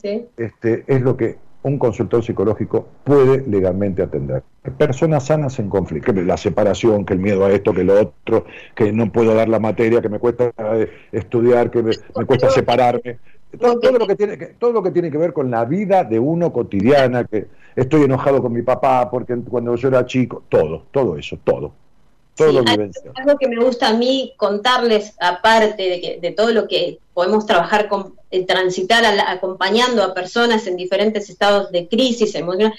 sí. 0.00 0.26
este, 0.36 0.84
es 0.86 1.00
lo 1.02 1.16
que 1.16 1.36
un 1.66 1.78
consultor 1.78 2.24
psicológico 2.24 2.86
puede 3.02 3.44
legalmente 3.46 4.00
atender. 4.00 4.44
Personas 4.78 5.26
sanas 5.26 5.58
en 5.58 5.68
conflicto, 5.68 6.14
que 6.14 6.22
la 6.22 6.36
separación, 6.36 7.04
que 7.04 7.14
el 7.14 7.18
miedo 7.18 7.44
a 7.44 7.50
esto, 7.50 7.74
que 7.74 7.82
lo 7.82 8.00
otro, 8.00 8.44
que 8.76 8.92
no 8.92 9.10
puedo 9.10 9.34
dar 9.34 9.48
la 9.48 9.58
materia, 9.58 10.00
que 10.00 10.08
me 10.08 10.20
cuesta 10.20 10.52
eh, 10.74 10.88
estudiar, 11.10 11.72
que 11.72 11.82
me, 11.82 11.90
me 12.16 12.24
cuesta 12.24 12.50
separarme. 12.50 13.18
Todo, 13.58 13.80
todo 13.80 13.98
lo 13.98 14.06
que 14.06 14.14
tiene 14.14 14.38
que, 14.38 14.46
todo 14.46 14.72
lo 14.72 14.82
que 14.82 14.92
tiene 14.92 15.10
que 15.10 15.18
ver 15.18 15.32
con 15.32 15.50
la 15.50 15.64
vida 15.64 16.04
de 16.04 16.20
uno 16.20 16.52
cotidiana, 16.52 17.24
que 17.24 17.46
estoy 17.74 18.02
enojado 18.02 18.40
con 18.40 18.52
mi 18.52 18.62
papá 18.62 19.10
porque 19.10 19.34
cuando 19.48 19.74
yo 19.74 19.88
era 19.88 20.06
chico, 20.06 20.44
todo, 20.48 20.84
todo 20.92 21.16
eso, 21.16 21.36
todo. 21.42 21.72
Todo 22.36 22.48
Sí, 22.48 22.54
lo 22.54 22.60
algo- 22.60 23.38
que 23.38 23.48
me 23.48 23.64
gusta 23.64 23.88
a 23.88 23.92
mí 23.94 24.34
contarles, 24.36 25.14
aparte 25.18 25.82
de, 25.88 26.00
que, 26.00 26.18
de 26.20 26.30
todo 26.32 26.52
lo 26.52 26.68
que 26.68 26.98
podemos 27.14 27.46
trabajar 27.46 27.88
con, 27.88 28.14
eh, 28.30 28.44
transitar 28.44 29.04
a 29.06 29.14
la- 29.14 29.30
acompañando 29.30 30.02
a 30.04 30.12
personas 30.12 30.66
en 30.66 30.76
diferentes 30.76 31.30
estados 31.30 31.72
de 31.72 31.88
crisis 31.88 32.34
emocional, 32.34 32.74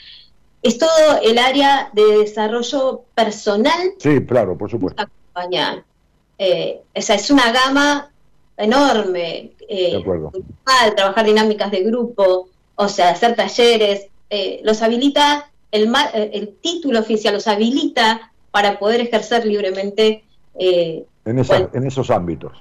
es 0.62 0.78
todo 0.78 1.20
el 1.24 1.38
área 1.40 1.90
de 1.94 2.20
desarrollo 2.20 3.02
personal 3.16 3.94
Sí, 3.98 4.24
claro, 4.26 4.58
por 4.58 4.70
supuesto. 4.70 5.02
acompañar. 5.02 5.84
Eh, 6.38 6.82
esa 6.94 7.16
es 7.16 7.32
una 7.32 7.52
gama 7.52 8.12
enorme. 8.58 9.52
eh, 9.70 9.92
De 9.92 9.98
acuerdo. 9.98 10.30
grupal, 10.32 10.96
trabajar 10.96 11.26
dinámicas 11.26 11.72
de 11.72 11.84
grupo, 11.84 12.48
o 12.76 12.88
sea, 12.88 13.10
hacer 13.10 13.36
talleres, 13.36 14.08
eh, 14.30 14.62
los 14.64 14.82
habilita, 14.82 15.52
el, 15.72 15.92
el 16.14 16.56
título 16.62 17.00
oficial 17.00 17.34
los 17.34 17.48
habilita 17.48 18.32
para 18.58 18.80
poder 18.80 19.02
ejercer 19.02 19.46
libremente. 19.46 20.24
eh, 20.60 21.06
En, 21.26 21.38
esa- 21.38 21.54
Bueno. 21.60 21.70
en 21.76 21.86
esos 21.86 22.10
ámbitos. 22.10 22.54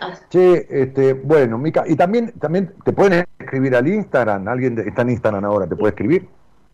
ah, 0.00 0.18
Che, 0.28 0.66
este, 0.68 1.12
bueno, 1.12 1.56
Mica, 1.56 1.84
y 1.86 1.94
también, 1.94 2.32
también 2.40 2.74
te 2.84 2.92
pueden 2.92 3.24
escribir 3.38 3.76
al 3.76 3.86
Instagram, 3.86 4.48
alguien 4.48 4.74
de- 4.74 4.88
está 4.88 5.02
en 5.02 5.10
Instagram 5.10 5.44
ahora, 5.44 5.68
¿te 5.68 5.76
puede 5.76 5.90
escribir? 5.90 6.26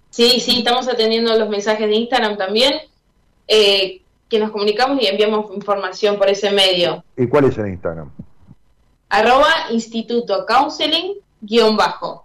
Sí, 0.08 0.40
sí, 0.40 0.60
estamos 0.60 0.88
atendiendo 0.88 1.38
los 1.38 1.50
mensajes 1.50 1.86
de 1.86 1.94
Instagram 1.96 2.38
también, 2.38 2.72
eh, 3.46 4.00
que 4.30 4.38
nos 4.38 4.50
comunicamos 4.50 5.02
y 5.02 5.06
enviamos 5.06 5.54
información 5.54 6.16
por 6.16 6.30
ese 6.30 6.50
medio. 6.50 7.04
¿Y 7.18 7.26
cuál 7.26 7.44
es 7.44 7.58
el 7.58 7.68
Instagram? 7.68 8.10
Arroba 9.10 9.50
Instituto 9.72 10.46
Counseling 10.46 11.16
guion 11.42 11.76
bajo. 11.76 12.24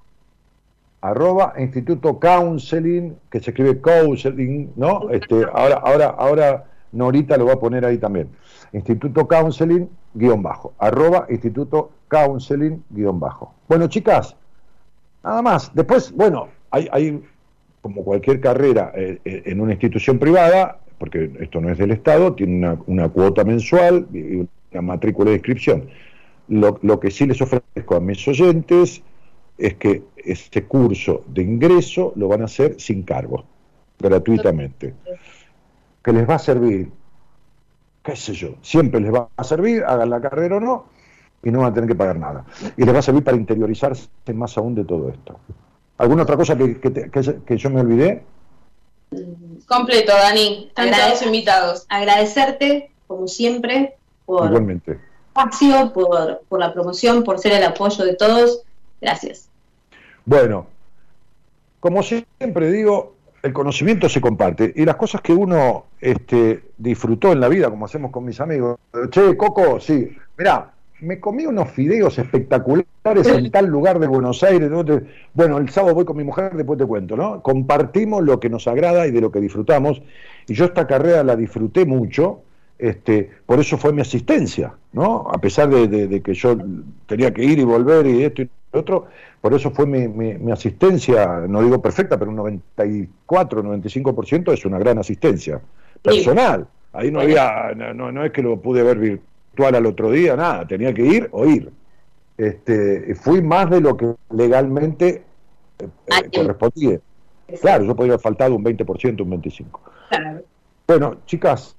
Arroba 1.02 1.54
Instituto 1.58 2.20
Counseling, 2.20 3.16
que 3.30 3.40
se 3.40 3.50
escribe 3.50 3.82
Counseling, 3.82 4.72
¿no? 4.76 5.10
Este, 5.10 5.46
ahora, 5.52 5.82
ahora, 5.84 6.08
ahora 6.10 6.66
Norita 6.92 7.38
lo 7.38 7.48
va 7.48 7.54
a 7.54 7.60
poner 7.60 7.84
ahí 7.86 7.98
también. 7.98 8.30
Instituto 8.72 9.28
Counseling, 9.28 9.90
guion 10.14 10.44
bajo. 10.44 10.74
Arroba 10.78 11.26
Instituto 11.30 11.92
Counseling, 12.08 12.84
guion 12.92 13.20
bajo. 13.20 13.54
Bueno, 13.68 13.88
chicas, 13.88 14.36
nada 15.24 15.42
más. 15.42 15.74
Después, 15.74 16.12
bueno, 16.12 16.50
hay, 16.70 16.88
hay 16.92 17.24
como 17.82 18.04
cualquier 18.04 18.40
carrera 18.40 18.92
eh, 18.96 19.20
eh, 19.26 19.44
en 19.46 19.60
una 19.60 19.72
institución 19.72 20.20
privada, 20.20 20.80
porque 21.00 21.32
esto 21.40 21.60
no 21.62 21.72
es 21.72 21.80
del 21.80 21.92
Estado, 21.92 22.34
tiene 22.34 22.78
una, 22.86 23.10
cuota 23.10 23.44
mensual 23.44 24.08
y 24.14 24.48
una 24.72 24.82
matrícula 24.84 25.32
de 25.32 25.38
inscripción. 25.38 25.88
Lo, 26.48 26.78
lo 26.84 27.00
que 27.00 27.10
sí 27.10 27.26
les 27.26 27.42
ofrezco 27.42 27.96
a 27.96 28.00
mis 28.00 28.28
oyentes 28.28 29.02
es 29.62 29.76
que 29.76 30.04
este 30.18 30.64
curso 30.66 31.24
de 31.28 31.42
ingreso 31.44 32.14
lo 32.16 32.28
van 32.28 32.42
a 32.42 32.46
hacer 32.46 32.80
sin 32.80 33.04
cargo, 33.04 33.44
gratuitamente. 34.00 34.94
Que 36.04 36.12
les 36.14 36.28
va 36.30 36.36
a 36.36 36.40
servir, 36.40 36.90
qué 38.04 38.16
sé 38.16 38.34
yo, 38.34 38.56
siempre 38.62 39.00
les 39.00 39.14
va 39.14 39.30
a 39.36 39.44
servir, 39.44 39.84
hagan 39.84 40.10
la 40.10 40.20
carrera 40.20 40.58
o 40.58 40.60
no, 40.60 40.86
y 41.44 41.52
no 41.52 41.60
van 41.60 41.72
a 41.72 41.74
tener 41.74 41.88
que 41.88 41.96
pagar 41.96 42.18
nada. 42.18 42.46
Y 42.76 42.84
les 42.84 42.94
va 42.94 43.00
a 43.00 43.04
servir 43.04 43.24
para 43.24 43.38
interiorizarse 43.38 44.08
más 44.34 44.58
aún 44.58 44.74
de 44.76 44.84
todo 44.86 45.10
esto. 45.10 45.40
¿Alguna 45.98 46.24
otra 46.24 46.36
cosa 46.38 46.58
que, 46.58 46.80
que, 46.80 46.90
te- 46.90 47.10
que 47.12 47.58
yo 47.58 47.70
me 47.70 47.82
olvidé? 47.82 48.24
Completo, 49.68 50.12
Dani. 50.14 50.66
Están 50.70 50.90
todos 50.92 51.22
invitados. 51.22 51.86
Agradecerte, 51.90 52.92
como 53.08 53.28
siempre, 53.28 53.96
por 54.26 54.46
Igualmente. 54.48 54.94
el 54.94 55.00
espacio, 55.28 55.94
por, 55.94 56.42
por 56.50 56.60
la 56.60 56.74
promoción, 56.74 57.24
por 57.24 57.38
ser 57.40 57.52
el 57.54 57.64
apoyo 57.64 58.04
de 58.04 58.16
todos. 58.16 58.64
Gracias. 59.00 59.50
Bueno, 60.32 60.66
como 61.82 62.02
siempre 62.04 62.72
digo, 62.72 63.16
el 63.44 63.52
conocimiento 63.52 64.08
se 64.08 64.22
comparte 64.22 64.72
y 64.74 64.86
las 64.86 64.96
cosas 64.96 65.20
que 65.20 65.34
uno 65.34 65.88
este, 66.00 66.64
disfrutó 66.78 67.34
en 67.34 67.42
la 67.42 67.50
vida, 67.50 67.70
como 67.70 67.84
hacemos 67.86 68.12
con 68.12 68.24
mis 68.24 68.40
amigos. 68.40 68.78
Che, 69.10 69.36
Coco, 69.36 69.82
sí, 69.82 70.10
mirá, 70.38 70.72
me 71.02 71.20
comí 71.20 71.46
unos 71.46 71.70
fideos 71.72 72.18
espectaculares 72.18 72.88
en 73.28 73.52
tal 73.52 73.66
lugar 73.66 74.00
de 74.00 74.08
Buenos 74.08 74.42
Aires. 74.44 74.72
Bueno, 75.34 75.58
el 75.58 75.68
sábado 75.68 75.96
voy 75.96 76.06
con 76.06 76.16
mi 76.16 76.24
mujer, 76.24 76.54
después 76.56 76.80
te 76.80 76.86
cuento, 76.86 77.18
¿no? 77.18 77.42
Compartimos 77.44 78.24
lo 78.24 78.40
que 78.40 78.50
nos 78.50 78.70
agrada 78.70 79.08
y 79.08 79.12
de 79.12 79.20
lo 79.20 79.34
que 79.34 79.42
disfrutamos. 79.42 80.02
Y 80.48 80.54
yo 80.54 80.64
esta 80.64 80.88
carrera 80.88 81.26
la 81.26 81.36
disfruté 81.36 81.86
mucho, 81.86 82.40
este, 82.80 83.30
por 83.46 83.60
eso 83.60 83.78
fue 83.78 83.92
mi 83.92 84.00
asistencia, 84.00 84.76
¿no? 84.94 85.28
A 85.30 85.40
pesar 85.40 85.68
de, 85.68 85.90
de- 85.90 86.08
de 86.08 86.22
que 86.22 86.34
yo 86.34 86.56
tenía 87.06 87.34
que 87.34 87.44
ir 87.44 87.60
y 87.60 87.66
volver 87.66 88.06
y 88.06 88.24
esto 88.24 88.44
y 88.44 88.50
otro, 88.80 89.08
por 89.42 89.54
eso 89.54 89.72
fue 89.72 89.86
mi, 89.86 90.08
mi- 90.08 90.36
mi 90.36 90.52
asistencia, 90.52 91.26
no 91.48 91.62
digo 91.62 91.82
perfecta, 91.82 92.18
pero 92.18 92.32
un 92.32 92.38
94, 92.38 93.64
95% 93.64 94.54
es 94.54 94.66
una 94.66 94.80
gran 94.80 94.98
asistencia 94.98 95.60
personal. 96.02 96.68
Ahí 96.94 97.12
no 97.12 97.22
había, 97.22 97.74
no, 97.76 97.94
no- 97.94 98.12
no 98.12 98.26
es 98.26 98.32
que 98.32 98.42
lo 98.42 98.60
pude 98.62 98.84
ver 98.84 98.98
virtual 98.98 99.76
al 99.76 99.86
otro 99.86 100.12
día, 100.12 100.36
nada, 100.36 100.66
tenía 100.68 100.94
que 100.94 101.06
ir 101.06 101.30
o 101.32 101.46
ir. 101.46 101.72
Este, 102.38 103.14
fui 103.16 103.42
más 103.42 103.70
de 103.70 103.82
lo 103.82 103.96
que 103.98 104.14
legalmente 104.32 105.24
eh, 105.80 105.88
Ah, 106.10 106.22
correspondía. 106.34 107.00
Claro, 107.62 107.84
yo 107.84 107.96
podría 107.96 108.14
haber 108.14 108.24
faltado 108.24 108.56
un 108.56 108.64
20%, 108.64 109.22
un 109.24 109.42
25%. 109.42 109.66
Claro. 110.10 110.42
Bueno, 110.88 111.18
chicas, 111.26 111.76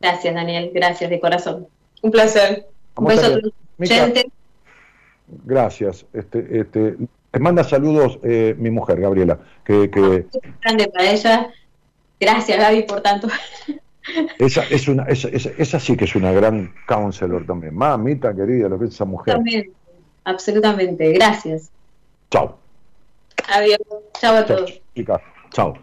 Gracias, 0.00 0.32
Daniel. 0.32 0.70
Gracias 0.72 1.10
de 1.10 1.18
corazón. 1.18 1.66
Un 2.02 2.10
placer. 2.12 2.68
Un 2.96 3.04
vamos 3.06 3.20
beso 3.20 3.40
gracias. 5.44 6.06
Este, 6.12 6.60
este, 6.60 6.96
te 7.30 7.38
manda 7.40 7.62
saludos 7.64 8.18
eh, 8.22 8.54
mi 8.58 8.70
mujer, 8.70 9.00
Gabriela, 9.00 9.38
que, 9.64 9.90
que 9.90 10.26
grande 10.62 10.88
para 10.88 11.10
ella. 11.10 11.50
Gracias, 12.20 12.58
Gaby, 12.58 12.82
por 12.82 13.00
tanto. 13.00 13.28
esa, 14.38 14.62
es 14.64 14.88
una, 14.88 15.04
esa, 15.04 15.28
esa- 15.28 15.50
esa 15.58 15.78
sí 15.80 15.96
que 15.96 16.04
es 16.04 16.14
una 16.16 16.32
gran 16.32 16.74
counselor 16.86 17.46
también. 17.46 17.74
Mamita 17.74 18.34
querida, 18.34 18.68
lo 18.68 18.78
que 18.78 18.86
es 18.86 18.94
esa 18.94 19.04
mujer. 19.04 19.34
También. 19.34 19.70
Absolutamente. 20.24 21.12
Gracias. 21.12 21.70
Chao. 22.30 22.58
Adiós. 23.48 23.78
Chao 24.20 24.36
a 24.36 24.44
todos. 24.46 24.80
Chao. 25.52 25.74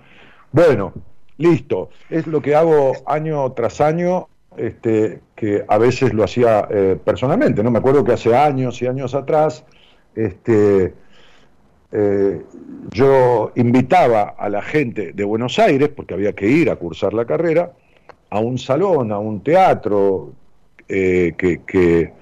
Bueno, 0.52 0.94
listo. 1.38 1.90
Es 2.10 2.28
lo 2.28 2.42
que 2.42 2.54
hago 2.56 2.94
año 3.08 3.52
tras 3.54 3.82
año, 3.82 4.28
este, 4.58 5.22
que 5.36 5.64
a 5.68 5.78
veces 5.78 6.14
lo 6.14 6.24
hacía 6.24 6.68
eh, 6.70 6.98
personalmente. 7.04 7.64
No 7.64 7.72
me 7.72 7.80
acuerdo 7.80 8.04
que 8.04 8.14
hace 8.14 8.36
años 8.36 8.82
y 8.82 8.88
años 8.88 9.14
atrás, 9.14 9.66
este, 10.16 10.94
eh, 11.92 12.42
yo 12.92 13.52
invitaba 13.56 14.36
a 14.38 14.50
la 14.50 14.62
gente 14.62 15.14
de 15.14 15.24
Buenos 15.24 15.60
Aires, 15.60 15.90
porque 15.90 16.14
había 16.14 16.34
que 16.34 16.48
ir 16.48 16.70
a 16.70 16.76
cursar 16.76 17.14
la 17.14 17.26
carrera, 17.26 17.72
a 18.30 18.40
un 18.40 18.58
salón, 18.58 19.12
a 19.12 19.20
un 19.20 19.42
teatro 19.42 20.34
eh, 20.88 21.34
que, 21.38 21.62
que, 21.66 22.14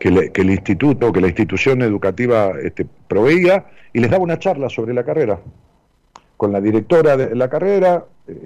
el 0.00 0.50
instituto, 0.50 1.12
que 1.12 1.20
la 1.20 1.28
institución 1.28 1.80
educativa 1.82 2.52
este, 2.62 2.86
proveía, 3.08 3.66
y 3.92 4.00
les 4.00 4.10
daba 4.10 4.22
una 4.22 4.38
charla 4.38 4.68
sobre 4.68 4.92
la 4.92 5.04
carrera 5.04 5.38
con 6.36 6.52
la 6.52 6.60
directora 6.60 7.16
de 7.16 7.34
la 7.34 7.48
carrera, 7.48 8.04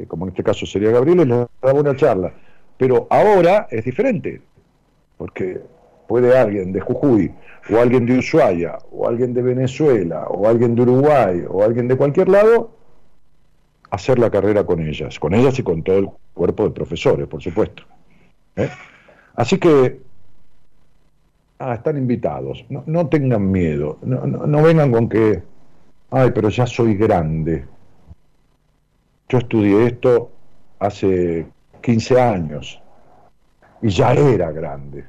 como 0.08 0.26
en 0.26 0.30
este 0.30 0.44
caso 0.44 0.66
sería 0.66 0.90
Gabriela, 0.90 1.22
y 1.22 1.26
les 1.26 1.46
daba 1.60 1.80
una 1.80 1.96
charla. 1.96 2.32
Pero 2.78 3.06
ahora 3.10 3.66
es 3.70 3.84
diferente, 3.84 4.40
porque 5.16 5.60
puede 6.06 6.36
alguien 6.38 6.72
de 6.72 6.80
Jujuy, 6.80 7.34
o 7.70 7.76
alguien 7.78 8.06
de 8.06 8.18
Ushuaia, 8.18 8.78
o 8.90 9.06
alguien 9.06 9.34
de 9.34 9.42
Venezuela, 9.42 10.26
o 10.28 10.48
alguien 10.48 10.74
de 10.74 10.82
Uruguay, 10.82 11.44
o 11.48 11.62
alguien 11.62 11.88
de 11.88 11.96
cualquier 11.96 12.28
lado, 12.28 12.70
hacer 13.90 14.18
la 14.18 14.30
carrera 14.30 14.64
con 14.64 14.80
ellas, 14.80 15.18
con 15.18 15.34
ellas 15.34 15.58
y 15.58 15.62
con 15.62 15.82
todo 15.82 15.98
el 15.98 16.08
cuerpo 16.34 16.64
de 16.64 16.70
profesores, 16.70 17.26
por 17.26 17.42
supuesto. 17.42 17.82
¿eh? 18.56 18.68
Así 19.34 19.58
que 19.58 20.00
ah, 21.58 21.74
están 21.74 21.96
invitados, 21.98 22.64
no, 22.68 23.08
tengan 23.08 23.50
miedo, 23.50 23.98
no- 24.02 24.24
no 24.26 24.62
vengan 24.62 24.92
con 24.92 25.08
que, 25.08 25.42
ay, 26.10 26.30
pero 26.34 26.48
ya 26.48 26.66
soy 26.66 26.94
grande. 26.94 27.64
Yo 29.28 29.38
estudié 29.38 29.86
esto 29.86 30.30
hace 30.78 31.46
15 31.80 32.20
años 32.20 32.82
y 33.82 33.88
ya 33.88 34.12
era 34.12 34.50
grande. 34.52 35.04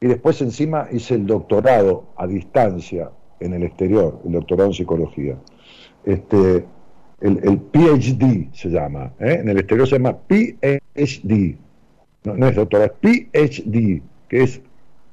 Y 0.00 0.06
después 0.06 0.40
encima 0.40 0.88
hice 0.92 1.14
el 1.14 1.26
doctorado 1.26 2.06
a 2.16 2.26
distancia 2.26 3.10
en 3.40 3.54
el 3.54 3.64
exterior, 3.64 4.20
el 4.24 4.32
doctorado 4.32 4.68
en 4.68 4.74
psicología. 4.74 5.36
Este, 6.04 6.64
el, 7.20 7.58
PhD 7.58 8.48
se 8.52 8.68
llama, 8.68 9.12
¿eh? 9.18 9.38
en 9.40 9.48
el 9.48 9.58
exterior 9.58 9.88
se 9.88 9.96
llama 9.96 10.16
PhD, 10.16 11.56
no, 12.24 12.34
no 12.36 12.46
es 12.46 12.56
doctorado, 12.56 12.94
es 13.02 13.60
PhD, 13.60 14.02
que 14.28 14.42
es 14.42 14.60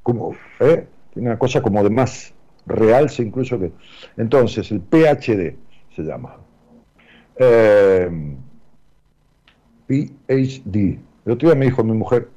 como 0.03 0.35
¿eh? 0.59 0.85
una 1.15 1.39
cosa 1.39 1.61
como 1.61 1.83
de 1.83 1.89
más 1.89 2.33
realce 2.67 3.23
incluso 3.23 3.59
que... 3.59 3.71
Entonces, 4.17 4.71
el 4.71 4.81
PhD 4.81 5.55
se 5.95 6.03
llama. 6.03 6.37
Eh, 7.37 8.09
PhD. 9.87 10.99
El 11.25 11.31
otro 11.31 11.49
día 11.49 11.55
me 11.55 11.65
dijo 11.65 11.83
mi 11.83 11.93
mujer, 11.93 12.29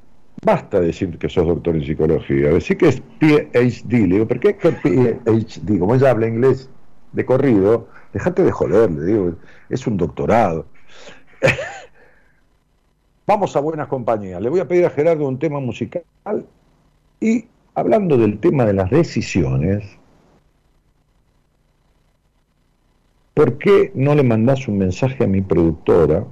basta 0.44 0.80
decir 0.80 1.18
que 1.18 1.28
sos 1.28 1.46
doctor 1.46 1.76
en 1.76 1.84
psicología, 1.84 2.48
decir 2.48 2.76
que 2.78 2.88
es 2.88 3.02
PhD. 3.20 3.92
Le 3.92 4.14
digo, 4.14 4.28
¿por 4.28 4.40
qué 4.40 4.50
es 4.50 4.56
PhD? 4.56 5.78
Como 5.78 5.94
ella 5.94 6.10
habla 6.10 6.28
inglés 6.28 6.70
de 7.12 7.24
corrido, 7.24 7.88
dejate 8.12 8.44
de 8.44 8.52
joder, 8.52 8.90
le 8.90 9.04
digo, 9.04 9.34
es 9.68 9.86
un 9.86 9.96
doctorado. 9.96 10.66
Vamos 13.26 13.54
a 13.56 13.60
buenas 13.60 13.88
compañías. 13.88 14.40
Le 14.40 14.48
voy 14.48 14.60
a 14.60 14.68
pedir 14.68 14.86
a 14.86 14.90
Gerardo 14.90 15.28
un 15.28 15.38
tema 15.38 15.60
musical 15.60 16.02
y 17.20 17.46
hablando 17.74 18.16
del 18.16 18.38
tema 18.40 18.64
de 18.64 18.72
las 18.72 18.90
decisiones, 18.90 19.84
¿por 23.34 23.58
qué 23.58 23.92
no 23.94 24.14
le 24.14 24.22
mandás 24.22 24.66
un 24.66 24.78
mensaje 24.78 25.24
a 25.24 25.26
mi 25.26 25.42
productora, 25.42 26.24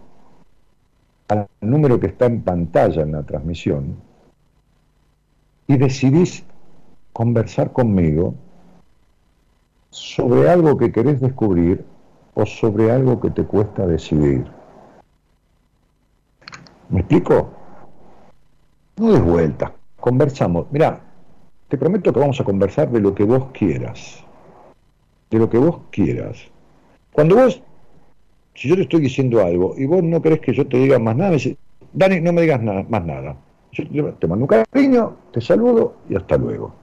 al 1.29 1.49
número 1.61 1.99
que 1.99 2.09
está 2.09 2.27
en 2.27 2.43
pantalla 2.43 3.03
en 3.03 3.13
la 3.13 3.23
transmisión, 3.23 3.97
y 5.67 5.77
decidís 5.77 6.45
conversar 7.13 7.73
conmigo 7.73 8.35
sobre 9.91 10.49
algo 10.51 10.77
que 10.77 10.93
querés 10.93 11.21
descubrir 11.21 11.85
o 12.35 12.45
sobre 12.45 12.93
algo 12.93 13.19
que 13.19 13.31
te 13.31 13.45
cuesta 13.45 13.87
decidir? 13.87 14.45
¿Me 16.91 17.01
explico? 17.01 17.51
No 18.99 19.13
des 19.13 19.23
vueltas, 19.23 19.73
conversamos. 19.99 20.67
Mira, 20.71 21.01
te 21.69 21.79
prometo 21.79 22.13
que 22.13 22.21
vamos 22.21 22.41
a 22.41 22.45
conversar 22.45 22.91
de 22.91 23.01
lo 23.01 23.15
que 23.15 23.25
vos 23.25 23.47
quieras. 23.53 24.23
De 25.31 25.39
lo 25.39 25.49
que 25.49 25.59
vos 25.59 25.81
quieras. 25.91 26.39
Cuando 27.13 27.37
vos, 27.37 27.63
si 28.57 28.69
yo 28.69 28.75
te 28.75 28.83
estoy 28.83 29.03
diciendo 29.03 29.45
algo 29.45 29.75
y 29.77 29.87
vos 29.87 30.03
no 30.03 30.21
querés 30.23 30.41
que 30.41 30.53
yo 30.53 30.67
te 30.67 30.79
diga 30.79 30.99
más 30.99 31.17
nada, 31.17 31.31
me 31.31 31.37
decís, 31.37 31.57
Dani, 31.93 32.21
no 32.21 32.33
me 32.33 32.43
digas 32.43 32.63
más 32.63 33.05
nada. 33.05 33.37
Yo 33.73 34.13
te 34.15 34.27
mando 34.27 34.45
un 34.45 34.65
cariño, 34.73 35.17
te 35.33 35.41
saludo 35.41 35.97
y 36.09 36.17
hasta 36.17 36.39
luego. 36.39 36.75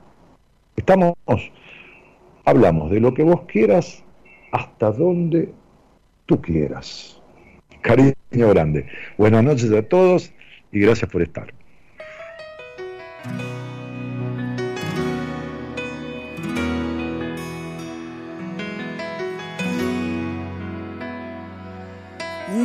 Estamos, 0.75 1.15
hablamos 2.45 2.91
de 2.91 2.99
lo 2.99 3.13
que 3.13 3.23
vos 3.23 3.41
quieras 3.47 4.03
hasta 4.51 4.91
donde 4.91 5.51
tú 6.27 6.39
quieras. 6.39 7.19
Cariño 7.81 8.13
grande. 8.49 8.85
Buenas 9.17 9.43
noches 9.43 9.71
a 9.71 9.81
todos 9.81 10.31
y 10.71 10.79
gracias 10.79 11.09
por 11.11 11.23
estar. 11.23 11.53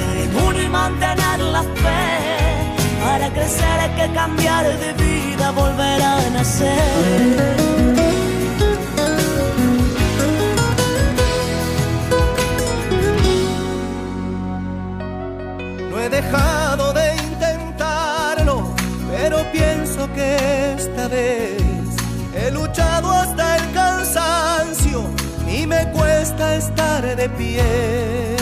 uno 0.00 0.62
y 0.62 0.68
mantener 0.68 1.40
la 1.40 1.62
fe. 1.62 2.72
Para 3.04 3.28
crecer 3.30 3.80
hay 3.80 3.90
que 3.90 4.14
cambiar 4.14 4.64
de 4.78 4.92
vida, 4.94 5.50
volver 5.50 6.02
a 6.02 6.30
nacer. 6.30 7.52
No 15.90 16.00
he 16.00 16.08
dejado 16.08 16.92
de 16.92 17.16
intentarlo, 17.16 18.74
pero 19.10 19.44
pienso 19.52 20.10
que 20.14 20.74
esta 20.74 21.08
vez 21.08 21.60
he 22.34 22.50
luchado 22.50 23.10
hasta 23.10 23.56
el 23.56 23.72
cansancio 23.72 25.10
y 25.48 25.66
me 25.66 25.90
cuesta 25.90 26.56
estar 26.56 27.16
de 27.16 27.28
pie. 27.28 28.41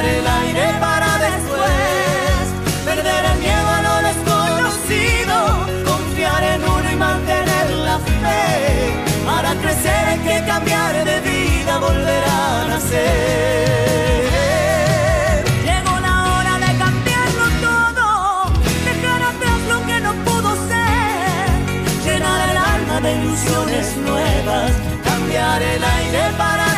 cambiar 0.00 0.18
el 0.18 0.26
aire 0.26 0.66
para 0.80 1.18
después, 1.18 2.48
perder 2.86 3.24
el 3.32 3.38
miedo 3.38 3.68
a 3.68 3.82
lo 3.82 4.00
desconocido, 4.08 5.34
confiar 5.84 6.42
en 6.42 6.64
uno 6.64 6.90
y 6.90 6.96
mantener 6.96 7.70
la 7.70 7.98
fe. 7.98 8.94
Para 9.26 9.54
crecer 9.56 10.08
hay 10.08 10.18
que 10.20 10.42
cambiar 10.46 11.04
de 11.04 11.20
vida, 11.20 11.78
volver 11.78 12.24
a 12.24 12.66
nacer. 12.68 13.04
Llegó 15.68 16.00
la 16.00 16.14
hora 16.32 16.58
de 16.64 16.78
cambiarlo 16.78 17.46
todo, 17.60 18.06
dejar 18.88 19.22
atrás 19.32 19.60
lo 19.68 19.78
que 19.86 20.00
no 20.00 20.12
pudo 20.24 20.50
ser, 20.68 21.48
llenar 22.04 22.48
el 22.48 22.56
alma 22.56 23.00
de 23.02 23.12
ilusiones 23.16 23.96
nuevas, 23.98 24.72
cambiar 25.04 25.62
el 25.62 25.84
aire 25.84 26.22
para 26.38 26.69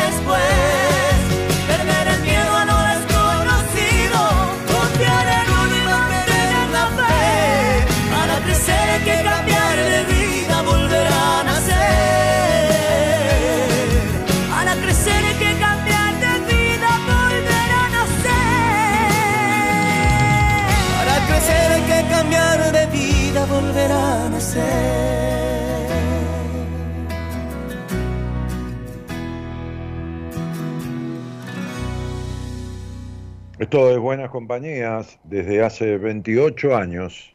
Esto 33.57 33.89
es 33.89 33.97
Buenas 33.97 34.29
Compañías 34.29 35.19
desde 35.23 35.63
hace 35.63 35.97
28 35.97 36.75
años 36.75 37.33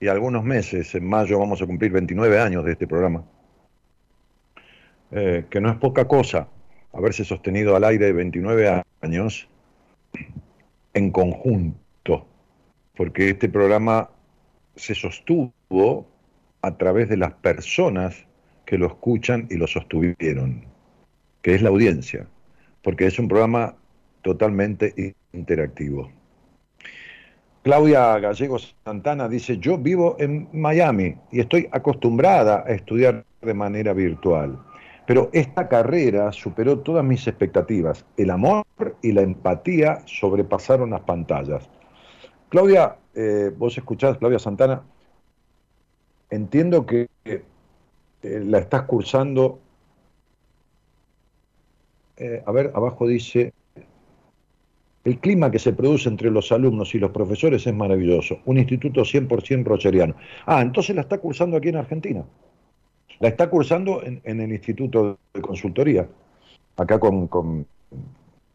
y 0.00 0.08
algunos 0.08 0.42
meses. 0.42 0.92
En 0.96 1.06
mayo 1.06 1.38
vamos 1.38 1.62
a 1.62 1.66
cumplir 1.66 1.92
29 1.92 2.40
años 2.40 2.64
de 2.64 2.72
este 2.72 2.88
programa. 2.88 3.24
Eh, 5.12 5.44
que 5.48 5.60
no 5.60 5.70
es 5.70 5.76
poca 5.76 6.08
cosa 6.08 6.48
haberse 6.92 7.24
sostenido 7.24 7.76
al 7.76 7.84
aire 7.84 8.12
29 8.12 8.82
años 9.02 9.48
en 10.94 11.12
conjunto, 11.12 12.26
porque 12.96 13.30
este 13.30 13.48
programa 13.48 14.10
se 14.74 14.96
sostuvo 14.96 16.13
a 16.64 16.76
través 16.78 17.10
de 17.10 17.18
las 17.18 17.34
personas 17.34 18.26
que 18.64 18.78
lo 18.78 18.86
escuchan 18.86 19.46
y 19.50 19.56
lo 19.56 19.66
sostuvieron, 19.66 20.64
que 21.42 21.54
es 21.54 21.62
la 21.62 21.68
audiencia, 21.68 22.26
porque 22.82 23.06
es 23.06 23.18
un 23.18 23.28
programa 23.28 23.74
totalmente 24.22 25.14
interactivo. 25.32 26.10
Claudia 27.62 28.18
Gallego 28.18 28.58
Santana 28.58 29.28
dice, 29.28 29.58
yo 29.58 29.76
vivo 29.76 30.16
en 30.18 30.48
Miami 30.52 31.16
y 31.30 31.40
estoy 31.40 31.68
acostumbrada 31.70 32.64
a 32.66 32.72
estudiar 32.72 33.24
de 33.42 33.54
manera 33.54 33.92
virtual, 33.92 34.58
pero 35.06 35.28
esta 35.34 35.68
carrera 35.68 36.32
superó 36.32 36.78
todas 36.78 37.04
mis 37.04 37.26
expectativas. 37.26 38.06
El 38.16 38.30
amor 38.30 38.64
y 39.02 39.12
la 39.12 39.20
empatía 39.20 39.98
sobrepasaron 40.06 40.90
las 40.90 41.02
pantallas. 41.02 41.68
Claudia, 42.48 42.96
eh, 43.14 43.50
vos 43.54 43.76
escuchás, 43.76 44.16
Claudia 44.16 44.38
Santana, 44.38 44.82
entiendo 46.34 46.86
que 46.86 47.08
eh, 47.24 47.42
la 48.22 48.58
estás 48.58 48.82
cursando, 48.82 49.58
eh, 52.16 52.42
a 52.44 52.52
ver, 52.52 52.72
abajo 52.74 53.06
dice, 53.06 53.52
el 55.04 55.18
clima 55.18 55.50
que 55.50 55.58
se 55.58 55.72
produce 55.72 56.08
entre 56.08 56.30
los 56.30 56.50
alumnos 56.50 56.94
y 56.94 56.98
los 56.98 57.10
profesores 57.10 57.66
es 57.66 57.74
maravilloso. 57.74 58.38
Un 58.46 58.58
instituto 58.58 59.02
100% 59.02 59.64
rocheriano. 59.64 60.14
Ah, 60.46 60.62
entonces 60.62 60.96
la 60.96 61.02
está 61.02 61.18
cursando 61.18 61.56
aquí 61.56 61.68
en 61.68 61.76
Argentina. 61.76 62.24
La 63.20 63.28
está 63.28 63.48
cursando 63.48 64.02
en, 64.02 64.20
en 64.24 64.40
el 64.40 64.52
Instituto 64.52 65.18
de 65.32 65.40
Consultoría, 65.40 66.08
acá 66.76 66.98
con, 66.98 67.28
con, 67.28 67.66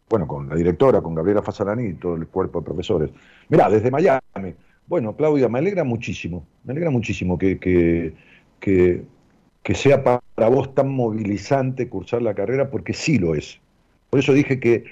bueno, 0.09 0.27
con 0.27 0.49
la 0.49 0.55
directora, 0.55 1.01
con 1.01 1.15
Gabriela 1.15 1.41
Fasalani 1.41 1.85
y 1.85 1.93
todo 1.93 2.15
el 2.15 2.27
cuerpo 2.27 2.59
de 2.59 2.65
profesores. 2.65 3.11
Mirá, 3.47 3.69
desde 3.69 3.91
Miami. 3.91 4.55
Bueno, 4.89 5.15
Claudia, 5.15 5.47
me 5.49 5.59
alegra 5.59 5.83
muchísimo, 5.83 6.47
me 6.63 6.71
alegra 6.71 6.89
muchísimo 6.89 7.37
que, 7.37 7.59
que, 7.59 8.15
que, 8.59 9.75
sea 9.75 10.03
para 10.03 10.49
vos 10.49 10.73
tan 10.73 10.89
movilizante 10.89 11.87
cursar 11.87 12.23
la 12.23 12.33
carrera, 12.33 12.71
porque 12.71 12.93
sí 12.93 13.19
lo 13.19 13.35
es. 13.35 13.61
Por 14.09 14.19
eso 14.19 14.33
dije 14.33 14.59
que 14.59 14.85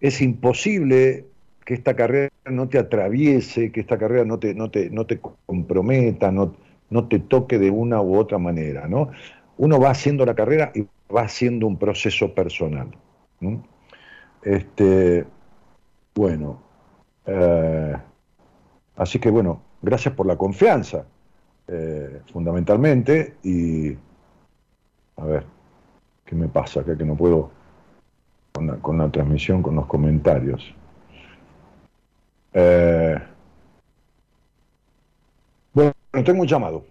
es 0.00 0.22
imposible 0.22 1.24
que 1.64 1.74
esta 1.74 1.96
carrera 1.96 2.30
no 2.48 2.68
te 2.68 2.78
atraviese, 2.78 3.72
que 3.72 3.80
esta 3.80 3.98
carrera 3.98 4.24
no 4.24 4.38
te, 4.38 4.54
no 4.54 4.70
te, 4.70 4.90
no 4.90 5.06
te 5.06 5.18
comprometa, 5.18 6.30
no, 6.30 6.54
no 6.90 7.08
te 7.08 7.18
toque 7.18 7.58
de 7.58 7.70
una 7.72 8.00
u 8.00 8.16
otra 8.16 8.38
manera, 8.38 8.86
¿no? 8.86 9.10
Uno 9.58 9.80
va 9.80 9.90
haciendo 9.90 10.24
la 10.24 10.36
carrera 10.36 10.70
y 10.72 10.86
va 11.12 11.22
haciendo 11.22 11.66
un 11.66 11.78
proceso 11.78 12.32
personal. 12.32 12.88
Este, 14.44 15.24
bueno, 16.14 16.62
eh, 17.26 17.96
así 18.96 19.18
que 19.18 19.30
bueno, 19.30 19.62
gracias 19.80 20.14
por 20.14 20.26
la 20.26 20.36
confianza, 20.36 21.06
eh, 21.68 22.22
fundamentalmente, 22.32 23.36
y 23.42 23.92
a 25.16 25.24
ver, 25.24 25.46
¿qué 26.24 26.34
me 26.34 26.48
pasa 26.48 26.80
acá 26.80 26.96
que 26.96 27.04
no 27.04 27.16
puedo 27.16 27.50
con 28.52 28.66
la, 28.66 28.76
con 28.76 28.98
la 28.98 29.10
transmisión, 29.10 29.62
con 29.62 29.76
los 29.76 29.86
comentarios? 29.86 30.74
Eh, 32.54 33.18
bueno, 35.72 35.92
tengo 36.24 36.42
un 36.42 36.46
llamado. 36.46 36.84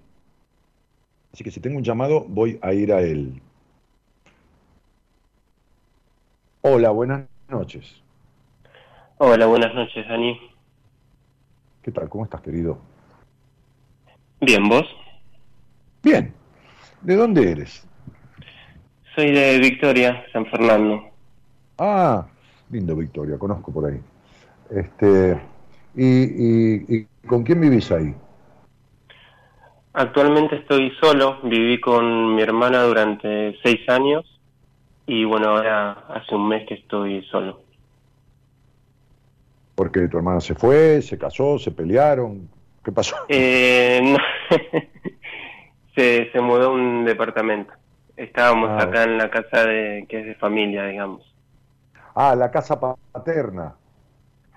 Así 1.34 1.44
que 1.44 1.52
si 1.52 1.60
tengo 1.60 1.78
un 1.78 1.84
llamado, 1.84 2.26
voy 2.28 2.60
a 2.62 2.74
ir 2.74 2.92
a 2.92 3.02
él. 3.02 3.42
Hola, 6.62 6.90
buenas 6.92 7.28
noches. 7.48 8.02
Hola, 9.18 9.46
buenas 9.46 9.74
noches, 9.74 10.08
Dani. 10.08 10.51
¿Qué 11.82 11.92
tal? 11.92 12.10
¿Cómo 12.10 12.26
estás, 12.26 12.42
querido? 12.42 12.78
Bien, 14.40 14.68
¿vos? 14.70 14.86
Bien. 16.04 16.34
¿De 17.02 17.16
dónde 17.16 17.52
eres? 17.52 17.88
Soy 19.16 19.32
de 19.32 19.60
Victoria, 19.60 20.24
San 20.32 20.46
Fernando. 20.46 21.04
Ah, 21.80 22.28
lindo 22.70 22.96
Victoria, 22.96 23.38
conozco 23.40 23.74
por 23.74 23.92
ahí. 23.92 24.00
Este, 24.70 25.42
¿y, 25.96 26.96
y 26.98 27.08
con 27.28 27.44
quién 27.44 27.60
vivís 27.60 27.92
ahí? 27.92 28.14
Actualmente 29.94 30.58
estoy 30.58 30.92
solo, 31.02 31.40
viví 31.44 31.82
con 31.82 32.36
mi 32.36 32.42
hermana 32.42 32.84
durante 32.84 33.58
seis 33.64 33.88
años 33.90 34.40
y 35.06 35.26
bueno, 35.26 35.50
ahora 35.50 36.06
hace 36.10 36.36
un 36.36 36.48
mes 36.48 36.66
que 36.68 36.76
estoy 36.76 37.24
solo. 37.26 37.62
Porque 39.82 40.08
tu 40.08 40.18
hermana 40.18 40.40
se 40.40 40.54
fue, 40.54 41.02
se 41.02 41.18
casó, 41.18 41.58
se 41.58 41.72
pelearon, 41.72 42.48
¿qué 42.86 42.92
pasó? 42.92 43.16
Eh, 43.28 44.16
se, 45.96 46.30
se 46.32 46.40
mudó 46.40 46.68
a 46.70 46.74
un 46.74 47.04
departamento. 47.04 47.74
Estábamos 48.16 48.70
Ah, 48.70 48.84
acá 48.84 49.06
en 49.06 49.18
la 49.18 49.32
casa 49.32 49.66
de 49.66 50.06
que 50.08 50.20
es 50.20 50.26
de 50.28 50.36
familia, 50.36 50.86
digamos. 50.86 51.34
Ah, 52.14 52.36
la 52.36 52.52
casa 52.52 52.80
paterna, 52.80 53.74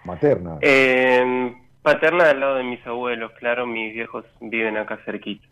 materna. 0.05 0.59
Eh, 0.61 1.55
paterna 1.81 2.29
al 2.29 2.41
lado 2.41 2.57
de 2.57 2.65
mis 2.65 2.87
abuelos, 2.87 3.33
claro, 3.39 3.67
mis 3.67 3.95
viejos 3.95 4.27
viven 4.43 4.77
acá 4.77 4.99
cerquita. 5.07 5.47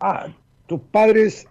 Ah, 0.00 0.26
tus 0.66 0.82
padres, 0.82 1.48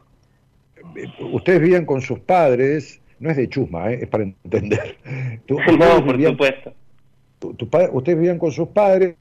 eh, 0.96 1.12
ustedes 1.32 1.60
vivían 1.60 1.88
con 1.88 2.02
sus 2.02 2.20
padres, 2.20 3.02
no 3.20 3.30
es 3.32 3.38
de 3.38 3.50
chusma, 3.50 3.92
eh, 3.92 4.00
es 4.04 4.08
para 4.10 4.24
entender. 4.24 4.98
Tu- 5.46 5.56
no, 5.60 5.72
ustedes 5.74 6.02
por 6.02 6.18
vivían- 6.18 6.32
supuesto. 6.34 6.74
tu- 7.40 7.54
tu 7.54 7.70
pa- 7.70 7.90
ustedes 7.92 8.18
vivían 8.18 8.40
con 8.40 8.52
sus 8.52 8.68
padres 8.70 9.16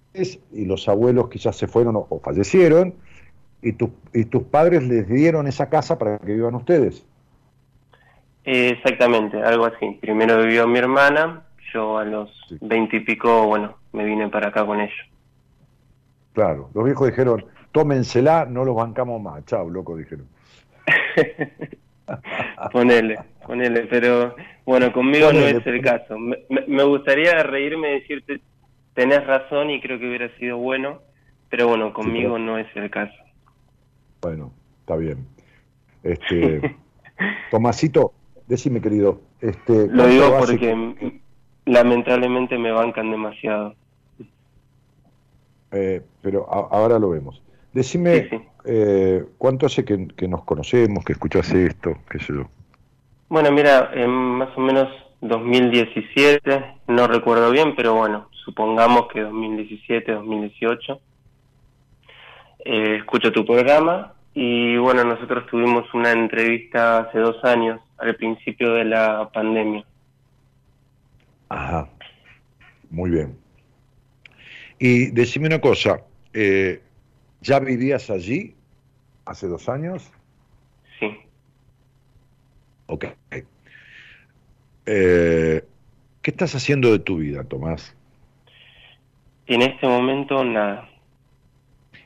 y 0.52 0.64
los 0.64 0.88
abuelos 0.88 1.28
quizás 1.28 1.56
se 1.56 1.66
fueron 1.66 1.96
o, 1.96 2.06
o 2.08 2.20
fallecieron 2.20 2.94
y, 3.62 3.72
tu- 3.72 3.92
y 4.14 4.24
tus 4.24 4.42
padres 4.44 4.82
les 4.86 5.08
dieron 5.08 5.46
esa 5.46 5.68
casa 5.68 5.98
para 5.98 6.18
que 6.18 6.32
vivan 6.34 6.54
ustedes. 6.54 7.04
Exactamente, 8.44 9.42
algo 9.42 9.66
así. 9.66 9.98
Primero 10.00 10.40
vivió 10.42 10.66
mi 10.68 10.78
hermana, 10.78 11.42
yo 11.74 11.98
a 11.98 12.04
los 12.04 12.30
Sí. 12.48 12.56
veinte 12.60 12.98
y 12.98 13.00
pico, 13.00 13.46
bueno, 13.46 13.76
me 13.92 14.04
vine 14.04 14.28
para 14.28 14.48
acá 14.48 14.64
con 14.64 14.80
ellos. 14.80 14.94
Claro, 16.32 16.70
los 16.74 16.84
viejos 16.84 17.08
dijeron, 17.08 17.44
tómensela, 17.72 18.44
no 18.44 18.64
los 18.64 18.76
bancamos 18.76 19.20
más. 19.20 19.44
Chao, 19.46 19.68
loco, 19.68 19.96
dijeron. 19.96 20.26
ponele, 22.72 23.18
ponele, 23.46 23.82
pero 23.86 24.34
bueno, 24.64 24.92
conmigo 24.92 25.26
Ponele, 25.28 25.52
no 25.54 25.58
es 25.60 25.66
el 25.66 25.80
caso. 25.82 26.16
Me, 26.18 26.84
gustaría 26.84 27.42
reírme 27.42 27.90
y 27.96 28.00
decirte, 28.00 28.40
tenés 28.94 29.26
razón 29.26 29.70
y 29.70 29.80
creo 29.80 29.98
que 29.98 30.08
hubiera 30.08 30.28
sido 30.38 30.56
bueno, 30.58 31.00
pero 31.50 31.68
bueno, 31.68 31.92
conmigo 31.92 32.34
pero- 32.34 32.38
no 32.44 32.58
es 32.58 32.66
el 32.76 32.90
caso. 32.90 33.14
Bueno, 34.22 34.52
está 34.80 34.96
bien. 34.96 35.26
Este, 36.02 36.76
Tomasito, 37.50 38.12
decime, 38.46 38.80
querido. 38.80 39.20
Este, 39.40 39.72
Lo 39.88 40.04
¿cuánto 40.04 40.06
digo 40.08 40.36
porque 40.38 40.58
que- 40.58 41.20
lamentablemente 41.66 42.56
me 42.58 42.70
bancan 42.72 43.10
demasiado. 43.10 43.74
eh, 45.72 46.02
pero 46.22 46.46
a- 46.52 46.68
ahora 46.76 46.98
lo 46.98 47.10
vemos. 47.10 47.42
Decime, 47.76 48.22
Sí, 48.22 48.28
sí. 48.30 48.40
eh, 48.64 49.22
¿cuánto 49.36 49.66
hace 49.66 49.84
que, 49.84 50.08
que 50.16 50.26
nos 50.26 50.44
conocemos, 50.44 51.04
que 51.04 51.12
escuchas 51.12 51.52
esto, 51.52 51.98
qué 52.10 52.18
sé 52.18 52.32
yo? 52.32 52.48
Bueno, 53.28 53.52
mira, 53.52 53.90
en 53.92 54.08
más 54.08 54.48
o 54.56 54.60
menos 54.62 54.88
2017, 55.20 56.64
no 56.88 57.06
recuerdo 57.06 57.50
bien, 57.50 57.74
pero 57.76 57.92
bueno, 57.92 58.30
supongamos 58.46 59.08
que 59.12 59.20
2017, 59.20 60.10
2018. 60.10 61.00
Eh, 62.64 62.96
escucho 62.96 63.30
tu 63.30 63.44
programa 63.44 64.14
y 64.32 64.78
bueno, 64.78 65.04
nosotros 65.04 65.44
tuvimos 65.50 65.92
una 65.92 66.12
entrevista 66.12 67.00
hace 67.00 67.18
dos 67.18 67.44
años, 67.44 67.78
al 67.98 68.16
principio 68.16 68.72
de 68.72 68.86
la 68.86 69.28
pandemia. 69.34 69.84
Ajá, 71.50 71.90
muy 72.88 73.10
bien. 73.10 73.36
Y 74.78 75.10
decime 75.10 75.46
una 75.48 75.60
cosa, 75.60 76.00
eh, 76.32 76.80
¿ya 77.46 77.60
vivías 77.60 78.10
allí 78.10 78.54
hace 79.24 79.46
dos 79.46 79.68
años? 79.68 80.10
Sí. 80.98 81.16
Ok. 82.86 83.06
Eh, 84.86 85.64
¿Qué 86.22 86.30
estás 86.30 86.54
haciendo 86.54 86.92
de 86.92 86.98
tu 86.98 87.18
vida, 87.18 87.44
Tomás? 87.44 87.94
En 89.46 89.62
este 89.62 89.86
momento, 89.86 90.44
nada. 90.44 90.88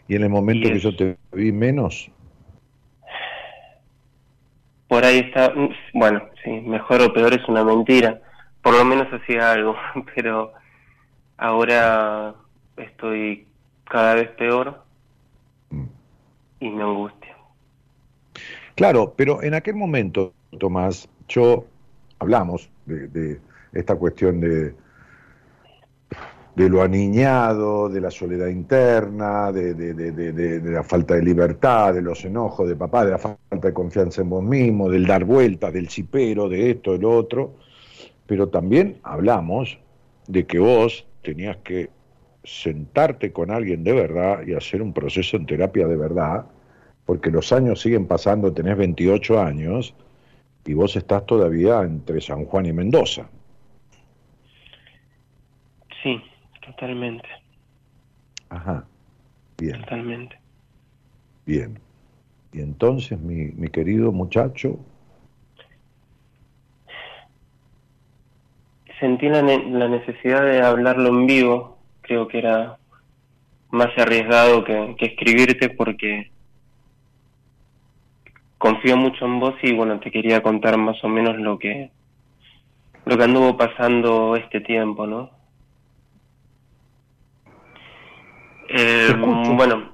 Y 0.08 0.16
en 0.16 0.22
el 0.24 0.28
momento 0.28 0.68
que 0.68 0.78
yo 0.78 0.94
te 0.94 1.16
vi 1.32 1.52
menos, 1.52 2.10
Por 4.90 5.04
ahí 5.04 5.20
está, 5.20 5.50
mm, 5.54 5.68
bueno, 5.94 6.20
sí, 6.42 6.50
mejor 6.50 7.00
o 7.02 7.12
peor 7.12 7.32
es 7.32 7.48
una 7.48 7.62
mentira. 7.62 8.20
Por 8.60 8.74
lo 8.74 8.84
menos 8.84 9.06
hacía 9.12 9.52
algo, 9.52 9.76
pero 10.16 10.52
ahora 11.38 12.34
estoy 12.76 13.46
cada 13.84 14.16
vez 14.16 14.30
peor. 14.30 14.82
Y 16.60 16.70
me 16.70 16.82
angustia. 16.82 17.36
Claro, 18.74 19.14
pero 19.16 19.42
en 19.42 19.54
aquel 19.54 19.74
momento, 19.74 20.32
Tomás, 20.58 21.08
yo 21.28 21.64
hablamos 22.18 22.70
de, 22.86 23.40
esta 23.72 23.96
cuestión 23.96 24.40
de, 24.40 24.74
de 26.56 26.68
lo 26.68 26.82
aniñado, 26.82 27.88
de 27.88 28.00
la 28.00 28.10
soledad 28.10 28.48
interna, 28.48 29.52
de, 29.52 29.74
de- 29.74 30.60
la 30.70 30.82
falta 30.82 31.14
de 31.14 31.22
libertad, 31.22 31.94
de 31.94 32.02
los 32.02 32.24
enojos 32.24 32.68
de 32.68 32.76
papá, 32.76 33.04
de 33.04 33.12
la 33.12 33.18
falta 33.18 33.68
de 33.68 33.74
confianza 33.74 34.22
en 34.22 34.30
vos 34.30 34.42
mismo, 34.42 34.88
del 34.90 35.06
dar 35.06 35.24
vueltas, 35.24 35.72
del 35.72 35.88
cipero, 35.88 36.48
de 36.48 36.70
esto, 36.70 36.92
de 36.92 36.98
lo 36.98 37.10
otro. 37.10 37.54
Pero 38.26 38.48
también 38.48 38.98
hablamos 39.02 39.78
de 40.26 40.46
que 40.46 40.58
vos 40.58 41.06
tenías 41.22 41.56
que 41.58 41.90
sentarte 42.44 43.32
con 43.32 43.50
alguien 43.50 43.84
de 43.84 43.92
verdad 43.92 44.46
y 44.46 44.54
hacer 44.54 44.82
un 44.82 44.92
proceso 44.92 45.36
en 45.36 45.46
terapia 45.46 45.86
de 45.86 45.96
verdad 45.96 46.46
porque 47.04 47.30
los 47.30 47.52
años 47.52 47.80
siguen 47.80 48.06
pasando, 48.06 48.52
tenés 48.52 48.76
28 48.76 49.40
años 49.40 49.94
y 50.64 50.74
vos 50.74 50.94
estás 50.96 51.26
todavía 51.26 51.82
entre 51.82 52.20
San 52.20 52.44
Juan 52.44 52.66
y 52.66 52.72
Mendoza. 52.72 53.28
Sí, 56.02 56.22
totalmente, 56.64 57.28
Ajá. 58.48 58.84
Bien, 59.58 59.80
totalmente. 59.80 60.36
bien. 61.46 61.78
Y 62.52 62.60
entonces, 62.60 63.18
mi, 63.20 63.46
mi 63.52 63.68
querido 63.68 64.12
muchacho, 64.12 64.78
Sentí 68.98 69.28
la, 69.28 69.40
ne- 69.42 69.70
la 69.70 69.88
necesidad 69.88 70.42
de 70.44 70.60
hablarlo 70.60 71.08
en 71.08 71.26
vivo, 71.26 71.79
creo 72.10 72.26
que 72.26 72.38
era 72.38 72.76
más 73.70 73.96
arriesgado 73.96 74.64
que, 74.64 74.96
que 74.98 75.06
escribirte 75.06 75.70
porque 75.70 76.32
confío 78.58 78.96
mucho 78.96 79.24
en 79.26 79.38
vos 79.38 79.54
y 79.62 79.72
bueno, 79.72 80.00
te 80.00 80.10
quería 80.10 80.42
contar 80.42 80.76
más 80.76 81.02
o 81.04 81.08
menos 81.08 81.36
lo 81.36 81.56
que 81.56 81.92
lo 83.04 83.16
que 83.16 83.22
anduvo 83.22 83.56
pasando 83.56 84.34
este 84.34 84.60
tiempo, 84.60 85.06
¿no? 85.06 85.30
Eh, 88.68 89.06
escucho. 89.10 89.54
bueno, 89.54 89.92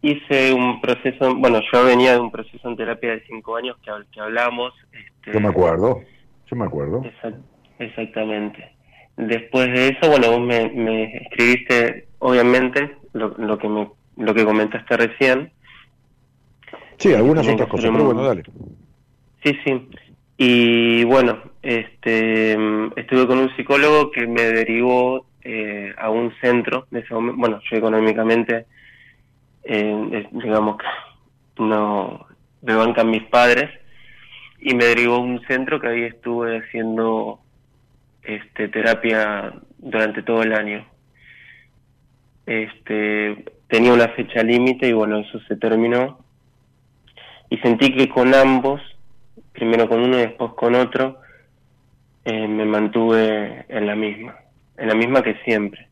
hice 0.00 0.52
un 0.52 0.80
proceso, 0.80 1.34
bueno, 1.34 1.60
yo 1.72 1.84
venía 1.84 2.12
de 2.12 2.20
un 2.20 2.30
proceso 2.30 2.68
en 2.68 2.76
terapia 2.76 3.10
de 3.10 3.24
cinco 3.26 3.56
años 3.56 3.76
que, 3.82 3.90
que 4.12 4.20
hablamos. 4.20 4.72
Este, 4.92 5.32
yo 5.32 5.40
me 5.40 5.48
acuerdo, 5.48 6.00
yo 6.46 6.56
me 6.56 6.64
acuerdo. 6.64 7.02
Exact- 7.02 7.42
exactamente. 7.80 8.77
Después 9.18 9.66
de 9.72 9.88
eso, 9.88 10.08
bueno, 10.08 10.30
vos 10.30 10.40
me, 10.40 10.70
me 10.70 11.16
escribiste, 11.16 12.06
obviamente, 12.20 12.96
lo, 13.14 13.34
lo 13.36 13.58
que 13.58 13.68
me, 13.68 13.88
lo 14.16 14.32
que 14.32 14.44
comentaste 14.44 14.96
recién. 14.96 15.50
Sí, 16.98 17.12
algunas 17.12 17.46
otras 17.48 17.68
cosas, 17.68 17.90
pero 17.90 18.04
bueno, 18.04 18.22
dale. 18.22 18.44
Sí, 19.42 19.58
sí. 19.64 19.88
Y 20.36 21.02
bueno, 21.02 21.38
este, 21.62 22.52
estuve 22.94 23.26
con 23.26 23.38
un 23.38 23.56
psicólogo 23.56 24.12
que 24.12 24.24
me 24.28 24.42
derivó 24.42 25.26
eh, 25.42 25.92
a 25.98 26.10
un 26.10 26.32
centro 26.40 26.86
de 26.92 27.00
ese 27.00 27.12
momento. 27.12 27.40
Bueno, 27.40 27.60
yo 27.68 27.76
económicamente, 27.76 28.66
eh, 29.64 30.28
digamos 30.30 30.78
que 30.78 30.86
no 31.64 32.24
me 32.62 32.74
bancan 32.76 33.10
mis 33.10 33.24
padres 33.24 33.68
y 34.60 34.74
me 34.74 34.84
derivó 34.84 35.16
a 35.16 35.20
un 35.20 35.40
centro 35.48 35.80
que 35.80 35.88
ahí 35.88 36.02
estuve 36.02 36.58
haciendo 36.58 37.40
este 38.28 38.68
terapia 38.68 39.54
durante 39.78 40.22
todo 40.22 40.42
el 40.42 40.52
año. 40.52 40.86
Este 42.44 43.44
tenía 43.68 43.92
una 43.92 44.08
fecha 44.08 44.42
límite 44.42 44.88
y 44.88 44.92
bueno, 44.92 45.18
eso 45.18 45.40
se 45.48 45.56
terminó. 45.56 46.18
Y 47.50 47.56
sentí 47.58 47.94
que 47.94 48.08
con 48.08 48.34
ambos, 48.34 48.82
primero 49.52 49.88
con 49.88 50.00
uno 50.00 50.18
y 50.18 50.20
después 50.20 50.52
con 50.52 50.74
otro, 50.74 51.20
eh, 52.24 52.46
me 52.46 52.66
mantuve 52.66 53.64
en 53.68 53.86
la 53.86 53.96
misma, 53.96 54.36
en 54.76 54.88
la 54.88 54.94
misma 54.94 55.22
que 55.22 55.34
siempre. 55.44 55.88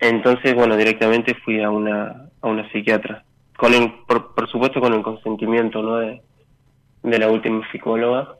Entonces, 0.00 0.54
bueno, 0.54 0.76
directamente 0.76 1.34
fui 1.44 1.62
a 1.62 1.70
una, 1.70 2.28
a 2.40 2.48
una 2.48 2.68
psiquiatra. 2.72 3.24
con 3.56 3.72
el, 3.72 3.92
por, 4.08 4.50
supuesto 4.50 4.80
con 4.80 4.92
el 4.92 5.02
consentimiento 5.02 5.82
¿no? 5.82 5.98
de 5.98 7.18
la 7.18 7.28
última 7.28 7.62
psicóloga. 7.70 8.36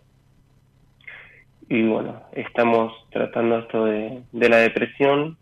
Y 1.69 1.83
bueno, 1.87 2.23
estamos 2.33 2.93
tratando 3.11 3.59
esto 3.59 3.85
de, 3.87 4.23
de 4.33 4.49
la 4.49 4.59
depresión. 4.59 5.37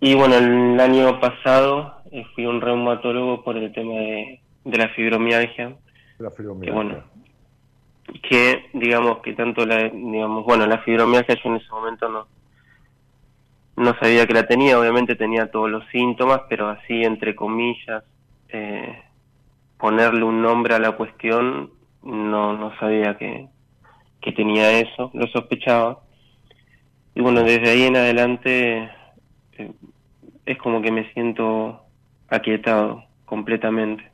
Y 0.00 0.14
bueno, 0.14 0.36
el 0.36 0.80
año 0.80 1.20
pasado 1.20 2.02
eh, 2.10 2.24
fui 2.34 2.46
un 2.46 2.60
reumatólogo 2.60 3.44
por 3.44 3.56
el 3.56 3.72
tema 3.72 3.94
de, 3.94 4.40
de 4.64 4.78
la 4.78 4.88
fibromialgia. 4.90 5.76
La 6.18 6.30
fibromialgia. 6.30 6.70
Que 6.70 6.74
bueno, 6.74 7.04
que 8.22 8.70
digamos 8.72 9.18
que 9.18 9.34
tanto 9.34 9.66
la, 9.66 9.88
digamos, 9.88 10.44
bueno, 10.44 10.66
la 10.66 10.78
fibromialgia 10.78 11.36
yo 11.42 11.50
en 11.50 11.56
ese 11.56 11.70
momento 11.70 12.08
no, 12.08 12.26
no 13.76 13.94
sabía 13.98 14.26
que 14.26 14.34
la 14.34 14.46
tenía, 14.46 14.78
obviamente 14.78 15.16
tenía 15.16 15.50
todos 15.50 15.70
los 15.70 15.86
síntomas, 15.88 16.42
pero 16.48 16.68
así 16.68 17.02
entre 17.02 17.34
comillas, 17.34 18.04
eh, 18.48 19.02
ponerle 19.78 20.24
un 20.24 20.42
nombre 20.42 20.74
a 20.74 20.78
la 20.78 20.92
cuestión, 20.92 21.70
no, 22.02 22.56
no 22.56 22.76
sabía 22.78 23.16
que, 23.16 23.48
que 24.20 24.32
tenía 24.32 24.80
eso, 24.80 25.10
lo 25.14 25.26
sospechaba. 25.28 26.00
Y 27.14 27.20
bueno, 27.20 27.42
desde 27.42 27.70
ahí 27.70 27.82
en 27.82 27.96
adelante 27.96 28.90
eh, 29.58 29.72
es 30.46 30.58
como 30.58 30.82
que 30.82 30.92
me 30.92 31.12
siento 31.12 31.80
aquietado 32.28 33.04
completamente. 33.24 34.04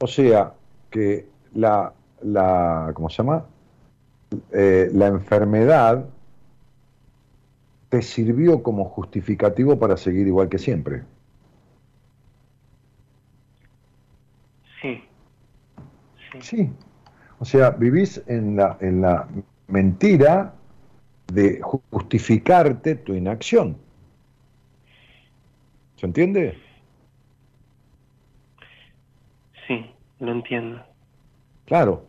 O 0.00 0.06
sea, 0.06 0.52
que 0.90 1.26
la, 1.54 1.92
la 2.22 2.92
¿cómo 2.94 3.10
se 3.10 3.22
llama? 3.22 3.44
Eh, 4.52 4.90
la 4.92 5.06
enfermedad 5.06 6.06
te 7.88 8.02
sirvió 8.02 8.62
como 8.62 8.84
justificativo 8.84 9.78
para 9.78 9.96
seguir 9.96 10.26
igual 10.26 10.48
que 10.48 10.58
siempre. 10.58 11.02
Sí. 14.82 15.02
Sí. 16.40 16.70
O 17.40 17.44
sea, 17.44 17.70
vivís 17.70 18.22
en 18.26 18.56
la, 18.56 18.76
en 18.80 19.00
la 19.00 19.28
mentira 19.68 20.54
de 21.32 21.60
justificarte 21.90 22.96
tu 22.96 23.14
inacción. 23.14 23.76
¿Se 25.96 26.06
entiende? 26.06 26.56
Sí, 29.66 29.90
lo 30.20 30.32
entiendo. 30.32 30.80
Claro. 31.66 32.04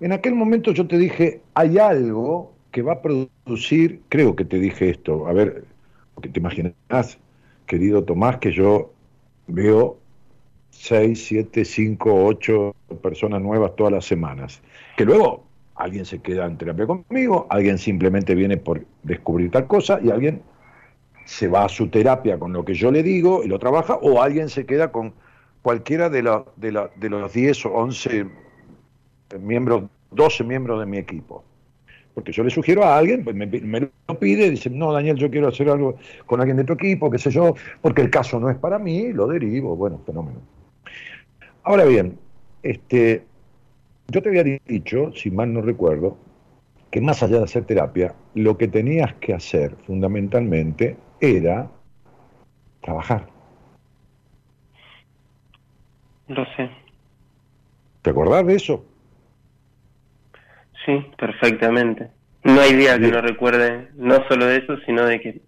En 0.00 0.12
aquel 0.12 0.34
momento 0.34 0.72
yo 0.72 0.86
te 0.86 0.98
dije, 0.98 1.40
hay 1.54 1.78
algo 1.78 2.52
que 2.70 2.82
va 2.82 2.94
a 2.94 3.02
producir, 3.02 4.02
creo 4.08 4.36
que 4.36 4.44
te 4.44 4.58
dije 4.58 4.90
esto, 4.90 5.26
a 5.26 5.32
ver, 5.32 5.64
porque 6.14 6.28
te 6.28 6.38
imaginas, 6.38 7.18
querido 7.66 8.04
Tomás, 8.04 8.38
que 8.38 8.52
yo 8.52 8.92
veo 9.46 9.98
6, 10.70 11.24
7, 11.26 11.64
5, 11.64 12.24
8 12.26 12.74
personas 13.02 13.42
nuevas 13.42 13.76
todas 13.76 13.92
las 13.92 14.04
semanas, 14.04 14.62
que 14.96 15.04
luego 15.04 15.44
alguien 15.74 16.04
se 16.04 16.20
queda 16.20 16.46
en 16.46 16.56
terapia 16.58 16.86
conmigo, 16.86 17.46
alguien 17.50 17.78
simplemente 17.78 18.34
viene 18.34 18.56
por 18.56 18.84
descubrir 19.02 19.50
tal 19.50 19.66
cosa 19.66 19.98
y 20.02 20.10
alguien 20.10 20.42
se 21.24 21.48
va 21.48 21.64
a 21.64 21.68
su 21.68 21.88
terapia 21.88 22.38
con 22.38 22.52
lo 22.52 22.64
que 22.64 22.74
yo 22.74 22.90
le 22.90 23.02
digo 23.02 23.44
y 23.44 23.48
lo 23.48 23.58
trabaja, 23.58 23.94
o 23.94 24.20
alguien 24.20 24.48
se 24.48 24.66
queda 24.66 24.90
con 24.90 25.12
cualquiera 25.62 26.08
de, 26.10 26.22
de, 26.56 26.88
de 26.96 27.10
los 27.10 27.32
10 27.32 27.66
o 27.66 27.72
11 27.74 28.26
miembros, 29.38 29.84
12 30.10 30.44
miembros 30.44 30.80
de 30.80 30.86
mi 30.86 30.98
equipo. 30.98 31.44
Porque 32.14 32.32
yo 32.32 32.42
le 32.42 32.50
sugiero 32.50 32.84
a 32.84 32.98
alguien, 32.98 33.22
pues 33.22 33.36
me, 33.36 33.46
lo 34.08 34.18
pide, 34.18 34.50
dice, 34.50 34.68
no, 34.68 34.92
Daniel, 34.92 35.16
yo 35.16 35.30
quiero 35.30 35.48
hacer 35.48 35.68
algo 35.68 35.94
con 36.26 36.40
alguien 36.40 36.56
de 36.56 36.64
tu 36.64 36.72
equipo, 36.72 37.10
qué 37.10 37.18
sé 37.18 37.30
yo, 37.30 37.54
porque 37.80 38.02
el 38.02 38.10
caso 38.10 38.40
no 38.40 38.50
es 38.50 38.58
para 38.58 38.78
mí, 38.78 39.12
lo 39.12 39.28
derivo, 39.28 39.76
bueno, 39.76 40.00
fenómeno. 40.04 40.40
Ahora 41.62 41.84
bien, 41.84 42.18
este, 42.62 43.24
yo 44.08 44.22
te 44.22 44.28
había 44.28 44.42
dicho, 44.42 45.12
si 45.14 45.30
mal 45.30 45.52
no 45.52 45.62
recuerdo, 45.62 46.18
que 46.90 47.00
más 47.00 47.22
allá 47.22 47.38
de 47.38 47.44
hacer 47.44 47.64
terapia, 47.64 48.14
lo 48.34 48.58
que 48.58 48.66
tenías 48.68 49.14
que 49.14 49.34
hacer 49.34 49.76
fundamentalmente 49.86 50.96
era 51.20 51.70
trabajar. 52.80 53.28
Lo 56.28 56.44
sé. 56.56 56.70
¿Te 58.02 58.10
acordás 58.10 58.46
de 58.46 58.54
eso? 58.54 58.84
Sí, 60.84 61.06
perfectamente. 61.18 62.08
No 62.42 62.60
hay 62.60 62.74
día 62.74 62.98
que 62.98 63.08
no 63.08 63.20
recuerde 63.20 63.90
no 63.96 64.26
solo 64.28 64.46
de 64.46 64.56
eso, 64.56 64.76
sino 64.86 65.04
de 65.04 65.20
que 65.20 65.42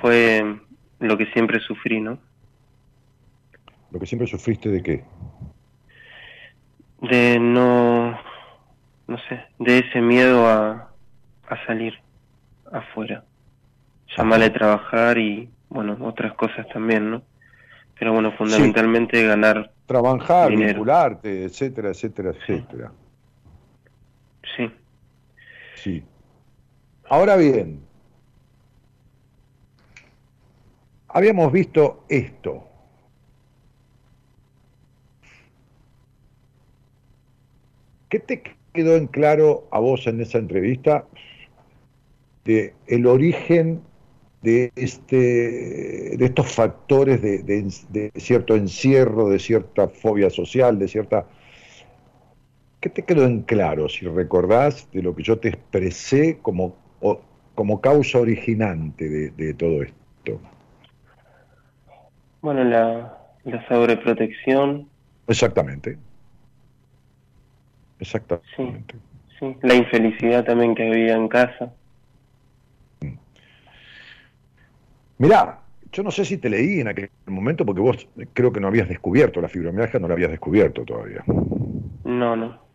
fue 0.00 0.58
lo 1.00 1.18
que 1.18 1.26
siempre 1.26 1.60
sufrí, 1.60 2.00
¿no? 2.00 2.18
¿Lo 3.90 3.98
que 3.98 4.06
siempre 4.06 4.26
sufriste 4.26 4.68
de 4.68 4.82
qué? 4.82 5.04
De 7.00 7.38
no, 7.38 8.18
no 9.06 9.18
sé, 9.28 9.40
de 9.58 9.78
ese 9.78 10.00
miedo 10.00 10.46
a, 10.46 10.92
a 11.48 11.66
salir 11.66 11.94
afuera. 12.70 13.24
Llamarle 14.16 14.46
a 14.46 14.52
trabajar 14.52 15.18
y, 15.18 15.50
bueno, 15.68 15.96
otras 16.00 16.34
cosas 16.34 16.66
también, 16.68 17.10
¿no? 17.10 17.22
Pero 17.98 18.12
bueno, 18.12 18.32
fundamentalmente 18.32 19.24
ganar 19.24 19.72
Trabajar, 19.86 20.50
vincularte, 20.50 21.44
etcétera, 21.44 21.88
etcétera, 21.88 22.30
etcétera. 22.30 22.92
Sí. 24.54 24.70
Sí. 25.76 26.04
Ahora 27.08 27.36
bien, 27.36 27.80
habíamos 31.08 31.50
visto 31.50 32.04
esto. 32.10 32.67
¿Qué 38.08 38.18
te 38.18 38.42
quedó 38.72 38.96
en 38.96 39.06
claro 39.06 39.66
a 39.70 39.78
vos 39.80 40.06
en 40.06 40.20
esa 40.20 40.38
entrevista 40.38 41.04
de 42.44 42.74
el 42.86 43.06
origen 43.06 43.82
de 44.42 44.70
este 44.76 46.16
de 46.16 46.24
estos 46.24 46.46
factores 46.46 47.20
de, 47.20 47.42
de 47.42 48.10
cierto 48.14 48.54
encierro, 48.54 49.28
de 49.28 49.38
cierta 49.38 49.88
fobia 49.88 50.30
social, 50.30 50.78
de 50.78 50.88
cierta 50.88 51.26
¿Qué 52.80 52.90
te 52.90 53.04
quedó 53.04 53.24
en 53.24 53.42
claro, 53.42 53.88
si 53.88 54.06
recordás, 54.06 54.88
de 54.92 55.02
lo 55.02 55.14
que 55.14 55.24
yo 55.24 55.38
te 55.38 55.48
expresé 55.48 56.38
como, 56.40 56.76
como 57.56 57.80
causa 57.80 58.20
originante 58.20 59.30
de, 59.30 59.54
todo 59.54 59.82
esto? 59.82 60.40
Bueno, 62.40 62.62
la, 62.62 63.18
la 63.42 63.68
sobreprotección. 63.68 64.88
Exactamente. 65.26 65.98
Exactamente. 68.00 68.96
Sí, 69.38 69.56
la 69.62 69.74
infelicidad 69.74 70.44
también 70.44 70.74
que 70.74 70.88
había 70.88 71.14
en 71.14 71.28
casa. 71.28 71.72
Mirá, 75.18 75.60
yo 75.92 76.02
no 76.02 76.10
sé 76.10 76.24
si 76.24 76.38
te 76.38 76.48
leí 76.48 76.80
en 76.80 76.88
aquel 76.88 77.10
momento 77.26 77.64
porque 77.66 77.80
vos 77.80 78.08
creo 78.32 78.52
que 78.52 78.60
no 78.60 78.68
habías 78.68 78.88
descubierto 78.88 79.40
la 79.40 79.48
fibromialgia, 79.48 79.98
no 79.98 80.08
la 80.08 80.14
habías 80.14 80.30
descubierto 80.30 80.84
todavía. 80.84 81.24
No, 82.04 82.36
no. 82.36 82.68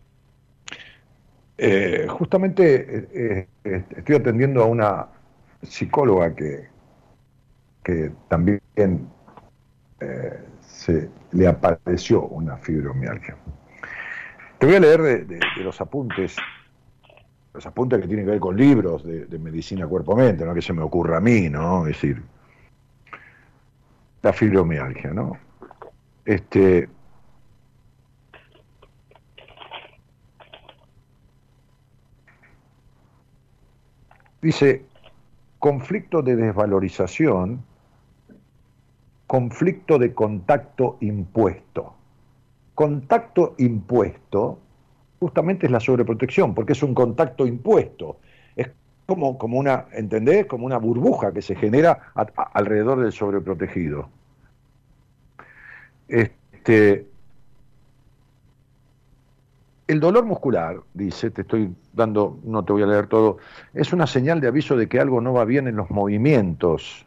Eh, 1.57 2.07
justamente 2.09 3.07
eh, 3.13 3.47
eh, 3.63 3.83
estoy 3.95 4.15
atendiendo 4.15 4.63
a 4.63 4.65
una 4.65 5.07
psicóloga 5.61 6.35
que, 6.35 6.67
que 7.83 8.11
también 8.27 8.59
se 10.59 11.09
le 11.31 11.47
apareció 11.47 12.23
una 12.23 12.57
fibromialgia. 12.57 13.37
Te 14.63 14.67
voy 14.67 14.77
a 14.77 14.79
leer 14.79 15.27
de, 15.27 15.39
los 15.61 15.81
apuntes, 15.81 16.37
los 17.53 17.65
apuntes 17.65 17.99
que 17.99 18.07
tienen 18.07 18.23
que 18.23 18.31
ver 18.31 18.39
con 18.39 18.55
libros 18.55 19.03
de, 19.03 19.25
de 19.25 19.37
medicina 19.37 19.85
cuerpo-mente, 19.85 20.45
no 20.45 20.53
que 20.53 20.61
se 20.61 20.71
me 20.71 20.81
ocurra 20.81 21.17
a 21.17 21.19
mí, 21.19 21.49
¿no? 21.49 21.85
Es 21.85 21.95
decir, 21.95 22.23
la 24.21 24.31
fibromialgia, 24.31 25.11
¿no? 25.11 25.37
Este, 26.23 26.87
Dice, 34.41 34.85
conflicto 35.59 36.21
de 36.21 36.37
desvalorización, 36.37 37.65
conflicto 39.27 39.99
de 39.99 40.13
contacto 40.13 40.95
impuesto. 41.01 41.95
Contacto 42.75 43.55
impuesto 43.57 44.59
justamente 45.19 45.67
es 45.67 45.71
la 45.71 45.79
sobreprotección, 45.79 46.53
porque 46.53 46.73
es 46.73 46.83
un 46.83 46.93
contacto 46.93 47.45
impuesto. 47.47 48.19
Es 48.55 48.69
como, 49.05 49.37
como 49.37 49.57
una, 49.57 49.85
¿entendés? 49.93 50.45
Como 50.47 50.65
una 50.65 50.77
burbuja 50.77 51.31
que 51.31 51.41
se 51.41 51.55
genera 51.55 52.11
alrededor 52.53 52.99
del 52.99 53.11
sobreprotegido. 53.13 54.09
Este, 56.07 57.07
el 59.87 59.99
dolor 59.99 60.25
muscular, 60.25 60.81
dice, 60.93 61.31
te 61.31 61.41
estoy 61.41 61.73
dando, 61.93 62.39
no 62.43 62.63
te 62.65 62.73
voy 62.73 62.83
a 62.83 62.87
leer 62.87 63.07
todo, 63.07 63.37
es 63.73 63.93
una 63.93 64.07
señal 64.07 64.41
de 64.41 64.47
aviso 64.47 64.75
de 64.75 64.87
que 64.87 64.99
algo 64.99 65.21
no 65.21 65.33
va 65.33 65.45
bien 65.45 65.67
en 65.67 65.75
los 65.75 65.89
movimientos. 65.89 67.05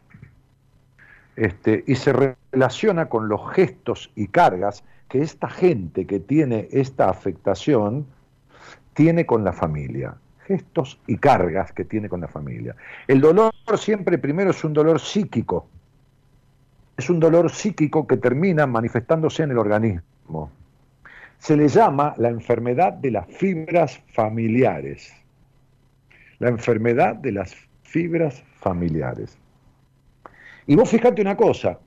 este, 1.37 1.83
y 1.87 1.95
se 1.95 2.35
relaciona 2.51 3.09
con 3.09 3.29
los 3.29 3.51
gestos 3.53 4.11
y 4.15 4.27
cargas 4.27 4.83
que 5.09 5.21
esta 5.21 5.49
gente 5.49 6.05
que 6.05 6.19
tiene 6.19 6.67
esta 6.71 7.09
afectación 7.09 8.05
tiene 8.93 9.25
con 9.25 9.43
la 9.43 9.53
familia. 9.53 10.15
Gestos 10.45 10.99
y 11.07 11.17
cargas 11.17 11.71
que 11.71 11.85
tiene 11.85 12.09
con 12.09 12.21
la 12.21 12.27
familia. 12.27 12.75
El 13.07 13.21
dolor 13.21 13.53
siempre 13.75 14.17
primero 14.17 14.51
es 14.51 14.63
un 14.63 14.73
dolor 14.73 14.99
psíquico. 14.99 15.67
Es 16.95 17.09
un 17.09 17.19
dolor 17.19 17.51
psíquico 17.51 18.07
que 18.07 18.17
termina 18.17 18.65
manifestándose 18.65 19.43
en 19.43 19.51
el 19.51 19.57
organismo. 19.57 20.51
Se 21.37 21.55
le 21.55 21.67
llama 21.67 22.13
la 22.17 22.29
enfermedad 22.29 22.93
de 22.93 23.11
las 23.11 23.27
fibras 23.27 24.01
familiares. 24.13 25.13
La 26.39 26.49
enfermedad 26.49 27.15
de 27.15 27.33
las 27.33 27.55
fibras 27.83 28.43
familiares. 28.59 29.37
Y 30.65 30.75
vos 30.75 30.89
fijate 30.89 31.21
una 31.21 31.37
cosa, 31.37 31.79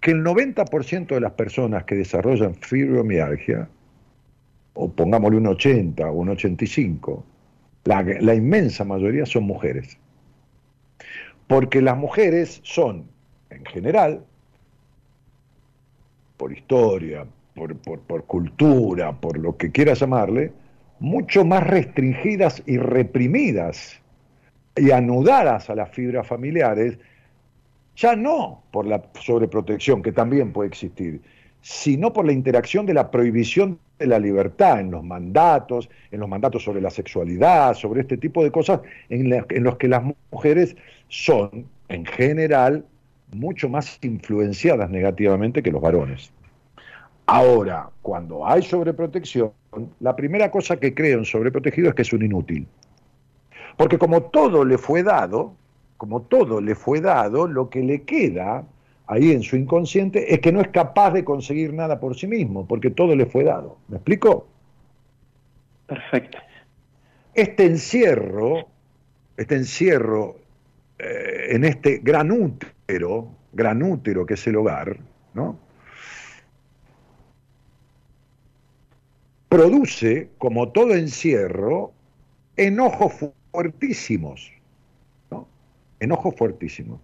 que 0.00 0.12
el 0.12 0.24
90% 0.24 1.08
de 1.08 1.20
las 1.20 1.32
personas 1.32 1.84
que 1.84 1.94
desarrollan 1.94 2.54
fibromialgia, 2.54 3.68
o 4.74 4.90
pongámosle 4.90 5.38
un 5.38 5.46
80 5.48 6.10
o 6.10 6.12
un 6.14 6.30
85, 6.30 7.24
la, 7.84 8.02
la 8.02 8.34
inmensa 8.34 8.84
mayoría 8.84 9.26
son 9.26 9.44
mujeres. 9.44 9.98
Porque 11.46 11.82
las 11.82 11.96
mujeres 11.96 12.60
son, 12.62 13.10
en 13.50 13.64
general, 13.66 14.24
por 16.36 16.52
historia, 16.52 17.26
por, 17.54 17.76
por, 17.76 18.24
cultura, 18.24 19.12
por 19.12 19.36
lo 19.38 19.56
que 19.58 19.70
quieras 19.70 20.00
llamarle, 20.00 20.52
mucho 20.98 21.44
más 21.44 21.66
restringidas 21.66 22.62
y 22.64 22.78
reprimidas 22.78 24.00
y 24.76 24.90
anudadas 24.90 25.68
a 25.68 25.74
las 25.74 25.90
fibras 25.90 26.26
familiares 26.26 26.98
ya 28.00 28.16
no 28.16 28.62
por 28.70 28.86
la 28.86 29.02
sobreprotección, 29.20 30.02
que 30.02 30.10
también 30.10 30.52
puede 30.52 30.68
existir, 30.68 31.20
sino 31.60 32.12
por 32.12 32.24
la 32.24 32.32
interacción 32.32 32.86
de 32.86 32.94
la 32.94 33.10
prohibición 33.10 33.78
de 33.98 34.06
la 34.06 34.18
libertad 34.18 34.80
en 34.80 34.90
los 34.90 35.04
mandatos, 35.04 35.90
en 36.10 36.20
los 36.20 36.28
mandatos 36.28 36.64
sobre 36.64 36.80
la 36.80 36.88
sexualidad, 36.88 37.74
sobre 37.74 38.00
este 38.00 38.16
tipo 38.16 38.42
de 38.42 38.50
cosas, 38.50 38.80
en, 39.10 39.28
los 39.62 39.76
que 39.76 39.88
las 39.88 40.02
mujeres 40.30 40.74
son, 41.08 41.66
en 41.88 42.06
general, 42.06 42.86
mucho 43.32 43.68
más 43.68 43.98
influenciadas 44.00 44.88
negativamente 44.88 45.62
que 45.62 45.70
los 45.70 45.82
varones. 45.82 46.32
Ahora, 47.26 47.90
cuando 48.00 48.46
hay 48.46 48.62
sobreprotección, 48.62 49.52
la 50.00 50.16
primera 50.16 50.50
cosa 50.50 50.78
que 50.78 50.94
creo 50.94 51.18
en 51.18 51.26
sobreprotegido 51.26 51.90
es 51.90 51.94
que 51.94 52.02
es 52.02 52.12
un 52.14 52.24
inútil. 52.24 52.66
Porque 53.76 53.98
como 53.98 54.22
todo 54.22 54.64
le 54.64 54.78
fue 54.78 55.02
dado, 55.02 55.54
como 56.00 56.22
todo 56.22 56.62
le 56.62 56.74
fue 56.74 57.02
dado, 57.02 57.46
lo 57.46 57.68
que 57.68 57.82
le 57.82 58.04
queda 58.04 58.64
ahí 59.06 59.32
en 59.32 59.42
su 59.42 59.54
inconsciente 59.56 60.32
es 60.32 60.40
que 60.40 60.50
no 60.50 60.62
es 60.62 60.68
capaz 60.68 61.10
de 61.10 61.26
conseguir 61.26 61.74
nada 61.74 62.00
por 62.00 62.16
sí 62.16 62.26
mismo, 62.26 62.66
porque 62.66 62.88
todo 62.88 63.14
le 63.14 63.26
fue 63.26 63.44
dado. 63.44 63.76
¿Me 63.88 63.96
explico? 63.96 64.48
Perfecto. 65.86 66.38
Este 67.34 67.66
encierro, 67.66 68.66
este 69.36 69.56
encierro 69.56 70.36
eh, 70.98 71.48
en 71.50 71.64
este 71.64 71.98
gran 71.98 72.30
útero, 72.30 73.28
gran 73.52 73.82
útero 73.82 74.24
que 74.24 74.34
es 74.34 74.46
el 74.46 74.56
hogar, 74.56 74.96
¿no? 75.34 75.58
Produce, 79.50 80.30
como 80.38 80.70
todo 80.70 80.94
encierro, 80.94 81.92
enojos 82.56 83.32
fuertísimos 83.52 84.50
enojo 86.00 86.32
fuertísimo. 86.32 87.00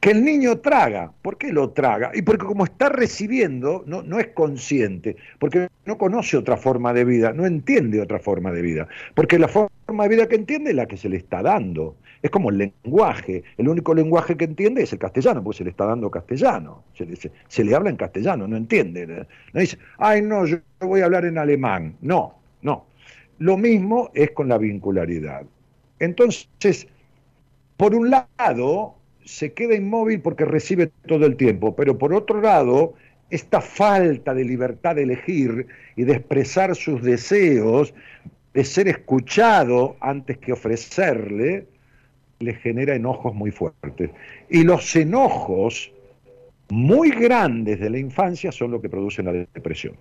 Que 0.00 0.10
el 0.12 0.24
niño 0.24 0.58
traga, 0.58 1.12
¿por 1.22 1.38
qué 1.38 1.52
lo 1.52 1.70
traga? 1.70 2.12
Y 2.14 2.22
porque 2.22 2.46
como 2.46 2.64
está 2.64 2.88
recibiendo, 2.88 3.82
no, 3.86 4.18
es 4.18 4.28
consciente, 4.28 5.16
porque 5.40 5.68
no 5.86 5.98
conoce 5.98 6.36
otra 6.36 6.56
forma 6.56 6.92
de 6.92 7.04
vida, 7.04 7.32
no 7.32 7.46
entiende 7.46 8.00
otra 8.00 8.20
forma 8.20 8.52
de 8.52 8.62
vida, 8.62 8.88
porque 9.14 9.40
la 9.40 9.48
forma 9.48 10.04
de 10.04 10.08
vida 10.08 10.28
que 10.28 10.36
entiende 10.36 10.70
es 10.70 10.76
la 10.76 10.86
que 10.86 10.96
se 10.96 11.08
le 11.08 11.16
está 11.16 11.42
dando. 11.42 11.96
Es 12.22 12.30
como 12.30 12.50
el 12.50 12.58
lenguaje, 12.58 13.42
el 13.56 13.68
único 13.68 13.92
lenguaje 13.92 14.36
que 14.36 14.44
entiende 14.44 14.82
es 14.82 14.92
el 14.92 14.98
castellano, 15.00 15.42
porque 15.42 15.58
se 15.58 15.64
le 15.64 15.70
está 15.70 15.86
dando 15.86 16.10
castellano, 16.10 16.84
se 16.94 17.06
le, 17.06 17.16
se, 17.16 17.64
le 17.64 17.74
habla 17.74 17.90
en 17.90 17.96
castellano, 17.96 18.46
no 18.46 18.56
entiende. 18.56 19.26
No 19.52 19.60
dice, 19.60 19.78
ay 19.98 20.22
no, 20.22 20.46
yo 20.46 20.58
voy 20.80 21.00
a 21.00 21.06
hablar 21.06 21.24
en 21.24 21.38
alemán. 21.38 21.96
No, 22.00 22.38
no. 22.62 22.86
Lo 23.38 23.56
mismo 23.56 24.10
es 24.14 24.30
con 24.32 24.48
la 24.48 24.58
vincularidad. 24.58 25.44
Entonces, 26.00 26.88
por 27.78 27.94
un 27.94 28.10
lado, 28.10 28.96
se 29.24 29.52
queda 29.52 29.76
inmóvil 29.76 30.20
porque 30.20 30.44
recibe 30.44 30.90
todo 31.06 31.24
el 31.26 31.36
tiempo, 31.36 31.76
pero 31.76 31.96
por 31.96 32.12
otro 32.12 32.40
lado, 32.40 32.94
esta 33.30 33.60
falta 33.60 34.34
de 34.34 34.44
libertad 34.44 34.96
de 34.96 35.04
elegir 35.04 35.68
y 35.94 36.02
de 36.02 36.14
expresar 36.14 36.74
sus 36.74 37.00
deseos, 37.02 37.94
de 38.52 38.64
ser 38.64 38.88
escuchado 38.88 39.96
antes 40.00 40.38
que 40.38 40.52
ofrecerle, 40.52 41.68
le 42.40 42.54
genera 42.54 42.96
enojos 42.96 43.32
muy 43.32 43.52
fuertes. 43.52 44.10
Y 44.50 44.64
los 44.64 44.96
enojos 44.96 45.92
muy 46.70 47.10
grandes 47.10 47.78
de 47.78 47.90
la 47.90 47.98
infancia 47.98 48.50
son 48.50 48.72
lo 48.72 48.80
que 48.80 48.88
producen 48.88 49.26
la 49.26 49.32
depresión. 49.32 49.94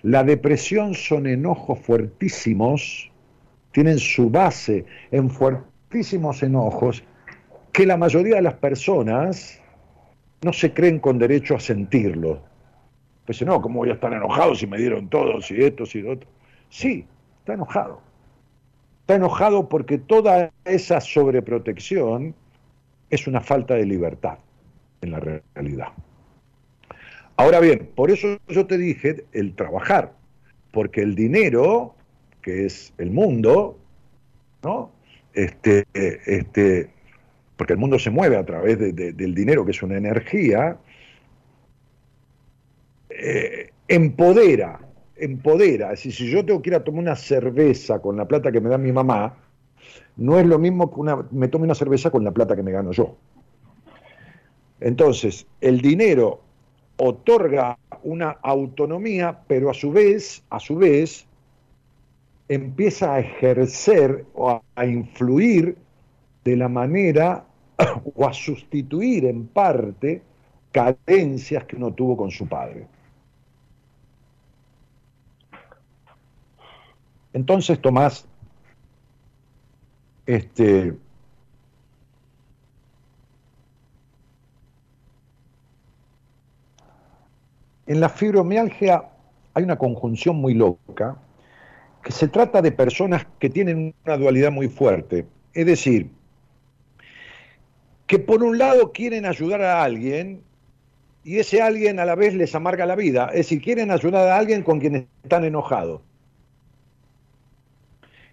La 0.00 0.24
depresión 0.24 0.94
son 0.94 1.26
enojos 1.26 1.78
fuertísimos 1.78 3.10
tienen 3.72 3.98
su 3.98 4.30
base 4.30 4.84
en 5.10 5.30
fuertísimos 5.30 6.42
enojos 6.42 7.02
que 7.72 7.86
la 7.86 7.96
mayoría 7.96 8.36
de 8.36 8.42
las 8.42 8.54
personas 8.54 9.60
no 10.42 10.52
se 10.52 10.72
creen 10.72 10.98
con 10.98 11.18
derecho 11.18 11.56
a 11.56 11.60
sentirlo. 11.60 12.42
Pues 13.24 13.42
no, 13.42 13.60
¿cómo 13.60 13.80
voy 13.80 13.90
a 13.90 13.94
estar 13.94 14.12
enojado 14.12 14.54
si 14.54 14.66
me 14.66 14.78
dieron 14.78 15.08
todo, 15.08 15.40
si 15.40 15.62
esto, 15.62 15.84
si 15.84 16.00
lo 16.00 16.12
otro? 16.12 16.28
Sí, 16.70 17.04
está 17.40 17.54
enojado. 17.54 18.00
Está 19.00 19.16
enojado 19.16 19.68
porque 19.68 19.98
toda 19.98 20.50
esa 20.64 21.00
sobreprotección 21.00 22.34
es 23.10 23.26
una 23.26 23.40
falta 23.40 23.74
de 23.74 23.86
libertad 23.86 24.38
en 25.00 25.10
la 25.12 25.20
realidad. 25.20 25.88
Ahora 27.36 27.60
bien, 27.60 27.90
por 27.94 28.10
eso 28.10 28.38
yo 28.48 28.66
te 28.66 28.76
dije 28.76 29.24
el 29.32 29.54
trabajar, 29.54 30.12
porque 30.72 31.02
el 31.02 31.14
dinero 31.14 31.94
que 32.42 32.66
es 32.66 32.92
el 32.98 33.10
mundo, 33.10 33.78
¿no? 34.62 34.90
Este, 35.34 35.86
este, 35.92 36.90
porque 37.56 37.74
el 37.74 37.78
mundo 37.78 37.98
se 37.98 38.10
mueve 38.10 38.36
a 38.36 38.44
través 38.44 38.78
del 38.78 39.34
dinero, 39.34 39.64
que 39.64 39.72
es 39.72 39.82
una 39.82 39.96
energía, 39.96 40.78
eh, 43.10 43.70
empodera, 43.88 44.80
empodera. 45.16 45.92
Es 45.92 46.04
decir, 46.04 46.12
si 46.12 46.30
yo 46.30 46.44
tengo 46.44 46.62
que 46.62 46.70
ir 46.70 46.76
a 46.76 46.84
tomar 46.84 47.02
una 47.02 47.16
cerveza 47.16 48.00
con 48.00 48.16
la 48.16 48.26
plata 48.26 48.52
que 48.52 48.60
me 48.60 48.68
da 48.68 48.78
mi 48.78 48.92
mamá, 48.92 49.36
no 50.16 50.38
es 50.38 50.46
lo 50.46 50.58
mismo 50.58 50.92
que 50.92 51.00
una, 51.00 51.26
me 51.30 51.48
tome 51.48 51.64
una 51.64 51.74
cerveza 51.74 52.10
con 52.10 52.24
la 52.24 52.32
plata 52.32 52.56
que 52.56 52.62
me 52.62 52.72
gano 52.72 52.92
yo. 52.92 53.16
Entonces, 54.80 55.46
el 55.60 55.80
dinero 55.80 56.40
otorga 56.96 57.78
una 58.02 58.30
autonomía, 58.42 59.40
pero 59.46 59.70
a 59.70 59.74
su 59.74 59.90
vez, 59.92 60.42
a 60.50 60.60
su 60.60 60.76
vez, 60.76 61.27
empieza 62.48 63.14
a 63.14 63.20
ejercer 63.20 64.24
o 64.34 64.62
a, 64.74 64.86
influir 64.86 65.76
de 66.44 66.56
la 66.56 66.68
manera 66.68 67.44
o 68.14 68.26
a 68.26 68.32
sustituir 68.32 69.26
en 69.26 69.46
parte 69.46 70.22
carencias 70.72 71.64
que 71.64 71.76
uno 71.76 71.92
tuvo 71.92 72.16
con 72.16 72.30
su 72.30 72.46
padre. 72.46 72.86
Entonces 77.34 77.80
Tomás, 77.80 78.26
este, 80.26 80.96
en 87.86 88.00
la 88.00 88.08
fibromialgia 88.08 89.04
hay 89.54 89.64
una 89.64 89.76
conjunción 89.76 90.36
muy 90.36 90.54
loca 90.54 91.18
se 92.08 92.28
trata 92.28 92.62
de 92.62 92.72
personas 92.72 93.26
que 93.38 93.50
tienen 93.50 93.94
una 94.04 94.16
dualidad 94.16 94.50
muy 94.50 94.68
fuerte. 94.68 95.26
Es 95.54 95.66
decir, 95.66 96.10
que 98.06 98.18
por 98.18 98.42
un 98.42 98.58
lado 98.58 98.92
quieren 98.92 99.26
ayudar 99.26 99.62
a 99.62 99.82
alguien 99.82 100.42
y 101.24 101.38
ese 101.38 101.60
alguien 101.60 102.00
a 102.00 102.06
la 102.06 102.14
vez 102.14 102.34
les 102.34 102.54
amarga 102.54 102.86
la 102.86 102.96
vida. 102.96 103.26
Es 103.26 103.48
decir, 103.48 103.60
quieren 103.60 103.90
ayudar 103.90 104.28
a 104.28 104.38
alguien 104.38 104.62
con 104.62 104.80
quien 104.80 105.08
están 105.22 105.44
enojados. 105.44 106.00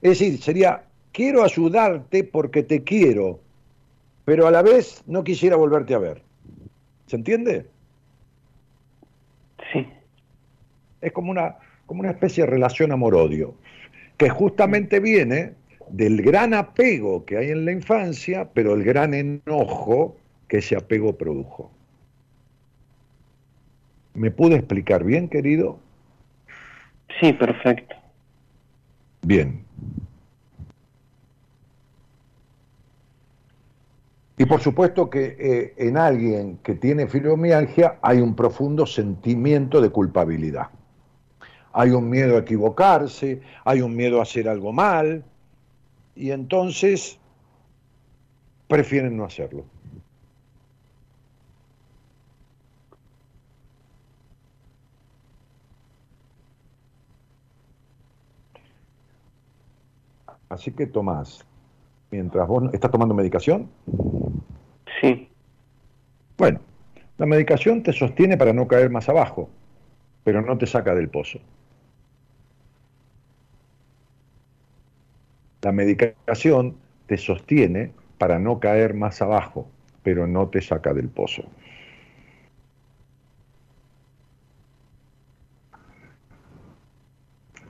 Es 0.01 0.19
decir, 0.19 0.41
sería, 0.41 0.83
quiero 1.11 1.43
ayudarte 1.43 2.23
porque 2.23 2.63
te 2.63 2.83
quiero, 2.83 3.39
pero 4.23 4.47
a 4.47 4.51
la 4.51 4.61
vez 4.61 5.03
no 5.07 5.23
quisiera 5.23 5.55
volverte 5.55 5.93
a 5.93 5.99
ver. 5.99 6.21
¿Se 7.07 7.15
entiende? 7.15 7.67
Sí. 9.73 9.87
Es 11.01 11.11
como 11.11 11.31
una, 11.31 11.57
como 11.85 12.01
una 12.01 12.11
especie 12.11 12.43
de 12.43 12.49
relación 12.49 12.91
amor-odio, 12.91 13.55
que 14.17 14.29
justamente 14.29 14.99
viene 14.99 15.53
del 15.89 16.21
gran 16.21 16.53
apego 16.53 17.25
que 17.25 17.37
hay 17.37 17.49
en 17.51 17.65
la 17.65 17.71
infancia, 17.71 18.49
pero 18.53 18.73
el 18.73 18.83
gran 18.83 19.13
enojo 19.13 20.17
que 20.47 20.57
ese 20.57 20.75
apego 20.75 21.17
produjo. 21.17 21.71
¿Me 24.13 24.31
pude 24.31 24.55
explicar 24.55 25.03
bien, 25.03 25.27
querido? 25.27 25.79
Sí, 27.19 27.33
perfecto. 27.33 27.95
Bien. 29.21 29.63
Y 34.37 34.45
por 34.45 34.61
supuesto 34.61 35.09
que 35.09 35.37
eh, 35.39 35.73
en 35.77 35.97
alguien 35.97 36.57
que 36.57 36.75
tiene 36.75 37.07
fibromialgia 37.07 37.99
hay 38.01 38.19
un 38.19 38.35
profundo 38.35 38.85
sentimiento 38.85 39.79
de 39.79 39.89
culpabilidad. 39.89 40.69
Hay 41.77 41.91
un 41.91 42.09
miedo 42.09 42.37
a 42.37 42.39
equivocarse, 42.39 43.41
hay 43.65 43.81
un 43.81 43.93
miedo 43.93 44.19
a 44.19 44.23
hacer 44.23 44.47
algo 44.47 44.71
mal, 44.71 45.25
y 46.15 46.31
entonces 46.31 47.19
prefieren 48.69 49.17
no 49.17 49.25
hacerlo. 49.25 49.65
Así 60.47 60.71
que 60.71 60.85
Tomás, 60.85 61.45
mientras 62.09 62.47
vos 62.47 62.73
estás 62.73 62.89
tomando 62.89 63.13
medicación. 63.13 63.69
Sí. 65.01 65.27
Bueno, 66.37 66.61
la 67.17 67.25
medicación 67.25 67.83
te 67.83 67.91
sostiene 67.91 68.37
para 68.37 68.53
no 68.53 68.65
caer 68.65 68.89
más 68.89 69.09
abajo, 69.09 69.49
pero 70.23 70.41
no 70.41 70.57
te 70.57 70.67
saca 70.67 70.95
del 70.95 71.09
pozo. 71.09 71.39
La 75.65 75.71
medicación 75.71 76.77
te 77.07 77.17
sostiene 77.17 77.91
para 78.19 78.37
no 78.37 78.59
caer 78.59 78.93
más 78.93 79.19
abajo, 79.23 79.67
pero 80.03 80.27
no 80.27 80.47
te 80.47 80.61
saca 80.61 80.93
del 80.93 81.09
pozo. 81.09 81.41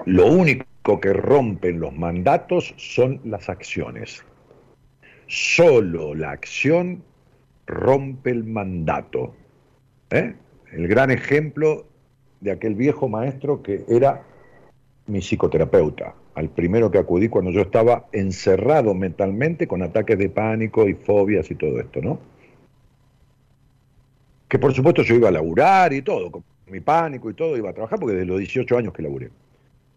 Lo 0.03 0.27
único 0.27 0.99
que 0.99 1.13
rompen 1.13 1.79
los 1.79 1.93
mandatos 1.93 2.73
son 2.75 3.21
las 3.23 3.47
acciones. 3.47 4.25
Solo 5.27 6.15
la 6.15 6.31
acción 6.31 7.01
rompe 7.65 8.31
el 8.31 8.43
mandato. 8.43 9.33
¿eh? 10.09 10.35
El 10.73 10.89
gran 10.89 11.11
ejemplo 11.11 11.87
de 12.41 12.51
aquel 12.51 12.75
viejo 12.75 13.07
maestro 13.07 13.63
que 13.63 13.85
era 13.87 14.21
mi 15.07 15.19
psicoterapeuta, 15.19 16.13
al 16.35 16.49
primero 16.49 16.91
que 16.91 16.97
acudí 16.97 17.29
cuando 17.29 17.51
yo 17.51 17.61
estaba 17.61 18.05
encerrado 18.11 18.93
mentalmente 18.93 19.67
con 19.67 19.81
ataques 19.81 20.17
de 20.17 20.29
pánico 20.29 20.87
y 20.87 20.93
fobias 20.93 21.49
y 21.49 21.55
todo 21.55 21.79
esto, 21.79 22.01
¿no? 22.01 22.19
Que 24.49 24.59
por 24.59 24.73
supuesto 24.73 25.01
yo 25.01 25.15
iba 25.15 25.29
a 25.29 25.31
laburar 25.31 25.93
y 25.93 26.01
todo, 26.01 26.29
con 26.29 26.43
mi 26.67 26.81
pánico 26.81 27.29
y 27.29 27.33
todo, 27.33 27.57
iba 27.57 27.69
a 27.69 27.73
trabajar 27.73 27.99
porque 27.99 28.15
desde 28.15 28.27
los 28.27 28.39
18 28.39 28.77
años 28.77 28.93
que 28.93 29.01
laburé. 29.01 29.31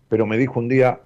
Pero 0.09 0.27
me 0.27 0.39
dijo 0.39 0.61
un 0.61 0.69
día, 0.69 1.01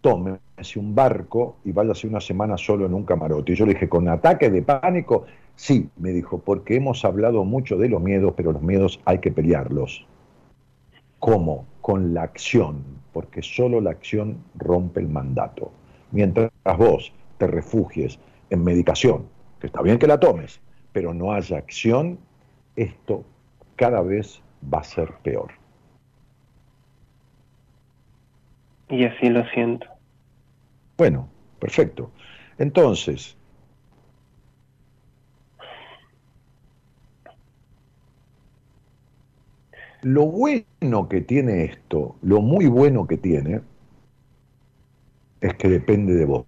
tómese 0.00 0.78
un 0.78 0.94
barco 0.94 1.56
y 1.64 1.72
váyase 1.72 2.08
una 2.08 2.20
semana 2.20 2.58
solo 2.58 2.84
en 2.84 2.92
un 2.92 3.04
camarote. 3.04 3.52
Y 3.52 3.54
yo 3.54 3.66
le 3.66 3.74
dije, 3.74 3.88
¿con 3.88 4.08
ataques 4.08 4.52
de 4.52 4.62
pánico? 4.62 5.26
Sí, 5.54 5.88
me 5.96 6.10
dijo, 6.10 6.38
porque 6.38 6.76
hemos 6.76 7.04
hablado 7.04 7.44
mucho 7.44 7.76
de 7.76 7.88
los 7.88 8.02
miedos, 8.02 8.34
pero 8.36 8.52
los 8.52 8.62
miedos 8.62 9.00
hay 9.04 9.18
que 9.18 9.30
pelearlos. 9.30 10.06
¿Cómo? 11.20 11.66
Con 11.82 12.14
la 12.14 12.22
acción, 12.22 12.82
porque 13.12 13.42
solo 13.42 13.82
la 13.82 13.90
acción 13.90 14.38
rompe 14.54 15.00
el 15.00 15.08
mandato. 15.08 15.70
Mientras 16.10 16.50
vos 16.78 17.12
te 17.36 17.46
refugies 17.46 18.18
en 18.48 18.64
medicación, 18.64 19.26
que 19.60 19.66
está 19.66 19.82
bien 19.82 19.98
que 19.98 20.06
la 20.06 20.18
tomes, 20.18 20.60
pero 20.92 21.12
no 21.12 21.32
haya 21.32 21.58
acción, 21.58 22.18
esto 22.76 23.24
cada 23.76 24.00
vez 24.00 24.40
va 24.72 24.78
a 24.78 24.84
ser 24.84 25.12
peor. 25.22 25.50
Y 28.88 29.04
así 29.04 29.28
lo 29.28 29.44
siento. 29.50 29.86
Bueno, 30.98 31.28
perfecto. 31.58 32.10
Entonces, 32.58 33.36
Lo 40.02 40.26
bueno 40.26 41.08
que 41.08 41.20
tiene 41.20 41.64
esto, 41.64 42.16
lo 42.22 42.40
muy 42.40 42.66
bueno 42.66 43.06
que 43.06 43.16
tiene, 43.16 43.60
es 45.40 45.54
que 45.54 45.68
depende 45.68 46.14
de 46.14 46.24
vos. 46.24 46.46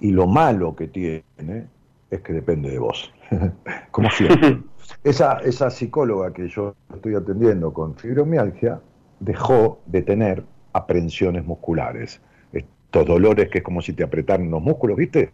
Y 0.00 0.10
lo 0.10 0.26
malo 0.26 0.74
que 0.74 0.88
tiene 0.88 1.66
es 2.10 2.20
que 2.22 2.32
depende 2.32 2.70
de 2.70 2.78
vos. 2.78 3.12
Como 3.90 4.10
siempre. 4.10 4.60
Esa, 5.04 5.38
esa 5.38 5.70
psicóloga 5.70 6.32
que 6.32 6.48
yo 6.48 6.74
estoy 6.92 7.14
atendiendo 7.14 7.72
con 7.72 7.96
fibromialgia 7.96 8.80
dejó 9.20 9.80
de 9.86 10.02
tener 10.02 10.44
aprensiones 10.72 11.44
musculares. 11.46 12.20
Estos 12.52 13.06
dolores 13.06 13.48
que 13.48 13.58
es 13.58 13.64
como 13.64 13.80
si 13.80 13.92
te 13.92 14.02
apretaran 14.02 14.50
los 14.50 14.60
músculos, 14.60 14.96
¿viste? 14.96 15.32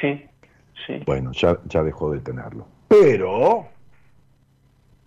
Sí, 0.00 0.24
sí. 0.86 1.02
Bueno, 1.06 1.32
ya, 1.32 1.58
ya 1.66 1.82
dejó 1.82 2.10
de 2.10 2.20
tenerlo. 2.20 2.66
Pero 2.88 3.66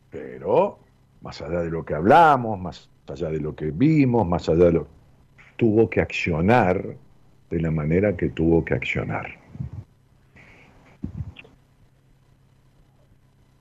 pero, 0.10 0.80
más 1.22 1.42
allá 1.42 1.62
de 1.62 1.70
lo 1.70 1.84
que 1.86 1.94
hablamos, 1.94 2.60
más 2.60 2.90
allá 3.08 3.30
de 3.30 3.40
lo 3.40 3.56
que 3.56 3.72
vimos, 3.72 4.26
más 4.28 4.48
allá 4.50 4.66
de 4.66 4.72
lo... 4.74 4.88
tuvo 5.56 5.90
que 5.90 6.02
accionar 6.02 6.96
de 7.50 7.62
la 7.62 7.72
manera 7.72 8.16
que 8.16 8.30
tuvo 8.30 8.64
que 8.64 8.74
accionar. 8.74 9.28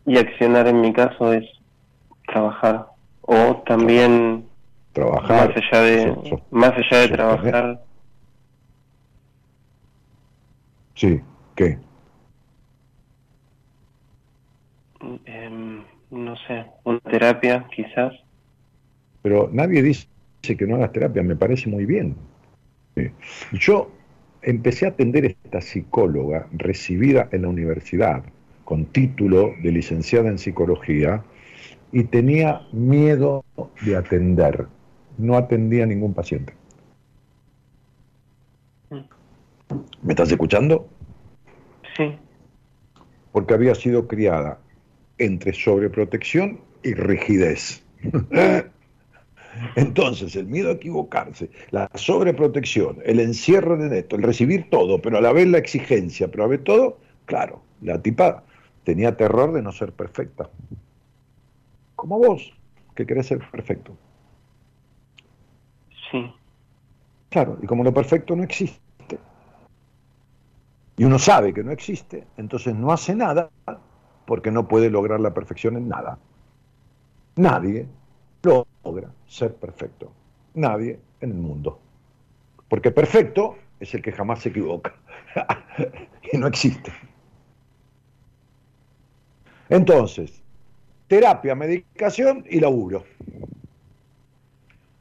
Y 0.04 0.18
accionar 0.18 0.68
en 0.68 0.80
mi 0.80 0.92
caso 0.92 1.32
es 1.32 1.44
trabajar. 2.26 2.86
O 3.22 3.56
también 3.66 4.46
trabajar. 4.92 5.48
Más 5.48 5.56
allá 5.56 5.82
de, 5.82 6.42
más 6.50 6.72
allá 6.72 7.00
de 7.00 7.08
trabajar. 7.08 7.82
Sí, 10.94 11.20
¿qué? 11.56 11.78
Eh, 15.26 15.84
no 16.10 16.36
sé, 16.36 16.66
una 16.84 17.00
terapia 17.00 17.66
quizás. 17.74 18.14
Pero 19.22 19.48
nadie 19.52 19.82
dice 19.82 20.08
que 20.42 20.66
no 20.66 20.76
hagas 20.76 20.92
terapia, 20.92 21.22
me 21.22 21.36
parece 21.36 21.68
muy 21.68 21.86
bien. 21.86 22.16
Yo 23.52 23.90
empecé 24.42 24.86
a 24.86 24.90
atender 24.90 25.24
a 25.24 25.28
esta 25.28 25.60
psicóloga 25.60 26.46
recibida 26.52 27.28
en 27.32 27.42
la 27.42 27.48
universidad 27.48 28.22
con 28.64 28.86
título 28.86 29.54
de 29.62 29.72
licenciada 29.72 30.28
en 30.28 30.38
psicología 30.38 31.22
y 31.92 32.04
tenía 32.04 32.62
miedo 32.72 33.44
de 33.84 33.96
atender. 33.96 34.66
No 35.18 35.36
atendía 35.36 35.84
a 35.84 35.86
ningún 35.86 36.14
paciente. 36.14 36.54
¿Me 40.02 40.12
estás 40.12 40.30
escuchando? 40.30 40.88
Sí. 41.96 42.16
Porque 43.32 43.54
había 43.54 43.74
sido 43.74 44.06
criada 44.06 44.58
entre 45.18 45.52
sobreprotección 45.52 46.60
y 46.82 46.94
rigidez. 46.94 47.84
Entonces, 49.74 50.36
el 50.36 50.46
miedo 50.46 50.70
a 50.70 50.72
equivocarse, 50.72 51.50
la 51.70 51.90
sobreprotección, 51.94 52.98
el 53.04 53.20
encierro 53.20 53.76
de 53.76 54.00
esto, 54.00 54.16
el 54.16 54.22
recibir 54.22 54.68
todo, 54.70 55.00
pero 55.00 55.18
a 55.18 55.20
la 55.20 55.32
vez 55.32 55.46
la 55.46 55.58
exigencia, 55.58 56.28
pero 56.30 56.44
a 56.44 56.46
la 56.46 56.50
vez 56.50 56.64
todo, 56.64 56.98
claro, 57.24 57.62
la 57.80 58.00
tipa 58.02 58.44
tenía 58.84 59.16
terror 59.16 59.52
de 59.52 59.62
no 59.62 59.72
ser 59.72 59.92
perfecta. 59.92 60.50
Como 61.94 62.18
vos, 62.18 62.52
que 62.94 63.06
querés 63.06 63.26
ser 63.26 63.38
perfecto. 63.50 63.96
Sí. 66.10 66.30
Claro, 67.30 67.58
y 67.62 67.66
como 67.66 67.82
lo 67.82 67.92
perfecto 67.92 68.36
no 68.36 68.44
existe, 68.44 68.80
y 70.98 71.04
uno 71.04 71.18
sabe 71.18 71.52
que 71.52 71.62
no 71.62 71.72
existe, 71.72 72.26
entonces 72.36 72.74
no 72.74 72.90
hace 72.90 73.14
nada 73.14 73.50
porque 74.26 74.50
no 74.50 74.68
puede 74.68 74.90
lograr 74.90 75.20
la 75.20 75.32
perfección 75.32 75.76
en 75.76 75.88
nada. 75.88 76.18
Nadie 77.36 77.86
logra 78.42 79.10
ser 79.26 79.54
perfecto. 79.54 80.10
Nadie 80.54 80.98
en 81.20 81.30
el 81.30 81.38
mundo. 81.38 81.78
Porque 82.68 82.90
perfecto 82.90 83.56
es 83.78 83.94
el 83.94 84.02
que 84.02 84.12
jamás 84.12 84.40
se 84.40 84.48
equivoca. 84.48 84.94
y 86.32 86.36
no 86.36 86.46
existe. 86.46 86.92
Entonces, 89.68 90.42
terapia, 91.08 91.54
medicación 91.54 92.44
y 92.48 92.60
laburo. 92.60 93.04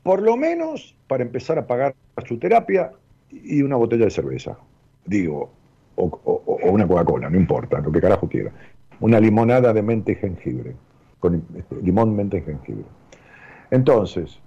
Por 0.03 0.21
lo 0.21 0.37
menos 0.37 0.95
para 1.07 1.23
empezar 1.23 1.57
a 1.57 1.65
pagar 1.65 1.95
su 2.27 2.37
terapia 2.37 2.91
y 3.31 3.61
una 3.61 3.75
botella 3.75 4.05
de 4.05 4.11
cerveza. 4.11 4.57
Digo, 5.05 5.51
o, 5.95 6.03
o 6.03 6.71
una 6.71 6.87
Coca-Cola, 6.87 7.29
no 7.29 7.37
importa, 7.37 7.79
lo 7.79 7.91
que 7.91 8.01
carajo 8.01 8.27
quiera 8.27 8.51
una 8.99 9.19
limonada 9.19 9.73
de 9.73 9.81
mente 9.81 10.13
y 10.13 10.15
jengibre, 10.15 10.75
con 11.19 11.45
este, 11.55 11.75
limón, 11.81 12.15
mente 12.15 12.37
y 12.37 12.41
jengibre. 12.41 12.85
Entonces, 13.71 14.39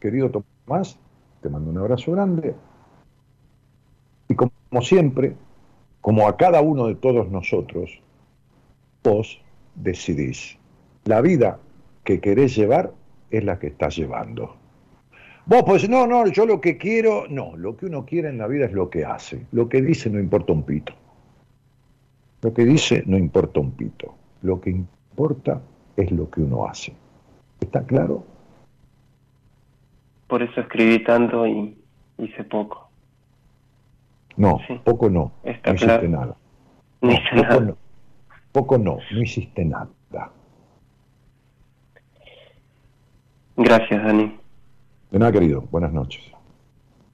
querido 0.00 0.30
Tomás, 0.30 0.98
Te 1.40 1.48
mando 1.48 1.70
un 1.70 1.78
abrazo 1.78 2.12
grande. 2.12 2.54
Y 4.28 4.34
como 4.34 4.82
siempre, 4.82 5.34
como 6.00 6.26
a 6.26 6.36
cada 6.36 6.60
uno 6.60 6.86
de 6.88 6.96
todos 6.96 7.30
nosotros, 7.30 8.00
vos 9.02 9.40
decidís. 9.74 10.58
La 11.04 11.20
vida 11.20 11.58
que 12.04 12.20
querés 12.20 12.56
llevar 12.56 12.92
es 13.30 13.44
la 13.44 13.58
que 13.58 13.68
estás 13.68 13.96
llevando. 13.96 14.56
Vos 15.46 15.62
pues 15.64 15.88
no, 15.88 16.06
no, 16.06 16.26
yo 16.26 16.44
lo 16.44 16.60
que 16.60 16.76
quiero, 16.76 17.26
no, 17.28 17.56
lo 17.56 17.76
que 17.76 17.86
uno 17.86 18.04
quiere 18.04 18.28
en 18.28 18.38
la 18.38 18.46
vida 18.46 18.66
es 18.66 18.72
lo 18.72 18.90
que 18.90 19.04
hace. 19.04 19.46
Lo 19.52 19.68
que 19.68 19.80
dice 19.80 20.10
no 20.10 20.20
importa 20.20 20.52
un 20.52 20.62
pito. 20.62 20.92
Lo 22.42 22.52
que 22.54 22.64
dice 22.64 23.02
no 23.06 23.16
importa 23.16 23.60
un 23.60 23.72
pito. 23.72 24.14
Lo 24.42 24.60
que 24.60 24.70
importa 24.70 25.60
es 25.96 26.10
lo 26.12 26.30
que 26.30 26.40
uno 26.40 26.66
hace. 26.66 26.94
¿Está 27.60 27.84
claro? 27.84 28.24
Por 30.28 30.42
eso 30.42 30.60
escribí 30.60 31.02
tanto 31.02 31.46
y 31.46 31.76
hice 32.18 32.44
poco. 32.44 32.88
No, 34.36 34.60
poco 34.84 35.10
no. 35.10 35.32
no 35.44 35.74
hiciste 35.74 36.08
nada. 36.08 36.36
No, 37.00 37.12
poco, 37.34 37.60
No, 37.60 37.76
poco 38.52 38.78
no, 38.78 38.98
no 39.10 39.22
hiciste 39.22 39.64
nada. 39.64 39.88
Gracias, 43.56 44.04
Dani. 44.04 44.38
De 45.10 45.18
nada, 45.18 45.32
querido. 45.32 45.62
Buenas 45.62 45.92
noches. 45.92 46.22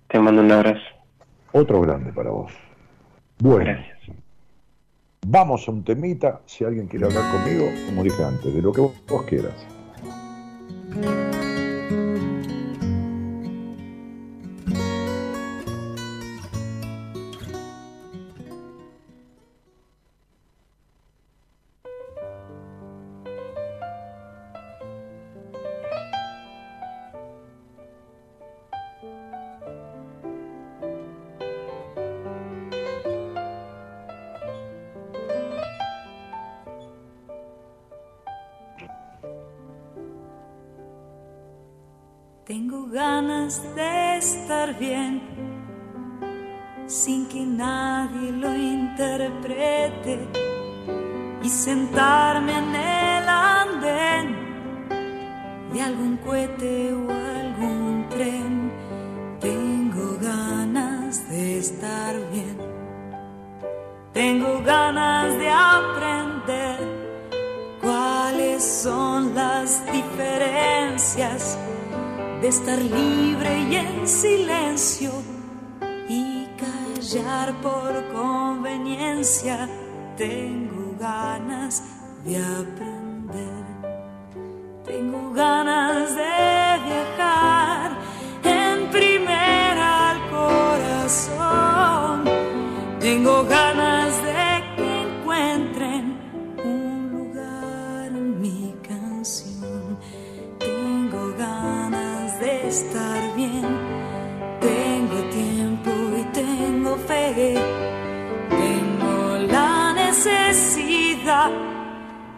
Te 0.09 0.19
mando 0.19 0.43
un 0.43 0.53
abrazo. 0.53 0.85
Otro 1.53 1.81
grande 1.81 2.13
para 2.13 2.31
vos. 2.31 2.53
Bueno. 3.39 3.65
Gracias. 3.65 4.17
Vamos 5.27 5.67
a 5.67 5.71
un 5.71 5.83
temita, 5.83 6.43
si 6.45 6.65
alguien 6.65 6.87
quiere 6.87 7.07
hablar 7.07 7.25
conmigo, 7.33 7.67
como 7.87 8.03
dije 8.03 8.23
antes, 8.23 8.55
de 8.55 8.61
lo 8.61 8.73
que 8.73 8.83
vos 8.83 9.23
quieras. 9.27 9.55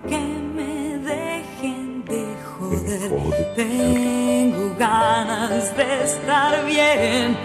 que 0.09 0.19
me 0.19 0.99
dejen 0.99 2.05
de 2.05 2.37
joder. 2.45 3.11
Tengo 3.55 4.75
ganas 4.79 5.77
de 5.77 6.05
estar 6.05 6.65
bien, 6.67 7.37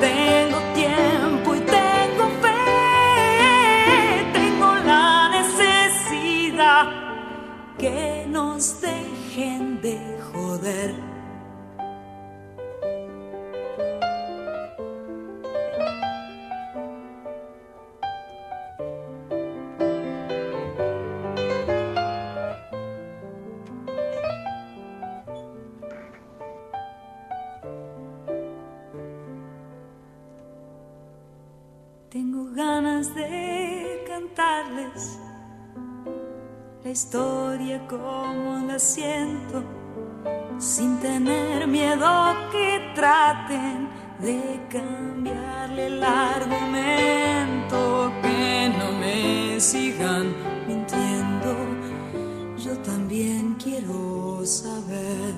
tengo 0.00 0.58
tiempo 0.74 1.54
y 1.54 1.60
tengo 1.60 2.24
fe. 2.42 2.54
Tengo 4.32 4.74
la 4.86 5.28
necesidad 5.30 6.86
que 7.78 8.26
nos 8.28 8.80
dejen 8.80 9.80
de 9.82 9.98
joder. 10.32 11.15
como 37.88 38.66
la 38.66 38.78
siento, 38.78 39.62
sin 40.58 40.98
tener 41.00 41.66
miedo 41.66 42.34
que 42.50 42.92
traten 42.94 43.88
de 44.20 44.60
cambiarle 44.70 45.86
el 45.86 46.02
argumento, 46.02 48.10
que 48.22 48.72
no 48.78 48.92
me 48.98 49.60
sigan 49.60 50.34
mintiendo. 50.66 51.54
Yo 52.56 52.78
también 52.78 53.54
quiero 53.62 54.40
saber. 54.44 55.34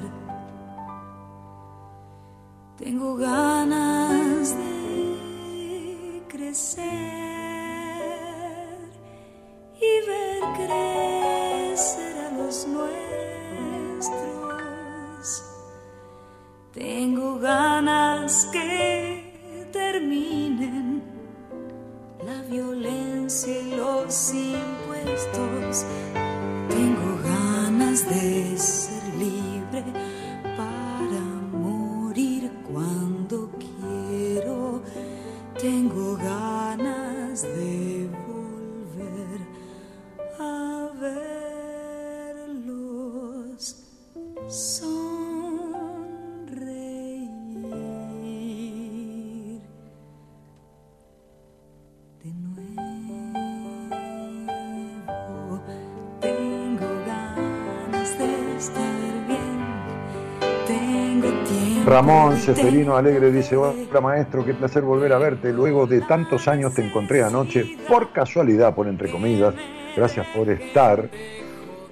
Tengo 2.77 3.17
ganas 3.17 4.57
de 4.57 6.23
crecer 6.29 6.87
y 9.81 10.07
ver 10.07 10.43
creer. 10.57 11.48
Tengo 16.73 17.39
ganas 17.41 18.47
que 18.51 19.69
terminen 19.71 21.03
la 22.25 22.41
violencia 22.49 23.53
y 23.53 23.77
los 23.77 24.33
impuestos. 24.33 25.85
Tengo 26.71 27.19
ganas 27.23 28.09
de 28.09 28.57
ser 28.57 29.15
libre 29.17 29.85
Ramón 61.89 62.37
Seferino 62.37 62.99
Alegre 62.99 63.33
dice, 63.33 63.57
hola 63.57 64.01
maestro, 64.03 64.45
qué 64.45 64.53
placer 64.53 64.83
volver 64.83 65.11
a 65.15 65.19
verte. 65.19 65.55
Luego 65.55 65.87
de 65.87 66.03
tantos 66.03 66.47
años 66.47 66.75
te 66.75 66.85
encontré 66.85 67.23
anoche, 67.23 67.79
por 67.89 68.13
casualidad, 68.13 68.75
por 68.75 68.89
entre 68.89 69.11
comillas. 69.11 69.55
Gracias 69.97 70.27
por 70.37 70.51
estar. 70.51 71.09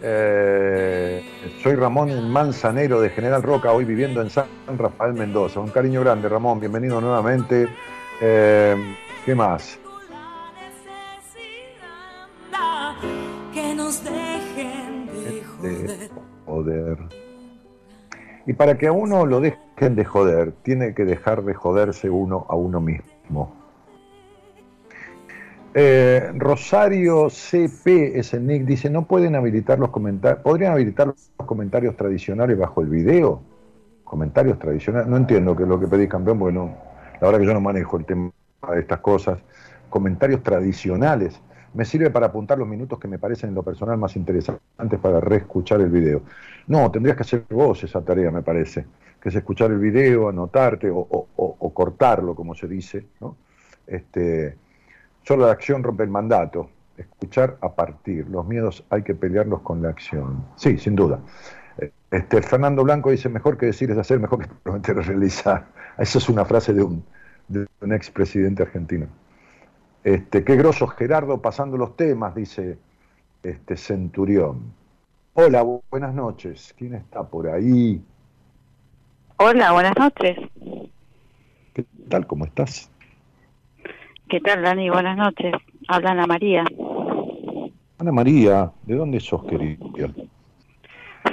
Eh, 0.02 1.24
soy 1.62 1.76
Ramón 1.76 2.30
Manzanero 2.30 3.00
de 3.00 3.08
General 3.08 3.42
Roca, 3.42 3.72
hoy 3.72 3.86
viviendo 3.86 4.20
en 4.20 4.28
San 4.28 4.46
Rafael 4.76 5.14
Mendoza. 5.14 5.60
Un 5.60 5.70
cariño 5.70 6.02
grande, 6.02 6.28
Ramón, 6.28 6.60
bienvenido 6.60 7.00
nuevamente. 7.00 7.66
Eh, 8.20 8.76
¿Qué 9.24 9.34
más? 9.34 9.78
Que 13.54 13.74
nos 13.74 14.04
dejen 14.04 15.06
de 15.62 16.10
joder. 16.44 17.25
Y 18.46 18.52
para 18.52 18.78
que 18.78 18.86
a 18.86 18.92
uno 18.92 19.26
lo 19.26 19.40
dejen 19.40 19.96
de 19.96 20.04
joder, 20.04 20.52
tiene 20.62 20.94
que 20.94 21.04
dejar 21.04 21.42
de 21.42 21.54
joderse 21.54 22.08
uno 22.08 22.46
a 22.48 22.54
uno 22.54 22.80
mismo. 22.80 23.52
Eh, 25.74 26.32
Rosario 26.36 27.28
CP 27.28 28.18
es 28.18 28.32
el 28.32 28.46
nick, 28.46 28.64
dice, 28.64 28.88
¿no 28.88 29.06
pueden 29.06 29.34
habilitar 29.34 29.78
los 29.78 29.90
comentarios? 29.90 30.42
¿Podrían 30.42 30.72
habilitar 30.72 31.08
los 31.08 31.46
comentarios 31.46 31.96
tradicionales 31.96 32.56
bajo 32.56 32.80
el 32.80 32.88
video? 32.88 33.42
Comentarios 34.04 34.58
tradicionales, 34.58 35.08
no 35.08 35.18
entiendo 35.18 35.54
qué 35.54 35.64
es 35.64 35.68
lo 35.68 35.78
que 35.78 35.86
pedís, 35.88 36.08
campeón, 36.08 36.38
bueno, 36.38 36.74
la 37.20 37.26
verdad 37.26 37.40
que 37.40 37.46
yo 37.46 37.52
no 37.52 37.60
manejo 37.60 37.98
el 37.98 38.06
tema 38.06 38.30
de 38.72 38.80
estas 38.80 39.00
cosas. 39.00 39.38
Comentarios 39.90 40.42
tradicionales. 40.42 41.40
Me 41.76 41.84
sirve 41.84 42.10
para 42.10 42.26
apuntar 42.26 42.58
los 42.58 42.66
minutos 42.66 42.98
que 42.98 43.06
me 43.06 43.18
parecen 43.18 43.50
en 43.50 43.54
lo 43.54 43.62
personal 43.62 43.98
más 43.98 44.16
interesantes 44.16 44.98
para 45.00 45.20
reescuchar 45.20 45.80
el 45.80 45.90
video. 45.90 46.22
No, 46.66 46.90
tendrías 46.90 47.16
que 47.16 47.22
hacer 47.22 47.44
vos 47.50 47.84
esa 47.84 48.02
tarea, 48.02 48.30
me 48.30 48.42
parece, 48.42 48.86
que 49.20 49.28
es 49.28 49.34
escuchar 49.34 49.70
el 49.70 49.78
video, 49.78 50.28
anotarte 50.28 50.90
o, 50.90 51.72
cortarlo, 51.74 52.34
como 52.34 52.54
se 52.54 52.66
dice, 52.66 53.04
¿no? 53.20 53.36
Este, 53.86 54.56
Solo 55.26 55.46
la 55.46 55.52
acción 55.52 55.82
rompe 55.82 56.04
el 56.04 56.10
mandato. 56.10 56.70
Escuchar 56.96 57.58
a 57.60 57.74
partir. 57.74 58.28
Los 58.28 58.46
miedos 58.46 58.84
hay 58.90 59.02
que 59.02 59.14
pelearlos 59.14 59.60
con 59.60 59.82
la 59.82 59.88
acción. 59.88 60.44
Sí, 60.54 60.78
sin 60.78 60.94
duda. 60.94 61.18
Este, 62.10 62.40
Fernando 62.42 62.84
Blanco 62.84 63.10
dice, 63.10 63.28
mejor 63.28 63.58
que 63.58 63.66
decir 63.66 63.90
es 63.90 63.98
hacer, 63.98 64.20
mejor 64.20 64.42
que 64.42 64.48
prometer 64.62 64.96
es 64.98 65.06
realizar. 65.08 65.66
Esa 65.98 66.18
es 66.18 66.28
una 66.28 66.44
frase 66.44 66.72
de 66.72 66.82
un, 66.84 67.04
de 67.48 67.66
un 67.80 67.92
expresidente 67.92 68.62
argentino. 68.62 69.08
Este, 70.06 70.44
qué 70.44 70.54
grosso 70.54 70.86
Gerardo 70.86 71.42
pasando 71.42 71.76
los 71.76 71.96
temas, 71.96 72.32
dice 72.32 72.78
este 73.42 73.76
Centurión. 73.76 74.72
Hola, 75.34 75.64
bu- 75.64 75.82
buenas 75.90 76.14
noches. 76.14 76.72
¿Quién 76.78 76.94
está 76.94 77.24
por 77.24 77.48
ahí? 77.48 78.00
Hola, 79.38 79.72
buenas 79.72 79.94
noches. 79.98 80.38
¿Qué 81.74 81.84
tal? 82.08 82.24
¿Cómo 82.28 82.44
estás? 82.44 82.88
¿Qué 84.28 84.38
tal, 84.40 84.62
Dani? 84.62 84.90
Buenas 84.90 85.16
noches. 85.16 85.52
Habla 85.88 86.12
Ana 86.12 86.26
María. 86.28 86.64
Ana 87.98 88.12
María, 88.12 88.70
¿de 88.84 88.94
dónde 88.94 89.18
sos, 89.18 89.42
querida? 89.42 89.84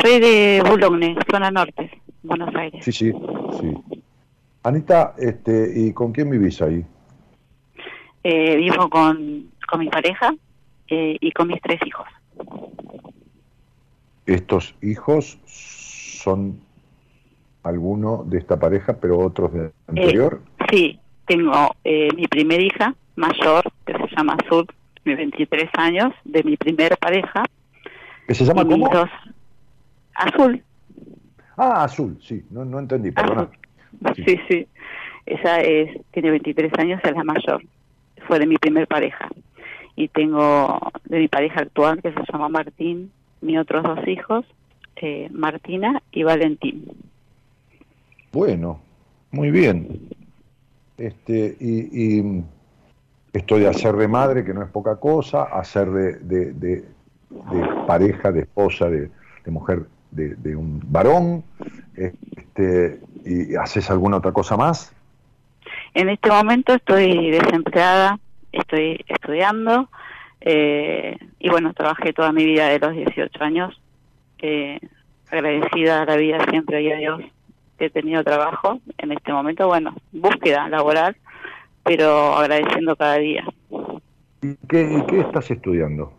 Soy 0.01 0.19
de 0.19 0.63
Boulogne, 0.67 1.15
zona 1.29 1.51
norte, 1.51 1.91
Buenos 2.23 2.49
Aires. 2.55 2.83
Sí, 2.83 2.91
sí, 2.91 3.13
sí. 3.61 3.71
Anita, 4.63 5.13
este, 5.19 5.71
¿y 5.79 5.93
con 5.93 6.11
quién 6.11 6.31
vivís 6.31 6.59
ahí? 6.63 6.83
Eh, 8.23 8.55
vivo 8.55 8.89
con, 8.89 9.51
con 9.69 9.79
mi 9.79 9.89
pareja 9.89 10.33
eh, 10.87 11.17
y 11.19 11.31
con 11.31 11.47
mis 11.49 11.61
tres 11.61 11.79
hijos. 11.85 12.07
Estos 14.25 14.75
hijos 14.81 15.37
son 15.45 16.59
algunos 17.63 18.29
de 18.29 18.37
esta 18.37 18.57
pareja, 18.59 18.93
pero 18.99 19.19
otros 19.19 19.51
de 19.53 19.71
anterior. 19.87 20.41
Sí, 20.71 20.99
tengo 21.25 21.75
eh, 21.83 22.09
mi 22.15 22.27
primer 22.27 22.61
hija 22.61 22.95
mayor, 23.15 23.63
que 23.85 23.93
se 23.93 24.15
llama 24.15 24.37
Azul, 24.45 24.65
de 25.03 25.15
23 25.15 25.69
años, 25.77 26.13
de 26.23 26.43
mi 26.43 26.55
primer 26.57 26.97
pareja. 26.97 27.43
¿Que 28.27 28.33
se 28.33 28.45
llama 28.45 28.63
cómo? 28.65 28.89
dos- 28.89 29.09
Azul, 30.15 30.63
Ah, 31.57 31.83
azul, 31.83 32.17
sí, 32.21 32.43
no, 32.49 32.65
no 32.65 32.79
entendí, 32.79 33.11
perdona. 33.11 33.47
sí, 34.15 34.39
sí. 34.47 34.67
Ella 35.25 35.61
es, 35.61 36.01
tiene 36.11 36.31
23 36.31 36.71
años, 36.79 36.99
es 37.03 37.11
la 37.11 37.23
mayor. 37.23 37.61
Fue 38.27 38.39
de 38.39 38.45
mi 38.47 38.57
primer 38.57 38.87
pareja. 38.87 39.27
Y 39.95 40.07
tengo 40.07 40.79
de 41.05 41.19
mi 41.19 41.27
pareja 41.27 41.61
actual, 41.61 42.01
que 42.01 42.11
se 42.11 42.19
llama 42.31 42.49
Martín, 42.49 43.11
mis 43.41 43.59
otros 43.59 43.83
dos 43.83 44.07
hijos, 44.07 44.45
eh, 44.95 45.29
Martina 45.31 46.01
y 46.11 46.23
Valentín. 46.23 46.87
Bueno, 48.31 48.79
muy 49.31 49.51
bien. 49.51 50.09
Este, 50.97 51.55
y, 51.59 52.17
y 52.19 52.43
esto 53.33 53.57
de 53.57 53.67
hacer 53.67 53.95
de 53.95 54.07
madre, 54.07 54.43
que 54.43 54.53
no 54.53 54.63
es 54.63 54.69
poca 54.71 54.95
cosa, 54.95 55.43
hacer 55.43 55.89
de, 55.91 56.13
de- 56.19 56.53
de- 56.53 56.85
pareja, 57.87 58.31
de 58.31 58.41
esposa, 58.41 58.89
de, 58.89 59.09
mujer, 59.47 59.85
de 60.11 60.55
un 60.55 60.79
varón, 60.87 61.43
este, 61.95 62.99
y 63.25 63.55
haces 63.55 63.89
alguna 63.89 64.17
otra 64.17 64.31
cosa 64.31 64.55
más. 64.55 64.93
En 65.93 66.09
este 66.09 66.29
momento 66.29 66.73
estoy 66.73 67.31
desempleada, 67.31 68.19
estoy 68.51 69.03
estudiando 69.07 69.89
eh, 70.41 71.17
y 71.39 71.49
bueno, 71.49 71.73
trabajé 71.73 72.13
toda 72.13 72.31
mi 72.31 72.45
vida 72.45 72.67
de 72.67 72.79
los 72.79 72.93
18 72.93 73.43
años. 73.43 73.79
eh, 74.39 74.79
agradecida 75.31 76.01
a 76.03 76.05
la 76.05 76.15
vida 76.17 76.45
siempre 76.49 76.81
y 76.83 76.91
a 76.91 76.97
Dios 76.97 77.21
que 77.79 77.85
he 77.85 77.89
tenido 77.89 78.23
trabajo. 78.23 78.79
En 78.99 79.11
este 79.11 79.33
momento, 79.33 79.67
bueno, 79.67 79.95
búsqueda 80.11 80.69
laboral, 80.69 81.15
pero 81.83 82.35
agradeciendo 82.35 82.95
cada 82.95 83.17
día. 83.17 83.43
¿Y 84.43 84.55
qué, 84.67 85.03
estás 85.21 85.49
estudiando? 85.49 86.13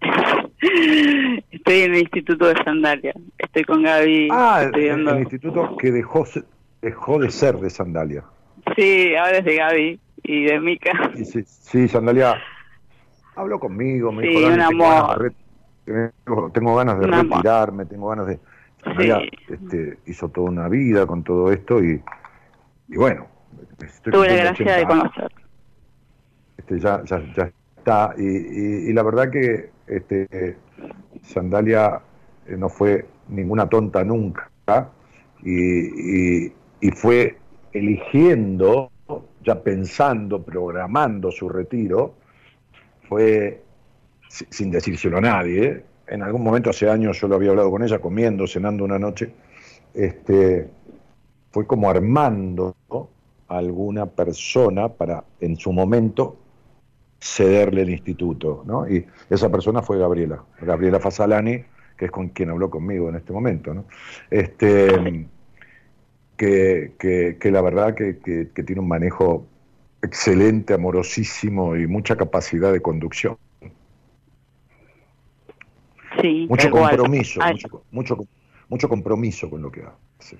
Estoy 1.50 1.80
en 1.80 1.94
el 1.94 2.00
Instituto 2.02 2.46
de 2.46 2.54
Sandalia, 2.64 3.12
estoy 3.38 3.64
con 3.64 3.82
Gaby 3.82 4.28
Ah, 4.30 4.58
el, 4.60 4.66
estudiando. 4.66 5.10
el 5.12 5.18
instituto 5.20 5.76
que 5.76 5.90
dejó, 5.90 6.24
dejó 6.84 7.18
de 7.18 7.30
ser 7.30 7.56
de 7.56 7.70
Sandalia. 7.70 8.24
Sí, 8.76 9.14
ahora 9.16 9.38
es 9.38 9.44
de 9.44 9.56
Gaby 9.56 10.00
y 10.22 10.44
de 10.44 10.60
Mica. 10.60 10.92
Y 11.16 11.24
sí, 11.24 11.42
sí, 11.46 11.88
Sandalia 11.88 12.40
habló 13.36 13.58
conmigo, 13.58 14.12
me 14.12 14.22
Sí, 14.22 14.28
dijo, 14.28 14.46
un 14.52 14.58
tengo 14.68 14.84
ganas 14.88 15.10
amor. 15.10 15.34
tengo, 15.84 16.50
tengo 16.50 16.76
ganas 16.76 16.98
de 17.00 17.06
Un 17.06 17.14
amor. 17.14 17.36
retirarme, 17.38 17.86
tengo 17.86 18.08
ganas 18.08 18.26
de... 18.26 18.38
Sandalia 18.82 19.22
este, 19.48 19.98
hizo 20.06 20.28
toda 20.28 20.50
una 20.50 20.68
vida 20.68 21.06
con 21.06 21.22
todo 21.24 21.50
esto 21.50 21.82
y, 21.82 22.02
y 22.88 22.96
bueno, 22.96 23.26
estoy 23.84 24.12
Tuve 24.12 24.28
la 24.28 24.34
gracia 24.36 24.76
de 24.76 24.82
80 24.84 24.92
años. 24.92 25.12
conocer. 25.14 25.32
este, 26.58 26.80
ya, 26.80 27.02
ya, 27.04 27.22
ya 27.34 27.50
está. 27.78 28.14
Y, 28.18 28.22
y- 28.26 28.90
y 28.90 28.92
la 28.92 29.02
verdad 29.02 29.30
que 29.30 29.70
este, 29.86 30.56
Sandalia 31.22 32.00
eh, 32.46 32.56
no 32.58 32.68
fue 32.68 33.06
ninguna 33.28 33.68
tonta 33.68 34.04
nunca 34.04 34.50
y, 35.42 36.44
y- 36.46 36.52
y 36.84 36.90
fue 36.90 37.38
eligiendo, 37.72 38.90
ya 39.42 39.62
pensando, 39.62 40.42
programando 40.42 41.30
su 41.30 41.48
retiro, 41.48 42.12
fue 43.08 43.62
si- 44.28 44.46
sin 44.50 44.70
decírselo 44.70 45.16
a 45.16 45.22
nadie. 45.22 45.64
¿eh? 45.64 45.84
En 46.08 46.22
algún 46.22 46.42
momento 46.42 46.68
hace 46.68 46.90
años 46.90 47.18
yo 47.18 47.26
lo 47.26 47.36
había 47.36 47.50
hablado 47.50 47.70
con 47.70 47.82
ella, 47.82 48.00
comiendo, 48.00 48.46
cenando 48.46 48.84
una 48.84 48.98
noche. 48.98 49.32
Este, 49.94 50.68
fue 51.50 51.66
como 51.66 51.88
armando 51.88 52.76
a 53.48 53.56
alguna 53.56 54.04
persona 54.04 54.90
para 54.90 55.24
en 55.40 55.56
su 55.56 55.72
momento 55.72 56.36
cederle 57.18 57.80
el 57.80 57.90
instituto, 57.90 58.62
¿no? 58.66 58.86
Y 58.86 59.06
esa 59.30 59.50
persona 59.50 59.80
fue 59.80 59.98
Gabriela, 59.98 60.44
Gabriela 60.60 61.00
Fasalani, 61.00 61.64
que 61.96 62.04
es 62.06 62.10
con 62.10 62.28
quien 62.28 62.50
habló 62.50 62.68
conmigo 62.68 63.08
en 63.08 63.16
este 63.16 63.32
momento, 63.32 63.72
¿no? 63.72 63.86
Este, 64.30 65.26
que, 66.36 66.92
que- 66.98 67.36
que 67.40 67.50
la 67.50 67.60
verdad 67.62 67.94
que, 67.94 68.18
que- 68.18 68.62
tiene 68.62 68.80
un 68.80 68.88
manejo 68.88 69.46
excelente, 70.02 70.74
amorosísimo 70.74 71.76
y 71.76 71.86
mucha 71.86 72.16
capacidad 72.16 72.72
de 72.72 72.80
conducción. 72.80 73.36
Sí, 76.20 76.46
Mucho 76.48 76.70
compromiso, 76.70 77.40
mucho, 77.40 77.84
mucho, 77.90 78.18
mucho 78.68 78.88
compromiso 78.88 79.50
con 79.50 79.62
lo 79.62 79.70
que 79.70 79.82
hace. 80.20 80.38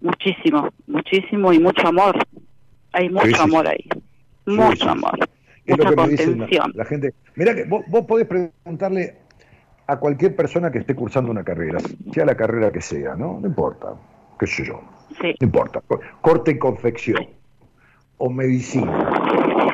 Muchísimo, 0.00 0.68
muchísimo 0.86 1.52
y 1.52 1.58
mucho 1.58 1.86
amor. 1.88 2.16
Hay 2.92 3.08
mucho 3.10 3.26
Sí, 3.26 3.34
sí, 3.34 3.40
amor 3.42 3.68
ahí. 3.68 3.84
Sí, 3.92 4.00
Mucho 4.52 4.88
amor. 4.88 5.18
Es 5.64 5.76
Mucha 5.76 5.90
lo 5.90 5.96
que 5.96 6.02
me 6.02 6.08
dice 6.08 6.26
la, 6.26 6.32
contención. 6.32 6.72
la 6.74 6.84
gente. 6.84 7.14
Mira 7.36 7.54
que 7.54 7.64
vos, 7.64 7.84
vos 7.88 8.06
podés 8.06 8.26
preguntarle 8.26 9.16
a 9.86 9.98
cualquier 9.98 10.34
persona 10.36 10.70
que 10.70 10.78
esté 10.78 10.94
cursando 10.94 11.30
una 11.30 11.42
carrera, 11.44 11.78
sea 12.12 12.24
la 12.24 12.36
carrera 12.36 12.70
que 12.70 12.80
sea, 12.80 13.14
¿no? 13.16 13.40
No 13.40 13.46
importa, 13.48 13.94
qué 14.40 14.46
sé 14.46 14.64
yo, 14.64 14.80
Sí. 15.20 15.34
no 15.38 15.44
importa. 15.46 15.82
Corte 16.22 16.52
y 16.52 16.58
confección, 16.58 17.26
o 18.18 18.30
medicina. 18.30 19.12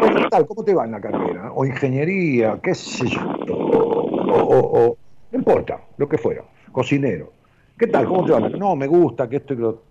¿qué 0.01 0.27
tal? 0.29 0.47
¿Cómo 0.47 0.65
te 0.65 0.75
va 0.75 0.85
en 0.85 0.91
la 0.93 1.01
carrera? 1.01 1.53
O 1.55 1.65
ingeniería, 1.65 2.59
qué 2.63 2.75
sé 2.75 3.07
yo. 3.07 3.21
O, 3.49 4.39
o- 4.39 4.87
o- 4.89 4.97
no 5.31 5.39
importa, 5.39 5.81
lo 5.97 6.09
que 6.09 6.19
fuera. 6.19 6.43
Cocinero. 6.73 7.33
¿Qué 7.79 7.87
tal? 7.87 8.07
¿Cómo 8.07 8.25
te 8.25 8.33
va? 8.33 8.41
No, 8.41 8.75
me 8.77 8.87
gusta 8.87 9.29
que 9.29 9.37
esto 9.37 9.55
y 9.55 9.59
lo 9.59 9.83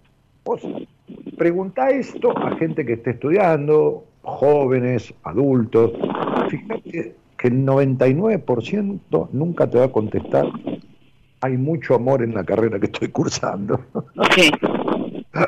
Vos 0.44 0.62
preguntá 1.38 1.90
esto 1.90 2.38
a 2.38 2.56
gente 2.56 2.86
que 2.86 2.94
esté 2.94 3.12
estudiando, 3.12 4.04
jóvenes, 4.22 5.12
adultos. 5.24 5.92
Fíjate 6.50 7.16
que 7.38 7.48
el 7.48 7.66
99% 7.66 9.30
nunca 9.32 9.68
te 9.70 9.80
va 9.80 9.86
a 9.86 9.92
contestar, 9.92 10.46
hay 11.46 11.58
mucho 11.58 11.96
amor 11.96 12.24
en 12.24 12.34
la 12.34 12.44
carrera 12.44 12.80
que 12.80 12.88
estoy 12.88 13.10
cursando. 13.10 13.86
Sí, 14.36 14.52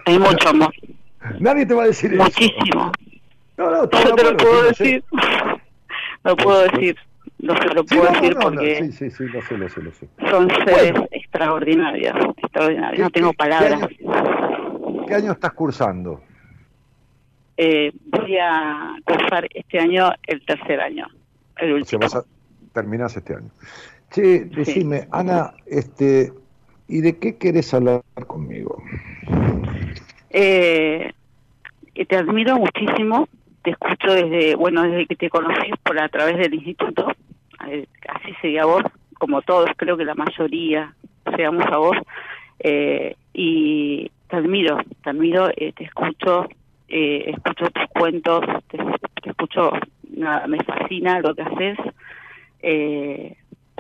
hay 0.06 0.20
mucho 0.20 0.50
amor. 0.50 0.74
Nadie 1.40 1.66
te 1.66 1.74
va 1.74 1.84
a 1.84 1.88
decir 1.88 2.16
Muchísimo. 2.16 2.92
No, 3.58 3.72
no, 3.72 3.82
no 3.82 3.88
te 3.88 4.24
lo 4.24 4.38
puedo 4.38 4.64
decir. 4.64 5.04
No 6.24 6.36
puedo 6.36 6.64
decir. 6.64 6.98
No 7.40 7.56
se 7.56 7.68
lo 7.74 7.86
puedo 7.86 8.04
decir 8.12 8.36
porque 8.42 8.84
sí, 8.84 8.92
sí, 8.92 9.12
sí, 9.12 9.24
lo 9.28 9.42
sé, 9.44 9.58
lo 9.58 9.70
sé, 9.70 9.82
lo 9.82 9.92
sé. 9.94 10.10
son 10.30 10.50
seres 10.50 10.94
extraordinarios, 11.12 12.16
extraordinarios. 12.36 13.00
No 13.00 13.10
tengo 13.12 13.32
palabras. 13.32 13.88
¿Qué 15.08 15.14
año, 15.14 15.32
estás 15.32 15.54
cursando? 15.54 16.22
Eh, 17.56 17.94
voy 18.08 18.38
a 18.38 18.96
cursar 19.06 19.48
este 19.54 19.80
año 19.80 20.12
el 20.24 20.46
tercer 20.46 20.82
año, 20.82 21.08
el 21.56 21.74
último. 21.74 22.06
O 22.06 22.10
sea, 22.10 22.20
vas 22.20 22.28
a, 22.28 22.74
terminás 22.74 23.16
este 23.16 23.36
año. 23.36 23.52
Che, 24.12 24.46
decime, 24.46 25.08
Ana, 25.12 25.54
este, 25.66 26.34
¿y 26.88 27.02
de 27.02 27.18
qué 27.18 27.38
querés 27.38 27.74
hablar 27.74 28.02
conmigo? 28.28 28.82
Eh, 30.30 31.12
te 32.08 32.16
admiro 32.16 32.58
muchísimo, 32.58 33.28
te 33.64 33.72
escucho 33.72 34.14
desde, 34.14 34.56
bueno, 34.56 34.84
desde 34.84 35.08
que 35.08 35.16
te 35.16 35.30
conocí 35.30 35.72
por 35.84 36.00
a 36.00 36.10
través 36.10 36.38
del 36.38 36.54
instituto, 36.54 37.08
eh, 37.68 37.86
así 38.08 38.34
seguía 38.42 38.66
vos, 38.66 38.84
como 39.18 39.42
todos, 39.42 39.70
creo 39.76 39.98
que 39.98 40.06
la 40.06 40.16
mayoría 40.16 40.94
seamos 41.36 41.66
a 41.66 41.78
vos, 41.78 41.98
eh, 42.60 43.16
y 43.34 44.10
te 44.30 44.36
admiro, 44.36 44.78
te 45.04 45.10
admiro, 45.10 45.50
eh, 45.56 45.74
te 45.74 45.86
escucho, 45.86 46.48
eh, 46.88 47.32
escucho 47.36 47.70
tus 47.72 47.88
cuentos, 47.90 48.46
te, 48.70 48.78
te, 49.22 49.30
escucho, 49.30 49.72
nada, 50.16 50.48
me 50.48 50.64
fascina 50.64 51.20
lo 51.20 51.36
que 51.36 51.42
haces, 51.42 51.78
eh, 52.62 53.36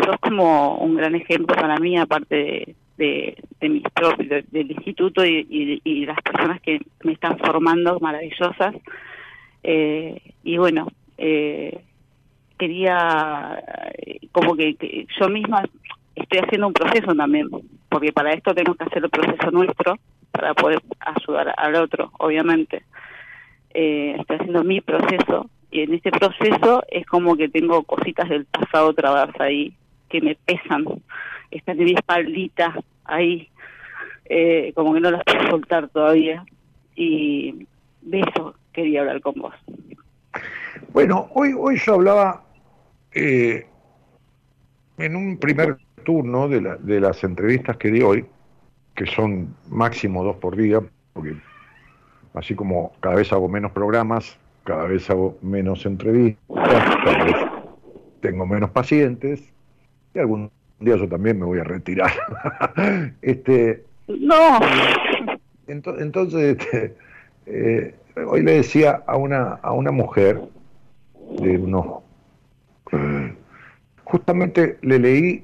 sos 0.07 0.19
como 0.21 0.77
un 0.77 0.95
gran 0.95 1.15
ejemplo 1.15 1.53
para 1.55 1.77
mí, 1.77 1.97
aparte 1.97 2.35
de, 2.35 2.75
de, 2.97 3.43
de 3.59 3.69
mis 3.69 3.83
propios, 3.93 4.45
del 4.49 4.71
instituto 4.71 5.25
y, 5.25 5.81
y, 5.83 6.05
las 6.05 6.21
personas 6.21 6.61
que 6.61 6.79
me 7.03 7.13
están 7.13 7.37
formando 7.37 7.99
maravillosas. 7.99 8.75
Eh, 9.63 10.21
y 10.43 10.57
bueno, 10.57 10.87
eh, 11.17 11.81
quería, 12.57 13.61
como 14.31 14.55
que, 14.55 14.75
que, 14.75 15.07
yo 15.19 15.29
misma 15.29 15.63
estoy 16.15 16.39
haciendo 16.39 16.67
un 16.67 16.73
proceso 16.73 17.13
también, 17.13 17.49
porque 17.89 18.13
para 18.13 18.31
esto 18.31 18.53
tenemos 18.53 18.77
que 18.77 18.85
hacer 18.85 19.03
el 19.03 19.09
proceso 19.09 19.51
nuestro 19.51 19.97
para 20.31 20.53
poder 20.53 20.81
ayudar 20.99 21.53
al 21.57 21.75
otro, 21.75 22.11
obviamente. 22.19 22.83
Eh, 23.73 24.15
estoy 24.17 24.37
haciendo 24.37 24.63
mi 24.63 24.79
proceso 24.79 25.49
y 25.69 25.81
en 25.81 25.93
este 25.93 26.11
proceso 26.11 26.83
es 26.87 27.05
como 27.05 27.35
que 27.35 27.49
tengo 27.49 27.83
cositas 27.83 28.29
del 28.29 28.45
pasado 28.45 28.93
trabadas 28.93 29.39
ahí 29.39 29.75
que 30.09 30.21
me 30.21 30.35
pesan, 30.45 30.85
están 31.51 31.79
en 31.79 31.85
mi 31.85 31.93
espaldita 31.93 32.73
ahí, 33.05 33.49
eh, 34.25 34.71
como 34.75 34.93
que 34.93 34.99
no 34.99 35.11
las 35.11 35.23
puedo 35.23 35.49
soltar 35.49 35.89
todavía 35.89 36.45
y 36.95 37.67
de 38.01 38.21
eso 38.21 38.55
quería 38.73 39.01
hablar 39.01 39.21
con 39.21 39.35
vos. 39.35 39.53
Bueno, 40.93 41.29
hoy, 41.33 41.53
hoy 41.57 41.77
yo 41.77 41.95
hablaba 41.95 42.43
eh, 43.13 43.67
en 44.97 45.15
un 45.15 45.37
primer 45.37 45.77
turno 46.03 46.47
de, 46.47 46.61
la, 46.61 46.75
de 46.77 46.99
las 46.99 47.23
entrevistas 47.23 47.77
que 47.77 47.91
di 47.91 48.01
hoy, 48.01 48.25
que 48.95 49.05
son 49.05 49.55
máximo 49.69 50.23
dos 50.23 50.37
por 50.37 50.55
día, 50.55 50.81
porque 51.13 51.35
así 52.33 52.55
como 52.55 52.93
cada 52.99 53.15
vez 53.15 53.31
hago 53.31 53.47
menos 53.47 53.71
programas, 53.71 54.37
cada 54.63 54.85
vez 54.85 55.09
hago 55.09 55.37
menos 55.41 55.85
entrevistas, 55.85 56.43
cada 57.03 57.23
vez 57.23 57.35
tengo 58.21 58.45
menos 58.45 58.71
pacientes, 58.71 59.53
y 60.17 60.19
algún 60.19 60.51
día 60.79 60.95
yo 60.97 61.07
también 61.07 61.39
me 61.39 61.45
voy 61.45 61.59
a 61.59 61.63
retirar. 61.63 62.11
este, 63.21 63.83
no. 64.07 64.59
Entonces, 65.67 66.03
entonces 66.03 66.57
este, 66.57 66.95
eh, 67.45 67.95
hoy 68.25 68.41
le 68.43 68.55
decía 68.55 69.03
a 69.05 69.15
una, 69.15 69.53
a 69.61 69.71
una 69.73 69.91
mujer 69.91 70.41
de 71.39 71.57
unos... 71.57 72.03
Justamente 74.05 74.77
le 74.81 74.99
leí 74.99 75.43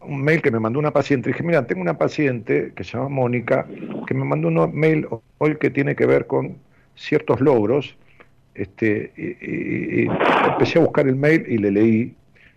un 0.00 0.22
mail 0.22 0.42
que 0.42 0.50
me 0.50 0.58
mandó 0.58 0.80
una 0.80 0.90
paciente. 0.90 1.30
Dije, 1.30 1.44
mira, 1.44 1.64
tengo 1.66 1.80
una 1.80 1.96
paciente 1.96 2.72
que 2.74 2.82
se 2.82 2.96
llama 2.96 3.08
Mónica, 3.08 3.66
que 4.06 4.14
me 4.14 4.24
mandó 4.24 4.48
un 4.48 4.74
mail 4.74 5.06
hoy 5.38 5.56
que 5.56 5.70
tiene 5.70 5.94
que 5.94 6.06
ver 6.06 6.26
con 6.26 6.56
ciertos 6.96 7.40
logros. 7.40 7.96
Este, 8.54 9.12
y, 9.16 9.22
y, 9.22 10.02
y 10.02 10.08
empecé 10.50 10.78
a 10.78 10.82
buscar 10.82 11.06
el 11.06 11.16
mail 11.16 11.44
y 11.48 11.58
le 11.58 11.70
leí 11.70 12.14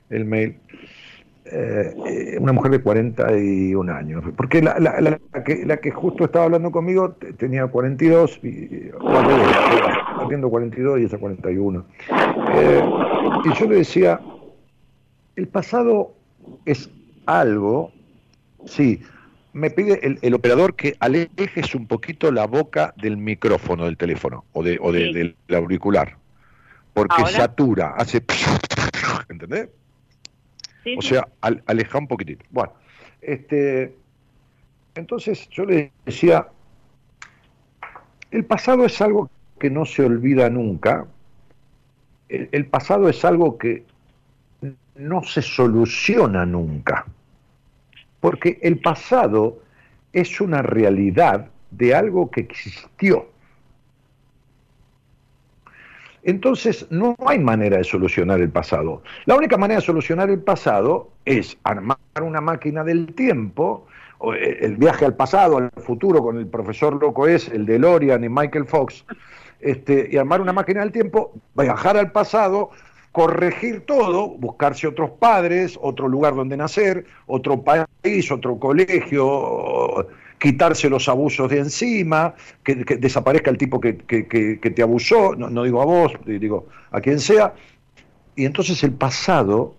el 0.10 0.26
mail. 0.26 0.56
Eh, 1.47 2.38
una 2.39 2.53
mujer 2.53 2.72
de 2.72 2.81
41 2.81 3.93
años, 3.93 4.23
porque 4.35 4.63
la, 4.63 4.80
la, 4.80 4.99
la, 4.99 5.43
que, 5.43 5.63
la 5.63 5.77
que 5.77 5.91
justo 5.91 6.26
estaba 6.26 6.45
hablando 6.45 6.72
conmigo 6.72 7.11
tenía 7.38 7.67
42, 7.67 8.39
y, 8.43 8.89
atiendo 10.17 10.49
42 10.49 11.01
y 11.01 11.03
esa 11.03 11.19
41. 11.19 11.85
Eh, 12.51 12.84
y 13.43 13.53
yo 13.53 13.67
le 13.67 13.76
decía, 13.76 14.19
el 15.35 15.47
pasado 15.47 16.13
es 16.65 16.89
algo, 17.27 17.91
sí, 18.65 19.03
me 19.53 19.69
pide 19.69 19.99
el, 20.01 20.17
el, 20.23 20.34
operador 20.34 20.76
que 20.76 20.95
alejes 20.99 21.76
un 21.76 21.85
poquito 21.85 22.31
la 22.31 22.47
boca 22.47 22.95
del 22.97 23.17
micrófono 23.17 23.85
del 23.85 23.97
teléfono 23.97 24.45
o, 24.53 24.63
de, 24.63 24.80
o 24.81 24.91
de, 24.91 25.05
sí. 25.05 25.13
del 25.13 25.35
auricular, 25.55 26.17
porque 26.95 27.22
¿Ahora? 27.22 27.30
satura, 27.30 27.93
hace... 27.95 28.23
¿Entendés? 29.30 29.69
Sí, 30.86 30.95
o 30.98 31.02
sea, 31.02 31.28
al, 31.41 31.64
aleja 31.66 31.98
un 31.98 32.07
poquitito. 32.07 32.45
Bueno, 32.52 32.72
este, 33.22 33.95
entonces 34.94 35.49
yo 35.49 35.66
le 35.66 35.91
decía, 36.06 36.48
el 38.30 38.45
pasado 38.45 38.86
es 38.86 39.02
algo 39.02 39.30
que 39.60 39.72
no 39.72 39.86
se 39.86 40.03
olvida 40.03 40.48
nunca, 40.49 41.07
el, 42.30 42.49
el 42.52 42.68
pasado 42.68 43.10
es 43.10 43.26
algo 43.26 43.57
que 43.57 43.84
no 44.94 45.24
se 45.24 45.41
soluciona 45.41 46.45
nunca, 46.45 47.07
porque 48.20 48.60
el 48.62 48.80
pasado 48.80 49.64
es 50.14 50.40
una 50.40 50.62
realidad 50.62 51.49
de 51.72 51.95
algo 51.95 52.30
que 52.30 52.41
existió. 52.41 53.28
Entonces 56.26 56.88
no 56.89 57.15
hay 57.27 57.38
manera 57.38 57.77
de 57.77 57.84
solucionar 57.84 58.41
el 58.41 58.49
pasado. 58.49 59.03
La 59.26 59.35
única 59.35 59.57
manera 59.57 59.80
de 59.80 59.85
solucionar 59.85 60.31
el 60.31 60.39
pasado 60.39 61.11
es 61.23 61.56
armar 61.64 61.97
una 62.19 62.41
máquina 62.41 62.84
del 62.84 63.14
tiempo, 63.14 63.85
el 64.39 64.76
viaje 64.77 65.06
al 65.06 65.15
pasado, 65.15 65.57
al 65.57 65.69
futuro 65.77 66.23
con 66.23 66.39
el 66.39 66.47
profesor 66.47 66.99
loco 66.99 67.27
es, 67.27 67.47
el 67.49 67.68
de 67.68 67.77
Lorian 67.77 68.23
y 68.23 68.30
Michael 68.30 68.65
Fox, 68.65 69.06
este, 69.60 70.10
y 70.11 70.18
armar 70.18 70.41
una 70.41 70.52
máquina 70.52 70.81
del 70.81 70.91
tiempo, 70.91 71.31
viajar 71.53 71.95
al 71.95 72.11
pasado, 72.11 72.72
corregir 73.11 73.85
todo, 73.85 74.30
buscarse 74.30 74.88
otros 74.88 75.11
padres, 75.11 75.77
otro 75.80 76.07
lugar 76.07 76.34
donde 76.34 76.57
nacer, 76.57 77.06
otro 77.27 77.61
país, 77.61 78.31
otro 78.31 78.57
colegio, 78.57 80.07
quitarse 80.45 80.91
los 80.91 81.09
abusos 81.09 81.49
de 81.49 81.57
encima, 81.57 82.35
que, 82.63 82.85
que 82.85 82.97
desaparezca 82.97 83.49
el 83.49 83.57
tipo 83.57 83.80
que, 83.80 83.97
que, 83.97 84.27
que 84.27 84.69
te 84.69 84.84
abusó, 84.84 85.35
no, 85.35 85.49
no, 85.49 85.63
digo 85.63 85.81
a 85.81 85.85
vos, 85.85 86.11
digo 86.23 86.67
a 86.91 87.01
quien 87.01 87.19
sea, 87.19 87.55
y 88.35 88.45
entonces 88.45 88.84
el 88.84 88.91
pasado 88.91 89.73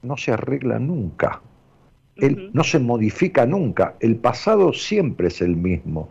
no 0.00 0.16
se 0.16 0.32
arregla 0.32 0.78
nunca, 0.78 1.42
el, 2.16 2.32
uh 2.32 2.38
-huh. 2.38 2.50
no 2.54 2.64
se 2.64 2.78
modifica 2.78 3.44
nunca, 3.44 3.96
el 4.00 4.16
pasado 4.16 4.72
siempre 4.72 5.28
es 5.28 5.42
el 5.42 5.56
mismo. 5.56 6.08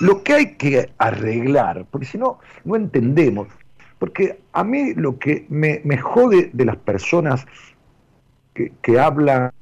Lo 0.00 0.24
que 0.24 0.32
hay 0.32 0.46
que 0.56 0.90
arreglar, 0.98 1.86
porque 1.88 2.06
si 2.06 2.18
no, 2.18 2.40
no 2.64 2.74
entendemos, 2.74 3.46
porque 4.00 4.40
a 4.52 4.64
mí 4.64 4.92
lo 4.94 5.20
que 5.20 5.46
me, 5.48 5.80
me 5.84 5.98
jode 5.98 6.50
de 6.52 6.64
las 6.64 6.78
personas 6.78 7.46
que, 8.54 8.72
que 8.82 8.98
hablan 8.98 9.52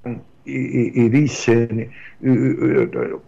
y, 0.45 1.05
y, 1.05 1.09
dicen, 1.09 1.91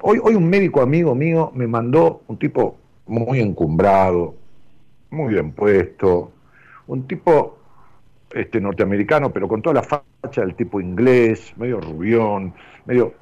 hoy, 0.01 0.19
hoy 0.23 0.35
un 0.35 0.49
médico 0.49 0.81
amigo 0.81 1.15
mío 1.15 1.53
me 1.55 1.67
mandó 1.67 2.23
un 2.27 2.39
tipo 2.39 2.77
muy 3.07 3.41
encumbrado, 3.41 4.35
muy 5.11 5.35
bien 5.35 5.53
puesto, 5.53 6.33
un 6.87 7.07
tipo 7.07 7.59
este, 8.33 8.61
norteamericano, 8.61 9.33
pero 9.33 9.47
con 9.49 9.63
toda 9.63 9.75
la 9.75 9.83
facha 9.83 10.41
del 10.41 10.55
tipo 10.55 10.81
inglés, 10.81 11.53
medio 11.57 11.81
rubión, 11.81 12.55
medio 12.87 13.15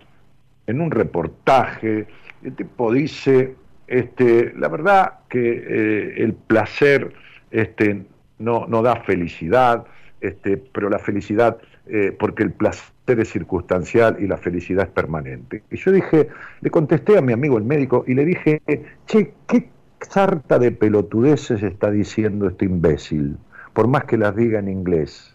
en 0.67 0.81
un 0.81 0.91
reportaje, 0.91 2.07
el 2.45 2.55
tipo 2.55 2.93
dice, 2.93 3.57
este, 3.87 4.53
la 4.57 4.69
verdad 4.69 5.21
que 5.29 5.41
eh, 5.41 6.15
el 6.23 6.35
placer 6.35 7.13
este, 7.51 8.05
no, 8.39 8.67
no 8.69 8.83
da 8.83 8.97
felicidad, 9.03 9.85
este, 10.21 10.57
pero 10.59 10.89
la 10.89 10.99
felicidad, 10.99 11.59
eh, 11.87 12.15
porque 12.17 12.45
el 12.45 12.53
placer 12.53 12.93
es 13.19 13.31
circunstancial 13.31 14.17
y 14.21 14.27
la 14.27 14.37
felicidad 14.37 14.85
es 14.85 14.93
permanente. 14.93 15.63
Y 15.71 15.77
yo 15.77 15.91
dije, 15.91 16.29
le 16.61 16.71
contesté 16.71 17.19
a 17.19 17.21
mi 17.21 17.33
amigo 17.33 17.59
el 17.59 17.65
médico 17.65 18.05
y 18.07 18.15
le 18.15 18.25
dije, 18.25 18.63
che, 19.07 19.33
¿qué 19.49 19.69
sarta 20.01 20.59
de 20.59 20.71
pelotudeces 20.71 21.63
está 21.63 21.91
diciendo 21.91 22.47
este 22.47 22.67
imbécil? 22.67 23.39
Por 23.73 23.89
más 23.89 24.05
que 24.05 24.19
las 24.19 24.37
diga 24.37 24.59
en 24.59 24.69
inglés. 24.69 25.35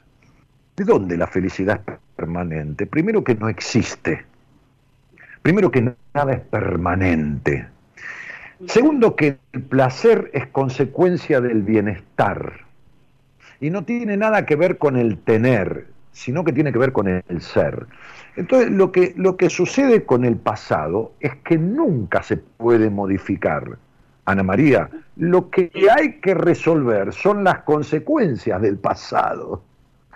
¿De 0.78 0.84
dónde 0.84 1.18
la 1.18 1.28
felicidad 1.28 1.82
es 1.88 1.96
permanente? 2.16 2.86
Primero 2.86 3.24
que 3.24 3.36
no 3.36 3.50
existe. 3.50 4.26
Primero 5.42 5.72
que 5.72 5.94
nada 6.14 6.34
es 6.34 6.42
permanente. 6.42 7.68
Segundo 8.68 9.16
que 9.16 9.38
el 9.52 9.62
placer 9.64 10.32
es 10.34 10.48
consecuencia 10.48 11.42
del 11.42 11.62
bienestar. 11.62 12.66
Y 13.60 13.70
no 13.70 13.86
tiene 13.86 14.18
nada 14.18 14.46
que 14.46 14.56
ver 14.56 14.78
con 14.78 14.98
el 14.98 15.18
tener, 15.18 15.88
sino 16.16 16.46
que 16.46 16.54
tiene 16.54 16.72
que 16.72 16.80
ver 16.80 16.94
con 16.94 17.10
el 17.10 17.42
ser. 17.42 17.88
Entonces, 18.38 18.72
lo 18.72 18.90
que, 18.90 19.14
lo 19.18 19.36
que 19.36 19.50
sucede 19.50 20.06
con 20.06 20.24
el 20.24 20.38
pasado 20.38 21.12
es 21.20 21.36
que 21.44 21.58
nunca 21.58 22.24
se 22.24 22.38
puede 22.38 22.90
modificar. 22.90 23.78
Ana 24.24 24.42
María, 24.42 24.90
lo 25.18 25.50
que 25.50 25.70
hay 25.94 26.22
que 26.22 26.34
resolver 26.34 27.12
son 27.12 27.44
las 27.44 27.64
consecuencias 27.64 28.62
del 28.62 28.78
pasado. 28.78 29.62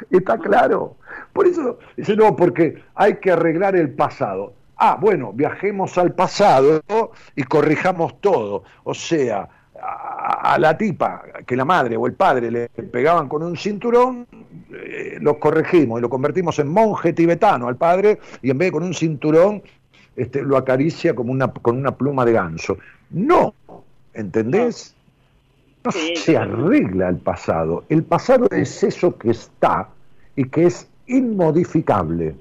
¿Está 0.09 0.38
claro? 0.38 0.95
Por 1.34 1.47
eso 1.47 1.80
dice, 1.97 2.15
no, 2.15 2.34
porque 2.34 2.81
hay 2.95 3.15
que 3.17 3.31
arreglar 3.31 3.76
el 3.76 3.89
pasado. 3.89 4.53
Ah, 4.77 4.97
bueno, 4.99 5.34
viajemos 5.34 5.97
al 5.97 6.13
pasado 6.13 6.81
y 7.35 7.43
corrijamos 7.43 8.21
todo. 8.21 8.63
O 8.85 8.93
sea, 8.93 9.49
a, 9.81 10.57
la 10.60 10.77
tipa 10.77 11.23
que 11.45 11.56
la 11.56 11.65
madre 11.65 11.97
o 11.97 12.06
el 12.07 12.14
padre 12.14 12.51
le 12.51 12.69
pegaban 12.69 13.27
con 13.27 13.43
un 13.43 13.57
cinturón, 13.57 14.27
eh, 14.72 15.18
lo 15.22 15.39
corregimos 15.39 15.99
y 15.99 16.01
lo 16.01 16.10
convertimos 16.10 16.60
en 16.60 16.68
monje 16.68 17.14
tibetano 17.14 17.68
al 17.68 17.76
padre 17.76 18.19
y 18.41 18.49
en 18.49 18.57
vez 18.57 18.68
de 18.68 18.72
con 18.72 18.84
un 18.84 18.93
cinturón 18.93 19.61
este, 20.15 20.41
lo 20.41 20.57
acaricia 20.57 21.15
como 21.15 21.31
una, 21.31 21.51
con 21.51 21.77
una 21.77 21.95
pluma 21.95 22.26
de 22.26 22.34
ganso. 22.34 22.77
No, 23.10 23.53
¿entendés? 24.14 24.95
No 25.84 25.91
se 25.91 26.38
arregla 26.38 27.10
el 27.10 27.18
pasado. 27.18 27.85
El 27.88 28.03
pasado 28.03 28.47
es 28.51 28.84
eso 28.84 29.18
que 29.18 29.31
está 29.31 29.89
y 30.35 30.45
que 30.45 30.65
es 30.65 30.89
inmodificable. 31.07 32.35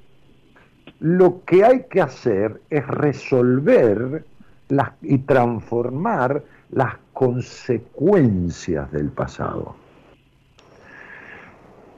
Lo 1.01 1.45
que 1.45 1.65
hay 1.65 1.85
que 1.89 2.01
hacer 2.01 2.61
es 2.69 2.87
resolver 2.87 4.25
las, 4.69 4.91
y 5.01 5.19
transformar 5.19 6.43
las 6.71 6.95
consecuencias 7.19 8.93
del 8.93 9.09
pasado. 9.09 9.75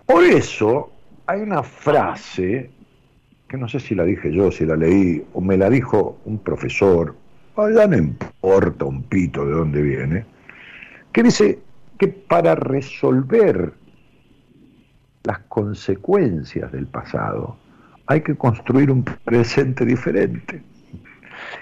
Por 0.07 0.25
eso 0.25 0.91
hay 1.27 1.43
una 1.43 1.63
frase, 1.63 2.71
que 3.47 3.59
no 3.59 3.69
sé 3.69 3.81
si 3.81 3.95
la 3.95 4.05
dije 4.05 4.33
yo, 4.33 4.51
si 4.51 4.65
la 4.65 4.77
leí, 4.77 5.23
o 5.35 5.43
me 5.43 5.59
la 5.59 5.69
dijo 5.69 6.17
un 6.25 6.39
profesor, 6.39 7.15
ya 7.55 7.87
no 7.87 7.99
importa 7.99 8.87
un 8.87 9.03
pito 9.03 9.45
de 9.45 9.53
dónde 9.53 9.83
viene, 9.83 10.25
que 11.13 11.23
dice 11.23 11.59
que 11.99 12.09
para 12.09 12.55
resolver 12.55 13.75
las 15.25 15.41
consecuencias 15.41 16.73
del 16.73 16.87
pasado 16.87 17.59
hay 18.07 18.23
que 18.23 18.37
construir 18.37 18.91
un 18.91 19.05
presente 19.05 19.85
diferente. 19.85 20.63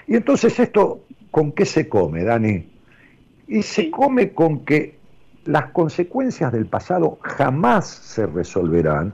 Y 0.07 0.15
entonces 0.15 0.57
esto, 0.61 1.03
¿con 1.29 1.51
qué 1.51 1.65
se 1.65 1.89
come, 1.89 2.23
Dani? 2.23 2.78
Y 3.49 3.63
se 3.63 3.89
come 3.89 4.31
con 4.31 4.63
que 4.63 4.99
las 5.45 5.71
consecuencias 5.71 6.53
del 6.53 6.67
pasado 6.67 7.17
jamás 7.23 7.87
se 7.87 8.27
resolverán 8.27 9.11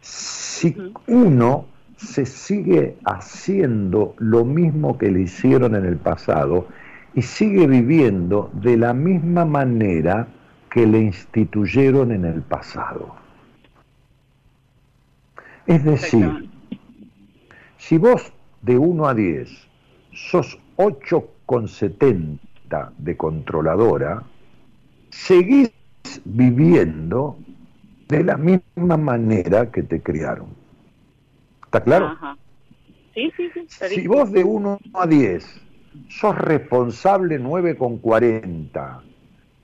si 0.00 0.74
uno 1.06 1.66
se 1.96 2.24
sigue 2.24 2.96
haciendo 3.04 4.14
lo 4.18 4.44
mismo 4.46 4.96
que 4.96 5.10
le 5.10 5.20
hicieron 5.20 5.74
en 5.74 5.84
el 5.84 5.98
pasado 5.98 6.66
y 7.14 7.20
sigue 7.20 7.66
viviendo 7.66 8.50
de 8.54 8.78
la 8.78 8.94
misma 8.94 9.44
manera 9.44 10.28
que 10.70 10.86
le 10.86 11.00
instituyeron 11.00 12.10
en 12.10 12.24
el 12.24 12.40
pasado. 12.40 13.14
Es 15.66 15.84
decir, 15.84 16.50
si 17.76 17.98
vos 17.98 18.32
de 18.62 18.78
1 18.78 19.06
a 19.06 19.14
10 19.14 19.50
sos 20.12 20.58
8,70 20.78 22.38
de 22.98 23.16
controladora, 23.16 24.22
seguís 25.10 25.72
viviendo 26.24 27.38
de 28.08 28.24
la 28.24 28.36
misma 28.36 28.96
manera 28.96 29.70
que 29.70 29.82
te 29.82 30.02
criaron. 30.02 30.48
¿Está 31.64 31.82
claro? 31.82 32.16
Sí, 33.14 33.30
sí, 33.36 33.50
sí. 33.54 33.66
Si 33.88 34.06
vos 34.06 34.32
de 34.32 34.44
1 34.44 34.78
a 34.94 35.06
10 35.06 35.60
sos 36.08 36.36
responsable 36.36 37.40
9,40, 37.40 39.00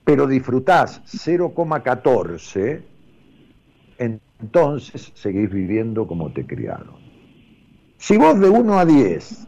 pero 0.03 0.27
disfrutás 0.27 1.01
0,14, 1.05 2.81
entonces 3.97 5.11
seguís 5.15 5.49
viviendo 5.49 6.07
como 6.07 6.31
te 6.31 6.45
criaron. 6.45 6.95
Si 7.97 8.17
vos 8.17 8.39
de 8.39 8.49
1 8.49 8.79
a 8.79 8.85
10, 8.85 9.47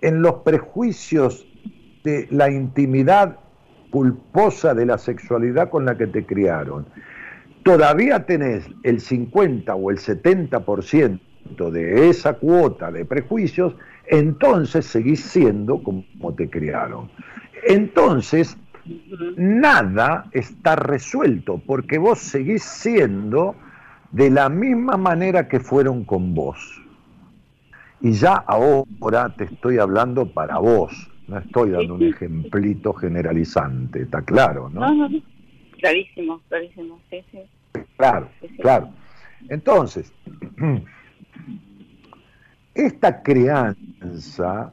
en 0.00 0.22
los 0.22 0.36
prejuicios 0.36 1.45
de 2.06 2.28
la 2.30 2.48
intimidad 2.48 3.36
culposa 3.90 4.74
de 4.74 4.86
la 4.86 4.96
sexualidad 4.96 5.68
con 5.68 5.84
la 5.84 5.98
que 5.98 6.06
te 6.06 6.24
criaron, 6.24 6.86
todavía 7.64 8.24
tenés 8.24 8.68
el 8.84 9.00
50 9.00 9.74
o 9.74 9.90
el 9.90 9.98
70% 9.98 11.18
de 11.72 12.08
esa 12.08 12.34
cuota 12.34 12.92
de 12.92 13.04
prejuicios, 13.04 13.74
entonces 14.06 14.86
seguís 14.86 15.20
siendo 15.20 15.82
como 15.82 16.34
te 16.36 16.48
criaron. 16.48 17.10
Entonces, 17.66 18.56
nada 19.36 20.26
está 20.30 20.76
resuelto, 20.76 21.60
porque 21.66 21.98
vos 21.98 22.20
seguís 22.20 22.62
siendo 22.62 23.56
de 24.12 24.30
la 24.30 24.48
misma 24.48 24.96
manera 24.96 25.48
que 25.48 25.58
fueron 25.58 26.04
con 26.04 26.34
vos. 26.34 26.80
Y 28.00 28.12
ya 28.12 28.34
ahora 28.34 29.34
te 29.36 29.44
estoy 29.44 29.78
hablando 29.78 30.32
para 30.32 30.58
vos, 30.58 31.10
no 31.28 31.38
estoy 31.38 31.70
dando 31.70 31.94
un 31.94 32.02
ejemplito 32.02 32.92
generalizante, 32.92 34.02
está 34.02 34.22
claro, 34.22 34.70
¿no? 34.70 34.80
Clarísimo, 35.78 36.40
clarísimo, 36.48 37.00
sí, 37.10 37.24
sí. 37.30 37.40
Claro, 37.96 38.28
claro. 38.60 38.90
Entonces, 39.48 40.12
esta 42.74 43.22
crianza 43.22 44.72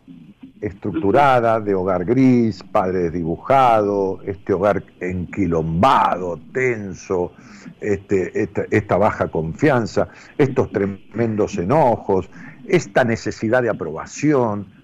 estructurada 0.61 1.59
de 1.59 1.73
hogar 1.75 2.05
gris, 2.05 2.63
padre 2.63 3.11
dibujado, 3.11 4.21
este 4.25 4.53
hogar 4.53 4.83
enquilombado, 5.01 6.39
tenso, 6.53 7.33
este, 7.81 8.49
esta 8.71 8.95
baja 8.95 9.27
confianza, 9.27 10.07
estos 10.37 10.71
tremendos 10.71 11.57
enojos, 11.57 12.29
esta 12.65 13.03
necesidad 13.03 13.61
de 13.61 13.69
aprobación, 13.69 14.82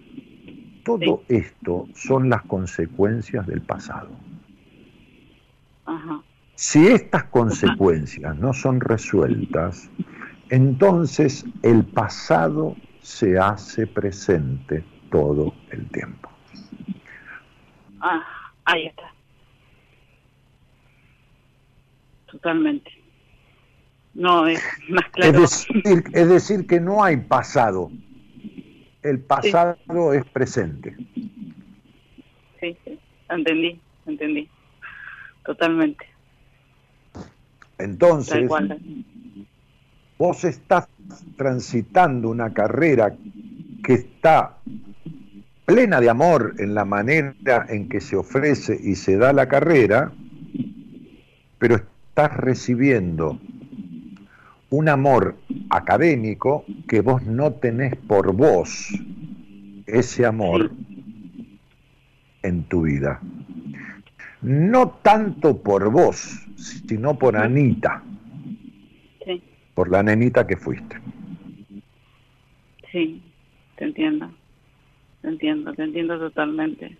todo 0.97 1.23
esto 1.27 1.87
son 1.93 2.29
las 2.29 2.41
consecuencias 2.43 3.45
del 3.45 3.61
pasado. 3.61 4.09
Si 6.55 6.87
estas 6.87 7.25
consecuencias 7.25 8.35
no 8.37 8.53
son 8.53 8.81
resueltas, 8.81 9.89
entonces 10.49 11.45
el 11.61 11.85
pasado 11.85 12.75
se 13.01 13.37
hace 13.37 13.85
presente 13.87 14.83
todo 15.11 15.53
el 15.69 15.87
tiempo. 15.89 16.29
Ah, 18.01 18.23
ahí 18.65 18.87
está. 18.87 19.13
Totalmente. 22.31 22.91
No, 24.15 24.47
es 24.47 24.61
más 24.89 25.07
claro. 25.11 25.43
Es 25.43 25.67
decir, 25.67 26.03
es 26.13 26.29
decir 26.29 26.67
que 26.67 26.79
no 26.79 27.03
hay 27.03 27.17
pasado, 27.17 27.91
el 29.10 29.19
pasado 29.19 30.14
es 30.14 30.26
presente. 30.26 30.95
Sí, 32.60 32.77
sí, 32.86 32.99
entendí, 33.30 33.80
entendí. 34.06 34.49
Totalmente. 35.45 36.06
Entonces, 37.77 38.49
vos 40.18 40.44
estás 40.44 40.88
transitando 41.38 42.30
una 42.30 42.53
carrera 42.53 43.15
que 43.84 43.94
está 43.94 44.57
plena 45.65 46.02
de 46.02 46.10
amor 46.10 46.56
en 46.60 46.76
la 46.76 46.84
manera 46.84 47.65
en 47.69 47.90
que 47.90 48.02
se 48.02 48.15
ofrece 48.15 48.77
y 48.81 48.95
se 48.95 49.18
da 49.18 49.34
la 49.34 49.48
carrera, 49.48 50.11
pero 51.57 51.76
estás 51.76 52.36
recibiendo 52.36 53.40
un 54.69 54.89
amor 54.89 55.37
académico 55.69 56.65
que 56.87 57.01
vos 57.01 57.23
no 57.23 57.53
tenés 57.53 57.95
por 57.95 58.33
vos 58.33 58.89
ese 59.87 60.25
amor 60.25 60.71
en 62.43 62.63
tu 62.63 62.83
vida. 62.83 63.19
No 64.41 64.89
tanto 65.01 65.61
por 65.61 65.91
vos, 65.91 66.45
sino 66.55 67.17
por 67.17 67.35
Anita. 67.35 68.03
Por 69.73 69.89
la 69.89 70.03
nenita 70.03 70.45
que 70.45 70.57
fuiste. 70.57 70.97
Sí, 72.91 73.21
te 73.77 73.85
entiendo. 73.85 74.29
Te 75.21 75.29
entiendo, 75.29 75.73
te 75.73 75.83
entiendo 75.83 76.19
totalmente. 76.19 76.97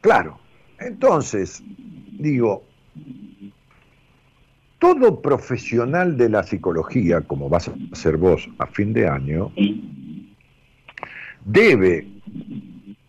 Claro. 0.00 0.38
Entonces, 0.78 1.62
digo, 2.18 2.64
todo 4.84 5.22
profesional 5.22 6.18
de 6.18 6.28
la 6.28 6.42
psicología, 6.42 7.22
como 7.22 7.48
vas 7.48 7.68
a 7.68 7.96
ser 7.96 8.18
vos 8.18 8.46
a 8.58 8.66
fin 8.66 8.92
de 8.92 9.08
año, 9.08 9.50
debe 11.42 12.06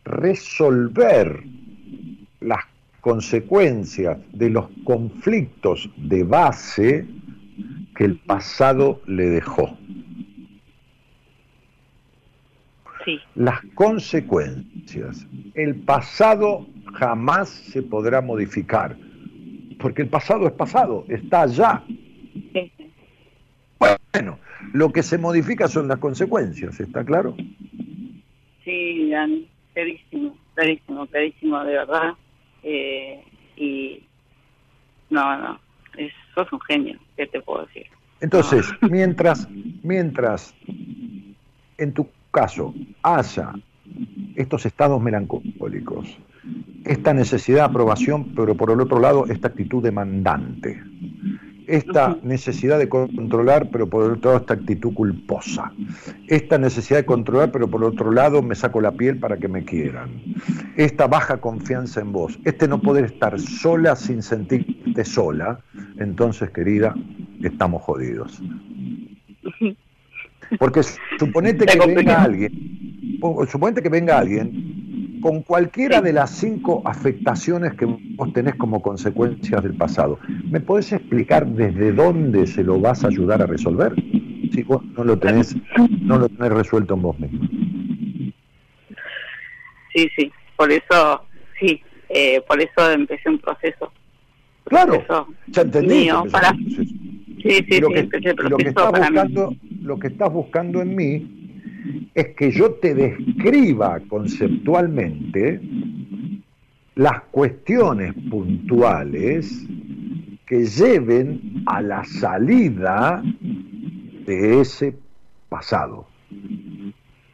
resolver 0.05 1.43
las 2.39 2.63
consecuencias 3.01 4.17
de 4.31 4.51
los 4.51 4.67
conflictos 4.85 5.89
de 5.97 6.23
base 6.23 7.05
que 7.93 8.05
el 8.05 8.19
pasado 8.19 9.01
le 9.05 9.25
dejó. 9.31 9.77
Sí. 13.03 13.19
Las 13.35 13.59
consecuencias. 13.73 15.27
El 15.53 15.75
pasado 15.75 16.65
jamás 16.93 17.49
se 17.49 17.83
podrá 17.83 18.21
modificar, 18.21 18.95
porque 19.85 20.01
el 20.01 20.07
pasado 20.07 20.47
es 20.47 20.53
pasado, 20.53 21.05
está 21.09 21.43
allá. 21.43 21.83
Sí. 21.87 22.71
Bueno, 23.77 24.39
lo 24.73 24.91
que 24.91 25.03
se 25.03 25.19
modifica 25.19 25.67
son 25.67 25.87
las 25.87 25.99
consecuencias, 25.99 26.79
¿está 26.79 27.05
claro? 27.05 27.35
Sí, 28.63 29.11
Dani, 29.11 29.47
clarísimo, 29.75 30.35
clarísimo, 30.55 31.05
clarísimo, 31.05 31.63
de 31.63 31.73
verdad. 31.73 32.13
Eh, 32.63 33.23
y 33.57 34.01
no, 35.11 35.37
no, 35.37 35.59
es, 35.97 36.11
sos 36.33 36.51
un 36.51 36.61
genio, 36.61 36.99
¿qué 37.15 37.27
te 37.27 37.39
puedo 37.41 37.67
decir? 37.67 37.85
Entonces, 38.21 38.65
mientras, 38.89 39.47
mientras 39.83 40.55
en 41.77 41.93
tu 41.93 42.09
caso 42.31 42.73
haya 43.03 43.53
estos 44.35 44.65
estados 44.65 44.99
melancólicos, 44.99 46.17
esta 46.85 47.13
necesidad 47.13 47.57
de 47.57 47.63
aprobación, 47.63 48.35
pero 48.35 48.55
por 48.55 48.71
el 48.71 48.79
otro 48.79 48.99
lado 48.99 49.25
esta 49.25 49.47
actitud 49.47 49.83
demandante, 49.83 50.81
esta 51.67 52.15
necesidad 52.21 52.77
de 52.77 52.87
controlar, 52.87 53.69
pero 53.71 53.89
por 53.89 54.05
el 54.05 54.11
otro 54.11 54.31
lado 54.31 54.41
esta 54.41 54.53
actitud 54.53 54.93
culposa, 54.93 55.71
esta 56.27 56.59
necesidad 56.59 56.99
de 56.99 57.05
controlar, 57.05 57.51
pero 57.51 57.67
por 57.67 57.81
el 57.81 57.87
otro 57.87 58.11
lado 58.11 58.43
me 58.43 58.53
saco 58.53 58.81
la 58.81 58.91
piel 58.91 59.17
para 59.17 59.37
que 59.37 59.47
me 59.47 59.65
quieran, 59.65 60.09
esta 60.75 61.07
baja 61.07 61.37
confianza 61.37 62.01
en 62.01 62.11
vos, 62.11 62.37
este 62.45 62.67
no 62.67 62.79
poder 62.79 63.05
estar 63.05 63.39
sola 63.39 63.95
sin 63.95 64.21
sentirte 64.21 65.03
sola, 65.03 65.59
entonces 65.97 66.51
querida, 66.51 66.93
estamos 67.41 67.81
jodidos. 67.81 68.41
Porque 70.59 70.81
suponete 71.17 71.65
que 71.65 71.79
venga 71.79 72.21
alguien, 72.21 72.51
suponete 73.49 73.81
que 73.81 73.89
venga 73.89 74.19
alguien 74.19 74.84
con 75.25 75.41
cualquiera 75.41 76.01
de 76.01 76.13
las 76.13 76.29
cinco 76.37 76.83
afectaciones 76.85 77.73
que 77.73 77.85
vos 77.87 78.31
tenés 78.31 78.53
como 78.57 78.83
consecuencias 78.83 79.63
del 79.63 79.73
pasado. 79.73 80.19
¿Me 80.51 80.59
podés 80.59 80.93
explicar 80.93 81.47
desde 81.47 81.93
dónde 81.93 82.45
se 82.45 82.63
lo 82.63 82.79
vas 82.79 83.03
a 83.03 83.07
ayudar 83.07 83.41
a 83.41 83.47
resolver? 83.47 83.95
Si 84.53 84.61
vos 84.61 84.85
no 84.95 85.03
lo 85.03 85.17
tenés, 85.17 85.55
no 86.01 86.19
lo 86.19 86.29
tenés 86.29 86.51
resuelto 86.51 86.93
en 86.93 87.01
vos 87.01 87.19
mismo. 87.19 87.43
Sí, 89.95 90.07
sí, 90.15 90.31
por 90.55 90.71
eso, 90.71 91.23
sí, 91.59 91.81
eh, 92.09 92.39
por 92.47 92.61
eso 92.61 92.91
empecé 92.91 93.27
un 93.27 93.39
proceso. 93.39 93.91
Claro, 94.65 94.91
Proceso 95.07 95.27
ya 95.47 95.63
entendí. 95.63 95.95
mío, 96.01 96.23
para-. 96.31 96.53
Sí, 96.53 97.65
sí, 97.67 97.81
lo 97.81 97.87
sí, 97.87 97.93
que, 97.95 97.99
empecé 98.01 98.29
el 98.29 98.35
lo 98.35 98.57
que 98.57 98.65
proceso 98.65 98.69
estás 98.69 98.91
para 98.91 99.09
mí. 99.09 99.17
buscando, 99.17 99.55
lo 99.81 99.97
que 99.97 100.07
estás 100.07 100.31
buscando 100.31 100.81
en 100.83 100.95
mí 100.95 101.44
es 102.13 102.27
que 102.35 102.51
yo 102.51 102.73
te 102.75 102.93
describa 102.95 103.99
conceptualmente 104.07 105.61
las 106.95 107.23
cuestiones 107.31 108.13
puntuales 108.29 109.67
que 110.45 110.65
lleven 110.65 111.63
a 111.65 111.81
la 111.81 112.03
salida 112.05 113.21
de 114.25 114.61
ese 114.61 114.97
pasado, 115.49 116.07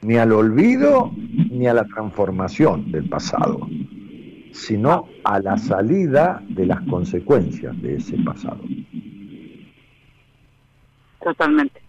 ni 0.01 0.15
al 0.17 0.31
olvido 0.31 1.11
ni 1.51 1.67
a 1.67 1.73
la 1.73 1.85
transformación 1.85 2.91
del 2.91 3.07
pasado, 3.07 3.67
sino 4.51 5.07
a 5.23 5.39
la 5.39 5.57
salida 5.57 6.41
de 6.49 6.65
las 6.65 6.81
consecuencias 6.81 7.79
de 7.81 7.95
ese 7.95 8.17
pasado. 8.17 8.61
Totalmente. 11.23 11.80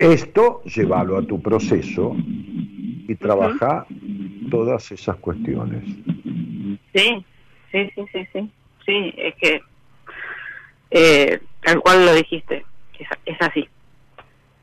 Esto, 0.00 0.62
llévalo 0.64 1.18
a 1.18 1.22
tu 1.22 1.42
proceso 1.42 2.16
y 2.16 3.14
trabaja 3.16 3.84
todas 4.50 4.90
esas 4.92 5.16
cuestiones. 5.16 5.84
Sí, 6.94 7.22
sí, 7.70 7.90
sí, 7.94 8.04
sí, 8.10 8.26
sí. 8.32 8.50
Sí, 8.86 9.14
es 9.18 9.34
que 9.34 9.60
eh, 10.90 11.38
tal 11.62 11.80
cual 11.80 12.06
lo 12.06 12.14
dijiste, 12.14 12.64
es, 12.98 13.08
es 13.26 13.36
así. 13.42 13.68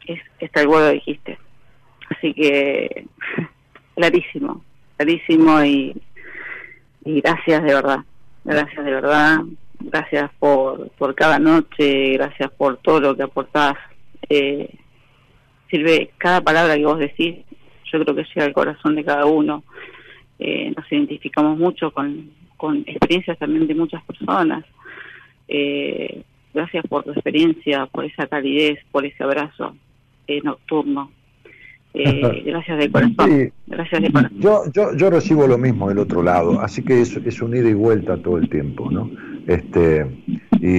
Es, 0.07 0.19
es 0.39 0.51
tal 0.51 0.65
cual 0.65 0.85
lo 0.85 0.91
dijiste. 0.93 1.37
Así 2.09 2.33
que 2.33 3.05
clarísimo, 3.93 4.63
clarísimo 4.95 5.63
y, 5.63 6.01
y 7.05 7.21
gracias 7.21 7.61
de 7.61 7.73
verdad, 7.75 7.99
gracias 8.43 8.83
de 8.83 8.91
verdad, 8.91 9.37
gracias 9.81 10.31
por, 10.39 10.89
por 10.97 11.13
cada 11.13 11.37
noche, 11.37 12.13
gracias 12.13 12.49
por 12.53 12.77
todo 12.77 12.99
lo 13.01 13.15
que 13.15 13.21
aportás. 13.21 13.75
Eh, 14.29 14.73
sirve 15.69 16.11
cada 16.17 16.41
palabra 16.41 16.75
que 16.75 16.85
vos 16.85 16.99
decís, 16.99 17.37
yo 17.91 18.03
creo 18.03 18.15
que 18.15 18.23
llega 18.23 18.45
al 18.45 18.53
corazón 18.53 18.95
de 18.95 19.03
cada 19.03 19.25
uno. 19.25 19.63
Eh, 20.39 20.73
nos 20.75 20.91
identificamos 20.91 21.57
mucho 21.57 21.91
con, 21.91 22.29
con 22.57 22.77
experiencias 22.85 23.37
también 23.37 23.67
de 23.67 23.75
muchas 23.75 24.03
personas. 24.03 24.65
Eh, 25.47 26.23
gracias 26.53 26.85
por 26.87 27.03
tu 27.03 27.11
experiencia, 27.11 27.85
por 27.87 28.05
esa 28.05 28.27
calidez, 28.27 28.79
por 28.91 29.05
ese 29.05 29.23
abrazo 29.23 29.75
eh, 30.27 30.41
nocturno. 30.43 31.11
Eh, 31.93 32.43
gracias 32.45 32.77
de 32.77 32.91
corazón. 32.91 33.29
Sí. 33.29 33.49
Gracias 33.67 34.01
de 34.01 34.11
corazón. 34.11 34.39
Yo, 34.39 34.61
yo, 34.73 34.95
yo 34.95 35.09
recibo 35.09 35.47
lo 35.47 35.57
mismo 35.57 35.89
del 35.89 35.99
otro 35.99 36.21
lado, 36.21 36.59
así 36.61 36.83
que 36.83 37.01
es, 37.01 37.15
es 37.17 37.41
un 37.41 37.55
ida 37.55 37.69
y 37.69 37.73
vuelta 37.73 38.17
todo 38.17 38.37
el 38.37 38.49
tiempo, 38.49 38.91
¿no? 38.91 39.09
Este, 39.47 40.05
y, 40.59 40.69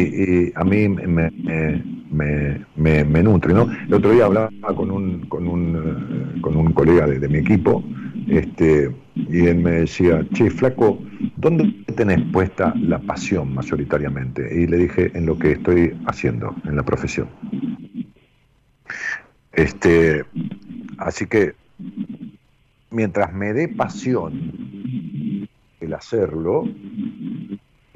y 0.48 0.52
a 0.54 0.64
mí 0.64 0.88
me, 0.88 1.06
me, 1.06 2.64
me, 2.76 3.04
me- 3.04 3.22
nutre, 3.22 3.54
¿no? 3.54 3.66
El 3.86 3.94
otro 3.94 4.12
día 4.12 4.26
hablaba 4.26 4.50
con 4.76 4.90
un, 4.90 5.20
con 5.28 5.48
un, 5.48 5.76
eh, 6.36 6.40
con 6.42 6.56
un 6.56 6.72
colega 6.72 7.06
de, 7.06 7.18
de 7.18 7.28
mi 7.28 7.38
equipo, 7.38 7.82
este, 8.28 8.94
y 9.16 9.46
él 9.46 9.58
me 9.58 9.70
decía, 9.72 10.24
che, 10.34 10.50
flaco, 10.50 10.98
¿dónde 11.36 11.72
tenés 11.96 12.20
puesta 12.32 12.74
la 12.76 12.98
pasión 12.98 13.54
mayoritariamente? 13.54 14.48
Y 14.62 14.66
le 14.66 14.76
dije, 14.78 15.10
en 15.14 15.26
lo 15.26 15.38
que 15.38 15.52
estoy 15.52 15.94
haciendo, 16.06 16.54
en 16.64 16.76
la 16.76 16.82
profesión. 16.84 17.28
Este, 19.52 20.24
así 20.98 21.26
que 21.26 21.54
mientras 22.90 23.32
me 23.32 23.52
dé 23.52 23.68
pasión 23.68 24.32
el 25.80 25.94
hacerlo, 25.94 26.64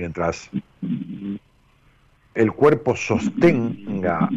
mientras 0.03 0.51
el 2.35 2.51
cuerpo 2.51 2.97
sostenga 2.97 4.29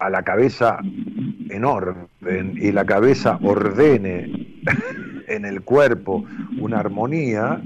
a 0.00 0.10
la 0.10 0.22
cabeza 0.24 0.80
en 1.48 1.64
orden 1.64 2.54
y 2.60 2.72
la 2.72 2.84
cabeza 2.84 3.38
ordene 3.40 4.58
en 5.28 5.44
el 5.44 5.62
cuerpo 5.62 6.24
una 6.60 6.80
armonía 6.80 7.62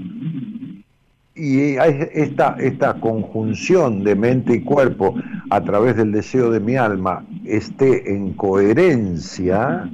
y 1.33 1.77
esta, 1.77 2.55
esta 2.59 2.99
conjunción 2.99 4.03
de 4.03 4.15
mente 4.15 4.57
y 4.57 4.61
cuerpo 4.61 5.15
a 5.49 5.61
través 5.63 5.95
del 5.95 6.11
deseo 6.11 6.51
de 6.51 6.59
mi 6.59 6.75
alma 6.75 7.25
esté 7.43 8.13
en 8.13 8.33
coherencia, 8.33 9.89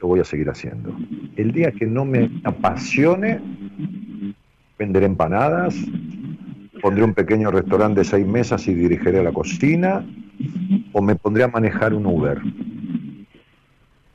lo 0.00 0.08
voy 0.08 0.20
a 0.20 0.24
seguir 0.24 0.48
haciendo. 0.48 0.96
El 1.36 1.52
día 1.52 1.70
que 1.72 1.86
no 1.86 2.04
me 2.04 2.30
apasione, 2.44 3.40
venderé 4.78 5.06
empanadas, 5.06 5.76
pondré 6.80 7.04
un 7.04 7.14
pequeño 7.14 7.50
restaurante 7.50 8.00
de 8.00 8.04
seis 8.04 8.26
mesas 8.26 8.66
y 8.66 8.74
dirigiré 8.74 9.22
la 9.22 9.32
cocina, 9.32 10.04
o 10.92 11.02
me 11.02 11.14
pondré 11.16 11.44
a 11.44 11.48
manejar 11.48 11.92
un 11.92 12.06
Uber. 12.06 12.40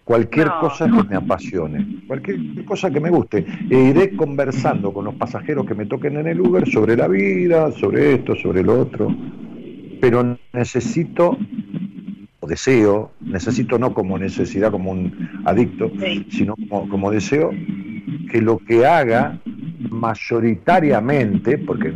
Cualquier 0.03 0.47
No. 0.47 0.59
cosa 0.59 0.85
que 0.85 1.03
me 1.09 1.15
apasione, 1.15 2.01
cualquier 2.05 2.65
cosa 2.65 2.91
que 2.91 2.99
me 2.99 3.09
guste. 3.09 3.45
E 3.69 3.89
iré 3.89 4.15
conversando 4.15 4.93
con 4.93 5.05
los 5.05 5.15
pasajeros 5.15 5.65
que 5.65 5.73
me 5.73 5.87
toquen 5.87 6.17
en 6.17 6.27
el 6.27 6.41
Uber 6.41 6.67
sobre 6.69 6.95
la 6.95 7.07
vida, 7.07 7.71
sobre 7.71 8.13
esto, 8.13 8.35
sobre 8.35 8.61
lo 8.61 8.81
otro. 8.81 9.15
Pero 10.01 10.37
necesito, 10.53 11.37
o 12.45 12.47
deseo, 12.47 13.11
necesito 13.21 13.77
no 13.79 13.93
como 13.93 14.17
necesidad, 14.17 14.71
como 14.71 14.91
un 14.91 15.11
adicto, 15.45 15.91
Sí. 15.99 16.25
sino 16.29 16.55
como, 16.69 16.87
como 16.87 17.11
deseo 17.11 17.49
que 18.31 18.39
lo 18.41 18.59
que 18.59 18.85
haga 18.85 19.39
mayoritariamente, 19.89 21.57
porque 21.57 21.91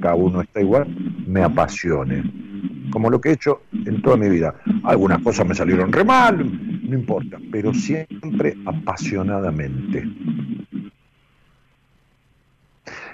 cada 0.00 0.14
uno 0.14 0.40
está 0.40 0.60
igual, 0.60 0.86
me 1.26 1.42
apasione. 1.42 2.22
Como 2.90 3.10
lo 3.10 3.20
que 3.20 3.30
he 3.30 3.32
hecho 3.32 3.62
en 3.72 4.00
toda 4.00 4.16
mi 4.16 4.28
vida. 4.28 4.54
Algunas 4.84 5.20
cosas 5.22 5.46
me 5.46 5.54
salieron 5.54 5.92
re 5.92 6.04
mal, 6.04 6.36
no 6.88 6.94
importa, 6.94 7.38
pero 7.50 7.74
siempre 7.74 8.54
apasionadamente. 8.64 10.08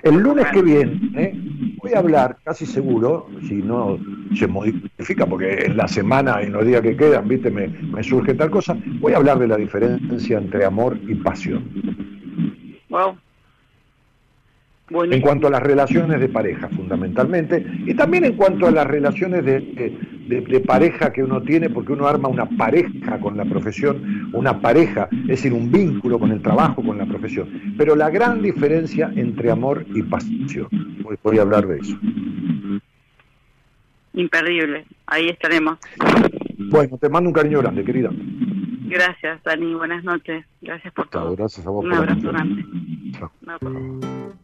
El 0.05 0.17
lunes 0.17 0.47
que 0.53 0.61
viene 0.63 1.33
voy 1.79 1.95
a 1.95 1.99
hablar, 1.99 2.37
casi 2.45 2.67
seguro, 2.67 3.27
si 3.49 3.55
no 3.55 3.99
se 4.35 4.47
modifica, 4.47 5.25
porque 5.25 5.65
en 5.65 5.79
la 5.79 5.89
semana 5.89 6.43
y 6.43 6.47
en 6.47 6.53
los 6.53 6.67
días 6.67 6.83
que 6.83 6.95
quedan, 6.95 7.27
viste, 7.27 7.51
me, 7.51 7.69
me 7.69 8.03
surge 8.03 8.35
tal 8.35 8.51
cosa, 8.51 8.77
voy 9.01 9.15
a 9.15 9.17
hablar 9.17 9.39
de 9.39 9.49
la 9.49 9.57
diferencia 9.57 10.37
entre 10.39 10.67
amor 10.67 10.99
y 11.09 11.15
pasión. 11.15 11.65
En 14.91 15.21
cuanto 15.23 15.47
a 15.47 15.51
las 15.51 15.63
relaciones 15.63 16.21
de 16.21 16.29
pareja, 16.29 16.69
fundamentalmente, 16.69 17.65
y 17.87 17.95
también 17.95 18.27
en 18.27 18.37
cuanto 18.37 18.67
a 18.67 18.71
las 18.71 18.87
relaciones 18.87 19.43
de, 19.43 19.61
de, 20.29 20.61
pareja 20.61 21.11
que 21.11 21.23
uno 21.23 21.41
tiene, 21.43 21.71
porque 21.71 21.95
uno 21.95 22.07
arma 22.07 22.29
una 22.29 22.45
pareja 22.45 23.19
con 23.19 23.35
la 23.37 23.47
profesión, 23.47 24.31
una 24.35 24.61
pareja, 24.61 25.09
es 25.11 25.27
decir, 25.27 25.55
un 25.55 25.73
vínculo 25.73 26.19
con 26.19 26.33
el 26.33 26.43
trabajo, 26.43 26.83
con 26.83 26.99
la 26.99 27.07
profesión. 27.07 27.75
Pero 27.79 27.97
la 27.97 28.11
gran 28.11 28.43
diferencia 28.43 29.11
entre 29.17 29.51
amor 29.51 29.87
y 29.95 30.03
pasión, 30.03 30.69
voy, 31.03 31.17
voy 31.23 31.39
a 31.39 31.43
hablar 31.43 31.67
de 31.67 31.79
eso. 31.79 31.99
Imperdible, 34.13 34.85
ahí 35.07 35.31
estaremos. 35.31 35.79
Bueno, 36.59 36.99
te 36.99 37.09
mando 37.09 37.31
un 37.31 37.35
cariño 37.35 37.61
grande, 37.61 37.85
querida. 37.85 38.11
Gracias, 38.87 39.43
Dani, 39.43 39.75
buenas 39.75 40.05
noches. 40.05 40.45
Gracias 40.61 40.93
por 40.93 41.09
todo. 41.09 41.35
Gracias 41.35 41.67
a 41.67 41.71
vos. 41.71 41.85
Un 41.85 41.95
abrazo 41.95 42.29
grande. 42.29 42.65
El 43.61 44.44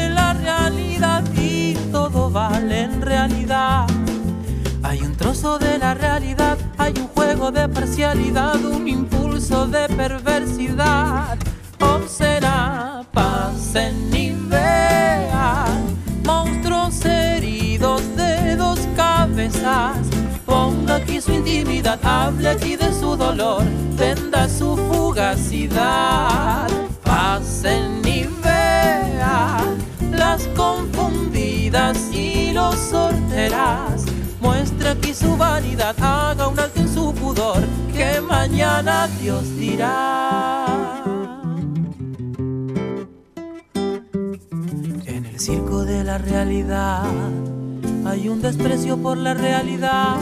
realidad 0.41 1.23
y 1.35 1.73
todo 1.91 2.29
vale 2.29 2.81
en 2.81 3.01
realidad. 3.01 3.87
Hay 4.83 5.01
un 5.01 5.15
trozo 5.15 5.57
de 5.59 5.77
la 5.77 5.93
realidad, 5.93 6.57
hay 6.77 6.93
un 6.97 7.07
juego 7.07 7.51
de 7.51 7.69
parcialidad, 7.69 8.63
un 8.65 8.87
impulso 8.87 9.67
de 9.67 9.87
perversidad. 9.89 11.37
O 11.79 12.07
será 12.07 13.03
pasen 13.11 14.13
y 14.13 14.31
vean 14.31 15.97
monstruos 16.25 17.05
heridos 17.05 18.01
de 18.15 18.55
dos 18.55 18.79
cabezas. 18.95 19.97
Ponga 20.45 20.95
aquí 20.95 21.21
su 21.21 21.31
intimidad, 21.31 21.99
hable 22.03 22.49
aquí 22.49 22.75
de 22.75 22.91
su 22.93 23.15
dolor, 23.15 23.63
venda 23.97 24.49
su 24.49 24.75
fugacidad. 24.75 26.67
Pasen 27.03 28.00
confundidas 30.55 31.97
y 32.13 32.51
los 32.51 32.75
sorteras. 32.75 34.05
Muestra 34.39 34.91
aquí 34.91 35.13
su 35.13 35.35
vanidad, 35.37 35.95
haga 36.01 36.47
un 36.47 36.59
alto 36.59 36.79
en 36.79 36.93
su 36.93 37.13
pudor, 37.13 37.63
que 37.95 38.21
mañana 38.21 39.07
Dios 39.21 39.43
dirá. 39.57 41.03
En 45.05 45.25
el 45.25 45.39
circo 45.39 45.85
de 45.85 46.03
la 46.03 46.17
realidad 46.17 47.03
hay 48.05 48.29
un 48.29 48.41
desprecio 48.41 48.97
por 48.97 49.17
la 49.17 49.33
realidad, 49.33 50.17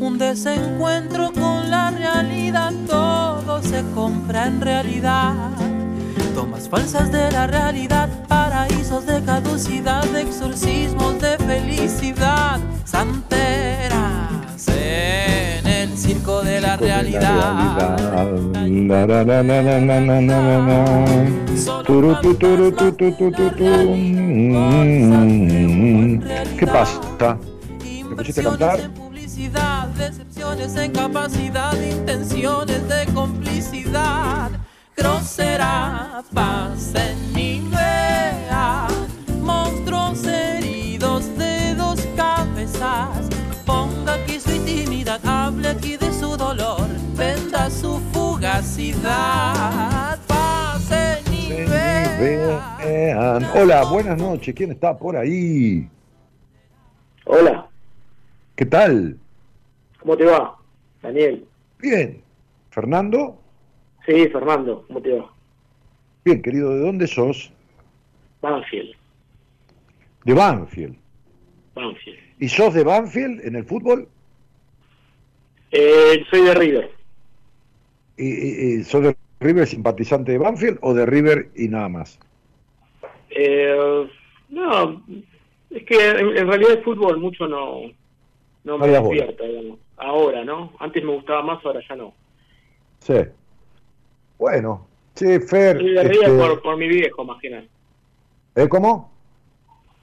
un 0.00 0.18
desencuentro 0.18 1.32
con 1.32 1.70
la 1.70 1.90
realidad, 1.90 2.72
todo 2.86 3.62
se 3.62 3.82
compra 3.94 4.46
en 4.46 4.60
realidad. 4.60 5.77
Tomas 6.34 6.68
falsas 6.68 7.10
de 7.12 7.30
la 7.30 7.46
realidad, 7.46 8.08
paraísos 8.28 9.06
de 9.06 9.22
caducidad, 9.22 10.04
exorcismos 10.16 11.20
de 11.20 11.36
felicidad, 11.38 12.60
santeras 12.84 14.68
en 14.68 15.66
el 15.66 15.96
circo 15.96 16.42
de 16.42 16.60
la 16.60 16.76
realidad. 16.76 17.96
¿Qué 26.58 26.66
pasa? 26.66 27.38
¿Me 28.08 28.16
pusiste 28.16 28.40
a 28.40 28.44
cantar? 28.44 29.08
decepciones 29.98 30.76
en 30.76 30.92
capacidad, 30.92 31.74
intenciones 31.80 32.88
de 32.88 33.06
complicidad, 33.12 34.50
grosera, 34.98 36.22
pasen 36.34 37.16
y 37.36 37.60
vean 37.70 38.88
monstruos 39.40 40.26
heridos 40.26 41.24
de 41.38 41.74
dos 41.76 42.00
cabezas. 42.16 43.28
Ponga 43.64 44.14
aquí 44.14 44.40
su 44.40 44.50
intimidad, 44.50 45.20
hable 45.24 45.68
aquí 45.68 45.96
de 45.96 46.12
su 46.12 46.36
dolor, 46.36 46.88
venda 47.16 47.70
su 47.70 48.00
fugacidad. 48.12 50.18
Pasen 50.26 51.24
y 51.32 51.52
vean. 51.64 53.44
Hola, 53.54 53.84
buenas 53.84 54.18
noches. 54.18 54.52
¿Quién 54.54 54.72
está 54.72 54.96
por 54.98 55.16
ahí? 55.16 55.88
Hola, 57.24 57.66
¿Qué 58.56 58.66
tal? 58.66 59.16
¿cómo 60.00 60.16
te 60.16 60.24
va? 60.24 60.56
Daniel. 61.02 61.46
Bien. 61.78 62.20
¿Fernando? 62.70 63.38
Sí, 64.08 64.26
Fernando, 64.28 64.84
¿cómo 64.86 65.02
te 65.02 65.12
va? 65.12 65.30
Bien, 66.24 66.40
querido, 66.40 66.70
¿de 66.74 66.80
dónde 66.80 67.06
sos? 67.06 67.52
Banfield, 68.40 68.94
De 70.24 70.32
Banfield. 70.32 70.96
Banfield. 71.74 72.18
¿Y 72.38 72.48
sos 72.48 72.72
de 72.72 72.84
Banfield 72.84 73.44
en 73.44 73.56
el 73.56 73.64
fútbol? 73.66 74.08
Eh, 75.72 76.24
soy 76.30 76.40
de 76.40 76.54
River. 76.54 76.90
¿Y, 78.16 78.26
y- 78.28 78.78
y 78.80 78.84
sos 78.84 79.02
de 79.02 79.16
River 79.40 79.66
simpatizante 79.66 80.32
de 80.32 80.38
Banfield 80.38 80.78
o 80.80 80.94
de 80.94 81.04
River 81.04 81.50
y 81.54 81.68
nada 81.68 81.90
más? 81.90 82.18
Eh, 83.28 84.08
no, 84.48 85.02
es 85.68 85.84
que 85.84 86.08
en, 86.08 86.34
en 86.34 86.48
realidad 86.48 86.72
el 86.72 86.82
fútbol 86.82 87.18
mucho 87.18 87.46
no, 87.46 87.82
no 88.64 88.78
me 88.78 88.88
despierta, 88.88 89.44
digamos. 89.44 89.78
Ahora, 89.98 90.44
¿no? 90.46 90.72
Antes 90.78 91.04
me 91.04 91.12
gustaba 91.12 91.42
más, 91.42 91.62
ahora 91.62 91.82
ya 91.86 91.94
no. 91.94 92.14
Sí. 93.00 93.14
Bueno. 94.38 94.86
Sí, 95.14 95.40
Fer. 95.40 95.76
Soy 95.76 95.94
de 95.94 96.02
River 96.04 96.28
este, 96.28 96.38
por, 96.38 96.62
por 96.62 96.76
mi 96.76 96.88
viejo, 96.88 97.24
más 97.24 97.40
que 97.40 97.50
nada. 97.50 97.64
¿eh, 98.54 98.68
¿Cómo? 98.68 99.10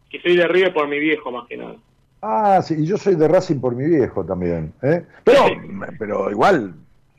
Que 0.10 0.20
soy 0.20 0.36
de 0.36 0.48
River 0.48 0.74
por 0.74 0.88
mi 0.88 1.00
viejo, 1.00 1.32
más 1.32 1.48
que 1.48 1.58
nada. 1.58 1.76
Ah, 2.22 2.62
sí, 2.62 2.76
y 2.78 2.86
yo 2.86 2.98
soy 2.98 3.16
de 3.16 3.28
Racing 3.28 3.60
por 3.60 3.76
mi 3.76 3.86
viejo 3.86 4.26
también. 4.26 4.74
¿eh? 4.82 5.06
Pero, 5.24 5.46
pero 6.00 6.32
igual 6.32 6.74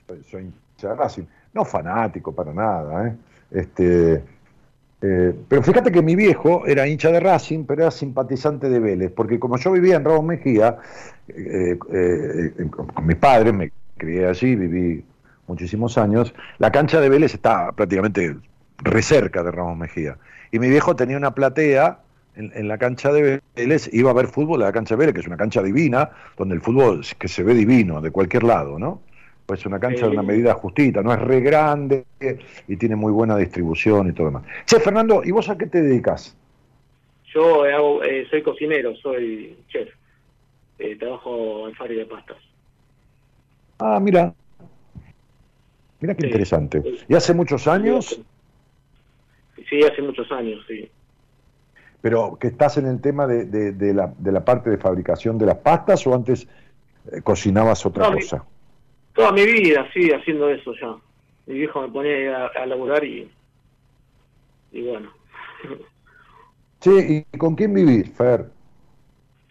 soy, 0.06 0.22
soy 0.30 0.42
hincha 0.42 0.88
de 0.88 0.94
Racing. 0.94 1.24
No 1.54 1.64
fanático 1.64 2.34
para 2.34 2.52
nada. 2.52 3.08
¿eh? 3.08 3.16
Este, 3.50 4.22
eh, 5.02 5.34
pero 5.48 5.62
fíjate 5.62 5.92
que 5.92 6.02
mi 6.02 6.16
viejo 6.16 6.66
era 6.66 6.86
hincha 6.88 7.10
de 7.10 7.20
Racing, 7.20 7.64
pero 7.64 7.82
era 7.82 7.90
simpatizante 7.90 8.68
de 8.68 8.80
Vélez, 8.80 9.12
porque 9.12 9.38
como 9.38 9.56
yo 9.58 9.72
vivía 9.72 9.96
en 9.96 10.04
Raúl 10.04 10.26
Mejía, 10.26 10.78
eh, 11.28 11.78
eh, 11.92 12.52
eh, 12.58 12.66
con, 12.70 12.86
con 12.88 13.06
mis 13.06 13.16
padres, 13.16 13.52
me 13.54 13.70
crié 13.96 14.26
allí, 14.26 14.56
viví 14.56 15.04
muchísimos 15.46 15.98
años, 15.98 16.34
la 16.58 16.70
cancha 16.70 17.00
de 17.00 17.08
Vélez 17.08 17.34
está 17.34 17.72
prácticamente 17.72 18.36
re 18.78 19.02
cerca 19.02 19.42
de 19.42 19.50
Ramos 19.50 19.76
Mejía. 19.76 20.16
Y 20.52 20.58
mi 20.58 20.68
viejo 20.68 20.96
tenía 20.96 21.16
una 21.16 21.32
platea 21.32 22.00
en, 22.34 22.52
en 22.54 22.68
la 22.68 22.78
cancha 22.78 23.12
de 23.12 23.40
Vélez, 23.54 23.88
iba 23.92 24.10
a 24.10 24.14
ver 24.14 24.28
fútbol 24.28 24.62
a 24.62 24.66
la 24.66 24.72
cancha 24.72 24.94
de 24.94 25.00
Vélez, 25.00 25.14
que 25.14 25.20
es 25.20 25.26
una 25.26 25.36
cancha 25.36 25.62
divina, 25.62 26.10
donde 26.36 26.54
el 26.54 26.60
fútbol 26.60 27.00
es 27.00 27.14
que 27.14 27.28
se 27.28 27.42
ve 27.42 27.54
divino 27.54 28.00
de 28.00 28.10
cualquier 28.10 28.44
lado, 28.44 28.78
¿no? 28.78 29.00
Pues 29.46 29.60
es 29.60 29.66
una 29.66 29.78
cancha 29.78 30.06
de 30.06 30.12
una 30.12 30.22
medida 30.22 30.54
justita, 30.54 31.02
no 31.02 31.12
es 31.12 31.20
re 31.20 31.40
grande 31.40 32.04
y 32.66 32.76
tiene 32.76 32.96
muy 32.96 33.12
buena 33.12 33.36
distribución 33.36 34.08
y 34.08 34.12
todo 34.12 34.26
demás. 34.26 34.42
Che, 34.64 34.80
Fernando, 34.80 35.22
¿y 35.24 35.30
vos 35.30 35.48
a 35.48 35.56
qué 35.56 35.66
te 35.66 35.82
dedicas? 35.82 36.36
Yo 37.32 37.62
hago, 37.62 38.02
eh, 38.02 38.26
soy 38.28 38.42
cocinero, 38.42 38.96
soy 38.96 39.56
chef. 39.68 39.88
Eh, 40.78 40.96
trabajo 40.96 41.68
en 41.68 41.74
fábrica 41.74 42.00
de 42.00 42.06
pastas. 42.06 42.38
Ah, 43.78 44.00
mira. 44.00 44.34
Mira 46.06 46.14
qué 46.14 46.26
interesante. 46.26 46.84
¿Y 47.08 47.14
hace 47.16 47.34
muchos 47.34 47.66
años? 47.66 48.20
Sí, 49.68 49.82
hace 49.82 50.02
muchos 50.02 50.30
años, 50.30 50.64
sí. 50.68 50.88
Pero 52.00 52.38
que 52.38 52.46
estás 52.48 52.76
en 52.76 52.86
el 52.86 53.00
tema 53.00 53.26
de, 53.26 53.46
de- 53.46 53.72
de 53.72 53.92
la, 53.92 54.14
de 54.16 54.30
la 54.30 54.44
parte 54.44 54.70
de 54.70 54.78
fabricación 54.78 55.36
de 55.36 55.46
las 55.46 55.56
pastas 55.56 56.06
o 56.06 56.14
antes 56.14 56.46
eh, 57.10 57.22
cocinabas 57.22 57.84
otra 57.84 58.08
mi- 58.08 58.14
cosa? 58.20 58.44
Toda 59.14 59.32
mi 59.32 59.44
vida, 59.44 59.88
sí, 59.92 60.12
haciendo 60.12 60.48
eso 60.48 60.72
ya. 60.80 60.94
Mi 61.46 61.54
viejo 61.54 61.80
me 61.82 61.88
ponía 61.88 62.44
a, 62.44 62.46
a 62.48 62.66
laburar 62.66 63.02
y 63.04 63.28
y 64.70 64.82
bueno. 64.82 65.10
Sí, 66.80 67.24
¿y 67.32 67.38
con 67.38 67.54
quién 67.56 67.72
vivís, 67.74 68.10
Fer? 68.12 68.50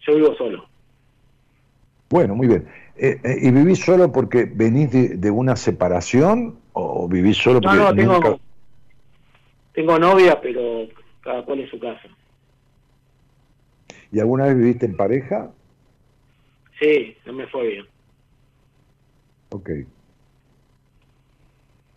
Yo 0.06 0.14
vivo 0.14 0.34
solo. 0.36 0.68
Bueno, 2.08 2.34
muy 2.34 2.46
bien. 2.46 2.68
Eh, 2.98 3.20
eh, 3.22 3.38
¿Y 3.42 3.50
vivís 3.50 3.80
solo 3.80 4.10
porque 4.10 4.44
venís 4.44 4.90
de, 4.90 5.30
una 5.30 5.54
separación 5.56 6.58
o 6.72 7.06
vivís 7.08 7.36
solo 7.36 7.60
porque 7.60 7.76
no, 7.76 7.92
no, 7.92 7.94
tengo, 7.94 8.40
tengo 9.72 9.98
novia, 9.98 10.40
pero 10.40 10.88
cada 11.20 11.44
cual 11.44 11.60
en 11.60 11.70
su 11.70 11.78
casa. 11.78 12.08
¿Y 14.10 14.20
alguna 14.20 14.46
vez 14.46 14.56
viviste 14.56 14.86
en 14.86 14.96
pareja? 14.96 15.50
Sí, 16.78 17.16
no 17.26 17.34
me 17.34 17.46
fue 17.48 17.68
bien. 17.68 17.86
Ok. 19.50 19.70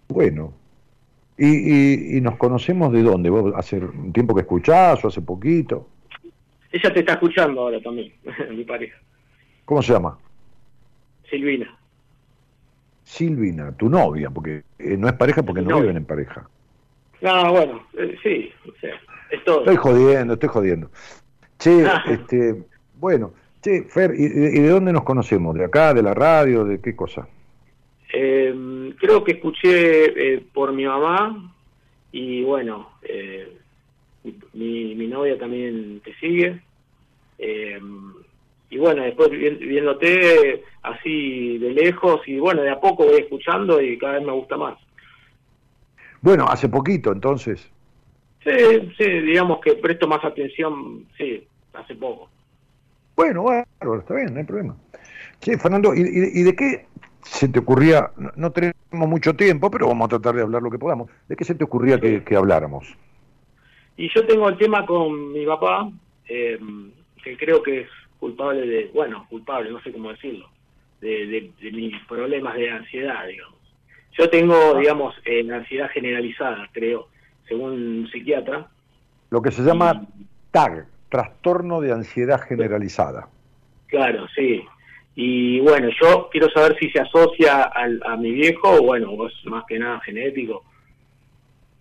Bueno. 0.09 0.53
¿Y, 1.37 2.17
y, 2.17 2.19
nos 2.19 2.35
conocemos 2.35 2.91
de 2.91 3.01
dónde? 3.01 3.29
¿Vos 3.29 3.53
hace 3.55 3.77
un 3.77 4.11
tiempo 4.11 4.35
que 4.35 4.41
escuchás 4.41 5.05
o 5.05 5.07
hace 5.07 5.21
poquito? 5.21 5.87
Ella 6.69 6.93
te 6.93 6.99
está 6.99 7.13
escuchando 7.13 7.61
ahora 7.61 7.79
también, 7.79 8.11
mi 8.51 8.65
pareja. 8.65 8.97
¿Cómo 9.63 9.81
se 9.81 9.93
llama? 9.93 10.17
Silvina. 11.29 11.77
Silvina, 13.03 13.71
tu 13.71 13.89
novia, 13.89 14.29
porque 14.29 14.63
eh, 14.77 14.95
no 14.97 15.07
es 15.07 15.13
pareja 15.13 15.43
porque 15.43 15.61
no, 15.61 15.79
viven 15.79 15.97
en 15.97 16.05
pareja. 16.05 16.47
No, 17.21 17.51
bueno, 17.51 17.83
eh, 17.97 18.15
sí, 18.21 18.51
o 18.67 18.79
sea, 18.79 18.95
es 19.31 19.43
todo. 19.43 19.59
Estoy 19.59 19.75
jodiendo, 19.77 20.33
estoy 20.33 20.49
jodiendo. 20.49 20.91
Che, 21.57 21.85
ah. 21.87 22.03
este, 22.07 22.63
bueno, 22.99 23.33
che, 23.61 23.83
Fer, 23.83 24.13
¿y, 24.15 24.27
de 24.27 24.69
dónde 24.69 24.93
nos 24.93 25.03
conocemos? 25.03 25.55
¿De 25.55 25.65
acá, 25.65 25.93
de 25.93 26.03
la 26.03 26.13
radio, 26.13 26.63
de 26.65 26.79
qué 26.79 26.95
cosa? 26.95 27.27
Eh, 28.13 28.93
creo 28.99 29.23
que 29.23 29.33
escuché 29.33 30.35
eh, 30.35 30.43
por 30.53 30.71
mi 30.71 30.85
mamá 30.85 31.53
y 32.11 32.43
bueno, 32.43 32.89
eh, 33.03 33.57
mi, 34.53 34.95
mi 34.95 35.07
novia 35.07 35.37
también 35.37 36.01
te 36.03 36.13
sigue. 36.15 36.61
Y 38.69 38.77
bueno, 38.77 39.03
después 39.03 39.29
viéndote 39.29 40.63
así 40.83 41.57
de 41.57 41.71
lejos 41.71 42.21
y 42.27 42.39
bueno, 42.39 42.61
de 42.61 42.69
a 42.69 42.79
poco 42.79 43.05
voy 43.05 43.21
escuchando 43.21 43.81
y 43.81 43.97
cada 43.97 44.13
vez 44.13 44.25
me 44.25 44.33
gusta 44.33 44.57
más. 44.57 44.77
Bueno, 46.21 46.45
hace 46.47 46.69
poquito 46.69 47.11
entonces. 47.11 47.71
Sí, 48.43 48.91
sí, 48.97 49.05
digamos 49.21 49.59
que 49.61 49.75
presto 49.75 50.07
más 50.07 50.23
atención, 50.23 51.05
sí, 51.17 51.45
hace 51.73 51.95
poco. 51.95 52.29
Bueno, 53.15 53.41
bueno, 53.41 53.65
está 53.99 54.15
bien, 54.15 54.33
no 54.33 54.39
hay 54.39 54.45
problema. 54.45 54.75
Sí, 55.39 55.57
Fernando, 55.57 55.93
¿y, 55.93 56.01
y 56.01 56.43
de 56.43 56.55
qué 56.55 56.85
se 57.23 57.47
te 57.49 57.59
ocurría, 57.59 58.11
no, 58.35 58.51
tenemos 58.51 58.75
mucho 58.91 59.35
tiempo, 59.35 59.69
pero 59.69 59.87
vamos 59.87 60.05
a 60.05 60.09
tratar 60.09 60.35
de 60.35 60.41
hablar 60.41 60.61
lo 60.61 60.71
que 60.71 60.79
podamos, 60.79 61.09
¿de 61.27 61.35
qué 61.35 61.43
se 61.43 61.55
te 61.55 61.63
ocurría 61.63 61.99
que, 61.99 62.35
habláramos? 62.35 62.87
Y 63.97 64.09
yo 64.13 64.25
tengo 64.25 64.47
el 64.49 64.57
tema 64.57 64.85
con 64.85 65.33
mi 65.33 65.45
papá, 65.45 65.91
eh, 66.27 66.57
que 67.23 67.37
creo 67.37 67.61
que 67.61 67.81
es 67.81 67.89
culpable 68.19 68.65
de, 68.67 68.91
bueno, 68.93 69.25
culpable, 69.29 69.71
no 69.71 69.81
sé 69.81 69.91
cómo 69.91 70.11
decirlo, 70.11 70.49
de, 71.01 71.51
mis 71.71 71.95
problemas 72.05 72.55
de 72.55 72.69
ansiedad, 72.69 73.27
digamos. 73.27 73.59
Yo 74.17 74.29
tengo, 74.29 74.55
ah. 74.75 74.79
digamos, 74.79 75.15
eh, 75.25 75.47
ansiedad 75.51 75.89
generalizada, 75.91 76.69
creo, 76.73 77.07
según 77.47 77.71
un 77.71 78.09
psiquiatra. 78.11 78.67
Lo 79.29 79.41
que 79.41 79.51
se 79.51 79.63
llama 79.63 80.05
TAG, 80.51 80.87
trastorno 81.09 81.79
de 81.81 81.93
ansiedad 81.93 82.41
generalizada. 82.41 83.29
Claro, 83.87 84.27
sí. 84.35 84.63
Y 85.15 85.59
bueno, 85.61 85.89
yo 86.01 86.29
quiero 86.31 86.49
saber 86.49 86.77
si 86.79 86.89
se 86.91 86.99
asocia 86.99 87.63
al, 87.63 88.01
a 88.05 88.15
mi 88.15 88.31
viejo 88.31 88.69
o 88.69 88.83
bueno, 88.83 89.11
es 89.27 89.45
más 89.45 89.65
que 89.65 89.79
nada 89.79 89.99
genético, 90.01 90.63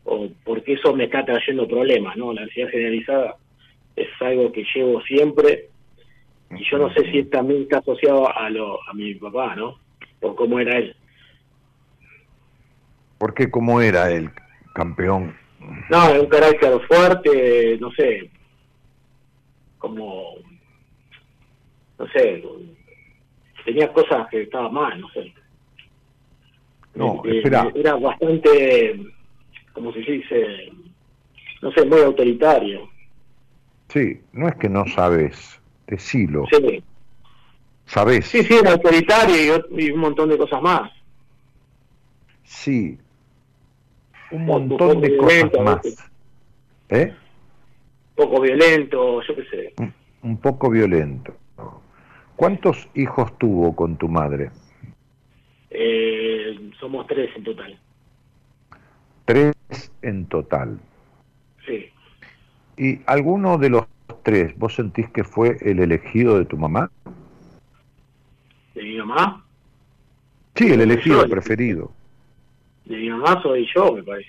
o 0.05 0.29
porque 0.45 0.75
eso 0.75 0.95
me 0.95 1.05
está 1.05 1.25
trayendo 1.25 1.69
problemas, 1.69 2.17
¿no? 2.17 2.33
La 2.33 2.43
ansiedad 2.43 2.71
generalizada 2.71 3.37
es 3.95 4.09
algo 4.21 4.51
que 4.53 4.65
llevo 4.75 5.01
siempre 5.03 5.69
y 6.51 6.65
yo 6.71 6.79
no 6.79 6.93
sé 6.93 7.11
si 7.11 7.25
también 7.25 7.63
está 7.63 7.79
asociado 7.79 8.35
a, 8.35 8.49
lo, 8.51 8.79
a 8.89 8.95
mi 8.95 9.15
papá, 9.15 9.55
¿no? 9.57 9.79
Por 10.21 10.35
cómo 10.35 10.59
era 10.59 10.79
él. 10.79 10.97
¿Por 13.19 13.35
qué 13.35 13.51
cómo 13.51 13.81
era 13.81 14.11
él, 14.11 14.31
campeón? 14.75 15.37
No, 15.91 16.21
un 16.21 16.27
carácter 16.27 16.81
fuerte, 16.87 17.77
no 17.81 17.91
sé, 17.93 18.31
como, 19.79 20.35
no 21.99 22.07
sé, 22.09 22.43
tenía 23.65 23.93
cosas 23.93 24.29
que 24.31 24.43
estaban 24.43 24.73
mal, 24.73 25.01
no 25.01 25.09
sé. 25.11 25.33
No, 26.95 27.23
eh, 27.25 27.39
espera. 27.39 27.71
Era 27.75 27.97
bastante, 27.97 29.01
como 29.73 29.93
se 29.93 30.01
dice, 30.01 30.73
no 31.63 31.73
sé, 31.73 31.85
muy 31.85 32.01
autoritario. 32.01 32.89
Sí, 33.89 34.21
no 34.33 34.49
es 34.49 34.55
que 34.57 34.69
no 34.69 34.87
sabes, 34.87 35.61
decilo. 35.89 36.45
Sí. 36.51 36.83
¿Sabes? 37.87 38.27
Sí, 38.27 38.43
sí, 38.45 38.55
era 38.55 38.73
autoritario 38.73 39.65
y, 39.71 39.91
un 39.91 40.01
montón 40.01 40.29
de 40.29 40.39
cosas 40.39 40.63
más. 40.63 40.93
Sí, 42.45 42.99
un 44.31 44.45
montón 44.47 45.01
de 45.01 45.17
cosas 45.17 45.51
más. 45.65 46.09
¿Eh? 46.91 47.15
Poco 48.15 48.41
violento, 48.41 49.23
yo 49.23 49.35
qué 49.35 49.45
sé. 49.45 49.75
un 50.23 50.37
poco 50.39 50.71
violento. 50.71 51.35
¿Cuántos 52.37 52.89
hijos 52.95 53.37
tuvo 53.39 53.75
con 53.75 53.97
tu 53.97 54.09
madre? 54.09 54.51
Eh, 55.71 56.71
somos 56.79 57.07
tres 57.07 57.31
en 57.37 57.45
total. 57.45 57.79
Tres 59.25 59.55
en 60.03 60.27
total. 60.27 60.79
Sí. 61.67 61.91
¿Y 62.77 63.01
alguno 63.07 63.59
de 63.59 63.71
los 63.71 63.87
tres 64.29 64.55
vos 64.59 64.75
sentís 64.75 65.09
que 65.09 65.25
fue 65.25 65.57
el 65.63 65.81
elegido 65.81 66.39
de 66.39 66.45
tu 66.45 66.59
mamá? 66.59 66.91
¿De 68.75 68.83
mi 68.83 68.99
mamá? 68.99 69.43
Sí, 70.55 70.71
el 70.71 70.83
elegido, 70.83 71.25
el 71.25 71.31
preferido. 71.31 71.91
De 72.85 72.99
mi 72.99 73.09
mamá 73.09 73.41
soy 73.43 73.67
yo, 73.75 73.95
me 73.95 74.03
parece. 74.03 74.29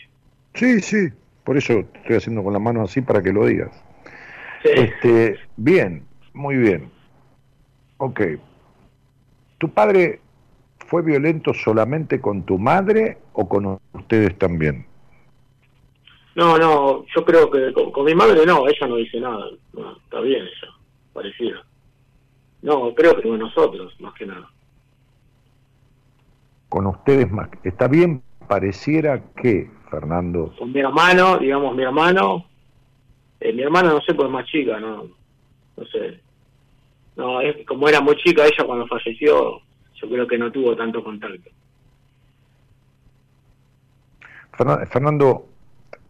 Sí, 0.53 0.79
sí, 0.79 1.09
por 1.43 1.57
eso 1.57 1.79
estoy 1.95 2.15
haciendo 2.15 2.41
con 2.45 2.53
la 2.53 2.59
mano 2.59 2.81
así 2.81 3.01
para 3.01 3.21
que 3.21 3.33
lo 3.33 3.45
digas. 3.45 3.71
Este, 4.63 5.37
bien, 5.57 6.05
muy 6.33 6.55
bien. 6.55 6.89
Ok. 7.97 8.21
¿Tu 9.57 9.69
padre 9.69 10.21
fue 10.77 11.01
violento 11.01 11.53
solamente 11.53 12.21
con 12.21 12.43
tu 12.43 12.57
madre 12.57 13.17
o 13.33 13.49
con 13.49 13.79
ustedes 13.91 14.37
también? 14.37 14.85
No, 16.39 16.57
no, 16.57 17.05
yo 17.13 17.25
creo 17.25 17.51
que 17.51 17.73
con, 17.73 18.05
mi 18.05 18.15
madre 18.15 18.45
no, 18.45 18.65
ella 18.65 18.87
no 18.87 18.95
dice 18.95 19.19
nada. 19.19 19.45
está 20.05 20.21
bien 20.21 20.43
ella, 20.43 20.73
parecida. 21.11 21.65
No, 22.61 22.95
creo 22.95 23.13
que 23.17 23.23
con 23.23 23.39
nosotros, 23.39 23.93
más 23.99 24.13
que 24.13 24.25
nada. 24.25 24.49
Con 26.69 26.87
ustedes 26.87 27.29
más. 27.29 27.49
Está 27.65 27.89
bien, 27.89 28.23
pareciera 28.47 29.21
que, 29.35 29.69
Fernando. 29.91 30.55
Con 30.57 30.71
mi 30.71 30.79
hermano, 30.79 31.39
digamos, 31.39 31.75
mi 31.75 31.83
hermano. 31.83 32.45
Eh, 33.41 33.51
mi 33.51 33.63
hermana 33.63 33.89
no 33.89 33.99
sé, 33.99 34.13
pues 34.13 34.27
es 34.27 34.31
más 34.31 34.45
chica, 34.45 34.79
no, 34.79 35.09
no 35.75 35.85
sé. 35.87 36.21
No, 37.17 37.41
es, 37.41 37.65
como 37.67 37.89
era 37.89 37.99
muy 37.99 38.15
chica 38.15 38.45
ella 38.45 38.65
cuando 38.65 38.87
falleció, 38.87 39.59
yo 39.93 40.09
creo 40.09 40.25
que 40.25 40.37
no 40.37 40.49
tuvo 40.53 40.73
tanto 40.73 41.03
contacto. 41.03 41.49
Fernando, 44.89 45.48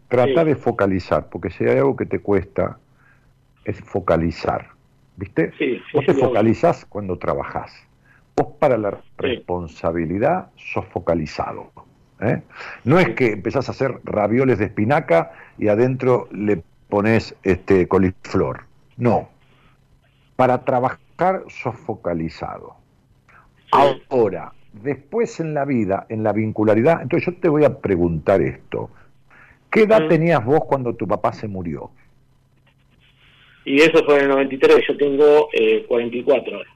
trata 0.09 0.43
de 0.43 0.55
focalizar, 0.55 1.29
porque 1.29 1.49
si 1.51 1.63
hay 1.63 1.77
algo 1.77 1.95
que 1.95 2.05
te 2.05 2.19
cuesta, 2.19 2.77
es 3.63 3.79
focalizar. 3.79 4.67
¿Viste? 5.15 5.53
Sí, 5.57 5.81
Vos 5.93 6.05
te 6.05 6.13
focalizás 6.13 6.85
cuando 6.85 7.17
trabajás. 7.17 7.71
Vos 8.35 8.55
para 8.59 8.77
la 8.77 8.99
responsabilidad 9.17 10.49
sos 10.55 10.85
focalizado. 10.85 11.71
¿eh? 12.21 12.41
No 12.85 12.99
es 12.99 13.09
que 13.09 13.33
empezás 13.33 13.67
a 13.67 13.71
hacer 13.71 13.99
ravioles 14.03 14.59
de 14.59 14.65
espinaca 14.65 15.31
y 15.57 15.67
adentro 15.67 16.27
le 16.31 16.63
pones 16.87 17.35
este 17.43 17.87
coliflor. 17.87 18.63
No, 18.97 19.29
para 20.35 20.63
trabajar 20.63 21.43
sos 21.47 21.75
focalizado. 21.75 22.75
Ahora, 23.71 24.53
después 24.71 25.39
en 25.39 25.53
la 25.53 25.65
vida, 25.65 26.05
en 26.09 26.23
la 26.23 26.31
vincularidad, 26.31 27.01
entonces 27.01 27.33
yo 27.33 27.39
te 27.39 27.49
voy 27.49 27.65
a 27.65 27.79
preguntar 27.79 28.41
esto. 28.41 28.89
¿Qué 29.71 29.83
edad 29.83 30.01
mm. 30.01 30.07
tenías 30.07 30.43
vos 30.43 30.61
cuando 30.65 30.95
tu 30.95 31.07
papá 31.07 31.33
se 31.33 31.47
murió? 31.47 31.91
Y 33.65 33.81
eso 33.81 34.03
fue 34.03 34.17
en 34.17 34.23
el 34.23 34.29
93, 34.29 34.83
yo 34.87 34.97
tengo 34.97 35.49
eh, 35.53 35.85
44 35.87 36.57
ahora. 36.57 36.69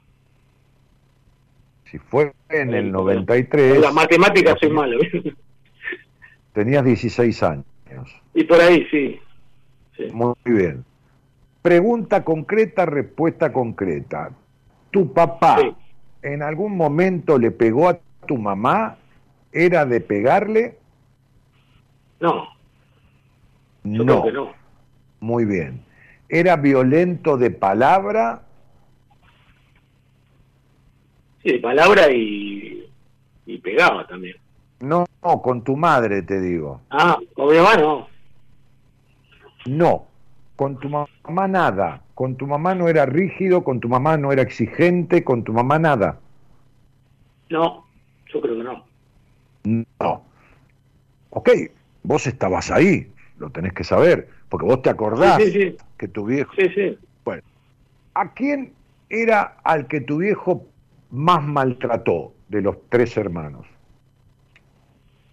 Si 1.85 1.97
fue 1.97 2.33
en 2.49 2.73
el 2.73 2.91
93... 2.91 3.79
La 3.79 3.91
matemática 3.91 4.55
soy 4.59 4.69
malo. 4.69 4.99
Tenías 6.53 6.85
16 6.85 7.43
años. 7.43 7.65
Y 8.33 8.43
por 8.43 8.59
ahí, 8.59 8.85
sí. 8.91 9.19
sí. 9.97 10.07
Muy 10.11 10.35
bien. 10.45 10.83
Pregunta 11.61 12.23
concreta, 12.23 12.85
respuesta 12.85 13.53
concreta. 13.53 14.31
¿Tu 14.91 15.11
papá 15.13 15.75
en 16.21 16.43
algún 16.43 16.75
momento 16.75 17.39
le 17.39 17.51
pegó 17.51 17.89
a 17.89 17.99
tu 18.27 18.37
mamá? 18.37 18.97
¿Era 19.51 19.85
de 19.85 20.01
pegarle? 20.01 20.77
No. 22.19 22.52
Yo 23.83 24.03
no. 24.03 24.21
creo 24.21 24.23
que 24.23 24.31
no. 24.31 24.53
Muy 25.19 25.45
bien. 25.45 25.83
¿Era 26.29 26.55
violento 26.55 27.37
de 27.37 27.51
palabra? 27.51 28.43
Sí, 31.43 31.51
de 31.51 31.59
palabra 31.59 32.11
y, 32.11 32.89
y 33.45 33.57
pegaba 33.59 34.07
también. 34.07 34.37
No, 34.79 35.05
no, 35.23 35.41
con 35.41 35.63
tu 35.63 35.77
madre 35.77 36.21
te 36.23 36.41
digo. 36.41 36.81
Ah, 36.89 37.17
con 37.33 37.49
mi 37.49 37.57
mamá 37.57 37.75
no. 37.77 38.07
No, 39.65 40.05
con 40.55 40.79
tu 40.79 40.89
mamá 40.89 41.47
nada. 41.47 42.01
Con 42.15 42.35
tu 42.35 42.45
mamá 42.47 42.75
no 42.75 42.87
era 42.89 43.05
rígido, 43.05 43.63
con 43.63 43.79
tu 43.79 43.89
mamá 43.89 44.17
no 44.17 44.31
era 44.31 44.41
exigente, 44.41 45.23
con 45.23 45.43
tu 45.43 45.53
mamá 45.53 45.79
nada. 45.79 46.19
No, 47.49 47.85
yo 48.31 48.41
creo 48.41 48.57
que 48.57 48.63
no. 48.63 48.85
No. 49.99 50.23
Ok, 51.29 51.49
vos 52.03 52.27
estabas 52.27 52.69
ahí, 52.71 53.11
lo 53.37 53.49
tenés 53.49 53.73
que 53.73 53.83
saber, 53.83 54.29
porque 54.49 54.65
vos 54.65 54.81
te 54.81 54.89
acordás 54.89 55.41
Sí, 55.41 55.51
sí, 55.51 55.61
sí. 55.61 55.77
que 55.97 56.07
tu 56.07 56.25
viejo... 56.25 56.51
Sí, 56.55 56.69
sí. 56.73 56.97
Bueno, 57.25 57.41
¿a 58.13 58.33
quién 58.33 58.73
era 59.09 59.57
al 59.63 59.87
que 59.87 60.01
tu 60.01 60.17
viejo 60.17 60.65
más 61.11 61.43
maltrató 61.43 62.33
de 62.49 62.61
los 62.61 62.77
tres 62.89 63.15
hermanos? 63.17 63.65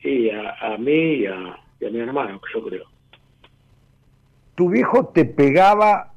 Y 0.03 0.31
a, 0.31 0.55
a 0.61 0.79
mí 0.79 0.93
y 0.93 1.27
a, 1.27 1.59
y 1.81 1.87
a 1.87 1.91
mi 1.91 1.99
hermano, 2.01 2.41
yo 2.55 2.65
creo. 2.65 2.85
Tu 4.55 4.69
viejo 4.71 5.07
te 5.07 5.25
pegaba 5.25 6.13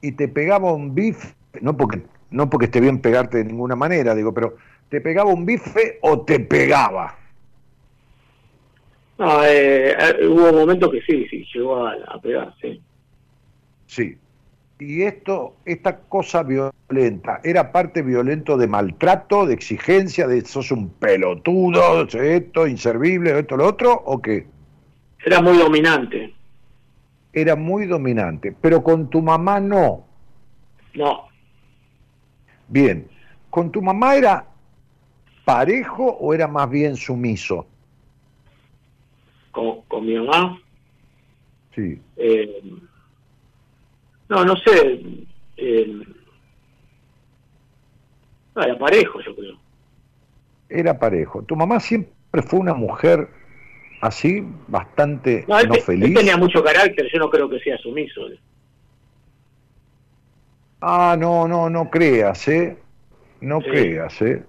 y 0.00 0.12
te 0.12 0.28
pegaba 0.28 0.72
un 0.72 0.94
bife, 0.94 1.34
no 1.60 1.76
porque, 1.76 2.02
no 2.30 2.48
porque 2.48 2.66
esté 2.66 2.80
bien 2.80 3.00
pegarte 3.00 3.38
de 3.38 3.44
ninguna 3.44 3.76
manera, 3.76 4.14
digo, 4.14 4.32
pero 4.32 4.56
¿te 4.88 5.00
pegaba 5.00 5.30
un 5.32 5.44
bife 5.44 5.98
o 6.02 6.22
te 6.22 6.40
pegaba? 6.40 7.19
No, 9.20 9.44
eh, 9.44 9.90
eh, 9.90 10.26
hubo 10.26 10.50
momentos 10.50 10.90
que 10.90 11.02
sí, 11.02 11.26
sí, 11.28 11.46
llegó 11.52 11.86
a, 11.86 11.92
a 12.08 12.18
pegar, 12.22 12.54
sí. 12.58 12.80
Sí. 13.86 14.16
Y 14.78 15.02
esto, 15.02 15.56
esta 15.66 15.98
cosa 15.98 16.42
violenta, 16.42 17.42
¿era 17.44 17.70
parte 17.70 18.00
violento 18.00 18.56
de 18.56 18.66
maltrato, 18.66 19.44
de 19.44 19.52
exigencia, 19.52 20.26
de 20.26 20.40
sos 20.46 20.70
un 20.72 20.88
pelotudo, 20.88 22.04
esto, 22.04 22.66
inservible, 22.66 23.38
esto, 23.38 23.58
lo 23.58 23.66
otro, 23.66 23.92
o 23.92 24.22
qué? 24.22 24.46
Era 25.22 25.42
muy 25.42 25.58
dominante. 25.58 26.32
Era 27.34 27.56
muy 27.56 27.84
dominante, 27.84 28.56
pero 28.58 28.82
con 28.82 29.10
tu 29.10 29.20
mamá 29.20 29.60
no. 29.60 30.06
No, 30.94 31.28
Bien, 32.68 33.06
¿con 33.50 33.70
tu 33.70 33.82
mamá 33.82 34.14
era 34.14 34.46
parejo 35.44 36.06
o 36.06 36.32
era 36.32 36.48
más 36.48 36.70
bien 36.70 36.96
sumiso? 36.96 37.66
Con, 39.50 39.82
con 39.82 40.06
mi 40.06 40.14
mamá. 40.18 40.58
Sí. 41.74 42.00
eh, 42.16 42.62
no, 44.28 44.44
no 44.44 44.56
sé. 44.56 45.00
eh, 45.56 46.02
no, 48.54 48.62
era 48.62 48.78
parejo, 48.78 49.20
yo 49.20 49.34
creo. 49.36 49.58
Era 50.68 50.98
parejo. 50.98 51.42
¿Tu 51.42 51.56
mamá 51.56 51.80
siempre 51.80 52.42
fue 52.42 52.60
una 52.60 52.74
mujer 52.74 53.28
así, 54.02 54.42
bastante 54.68 55.44
No, 55.48 55.58
él, 55.58 55.68
no 55.68 55.74
te- 55.74 55.80
él 55.80 55.84
feliz? 55.84 56.14
tenía 56.14 56.36
mucho 56.36 56.62
carácter, 56.62 57.08
yo 57.12 57.18
no 57.18 57.28
creo 57.30 57.48
que 57.48 57.58
sea 57.60 57.76
sumiso. 57.78 58.22
Ah, 60.80 61.16
no, 61.18 61.46
no, 61.46 61.68
no 61.68 61.90
creas, 61.90 62.48
¿eh? 62.48 62.78
No 63.40 63.60
Sí. 63.60 63.68
creas, 63.70 64.22
¿eh? 64.22 64.42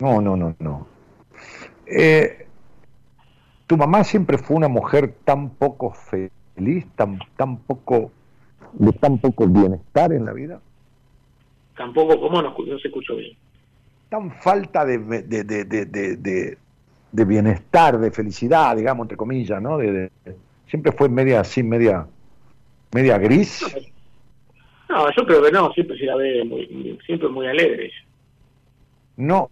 No, 0.00 0.20
no, 0.20 0.36
no, 0.36 0.54
no. 0.58 0.86
Eh, 1.86 2.43
¿Tu 3.66 3.76
mamá 3.76 4.04
siempre 4.04 4.36
fue 4.38 4.56
una 4.56 4.68
mujer 4.68 5.14
tan 5.24 5.50
poco 5.50 5.92
feliz, 5.92 6.86
tan, 6.96 7.18
tan 7.36 7.56
poco, 7.58 8.12
de 8.74 8.92
tan 8.92 9.18
poco 9.18 9.46
bienestar 9.46 10.12
en 10.12 10.26
la 10.26 10.32
vida? 10.32 10.60
Tampoco, 11.76 12.20
¿cómo 12.20 12.42
no, 12.42 12.54
no 12.56 12.78
se 12.78 12.88
escuchó 12.88 13.16
bien? 13.16 13.36
Tan 14.10 14.30
falta 14.30 14.84
de, 14.84 14.98
de, 14.98 15.44
de, 15.44 16.56
de, 17.10 17.24
bienestar, 17.24 17.98
de 17.98 18.10
felicidad, 18.10 18.76
digamos, 18.76 19.04
entre 19.04 19.16
comillas, 19.16 19.60
¿no? 19.60 19.78
De, 19.78 20.10
siempre 20.68 20.92
fue 20.92 21.08
media 21.08 21.40
así, 21.40 21.62
media, 21.62 22.06
media 22.92 23.18
gris. 23.18 23.64
No, 24.88 25.10
yo 25.16 25.26
creo 25.26 25.42
que 25.42 25.50
no, 25.50 25.72
siempre 25.72 25.98
se 25.98 26.04
la 26.04 26.16
ve 26.16 26.44
muy, 26.44 26.98
siempre 27.06 27.28
muy 27.28 27.46
alegre. 27.46 27.90
No, 29.16 29.50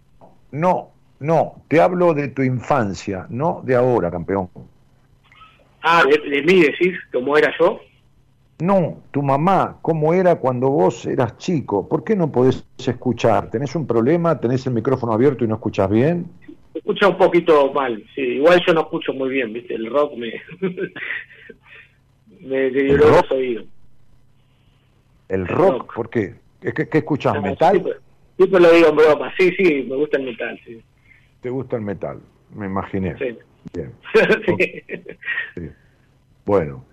no, 0.51 0.92
no. 1.23 1.63
Te 1.67 1.79
hablo 1.79 2.13
de 2.13 2.27
tu 2.27 2.43
infancia, 2.43 3.25
no 3.29 3.61
de 3.63 3.75
ahora, 3.75 4.11
campeón. 4.11 4.49
Ah, 5.81 6.03
de, 6.03 6.29
de 6.29 6.43
mí 6.43 6.61
decís 6.61 6.97
cómo 7.11 7.37
era 7.37 7.53
yo. 7.59 7.79
No, 8.59 9.01
tu 9.11 9.21
mamá, 9.21 9.77
¿cómo 9.81 10.13
era 10.13 10.35
cuando 10.35 10.69
vos 10.69 11.05
eras 11.05 11.37
chico? 11.37 11.87
¿Por 11.87 12.03
qué 12.03 12.15
no 12.15 12.31
podés 12.31 12.65
escuchar? 12.77 13.49
¿Tenés 13.49 13.75
un 13.75 13.87
problema? 13.87 14.39
¿Tenés 14.39 14.65
el 14.67 14.73
micrófono 14.73 15.13
abierto 15.13 15.43
y 15.43 15.47
no 15.47 15.55
escuchás 15.55 15.89
bien? 15.89 16.27
Escucha 16.73 17.07
un 17.07 17.17
poquito 17.17 17.71
mal, 17.73 18.03
sí. 18.15 18.21
Igual 18.21 18.61
yo 18.65 18.73
no 18.73 18.81
escucho 18.81 19.13
muy 19.13 19.29
bien, 19.29 19.53
¿viste? 19.53 19.75
El 19.75 19.89
rock 19.89 20.15
me. 20.15 20.33
me 22.41 22.57
deterioró 22.57 23.09
los 23.09 23.31
oídos. 23.31 23.65
¿El 25.29 25.47
rock? 25.47 25.71
rock. 25.71 25.95
¿Por 25.95 26.09
qué? 26.09 26.35
¿Es 26.61 26.73
que, 26.73 26.87
¿Qué 26.87 26.97
escuchás? 26.99 27.35
No, 27.35 27.41
¿Metal? 27.41 27.71
Siempre, 27.71 27.93
siempre 28.37 28.59
lo 28.59 28.71
digo 28.71 28.89
en 28.89 28.95
broma. 28.95 29.33
Sí, 29.37 29.51
sí, 29.57 29.85
me 29.89 29.95
gusta 29.95 30.17
el 30.17 30.25
metal, 30.25 30.59
sí. 30.65 30.81
¿Te 31.43 31.49
gusta 31.49 31.75
el 31.75 31.81
metal? 31.83 32.19
Me 32.55 32.65
imaginé. 32.65 33.15
Sí. 33.17 33.37
Bien. 33.73 33.91
Sí. 34.45 34.83
sí. 35.55 35.69
Bueno. 36.45 36.83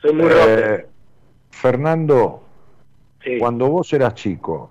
Soy 0.00 0.12
muy 0.12 0.26
Eh. 0.30 0.86
Fernando, 1.50 2.44
Sí. 3.24 3.38
cuando 3.38 3.68
vos 3.68 3.92
eras 3.92 4.14
chico, 4.14 4.70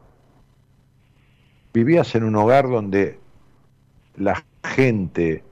¿vivías 1.73 2.15
en 2.15 2.23
un 2.23 2.35
hogar 2.35 2.69
donde 2.69 3.19
la 4.15 4.41
gente, 4.64 5.44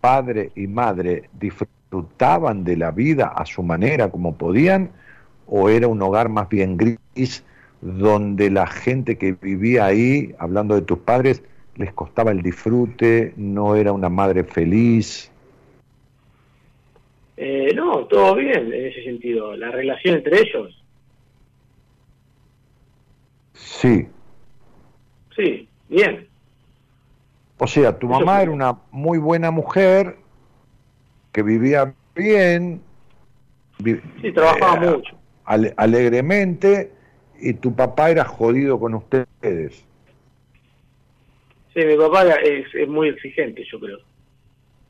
padre 0.00 0.52
y 0.54 0.66
madre, 0.68 1.28
disfrutaban 1.32 2.62
de 2.62 2.76
la 2.76 2.90
vida 2.92 3.28
a 3.28 3.44
su 3.44 3.62
manera 3.62 4.10
como 4.10 4.36
podían? 4.36 4.90
¿O 5.46 5.68
era 5.68 5.88
un 5.88 6.00
hogar 6.00 6.28
más 6.28 6.48
bien 6.48 6.76
gris 6.76 7.44
donde 7.80 8.50
la 8.50 8.66
gente 8.66 9.18
que 9.18 9.32
vivía 9.32 9.86
ahí, 9.86 10.34
hablando 10.38 10.74
de 10.74 10.82
tus 10.82 10.98
padres, 10.98 11.42
les 11.76 11.92
costaba 11.92 12.30
el 12.30 12.42
disfrute, 12.42 13.34
no 13.36 13.74
era 13.76 13.92
una 13.92 14.08
madre 14.08 14.44
feliz? 14.44 15.30
Eh, 17.36 17.72
no, 17.74 18.06
todo 18.06 18.36
bien 18.36 18.72
en 18.72 18.86
ese 18.86 19.02
sentido. 19.04 19.56
La 19.56 19.70
relación 19.70 20.16
entre 20.16 20.40
ellos, 20.40 20.80
Sí. 23.54 24.08
sí, 25.36 25.68
bien. 25.88 26.28
O 27.58 27.66
sea, 27.66 27.98
tu 27.98 28.06
Eso 28.06 28.18
mamá 28.20 28.34
fue. 28.34 28.42
era 28.42 28.50
una 28.52 28.78
muy 28.90 29.18
buena 29.18 29.50
mujer 29.50 30.16
que 31.32 31.42
vivía 31.42 31.94
bien, 32.14 32.80
vi- 33.78 34.00
Sí, 34.20 34.32
trabajaba 34.32 34.84
eh, 34.84 34.90
mucho. 34.90 35.16
ale- 35.44 35.74
alegremente, 35.76 36.92
y 37.40 37.54
tu 37.54 37.74
papá 37.74 38.10
era 38.10 38.24
jodido 38.24 38.78
con 38.78 38.94
ustedes. 38.94 39.84
Sí, 41.74 41.84
mi 41.84 41.96
papá 41.96 42.24
es, 42.36 42.66
es 42.74 42.88
muy 42.88 43.08
exigente, 43.08 43.64
yo 43.70 43.80
creo. 43.80 43.98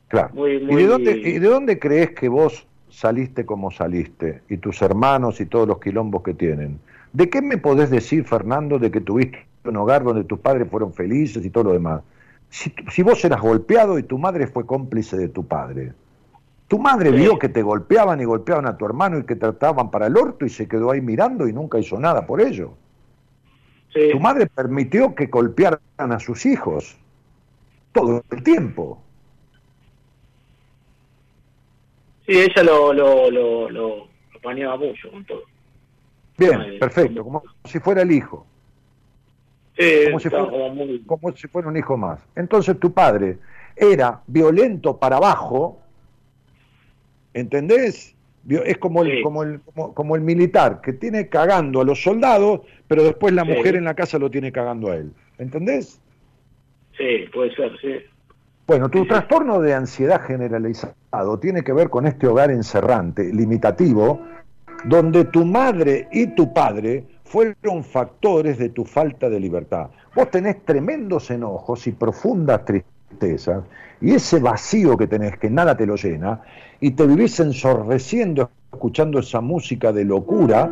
Claro. 0.07 0.29
Muy, 0.33 0.51
¿Y, 0.57 0.75
de 0.75 0.85
dónde, 0.85 1.11
¿Y 1.17 1.39
de 1.39 1.47
dónde 1.47 1.79
crees 1.79 2.11
que 2.11 2.29
vos 2.29 2.67
saliste 2.89 3.45
como 3.45 3.71
saliste? 3.71 4.41
Y 4.49 4.57
tus 4.57 4.81
hermanos 4.81 5.41
y 5.41 5.47
todos 5.47 5.67
los 5.67 5.79
quilombos 5.79 6.21
que 6.23 6.33
tienen. 6.33 6.79
¿De 7.11 7.29
qué 7.29 7.41
me 7.41 7.57
podés 7.57 7.89
decir, 7.89 8.23
Fernando, 8.25 8.77
de 8.77 8.91
que 8.91 9.01
tuviste 9.01 9.39
un 9.63 9.77
hogar 9.77 10.03
donde 10.03 10.23
tus 10.23 10.39
padres 10.39 10.67
fueron 10.69 10.93
felices 10.93 11.43
y 11.43 11.49
todo 11.49 11.65
lo 11.65 11.73
demás? 11.73 12.01
Si, 12.49 12.71
si 12.91 13.01
vos 13.01 13.23
eras 13.25 13.41
golpeado 13.41 13.97
y 13.97 14.03
tu 14.03 14.17
madre 14.19 14.47
fue 14.47 14.65
cómplice 14.65 15.17
de 15.17 15.29
tu 15.29 15.45
padre. 15.45 15.93
Tu 16.67 16.77
madre 16.79 17.09
Sí. 17.09 17.15
vio 17.17 17.39
que 17.39 17.49
te 17.49 17.61
golpeaban 17.63 18.21
y 18.21 18.25
golpeaban 18.25 18.67
a 18.67 18.77
tu 18.77 18.85
hermano 18.85 19.19
y 19.19 19.23
que 19.23 19.35
trataban 19.35 19.89
para 19.91 20.07
el 20.07 20.17
orto 20.17 20.45
y 20.45 20.49
se 20.49 20.67
quedó 20.67 20.91
ahí 20.91 21.01
mirando 21.01 21.47
y 21.47 21.53
nunca 21.53 21.79
hizo 21.79 21.99
nada 21.99 22.25
por 22.27 22.41
ello. 22.41 22.73
Sí, 23.95 24.09
Tu 24.11 24.19
madre 24.19 24.47
permitió 24.47 25.15
que 25.15 25.27
golpearan 25.27 25.79
a 25.97 26.19
sus 26.19 26.45
hijos 26.45 26.97
todo 27.93 28.21
el 28.29 28.43
tiempo. 28.43 29.01
sí, 32.25 32.33
ella 32.39 32.63
lo, 32.63 32.91
lo, 32.91 33.31
lo, 33.31 33.69
lo 33.69 34.07
apañaba 34.35 34.77
mucho 34.77 35.09
con 35.11 35.23
todo. 35.25 35.43
Bien, 36.37 36.77
perfecto, 36.79 37.23
como 37.23 37.43
si 37.63 37.79
fuera 37.79 38.01
el 38.01 38.11
hijo. 38.11 38.45
Sí, 39.77 40.05
Como 40.05 40.19
si 40.19 40.29
fuera- 40.29 40.69
muy... 40.73 41.01
como 41.05 41.31
si 41.35 41.47
fuera 41.47 41.67
un 41.69 41.77
hijo 41.77 41.95
más. 41.97 42.19
Entonces 42.35 42.79
tu 42.79 42.91
padre 42.93 43.39
era 43.75 44.21
violento 44.27 44.97
para 44.97 45.17
abajo, 45.17 45.79
¿entendés? 47.33 48.14
Es 48.47 48.77
como 48.77 49.01
el, 49.03 49.11
Sí. 49.17 49.21
como, 49.23 49.43
el, 49.43 49.59
como, 49.61 49.93
como 49.93 50.15
el 50.15 50.21
militar, 50.21 50.81
que 50.81 50.93
tiene 50.93 51.29
cagando 51.29 51.81
a 51.81 51.83
los 51.83 52.01
soldados, 52.03 52.61
pero 52.87 53.03
después 53.03 53.33
la 53.33 53.43
Sí. 53.43 53.51
mujer 53.51 53.75
en 53.75 53.85
la 53.85 53.93
casa 53.95 54.19
lo 54.19 54.29
tiene 54.29 54.51
cagando 54.51 54.91
a 54.91 54.95
él. 54.97 55.11
¿Entendés? 55.37 55.99
Sí, 56.97 57.25
puede 57.33 57.53
ser, 57.55 57.71
sí. 57.81 57.95
Bueno, 58.67 58.89
tu 58.89 59.05
trastorno 59.05 59.59
de 59.61 59.73
ansiedad 59.73 60.21
generalizado 60.21 61.39
tiene 61.39 61.63
que 61.63 61.73
ver 61.73 61.89
con 61.89 62.07
este 62.07 62.27
hogar 62.27 62.49
encerrante, 62.51 63.31
limitativo, 63.33 64.21
donde 64.85 65.25
tu 65.25 65.45
madre 65.45 66.07
y 66.11 66.27
tu 66.27 66.53
padre 66.53 67.03
fueron 67.23 67.83
factores 67.83 68.57
de 68.57 68.69
tu 68.69 68.85
falta 68.85 69.29
de 69.29 69.39
libertad. 69.39 69.89
Vos 70.15 70.31
tenés 70.31 70.63
tremendos 70.63 71.29
enojos 71.31 71.85
y 71.87 71.91
profundas 71.91 72.63
tristezas, 72.65 73.63
y 74.01 74.13
ese 74.13 74.39
vacío 74.39 74.97
que 74.97 75.07
tenés, 75.07 75.37
que 75.37 75.49
nada 75.49 75.75
te 75.75 75.85
lo 75.85 75.95
llena, 75.95 76.41
y 76.79 76.91
te 76.91 77.07
vivís 77.07 77.39
ensordeciendo 77.39 78.49
escuchando 78.73 79.19
esa 79.19 79.41
música 79.41 79.93
de 79.93 80.03
locura, 80.03 80.69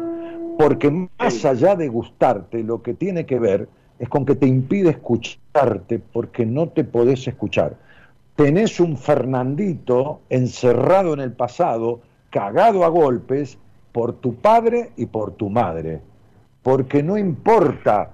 porque 0.57 0.91
más 0.91 1.45
allá 1.45 1.75
de 1.75 1.87
gustarte, 1.87 2.63
lo 2.63 2.81
que 2.81 2.93
tiene 2.93 3.25
que 3.25 3.39
ver 3.39 3.67
es 3.97 4.09
con 4.09 4.25
que 4.25 4.35
te 4.35 4.45
impide 4.45 4.89
escucharte 4.89 5.99
porque 5.99 6.45
no 6.45 6.69
te 6.69 6.83
podés 6.83 7.27
escuchar. 7.27 7.77
Tenés 8.35 8.79
un 8.79 8.97
Fernandito 8.97 10.21
encerrado 10.29 11.13
en 11.13 11.21
el 11.21 11.31
pasado, 11.31 12.01
cagado 12.29 12.83
a 12.83 12.89
golpes 12.89 13.57
por 13.91 14.13
tu 14.13 14.35
padre 14.35 14.91
y 14.97 15.05
por 15.05 15.31
tu 15.33 15.49
madre. 15.49 16.01
Porque 16.61 17.03
no 17.03 17.17
importa 17.17 18.11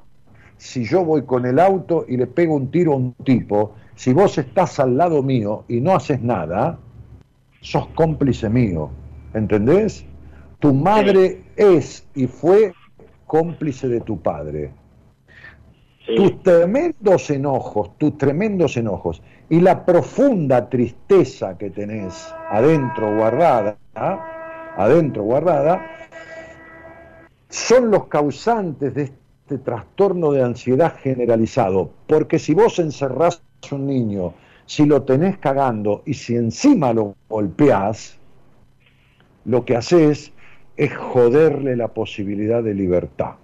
si 0.57 0.83
yo 0.83 1.03
voy 1.03 1.23
con 1.23 1.45
el 1.45 1.57
auto 1.57 2.05
y 2.07 2.17
le 2.17 2.27
pego 2.27 2.55
un 2.55 2.69
tiro 2.69 2.93
a 2.93 2.97
un 2.97 3.13
tipo, 3.23 3.73
si 3.99 4.13
vos 4.13 4.37
estás 4.37 4.79
al 4.79 4.95
lado 4.95 5.21
mío 5.21 5.65
y 5.67 5.81
no 5.81 5.93
haces 5.93 6.21
nada, 6.21 6.79
sos 7.59 7.87
cómplice 7.87 8.49
mío. 8.49 8.91
¿Entendés? 9.33 10.05
Tu 10.59 10.73
madre 10.73 11.43
es 11.57 12.07
y 12.15 12.25
fue 12.25 12.73
cómplice 13.27 13.89
de 13.89 13.99
tu 13.99 14.21
padre. 14.21 14.71
Tus 16.15 16.41
tremendos 16.41 17.29
enojos, 17.29 17.97
tus 17.97 18.17
tremendos 18.17 18.77
enojos 18.77 19.21
y 19.49 19.59
la 19.59 19.85
profunda 19.85 20.69
tristeza 20.69 21.57
que 21.57 21.69
tenés 21.69 22.33
adentro 22.49 23.17
guardada, 23.17 23.75
adentro 24.77 25.23
guardada, 25.23 25.85
son 27.49 27.91
los 27.91 28.07
causantes 28.07 28.93
de 28.93 29.03
este 29.03 29.57
trastorno 29.57 30.31
de 30.31 30.41
ansiedad 30.41 30.95
generalizado. 30.95 31.91
Porque 32.07 32.39
si 32.39 32.53
vos 32.53 32.79
encerrás 32.79 33.43
un 33.71 33.85
niño, 33.85 34.33
si 34.65 34.85
lo 34.85 35.03
tenés 35.03 35.37
cagando 35.37 36.03
y 36.05 36.13
si 36.13 36.35
encima 36.35 36.93
lo 36.93 37.15
golpeás, 37.27 38.17
lo 39.45 39.65
que 39.65 39.75
haces 39.75 40.31
es 40.77 40.95
joderle 40.95 41.75
la 41.75 41.89
posibilidad 41.89 42.63
de 42.63 42.73
libertad, 42.73 43.35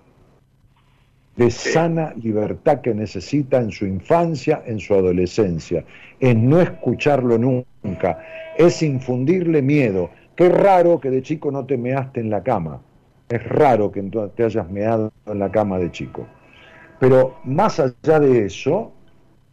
de 1.36 1.52
sana 1.52 2.14
libertad 2.22 2.82
que 2.82 2.94
necesita 2.94 3.58
en 3.58 3.72
su 3.72 3.86
infancia, 3.86 4.64
en 4.66 4.80
su 4.80 4.94
adolescencia. 4.94 5.84
Es 6.20 6.36
no 6.36 6.62
escucharlo 6.62 7.38
nunca, 7.38 8.20
es 8.58 8.82
infundirle 8.82 9.62
miedo. 9.62 10.10
Qué 10.36 10.50
raro 10.50 11.00
que 11.00 11.10
de 11.10 11.22
chico 11.22 11.52
no 11.52 11.66
te 11.66 11.78
measte 11.78 12.20
en 12.20 12.30
la 12.30 12.42
cama. 12.44 12.82
Es 13.30 13.44
raro 13.44 13.92
que 13.92 14.02
te 14.36 14.44
hayas 14.44 14.70
meado 14.70 15.12
en 15.26 15.40
la 15.40 15.52
cama 15.52 15.78
de 15.80 15.92
chico. 15.92 16.28
Pero 17.00 17.36
más 17.44 17.80
allá 17.80 18.20
de 18.20 18.46
eso... 18.46 18.92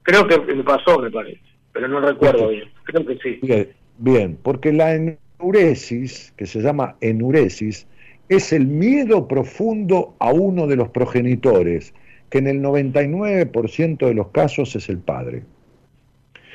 Creo 0.02 0.26
que 0.26 0.38
me 0.38 0.64
pasó, 0.64 0.98
me 0.98 1.10
parece, 1.10 1.40
pero 1.72 1.88
no 1.88 2.00
recuerdo 2.00 2.48
bien. 2.48 2.68
Creo 2.84 3.06
que 3.06 3.18
sí. 3.18 3.38
Bien, 3.42 3.68
bien 3.98 4.38
porque 4.42 4.72
la 4.72 4.94
enuresis, 4.94 6.32
que 6.36 6.46
se 6.46 6.60
llama 6.60 6.96
enuresis, 7.00 7.86
es 8.28 8.52
el 8.52 8.66
miedo 8.66 9.28
profundo 9.28 10.14
a 10.18 10.32
uno 10.32 10.66
de 10.66 10.76
los 10.76 10.88
progenitores, 10.88 11.94
que 12.30 12.38
en 12.38 12.46
el 12.46 12.62
99% 12.62 14.06
de 14.06 14.14
los 14.14 14.28
casos 14.28 14.74
es 14.74 14.88
el 14.88 14.98
padre. 14.98 15.42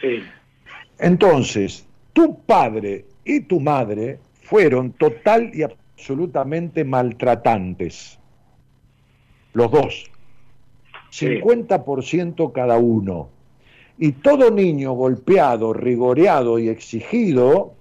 Sí. 0.02 0.24
Entonces, 1.00 1.88
tu 2.14 2.42
padre 2.42 3.06
y 3.24 3.42
tu 3.42 3.60
madre 3.60 4.20
fueron 4.42 4.92
total 4.94 5.52
y 5.54 5.64
absolutamente 5.64 6.84
maltratantes. 6.84 8.20
Los 9.54 9.72
dos. 9.72 10.12
50% 11.12 12.52
cada 12.52 12.78
uno. 12.78 13.30
Y 13.98 14.12
todo 14.12 14.52
niño 14.52 14.94
golpeado, 14.94 15.74
rigoreado 15.74 16.60
y 16.60 16.70
exigido 16.70 17.74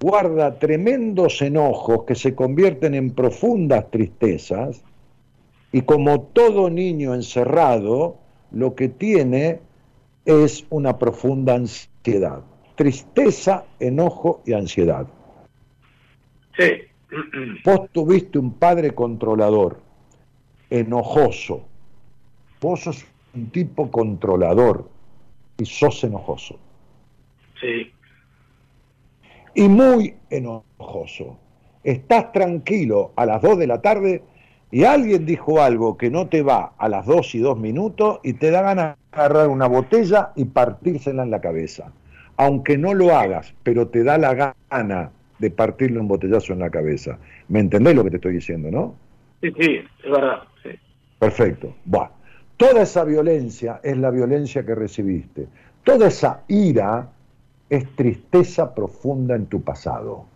guarda 0.00 0.58
tremendos 0.58 1.42
enojos 1.42 2.04
que 2.04 2.14
se 2.14 2.34
convierten 2.34 2.94
en 2.94 3.10
profundas 3.10 3.90
tristezas 3.90 4.82
y 5.72 5.82
como 5.82 6.20
todo 6.20 6.70
niño 6.70 7.14
encerrado, 7.14 8.16
lo 8.52 8.74
que 8.74 8.88
tiene 8.88 9.60
es 10.24 10.64
una 10.70 10.98
profunda 10.98 11.54
ansiedad. 11.54 12.42
Tristeza, 12.76 13.64
enojo 13.80 14.42
y 14.46 14.52
ansiedad. 14.52 15.06
Sí. 16.56 16.70
Vos 17.64 17.88
tuviste 17.92 18.38
un 18.38 18.52
padre 18.52 18.94
controlador, 18.94 19.80
enojoso. 20.70 21.64
Vos 22.60 22.80
sos 22.80 23.04
un 23.34 23.50
tipo 23.50 23.90
controlador 23.90 24.88
y 25.58 25.66
sos 25.66 26.02
enojoso. 26.04 26.58
Sí 27.60 27.92
y 29.58 29.68
muy 29.68 30.14
enojoso. 30.30 31.36
Estás 31.82 32.30
tranquilo 32.30 33.12
a 33.16 33.26
las 33.26 33.42
2 33.42 33.58
de 33.58 33.66
la 33.66 33.82
tarde 33.82 34.22
y 34.70 34.84
alguien 34.84 35.26
dijo 35.26 35.60
algo 35.60 35.96
que 35.96 36.10
no 36.10 36.28
te 36.28 36.42
va 36.42 36.74
a 36.78 36.88
las 36.88 37.06
2 37.06 37.34
y 37.34 37.40
2 37.40 37.58
minutos 37.58 38.20
y 38.22 38.34
te 38.34 38.52
da 38.52 38.62
ganas 38.62 38.96
de 38.96 39.18
agarrar 39.18 39.48
una 39.48 39.66
botella 39.66 40.30
y 40.36 40.44
partírsela 40.44 41.24
en 41.24 41.32
la 41.32 41.40
cabeza. 41.40 41.92
Aunque 42.36 42.78
no 42.78 42.94
lo 42.94 43.16
hagas, 43.16 43.52
pero 43.64 43.88
te 43.88 44.04
da 44.04 44.16
la 44.16 44.54
gana 44.70 45.10
de 45.40 45.50
partirle 45.50 45.98
un 45.98 46.06
botellazo 46.06 46.52
en 46.52 46.60
la 46.60 46.70
cabeza. 46.70 47.18
¿Me 47.48 47.58
entendés 47.58 47.96
lo 47.96 48.04
que 48.04 48.10
te 48.10 48.16
estoy 48.16 48.34
diciendo, 48.34 48.70
no? 48.70 48.94
Sí, 49.40 49.52
sí, 49.58 49.80
es 50.04 50.10
verdad. 50.10 50.42
Sí. 50.62 50.70
Perfecto. 51.18 51.74
Bueno, 51.84 52.10
toda 52.58 52.82
esa 52.82 53.04
violencia 53.04 53.80
es 53.82 53.96
la 53.96 54.10
violencia 54.10 54.66
que 54.66 54.74
recibiste. 54.74 55.48
Toda 55.84 56.08
esa 56.08 56.42
ira 56.48 57.08
es 57.70 57.96
tristeza 57.96 58.74
profunda 58.74 59.34
en 59.36 59.46
tu 59.46 59.62
pasado. 59.62 60.26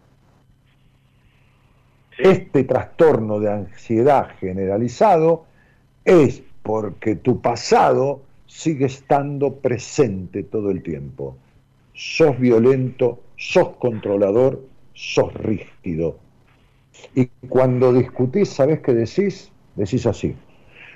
Este 2.16 2.64
trastorno 2.64 3.40
de 3.40 3.52
ansiedad 3.52 4.28
generalizado 4.38 5.44
es 6.04 6.42
porque 6.62 7.16
tu 7.16 7.40
pasado 7.40 8.22
sigue 8.46 8.86
estando 8.86 9.56
presente 9.56 10.44
todo 10.44 10.70
el 10.70 10.82
tiempo. 10.82 11.36
Sos 11.94 12.38
violento, 12.38 13.20
sos 13.36 13.76
controlador, 13.78 14.62
sos 14.94 15.34
rígido. 15.34 16.18
Y 17.14 17.26
cuando 17.48 17.92
discutís, 17.92 18.50
¿sabés 18.50 18.80
qué 18.80 18.94
decís? 18.94 19.50
Decís 19.74 20.06
así. 20.06 20.36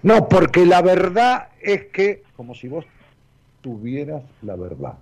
No, 0.03 0.29
porque 0.29 0.67
la 0.67 0.83
verdad 0.83 1.49
es 1.61 1.87
que, 1.87 2.23
como 2.37 2.55
si 2.55 2.69
vos 2.69 2.85
tuvieras 3.61 4.23
la 4.43 4.57
verdad. 4.57 4.95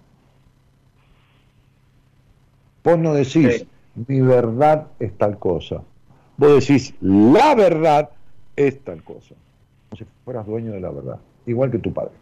Vos 2.83 2.99
no 2.99 3.15
decís, 3.15 3.66
mi 3.95 4.21
verdad 4.21 4.89
es 4.99 5.16
tal 5.16 5.39
cosa. 5.39 5.83
Vos 6.37 6.66
decís, 6.66 6.95
la 7.01 7.55
verdad 7.55 8.11
es 8.57 8.83
tal 8.83 9.03
cosa. 9.03 9.35
Como 9.89 9.99
si 9.99 10.07
fueras 10.25 10.47
dueño 10.47 10.73
de 10.73 10.81
la 10.81 10.91
verdad. 10.91 11.19
Igual 11.47 11.71
que 11.71 11.79
tu 11.79 11.93
padre. 11.93 12.12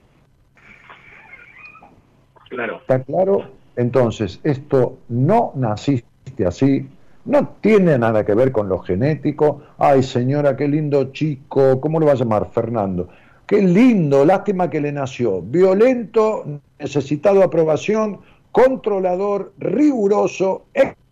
Claro. 2.49 2.78
¿Está 2.81 3.03
claro? 3.03 3.51
Entonces, 3.77 4.40
esto 4.44 4.99
no 5.09 5.53
naciste 5.55 6.47
así, 6.47 6.89
no 7.24 7.49
tiene 7.61 7.99
nada 7.99 8.24
que 8.24 8.35
ver 8.35 8.51
con 8.51 8.69
lo 8.69 8.78
genético. 8.81 9.62
Ay, 9.78 10.03
señora, 10.03 10.57
qué 10.57 10.66
lindo 10.66 11.12
chico, 11.12 11.81
¿cómo 11.81 12.01
lo 12.01 12.07
va 12.07 12.12
a 12.12 12.16
llamar? 12.16 12.51
Fernando. 12.53 13.09
Qué 13.47 13.62
lindo, 13.62 14.24
lástima 14.24 14.70
que 14.70 14.81
le 14.81 14.93
nació. 14.93 15.43
Violento, 15.43 16.44
necesitado 16.78 17.43
aprobación, 17.43 18.20
controlador, 18.51 19.53
riguroso, 19.59 20.65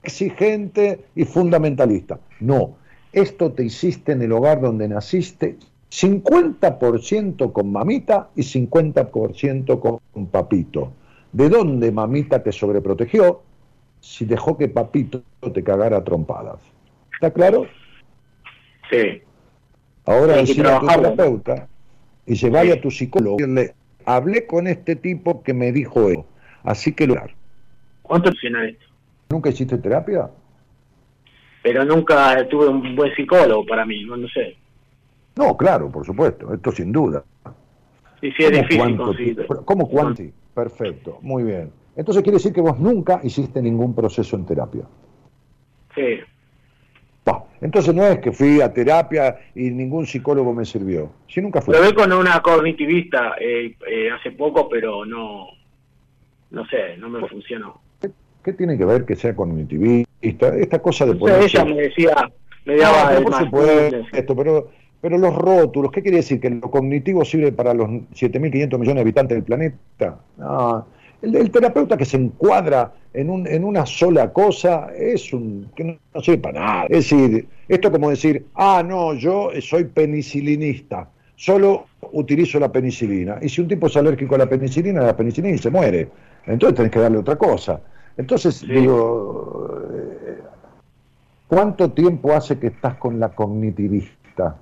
exigente 0.03 1.05
y 1.15 1.25
fundamentalista. 1.25 2.19
No, 2.41 2.77
esto 3.13 3.53
te 3.53 3.65
hiciste 3.65 4.13
en 4.13 4.23
el 4.23 4.33
hogar 4.33 4.61
donde 4.61 4.89
naciste 4.89 5.59
50% 5.91 7.53
con 7.53 7.73
mamita 7.73 8.31
y 8.35 8.43
50% 8.43 9.81
con 10.13 10.27
papito. 10.27 10.93
¿De 11.33 11.49
dónde 11.49 11.93
mamita 11.93 12.43
te 12.43 12.53
sobreprotegió 12.53 13.43
si 14.01 14.25
dejó 14.25 14.57
que 14.57 14.69
papito 14.69 15.23
te 15.53 15.63
cagara 15.63 16.03
trompadas? 16.03 16.61
¿Está 17.13 17.31
claro? 17.33 17.67
Sí. 18.91 19.23
Ahora 20.07 20.37
decirle 20.37 20.71
a 20.71 20.81
tu 20.81 20.87
terapeuta 20.87 21.69
y 22.27 22.37
se 22.37 22.51
vaya 22.51 22.75
a 22.75 22.81
tu 22.81 22.91
psicólogo 22.91 23.37
y 23.39 23.43
decirle, 23.43 23.75
hablé 24.05 24.47
con 24.47 24.67
este 24.67 24.97
tipo 24.97 25.43
que 25.43 25.55
me 25.55 25.73
dijo 25.73 26.09
eso 26.09 26.27
Así 26.63 26.93
que 26.93 27.07
lo... 27.07 27.17
¿Cuánto 28.03 28.31
esto? 28.31 28.87
¿Nunca 29.31 29.51
hiciste 29.51 29.79
terapia? 29.79 30.29
Pero 31.63 31.85
nunca 31.85 32.47
tuve 32.49 32.69
un 32.69 32.97
buen 32.97 33.15
psicólogo 33.15 33.65
para 33.67 33.85
mí, 33.85 34.05
no, 34.05 34.17
sé. 34.29 34.57
No, 35.37 35.57
claro, 35.57 35.91
por 35.91 36.05
supuesto, 36.05 36.53
esto 36.53 36.73
sin 36.73 36.91
duda. 36.91 37.23
Sí, 38.21 38.33
sí, 38.33 38.45
es 38.45 38.51
difícil 38.51 39.47
¿Cómo 39.65 39.89
cuánto? 39.89 40.23
Perfecto, 40.55 41.19
muy 41.23 41.45
bien. 41.45 41.73
Entonces 42.01 42.23
quiere 42.23 42.39
decir 42.39 42.55
que 42.55 42.63
vos 42.63 42.79
nunca 42.79 43.21
hiciste 43.23 43.61
ningún 43.61 43.95
proceso 43.95 44.35
en 44.35 44.47
terapia. 44.47 44.85
Sí. 45.95 46.21
entonces 47.61 47.95
no 47.95 48.07
es 48.07 48.21
que 48.21 48.33
fui 48.33 48.63
a 48.63 48.73
terapia 48.73 49.39
y 49.55 49.71
ningún 49.71 50.07
psicólogo 50.07 50.55
me 50.55 50.65
sirvió. 50.65 51.13
Si 51.29 51.43
nunca 51.43 51.61
fui. 51.61 51.75
Lo 51.75 51.83
ve 51.83 51.95
con 51.95 52.11
una 52.11 52.41
cognitivista 52.41 53.35
eh, 53.39 53.77
eh, 53.87 54.11
hace 54.11 54.31
poco, 54.31 54.67
pero 54.67 55.05
no, 55.05 55.49
no 56.53 56.67
sé, 56.69 56.97
no 56.97 57.11
me 57.11 57.29
funcionó. 57.29 57.83
¿Qué, 58.43 58.55
tiene 58.55 58.79
que 58.79 58.87
ver 58.87 59.05
que 59.05 59.15
sea 59.15 59.37
cognitivista? 59.37 60.57
Esta 60.57 60.79
cosa 60.81 61.05
de 61.05 61.17
poner. 61.17 61.43
Ella 61.43 61.67
me 61.67 61.75
decía, 61.75 62.33
me 62.65 62.77
daba. 62.77 63.13
No, 63.13 63.25
por 63.25 63.35
supuesto, 63.35 64.35
pero 64.35 64.71
pero 65.03 65.19
los 65.19 65.35
rótulos, 65.35 65.93
¿qué 65.93 66.01
quiere 66.01 66.19
decir? 66.19 66.41
¿Que 66.41 66.49
lo 66.49 66.71
cognitivo 66.71 67.27
sirve 67.27 67.53
para 67.53 67.75
los 67.75 67.89
7.500 67.89 68.79
millones 68.79 68.95
de 68.95 69.01
habitantes 69.01 69.37
del 69.37 69.45
planeta? 69.45 70.19
No. 70.39 70.87
El, 71.23 71.51
terapeuta 71.51 71.97
que 71.97 72.05
se 72.05 72.17
encuadra 72.17 72.93
en, 73.13 73.29
un, 73.29 73.47
en 73.47 73.65
una 73.65 73.85
sola 73.85 74.33
cosa 74.33 74.91
es 74.97 75.33
un 75.33 75.71
que 75.77 75.85
no, 75.85 76.21
sirve 76.23 76.39
para 76.39 76.61
nada. 76.61 76.85
Es 76.85 77.11
decir, 77.11 77.47
esto 77.69 77.89
es 77.89 77.93
como 77.93 78.11
decir, 78.11 78.47
ah, 78.55 78.83
no, 78.87 79.15
yo 79.15 79.51
soy 79.61 79.85
penicilinista, 79.85 81.09
solo 81.37 81.87
utilizo 82.13 82.59
la 82.59 82.73
penicilina. 82.73 83.39
Y 83.43 83.49
si 83.49 83.61
un 83.61 83.69
tipo 83.69 83.87
es 83.87 83.97
alérgico 83.97 84.35
a 84.35 84.39
la 84.39 84.49
penicilina, 84.49 85.03
la 85.03 85.17
penicilina 85.17 85.55
y 85.55 85.59
se 85.59 85.71
muere. 85.71 86.09
Entonces 86.47 86.77
tenés 86.77 86.93
que 86.93 87.01
darle 87.01 87.19
otra 87.19 87.37
cosa. 87.37 87.81
Entonces, 88.17 88.67
digo, 88.67 89.79
eh, 90.27 90.39
¿cuánto 91.47 91.91
tiempo 91.91 92.33
hace 92.33 92.59
que 92.59 92.69
estás 92.69 92.97
con 92.97 93.21
la 93.21 93.31
cognitivista? 93.31 94.57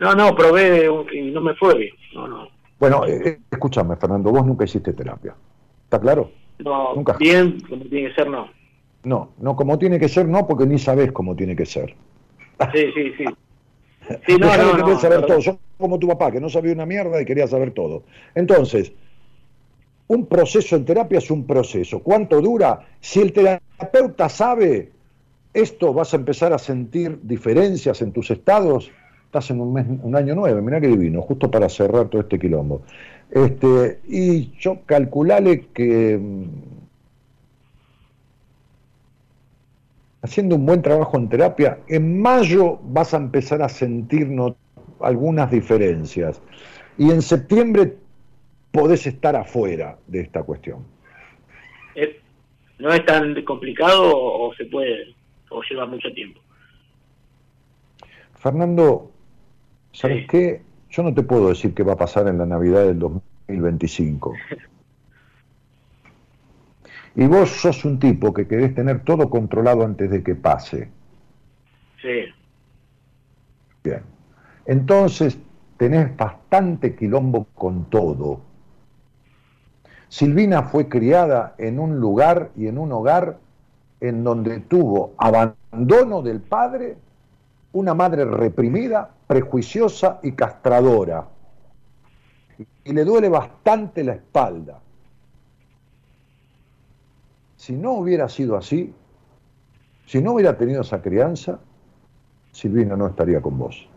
No, 0.00 0.14
no, 0.14 0.34
probé 0.34 0.88
y 1.12 1.30
no 1.30 1.40
me 1.40 1.54
fue 1.54 1.76
bien. 1.76 1.94
No, 2.14 2.28
no. 2.28 2.48
Bueno, 2.78 3.04
eh, 3.06 3.22
eh, 3.24 3.38
escúchame, 3.50 3.96
Fernando, 3.96 4.30
vos 4.30 4.44
nunca 4.44 4.64
hiciste 4.64 4.92
terapia. 4.92 5.34
¿Está 5.84 6.00
claro? 6.00 6.30
No, 6.58 6.94
nunca. 6.94 7.16
bien, 7.18 7.60
como 7.68 7.84
tiene 7.84 8.08
que 8.08 8.14
ser, 8.14 8.28
no. 8.30 8.48
No, 9.04 9.30
no, 9.38 9.54
como 9.54 9.78
tiene 9.78 9.98
que 9.98 10.08
ser, 10.08 10.26
no, 10.26 10.46
porque 10.46 10.66
ni 10.66 10.78
sabés 10.78 11.12
cómo 11.12 11.36
tiene 11.36 11.54
que 11.54 11.66
ser. 11.66 11.94
Sí, 12.72 12.92
sí, 12.94 13.12
sí. 13.18 13.24
Sí, 14.26 14.36
no, 14.38 14.54
no, 14.54 14.76
no, 14.76 14.98
saber 14.98 15.24
todo. 15.24 15.40
Son 15.40 15.58
como 15.78 15.98
tu 15.98 16.06
papá, 16.06 16.30
que 16.30 16.38
no 16.38 16.50
sabía 16.50 16.74
una 16.74 16.84
mierda 16.84 17.22
y 17.22 17.24
quería 17.24 17.46
saber 17.46 17.70
todo. 17.70 18.02
Entonces, 18.34 18.92
un 20.08 20.26
proceso 20.26 20.76
en 20.76 20.84
terapia 20.84 21.18
es 21.18 21.30
un 21.30 21.46
proceso. 21.46 22.00
¿Cuánto 22.00 22.42
dura? 22.42 22.86
Si 23.00 23.22
el 23.22 23.32
terapeuta 23.32 24.28
sabe 24.28 24.92
esto, 25.54 25.94
vas 25.94 26.12
a 26.12 26.18
empezar 26.18 26.52
a 26.52 26.58
sentir 26.58 27.18
diferencias 27.22 28.02
en 28.02 28.12
tus 28.12 28.30
estados 28.30 28.90
estás 29.34 29.50
en 29.50 29.60
un, 29.60 29.72
mes, 29.72 29.84
un 30.00 30.14
año 30.14 30.32
nueve, 30.36 30.62
mirá 30.62 30.80
que 30.80 30.86
divino, 30.86 31.20
justo 31.22 31.50
para 31.50 31.68
cerrar 31.68 32.08
todo 32.08 32.20
este 32.22 32.38
quilombo. 32.38 32.82
Este, 33.30 34.00
y 34.06 34.52
yo 34.58 34.80
calculale 34.86 35.66
que 35.74 36.18
mm, 36.18 36.44
haciendo 40.22 40.56
un 40.56 40.66
buen 40.66 40.82
trabajo 40.82 41.18
en 41.18 41.28
terapia, 41.28 41.78
en 41.88 42.20
mayo 42.20 42.78
vas 42.82 43.12
a 43.12 43.18
empezar 43.18 43.62
a 43.62 43.68
sentirnos 43.68 44.54
algunas 45.00 45.50
diferencias. 45.50 46.40
Y 46.96 47.10
en 47.10 47.22
septiembre 47.22 47.96
podés 48.72 49.06
estar 49.06 49.36
afuera 49.36 49.98
de 50.06 50.20
esta 50.20 50.42
cuestión. 50.42 50.84
Eh, 51.94 52.20
¿No 52.78 52.90
es 52.90 53.04
tan 53.04 53.40
complicado 53.44 54.10
o 54.14 54.54
se 54.54 54.64
puede, 54.66 55.14
o 55.50 55.62
lleva 55.62 55.86
mucho 55.86 56.12
tiempo? 56.12 56.40
Fernando, 58.38 59.10
¿sabes 59.92 60.26
qué? 60.28 60.62
Yo 60.94 61.02
no 61.02 61.12
te 61.12 61.24
puedo 61.24 61.48
decir 61.48 61.74
qué 61.74 61.82
va 61.82 61.94
a 61.94 61.96
pasar 61.96 62.28
en 62.28 62.38
la 62.38 62.46
Navidad 62.46 62.84
del 62.84 63.00
2025. 63.00 64.32
Y 67.16 67.26
vos 67.26 67.50
sos 67.50 67.84
un 67.84 67.98
tipo 67.98 68.32
que 68.32 68.46
querés 68.46 68.76
tener 68.76 69.02
todo 69.02 69.28
controlado 69.28 69.84
antes 69.84 70.08
de 70.08 70.22
que 70.22 70.36
pase. 70.36 70.88
Sí. 72.00 72.26
Bien. 73.82 74.02
Entonces 74.66 75.36
tenés 75.78 76.16
bastante 76.16 76.94
quilombo 76.94 77.48
con 77.56 77.86
todo. 77.90 78.40
Silvina 80.06 80.62
fue 80.62 80.88
criada 80.88 81.56
en 81.58 81.80
un 81.80 81.98
lugar 81.98 82.52
y 82.54 82.68
en 82.68 82.78
un 82.78 82.92
hogar 82.92 83.38
en 83.98 84.22
donde 84.22 84.60
tuvo 84.60 85.14
abandono 85.18 86.22
del 86.22 86.40
padre, 86.40 86.98
una 87.74 87.92
madre 87.94 88.24
reprimida 88.24 89.10
prejuiciosa 89.26 90.20
y 90.22 90.32
castradora. 90.32 91.28
Y 92.84 92.92
le 92.92 93.04
duele 93.04 93.28
bastante 93.28 94.04
la 94.04 94.14
espalda. 94.14 94.80
Si 97.56 97.72
no 97.74 97.92
hubiera 97.92 98.28
sido 98.28 98.56
así, 98.56 98.94
si 100.06 100.22
no 100.22 100.32
hubiera 100.32 100.56
tenido 100.56 100.82
esa 100.82 101.00
crianza, 101.02 101.58
Silvina 102.52 102.96
no 102.96 103.08
estaría 103.08 103.40
con 103.40 103.58
vos. 103.58 103.88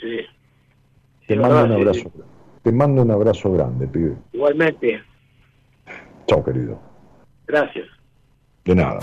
Sí. 0.00 0.20
Te 1.26 1.36
mando 1.36 1.64
un 1.64 1.72
abrazo. 1.72 2.10
Te 2.62 2.72
mando 2.72 3.02
un 3.02 3.10
abrazo 3.10 3.52
grande, 3.52 3.86
pibe. 3.86 4.16
Igualmente. 4.32 5.02
Chao, 6.26 6.42
querido. 6.42 6.78
Gracias. 7.46 7.86
De 8.64 8.74
nada. 8.74 9.00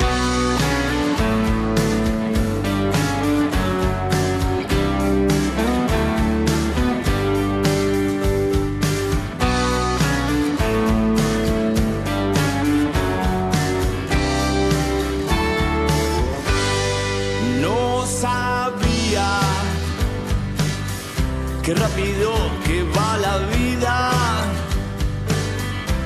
Qué 21.65 21.73
rápido 21.73 22.31
que 22.63 22.83
va 22.95 23.17
la 23.17 23.39
vida. 23.39 24.11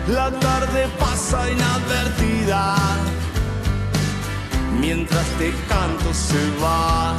La 0.08 0.32
tarde 0.40 0.88
pasa 0.98 1.52
inadvertida. 1.52 2.76
Mientras 4.80 5.26
te 5.38 5.52
canto 5.68 6.14
se 6.14 6.40
va. 6.64 7.18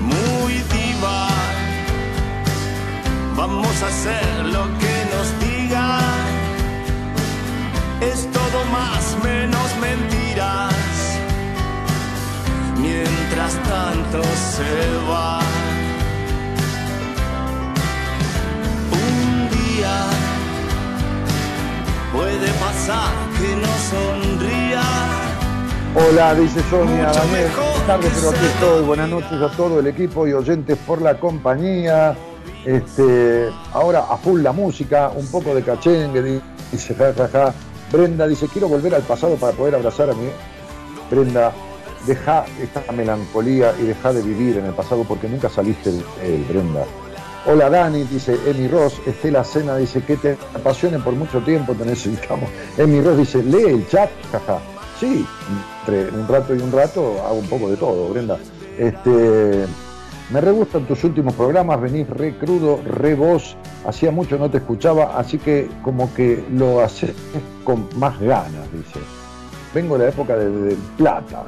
Muy 0.00 0.52
diva. 0.74 1.28
Vamos 3.34 3.82
a 3.82 3.88
hacer 3.88 4.46
lo 4.54 4.66
que 4.78 4.94
nos 5.12 5.28
diga. 5.48 5.98
Es 8.00 8.30
todo 8.30 8.64
más 8.66 9.16
menos 9.24 9.68
mentira 9.80 10.29
mientras 12.80 13.54
tanto 13.62 14.22
se 14.22 15.10
va. 15.10 15.40
Un 18.92 19.48
día 19.50 19.96
puede 22.12 22.48
pasar 22.58 23.12
que 23.38 23.56
no 23.56 23.72
sonría. 23.90 24.82
Hola, 25.94 26.34
dice 26.34 26.62
Sonia 26.70 27.12
Daniel. 27.12 27.50
Buenas 27.56 27.86
tardes, 27.86 28.12
pero 28.14 28.30
aquí 28.30 28.46
estoy. 28.46 28.84
Buenas 28.84 29.08
noches 29.08 29.32
a 29.32 29.50
todo 29.56 29.80
el 29.80 29.86
equipo 29.86 30.26
y 30.26 30.32
oyentes 30.32 30.78
por 30.86 31.02
la 31.02 31.18
compañía. 31.18 32.16
Este, 32.64 33.48
ahora 33.72 34.04
a 34.10 34.16
full 34.18 34.42
la 34.42 34.52
música, 34.52 35.10
un 35.14 35.26
poco 35.28 35.54
de 35.54 35.62
cachengue, 35.62 36.40
dice 36.70 36.94
jajaja. 36.94 37.54
Brenda 37.90 38.28
dice, 38.28 38.46
quiero 38.46 38.68
volver 38.68 38.94
al 38.94 39.02
pasado 39.02 39.34
para 39.34 39.52
poder 39.52 39.74
abrazar 39.74 40.10
a 40.10 40.14
mi 40.14 40.28
Brenda, 41.10 41.52
deja 42.06 42.44
esta 42.60 42.92
melancolía 42.92 43.74
y 43.80 43.84
deja 43.84 44.12
de 44.12 44.22
vivir 44.22 44.58
en 44.58 44.66
el 44.66 44.72
pasado 44.72 45.04
porque 45.04 45.28
nunca 45.28 45.48
saliste 45.48 45.92
de 45.92 45.98
él, 46.22 46.44
Brenda. 46.48 46.84
Hola 47.46 47.70
Dani, 47.70 48.04
dice 48.04 48.38
Emi 48.46 48.68
Ross. 48.68 49.00
Estela 49.06 49.42
Cena 49.44 49.76
dice 49.76 50.02
que 50.02 50.16
te 50.16 50.36
apasione 50.54 50.98
por 50.98 51.14
mucho 51.14 51.40
tiempo, 51.40 51.74
te 51.74 51.84
necesitamos. 51.86 52.50
Emi 52.76 53.00
Ross 53.00 53.18
dice, 53.18 53.42
lee 53.42 53.64
el 53.64 53.88
chat, 53.88 54.10
jaja. 54.30 54.58
Sí, 54.98 55.26
entre 55.80 56.10
un 56.14 56.28
rato 56.28 56.54
y 56.54 56.60
un 56.60 56.70
rato 56.70 57.22
hago 57.24 57.36
un 57.36 57.48
poco 57.48 57.70
de 57.70 57.76
todo, 57.76 58.08
Brenda. 58.08 58.38
Este, 58.78 59.66
me 60.30 60.40
re 60.40 60.50
gustan 60.52 60.84
tus 60.84 61.02
últimos 61.02 61.34
programas, 61.34 61.80
venís 61.80 62.08
re 62.08 62.36
crudo, 62.36 62.80
re 62.84 63.14
voz. 63.14 63.56
Hacía 63.86 64.10
mucho 64.10 64.38
no 64.38 64.50
te 64.50 64.58
escuchaba, 64.58 65.18
así 65.18 65.38
que 65.38 65.68
como 65.82 66.12
que 66.14 66.44
lo 66.52 66.80
haces 66.80 67.12
con 67.64 67.88
más 67.96 68.20
ganas, 68.20 68.70
dice. 68.72 69.00
Vengo 69.74 69.96
de 69.96 70.04
la 70.04 70.10
época 70.10 70.36
de 70.36 70.76
Plata, 70.98 71.44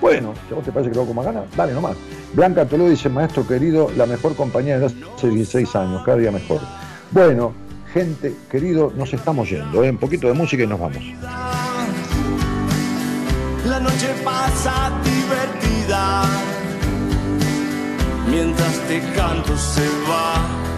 bueno, 0.00 0.34
si 0.46 0.52
a 0.52 0.56
vos 0.56 0.64
te 0.64 0.72
parece 0.72 0.90
que 0.90 0.96
lo 0.96 1.02
hago 1.02 1.08
con 1.08 1.16
más 1.16 1.26
ganas, 1.26 1.44
dale 1.56 1.72
nomás. 1.72 1.96
Blanca 2.34 2.64
Toló 2.66 2.88
dice, 2.88 3.08
maestro 3.08 3.46
querido, 3.46 3.90
la 3.96 4.06
mejor 4.06 4.34
compañía 4.36 4.78
desde 4.78 5.04
hace 5.14 5.28
16 5.28 5.76
años, 5.76 6.02
cada 6.04 6.18
día 6.18 6.30
mejor. 6.30 6.60
Bueno, 7.10 7.52
gente 7.92 8.34
querido, 8.50 8.92
nos 8.96 9.12
estamos 9.12 9.48
yendo, 9.48 9.82
¿eh? 9.82 9.90
un 9.90 9.98
poquito 9.98 10.26
de 10.28 10.34
música 10.34 10.62
y 10.62 10.66
nos 10.66 10.78
vamos. 10.78 11.02
La 13.66 13.80
noche 13.80 14.14
pasa 14.24 14.90
divertida, 15.04 16.22
mientras 18.30 18.78
te 18.88 19.00
canto 19.14 19.56
se 19.56 19.86
va. 20.08 20.77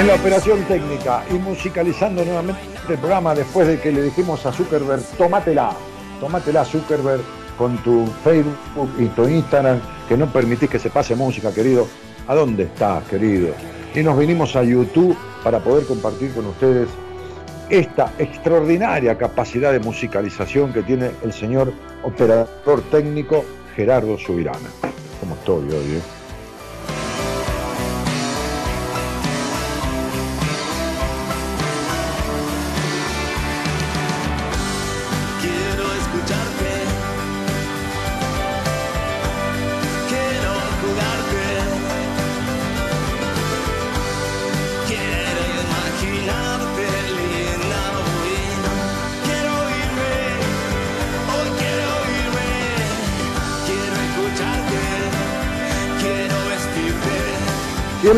En 0.00 0.06
la 0.06 0.14
operación 0.14 0.62
técnica 0.64 1.24
y 1.30 1.34
musicalizando 1.34 2.24
nuevamente 2.24 2.62
el 2.88 2.96
programa 2.96 3.34
después 3.34 3.68
de 3.68 3.78
que 3.78 3.92
le 3.92 4.00
dijimos 4.00 4.46
a 4.46 4.50
Zuckerberg, 4.50 5.02
tómatela, 5.18 5.76
tómatela 6.18 6.64
Zuckerberg 6.64 7.20
con 7.58 7.76
tu 7.82 8.06
Facebook 8.24 8.88
y 8.98 9.08
tu 9.08 9.28
Instagram, 9.28 9.78
que 10.08 10.16
no 10.16 10.32
permitís 10.32 10.70
que 10.70 10.78
se 10.78 10.88
pase 10.88 11.14
música, 11.14 11.52
querido. 11.52 11.86
¿A 12.28 12.34
dónde 12.34 12.62
estás, 12.62 13.04
querido? 13.08 13.52
Y 13.94 14.02
nos 14.02 14.18
vinimos 14.18 14.56
a 14.56 14.62
YouTube 14.62 15.14
para 15.44 15.58
poder 15.58 15.84
compartir 15.84 16.32
con 16.32 16.46
ustedes 16.46 16.88
esta 17.68 18.10
extraordinaria 18.18 19.18
capacidad 19.18 19.70
de 19.70 19.80
musicalización 19.80 20.72
que 20.72 20.82
tiene 20.82 21.10
el 21.22 21.34
señor 21.34 21.74
operador 22.04 22.80
técnico 22.90 23.44
Gerardo 23.76 24.16
Subirana. 24.16 24.70
Como 25.20 25.34
estoy 25.34 25.70
hoy, 25.70 25.96
¿eh? 25.98 26.19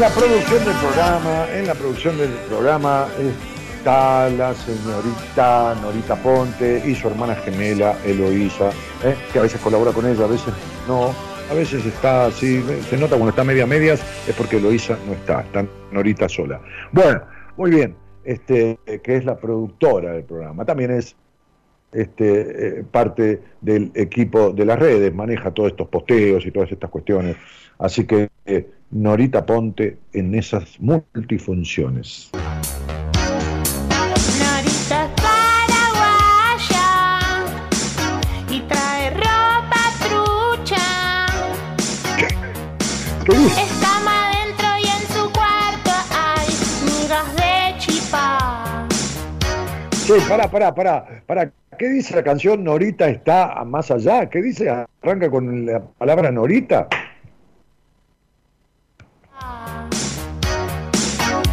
La 0.03 0.09
producción 0.09 0.65
del 0.65 0.75
programa, 0.79 1.47
en 1.55 1.65
la 1.65 1.75
producción 1.75 2.19
del 2.19 2.31
programa 2.49 3.07
está 3.79 4.29
la 4.31 4.53
señorita 4.53 5.77
Norita 5.81 6.17
Ponte 6.17 6.83
y 6.85 6.93
su 6.97 7.07
hermana 7.07 7.37
gemela 7.37 7.97
Eloísa, 8.05 8.71
¿eh? 9.05 9.15
que 9.33 9.39
a 9.39 9.43
veces 9.43 9.61
colabora 9.61 9.93
con 9.93 10.05
ella, 10.05 10.25
a 10.25 10.27
veces 10.27 10.53
no, 10.89 11.15
a 11.49 11.55
veces 11.55 11.87
está 11.87 12.27
así, 12.27 12.65
se 12.91 12.97
nota 12.97 13.11
cuando 13.11 13.29
está 13.29 13.45
media 13.45 13.65
medias, 13.65 14.03
es 14.27 14.35
porque 14.35 14.57
Eloísa 14.57 14.99
no 15.07 15.13
está, 15.13 15.43
está 15.43 15.65
Norita 15.93 16.29
sola. 16.29 16.61
Bueno, 16.91 17.23
muy 17.57 17.71
bien, 17.71 17.95
este, 18.25 18.81
que 19.05 19.17
es 19.17 19.25
la 19.25 19.37
productora 19.37 20.15
del 20.15 20.25
programa, 20.25 20.65
también 20.65 20.91
es 20.91 21.15
este, 21.93 22.79
eh, 22.81 22.85
parte 22.91 23.41
del 23.61 23.91
equipo 23.95 24.53
de 24.53 24.65
las 24.65 24.79
redes, 24.79 25.15
maneja 25.15 25.51
todos 25.51 25.71
estos 25.71 25.89
posteos 25.89 26.47
y 26.47 26.51
todas 26.51 26.73
estas 26.73 26.91
cuestiones. 26.91 27.37
Así 27.79 28.07
que 28.07 28.31
eh, 28.47 28.71
Norita 28.91 29.45
Ponte 29.45 29.99
en 30.13 30.35
esas 30.35 30.81
multifunciones. 30.81 32.31
Norita 34.39 35.05
es 35.05 35.11
paraguaya 35.21 36.89
y 38.51 38.61
trae 38.61 39.11
ropa 39.11 39.83
trucha. 40.01 41.27
¿Qué 43.27 43.37
dice? 43.37 43.63
Está 43.63 44.01
más 44.05 44.35
adentro 44.35 44.69
y 44.79 44.87
en 44.87 45.07
su 45.15 45.31
cuarto 45.33 45.93
hay 46.11 46.49
migas 46.85 47.29
de 47.37 47.79
chipá. 47.79 48.89
Sí, 49.91 50.15
pará, 50.29 50.51
pará, 50.51 50.75
pará, 50.75 51.23
pará. 51.27 51.53
¿Qué 51.79 51.89
dice 51.89 52.15
la 52.15 52.23
canción 52.23 52.63
Norita 52.63 53.09
está 53.09 53.65
más 53.65 53.91
allá? 53.91 54.29
¿Qué 54.29 54.43
dice? 54.43 54.69
Arranca 54.69 55.31
con 55.31 55.65
la 55.65 55.81
palabra 55.81 56.31
Norita. 56.31 56.87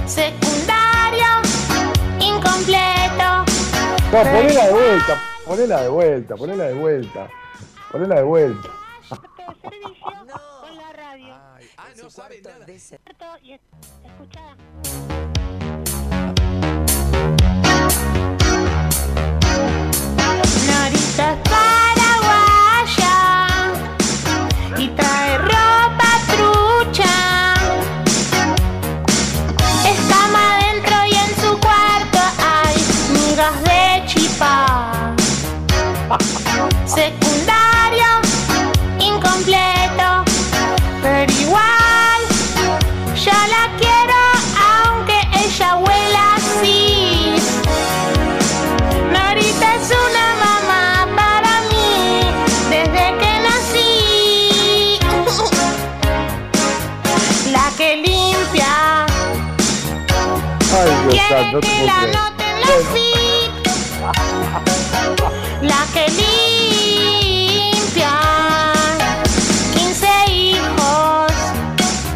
Secundario 0.05 1.25
incompleto. 2.19 3.45
No, 4.11 4.23
ponela 4.23 4.67
de 4.67 4.73
vuelta, 4.73 5.21
ponela 5.45 5.81
de 5.81 5.89
vuelta, 5.89 6.35
ponela 6.35 6.63
de 6.65 6.73
vuelta, 6.73 7.29
ponela 7.91 8.15
de 8.15 8.23
vuelta. 8.23 8.69
Con 9.07 10.77
la 10.77 10.93
radio. 10.93 11.33
Ah, 11.77 11.87
no 12.01 12.09
sabe 12.09 12.41
nada. 12.41 12.65
Y 21.10 21.18
es- 21.18 21.40
escuchá. 22.91 23.10
Norita 24.77 24.94
es 24.94 24.98
paraguaya 24.99 25.18
No 61.30 61.60
te 61.60 61.68
puedo 61.68 61.85
la 61.85 61.93
creer. 61.99 62.89
que 65.93 66.06
limpia, 67.80 68.14
15 69.73 70.07
hijos, 70.31 71.31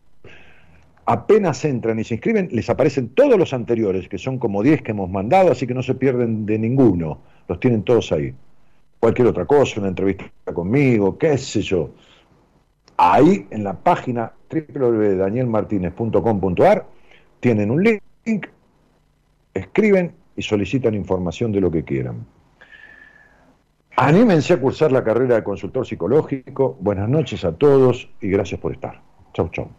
Apenas 1.06 1.64
entran 1.64 2.00
y 2.00 2.04
se 2.04 2.16
inscriben, 2.16 2.50
les 2.52 2.70
aparecen 2.70 3.10
todos 3.10 3.38
los 3.38 3.54
anteriores, 3.54 4.10
que 4.10 4.18
son 4.18 4.40
como 4.40 4.62
10 4.62 4.82
que 4.82 4.92
hemos 4.92 5.10
mandado, 5.10 5.52
así 5.52 5.66
que 5.66 5.74
no 5.74 5.82
se 5.82 5.96
pierden 5.96 6.46
de 6.46 6.60
ninguno. 6.60 7.20
Los 7.48 7.60
tienen 7.60 7.84
todos 7.84 8.12
ahí. 8.12 8.34
Cualquier 9.00 9.30
otra 9.30 9.46
cosa, 9.46 9.80
una 9.80 9.90
entrevista 9.90 10.26
conmigo, 10.54 11.18
qué 11.18 11.38
sé 11.38 11.62
yo. 11.62 11.92
Ahí 12.98 13.48
en 13.52 13.64
la 13.64 13.74
página 13.74 14.34
www.danielmartinez.com.ar 14.50 16.86
tienen 17.40 17.72
un 17.72 17.84
link, 17.84 18.48
escriben 19.54 20.12
y 20.36 20.42
solicitan 20.42 20.96
información 20.96 21.52
de 21.52 21.62
lo 21.62 21.70
que 21.72 21.84
quieran. 21.84 22.26
Anímense 24.00 24.54
a 24.54 24.60
cursar 24.60 24.92
la 24.92 25.04
carrera 25.04 25.36
de 25.36 25.44
consultor 25.44 25.84
psicológico. 25.84 26.78
Buenas 26.80 27.10
noches 27.10 27.44
a 27.44 27.54
todos 27.54 28.08
y 28.22 28.30
gracias 28.30 28.62
por 28.62 28.72
estar. 28.72 29.02
Chau, 29.34 29.50
chau. 29.50 29.72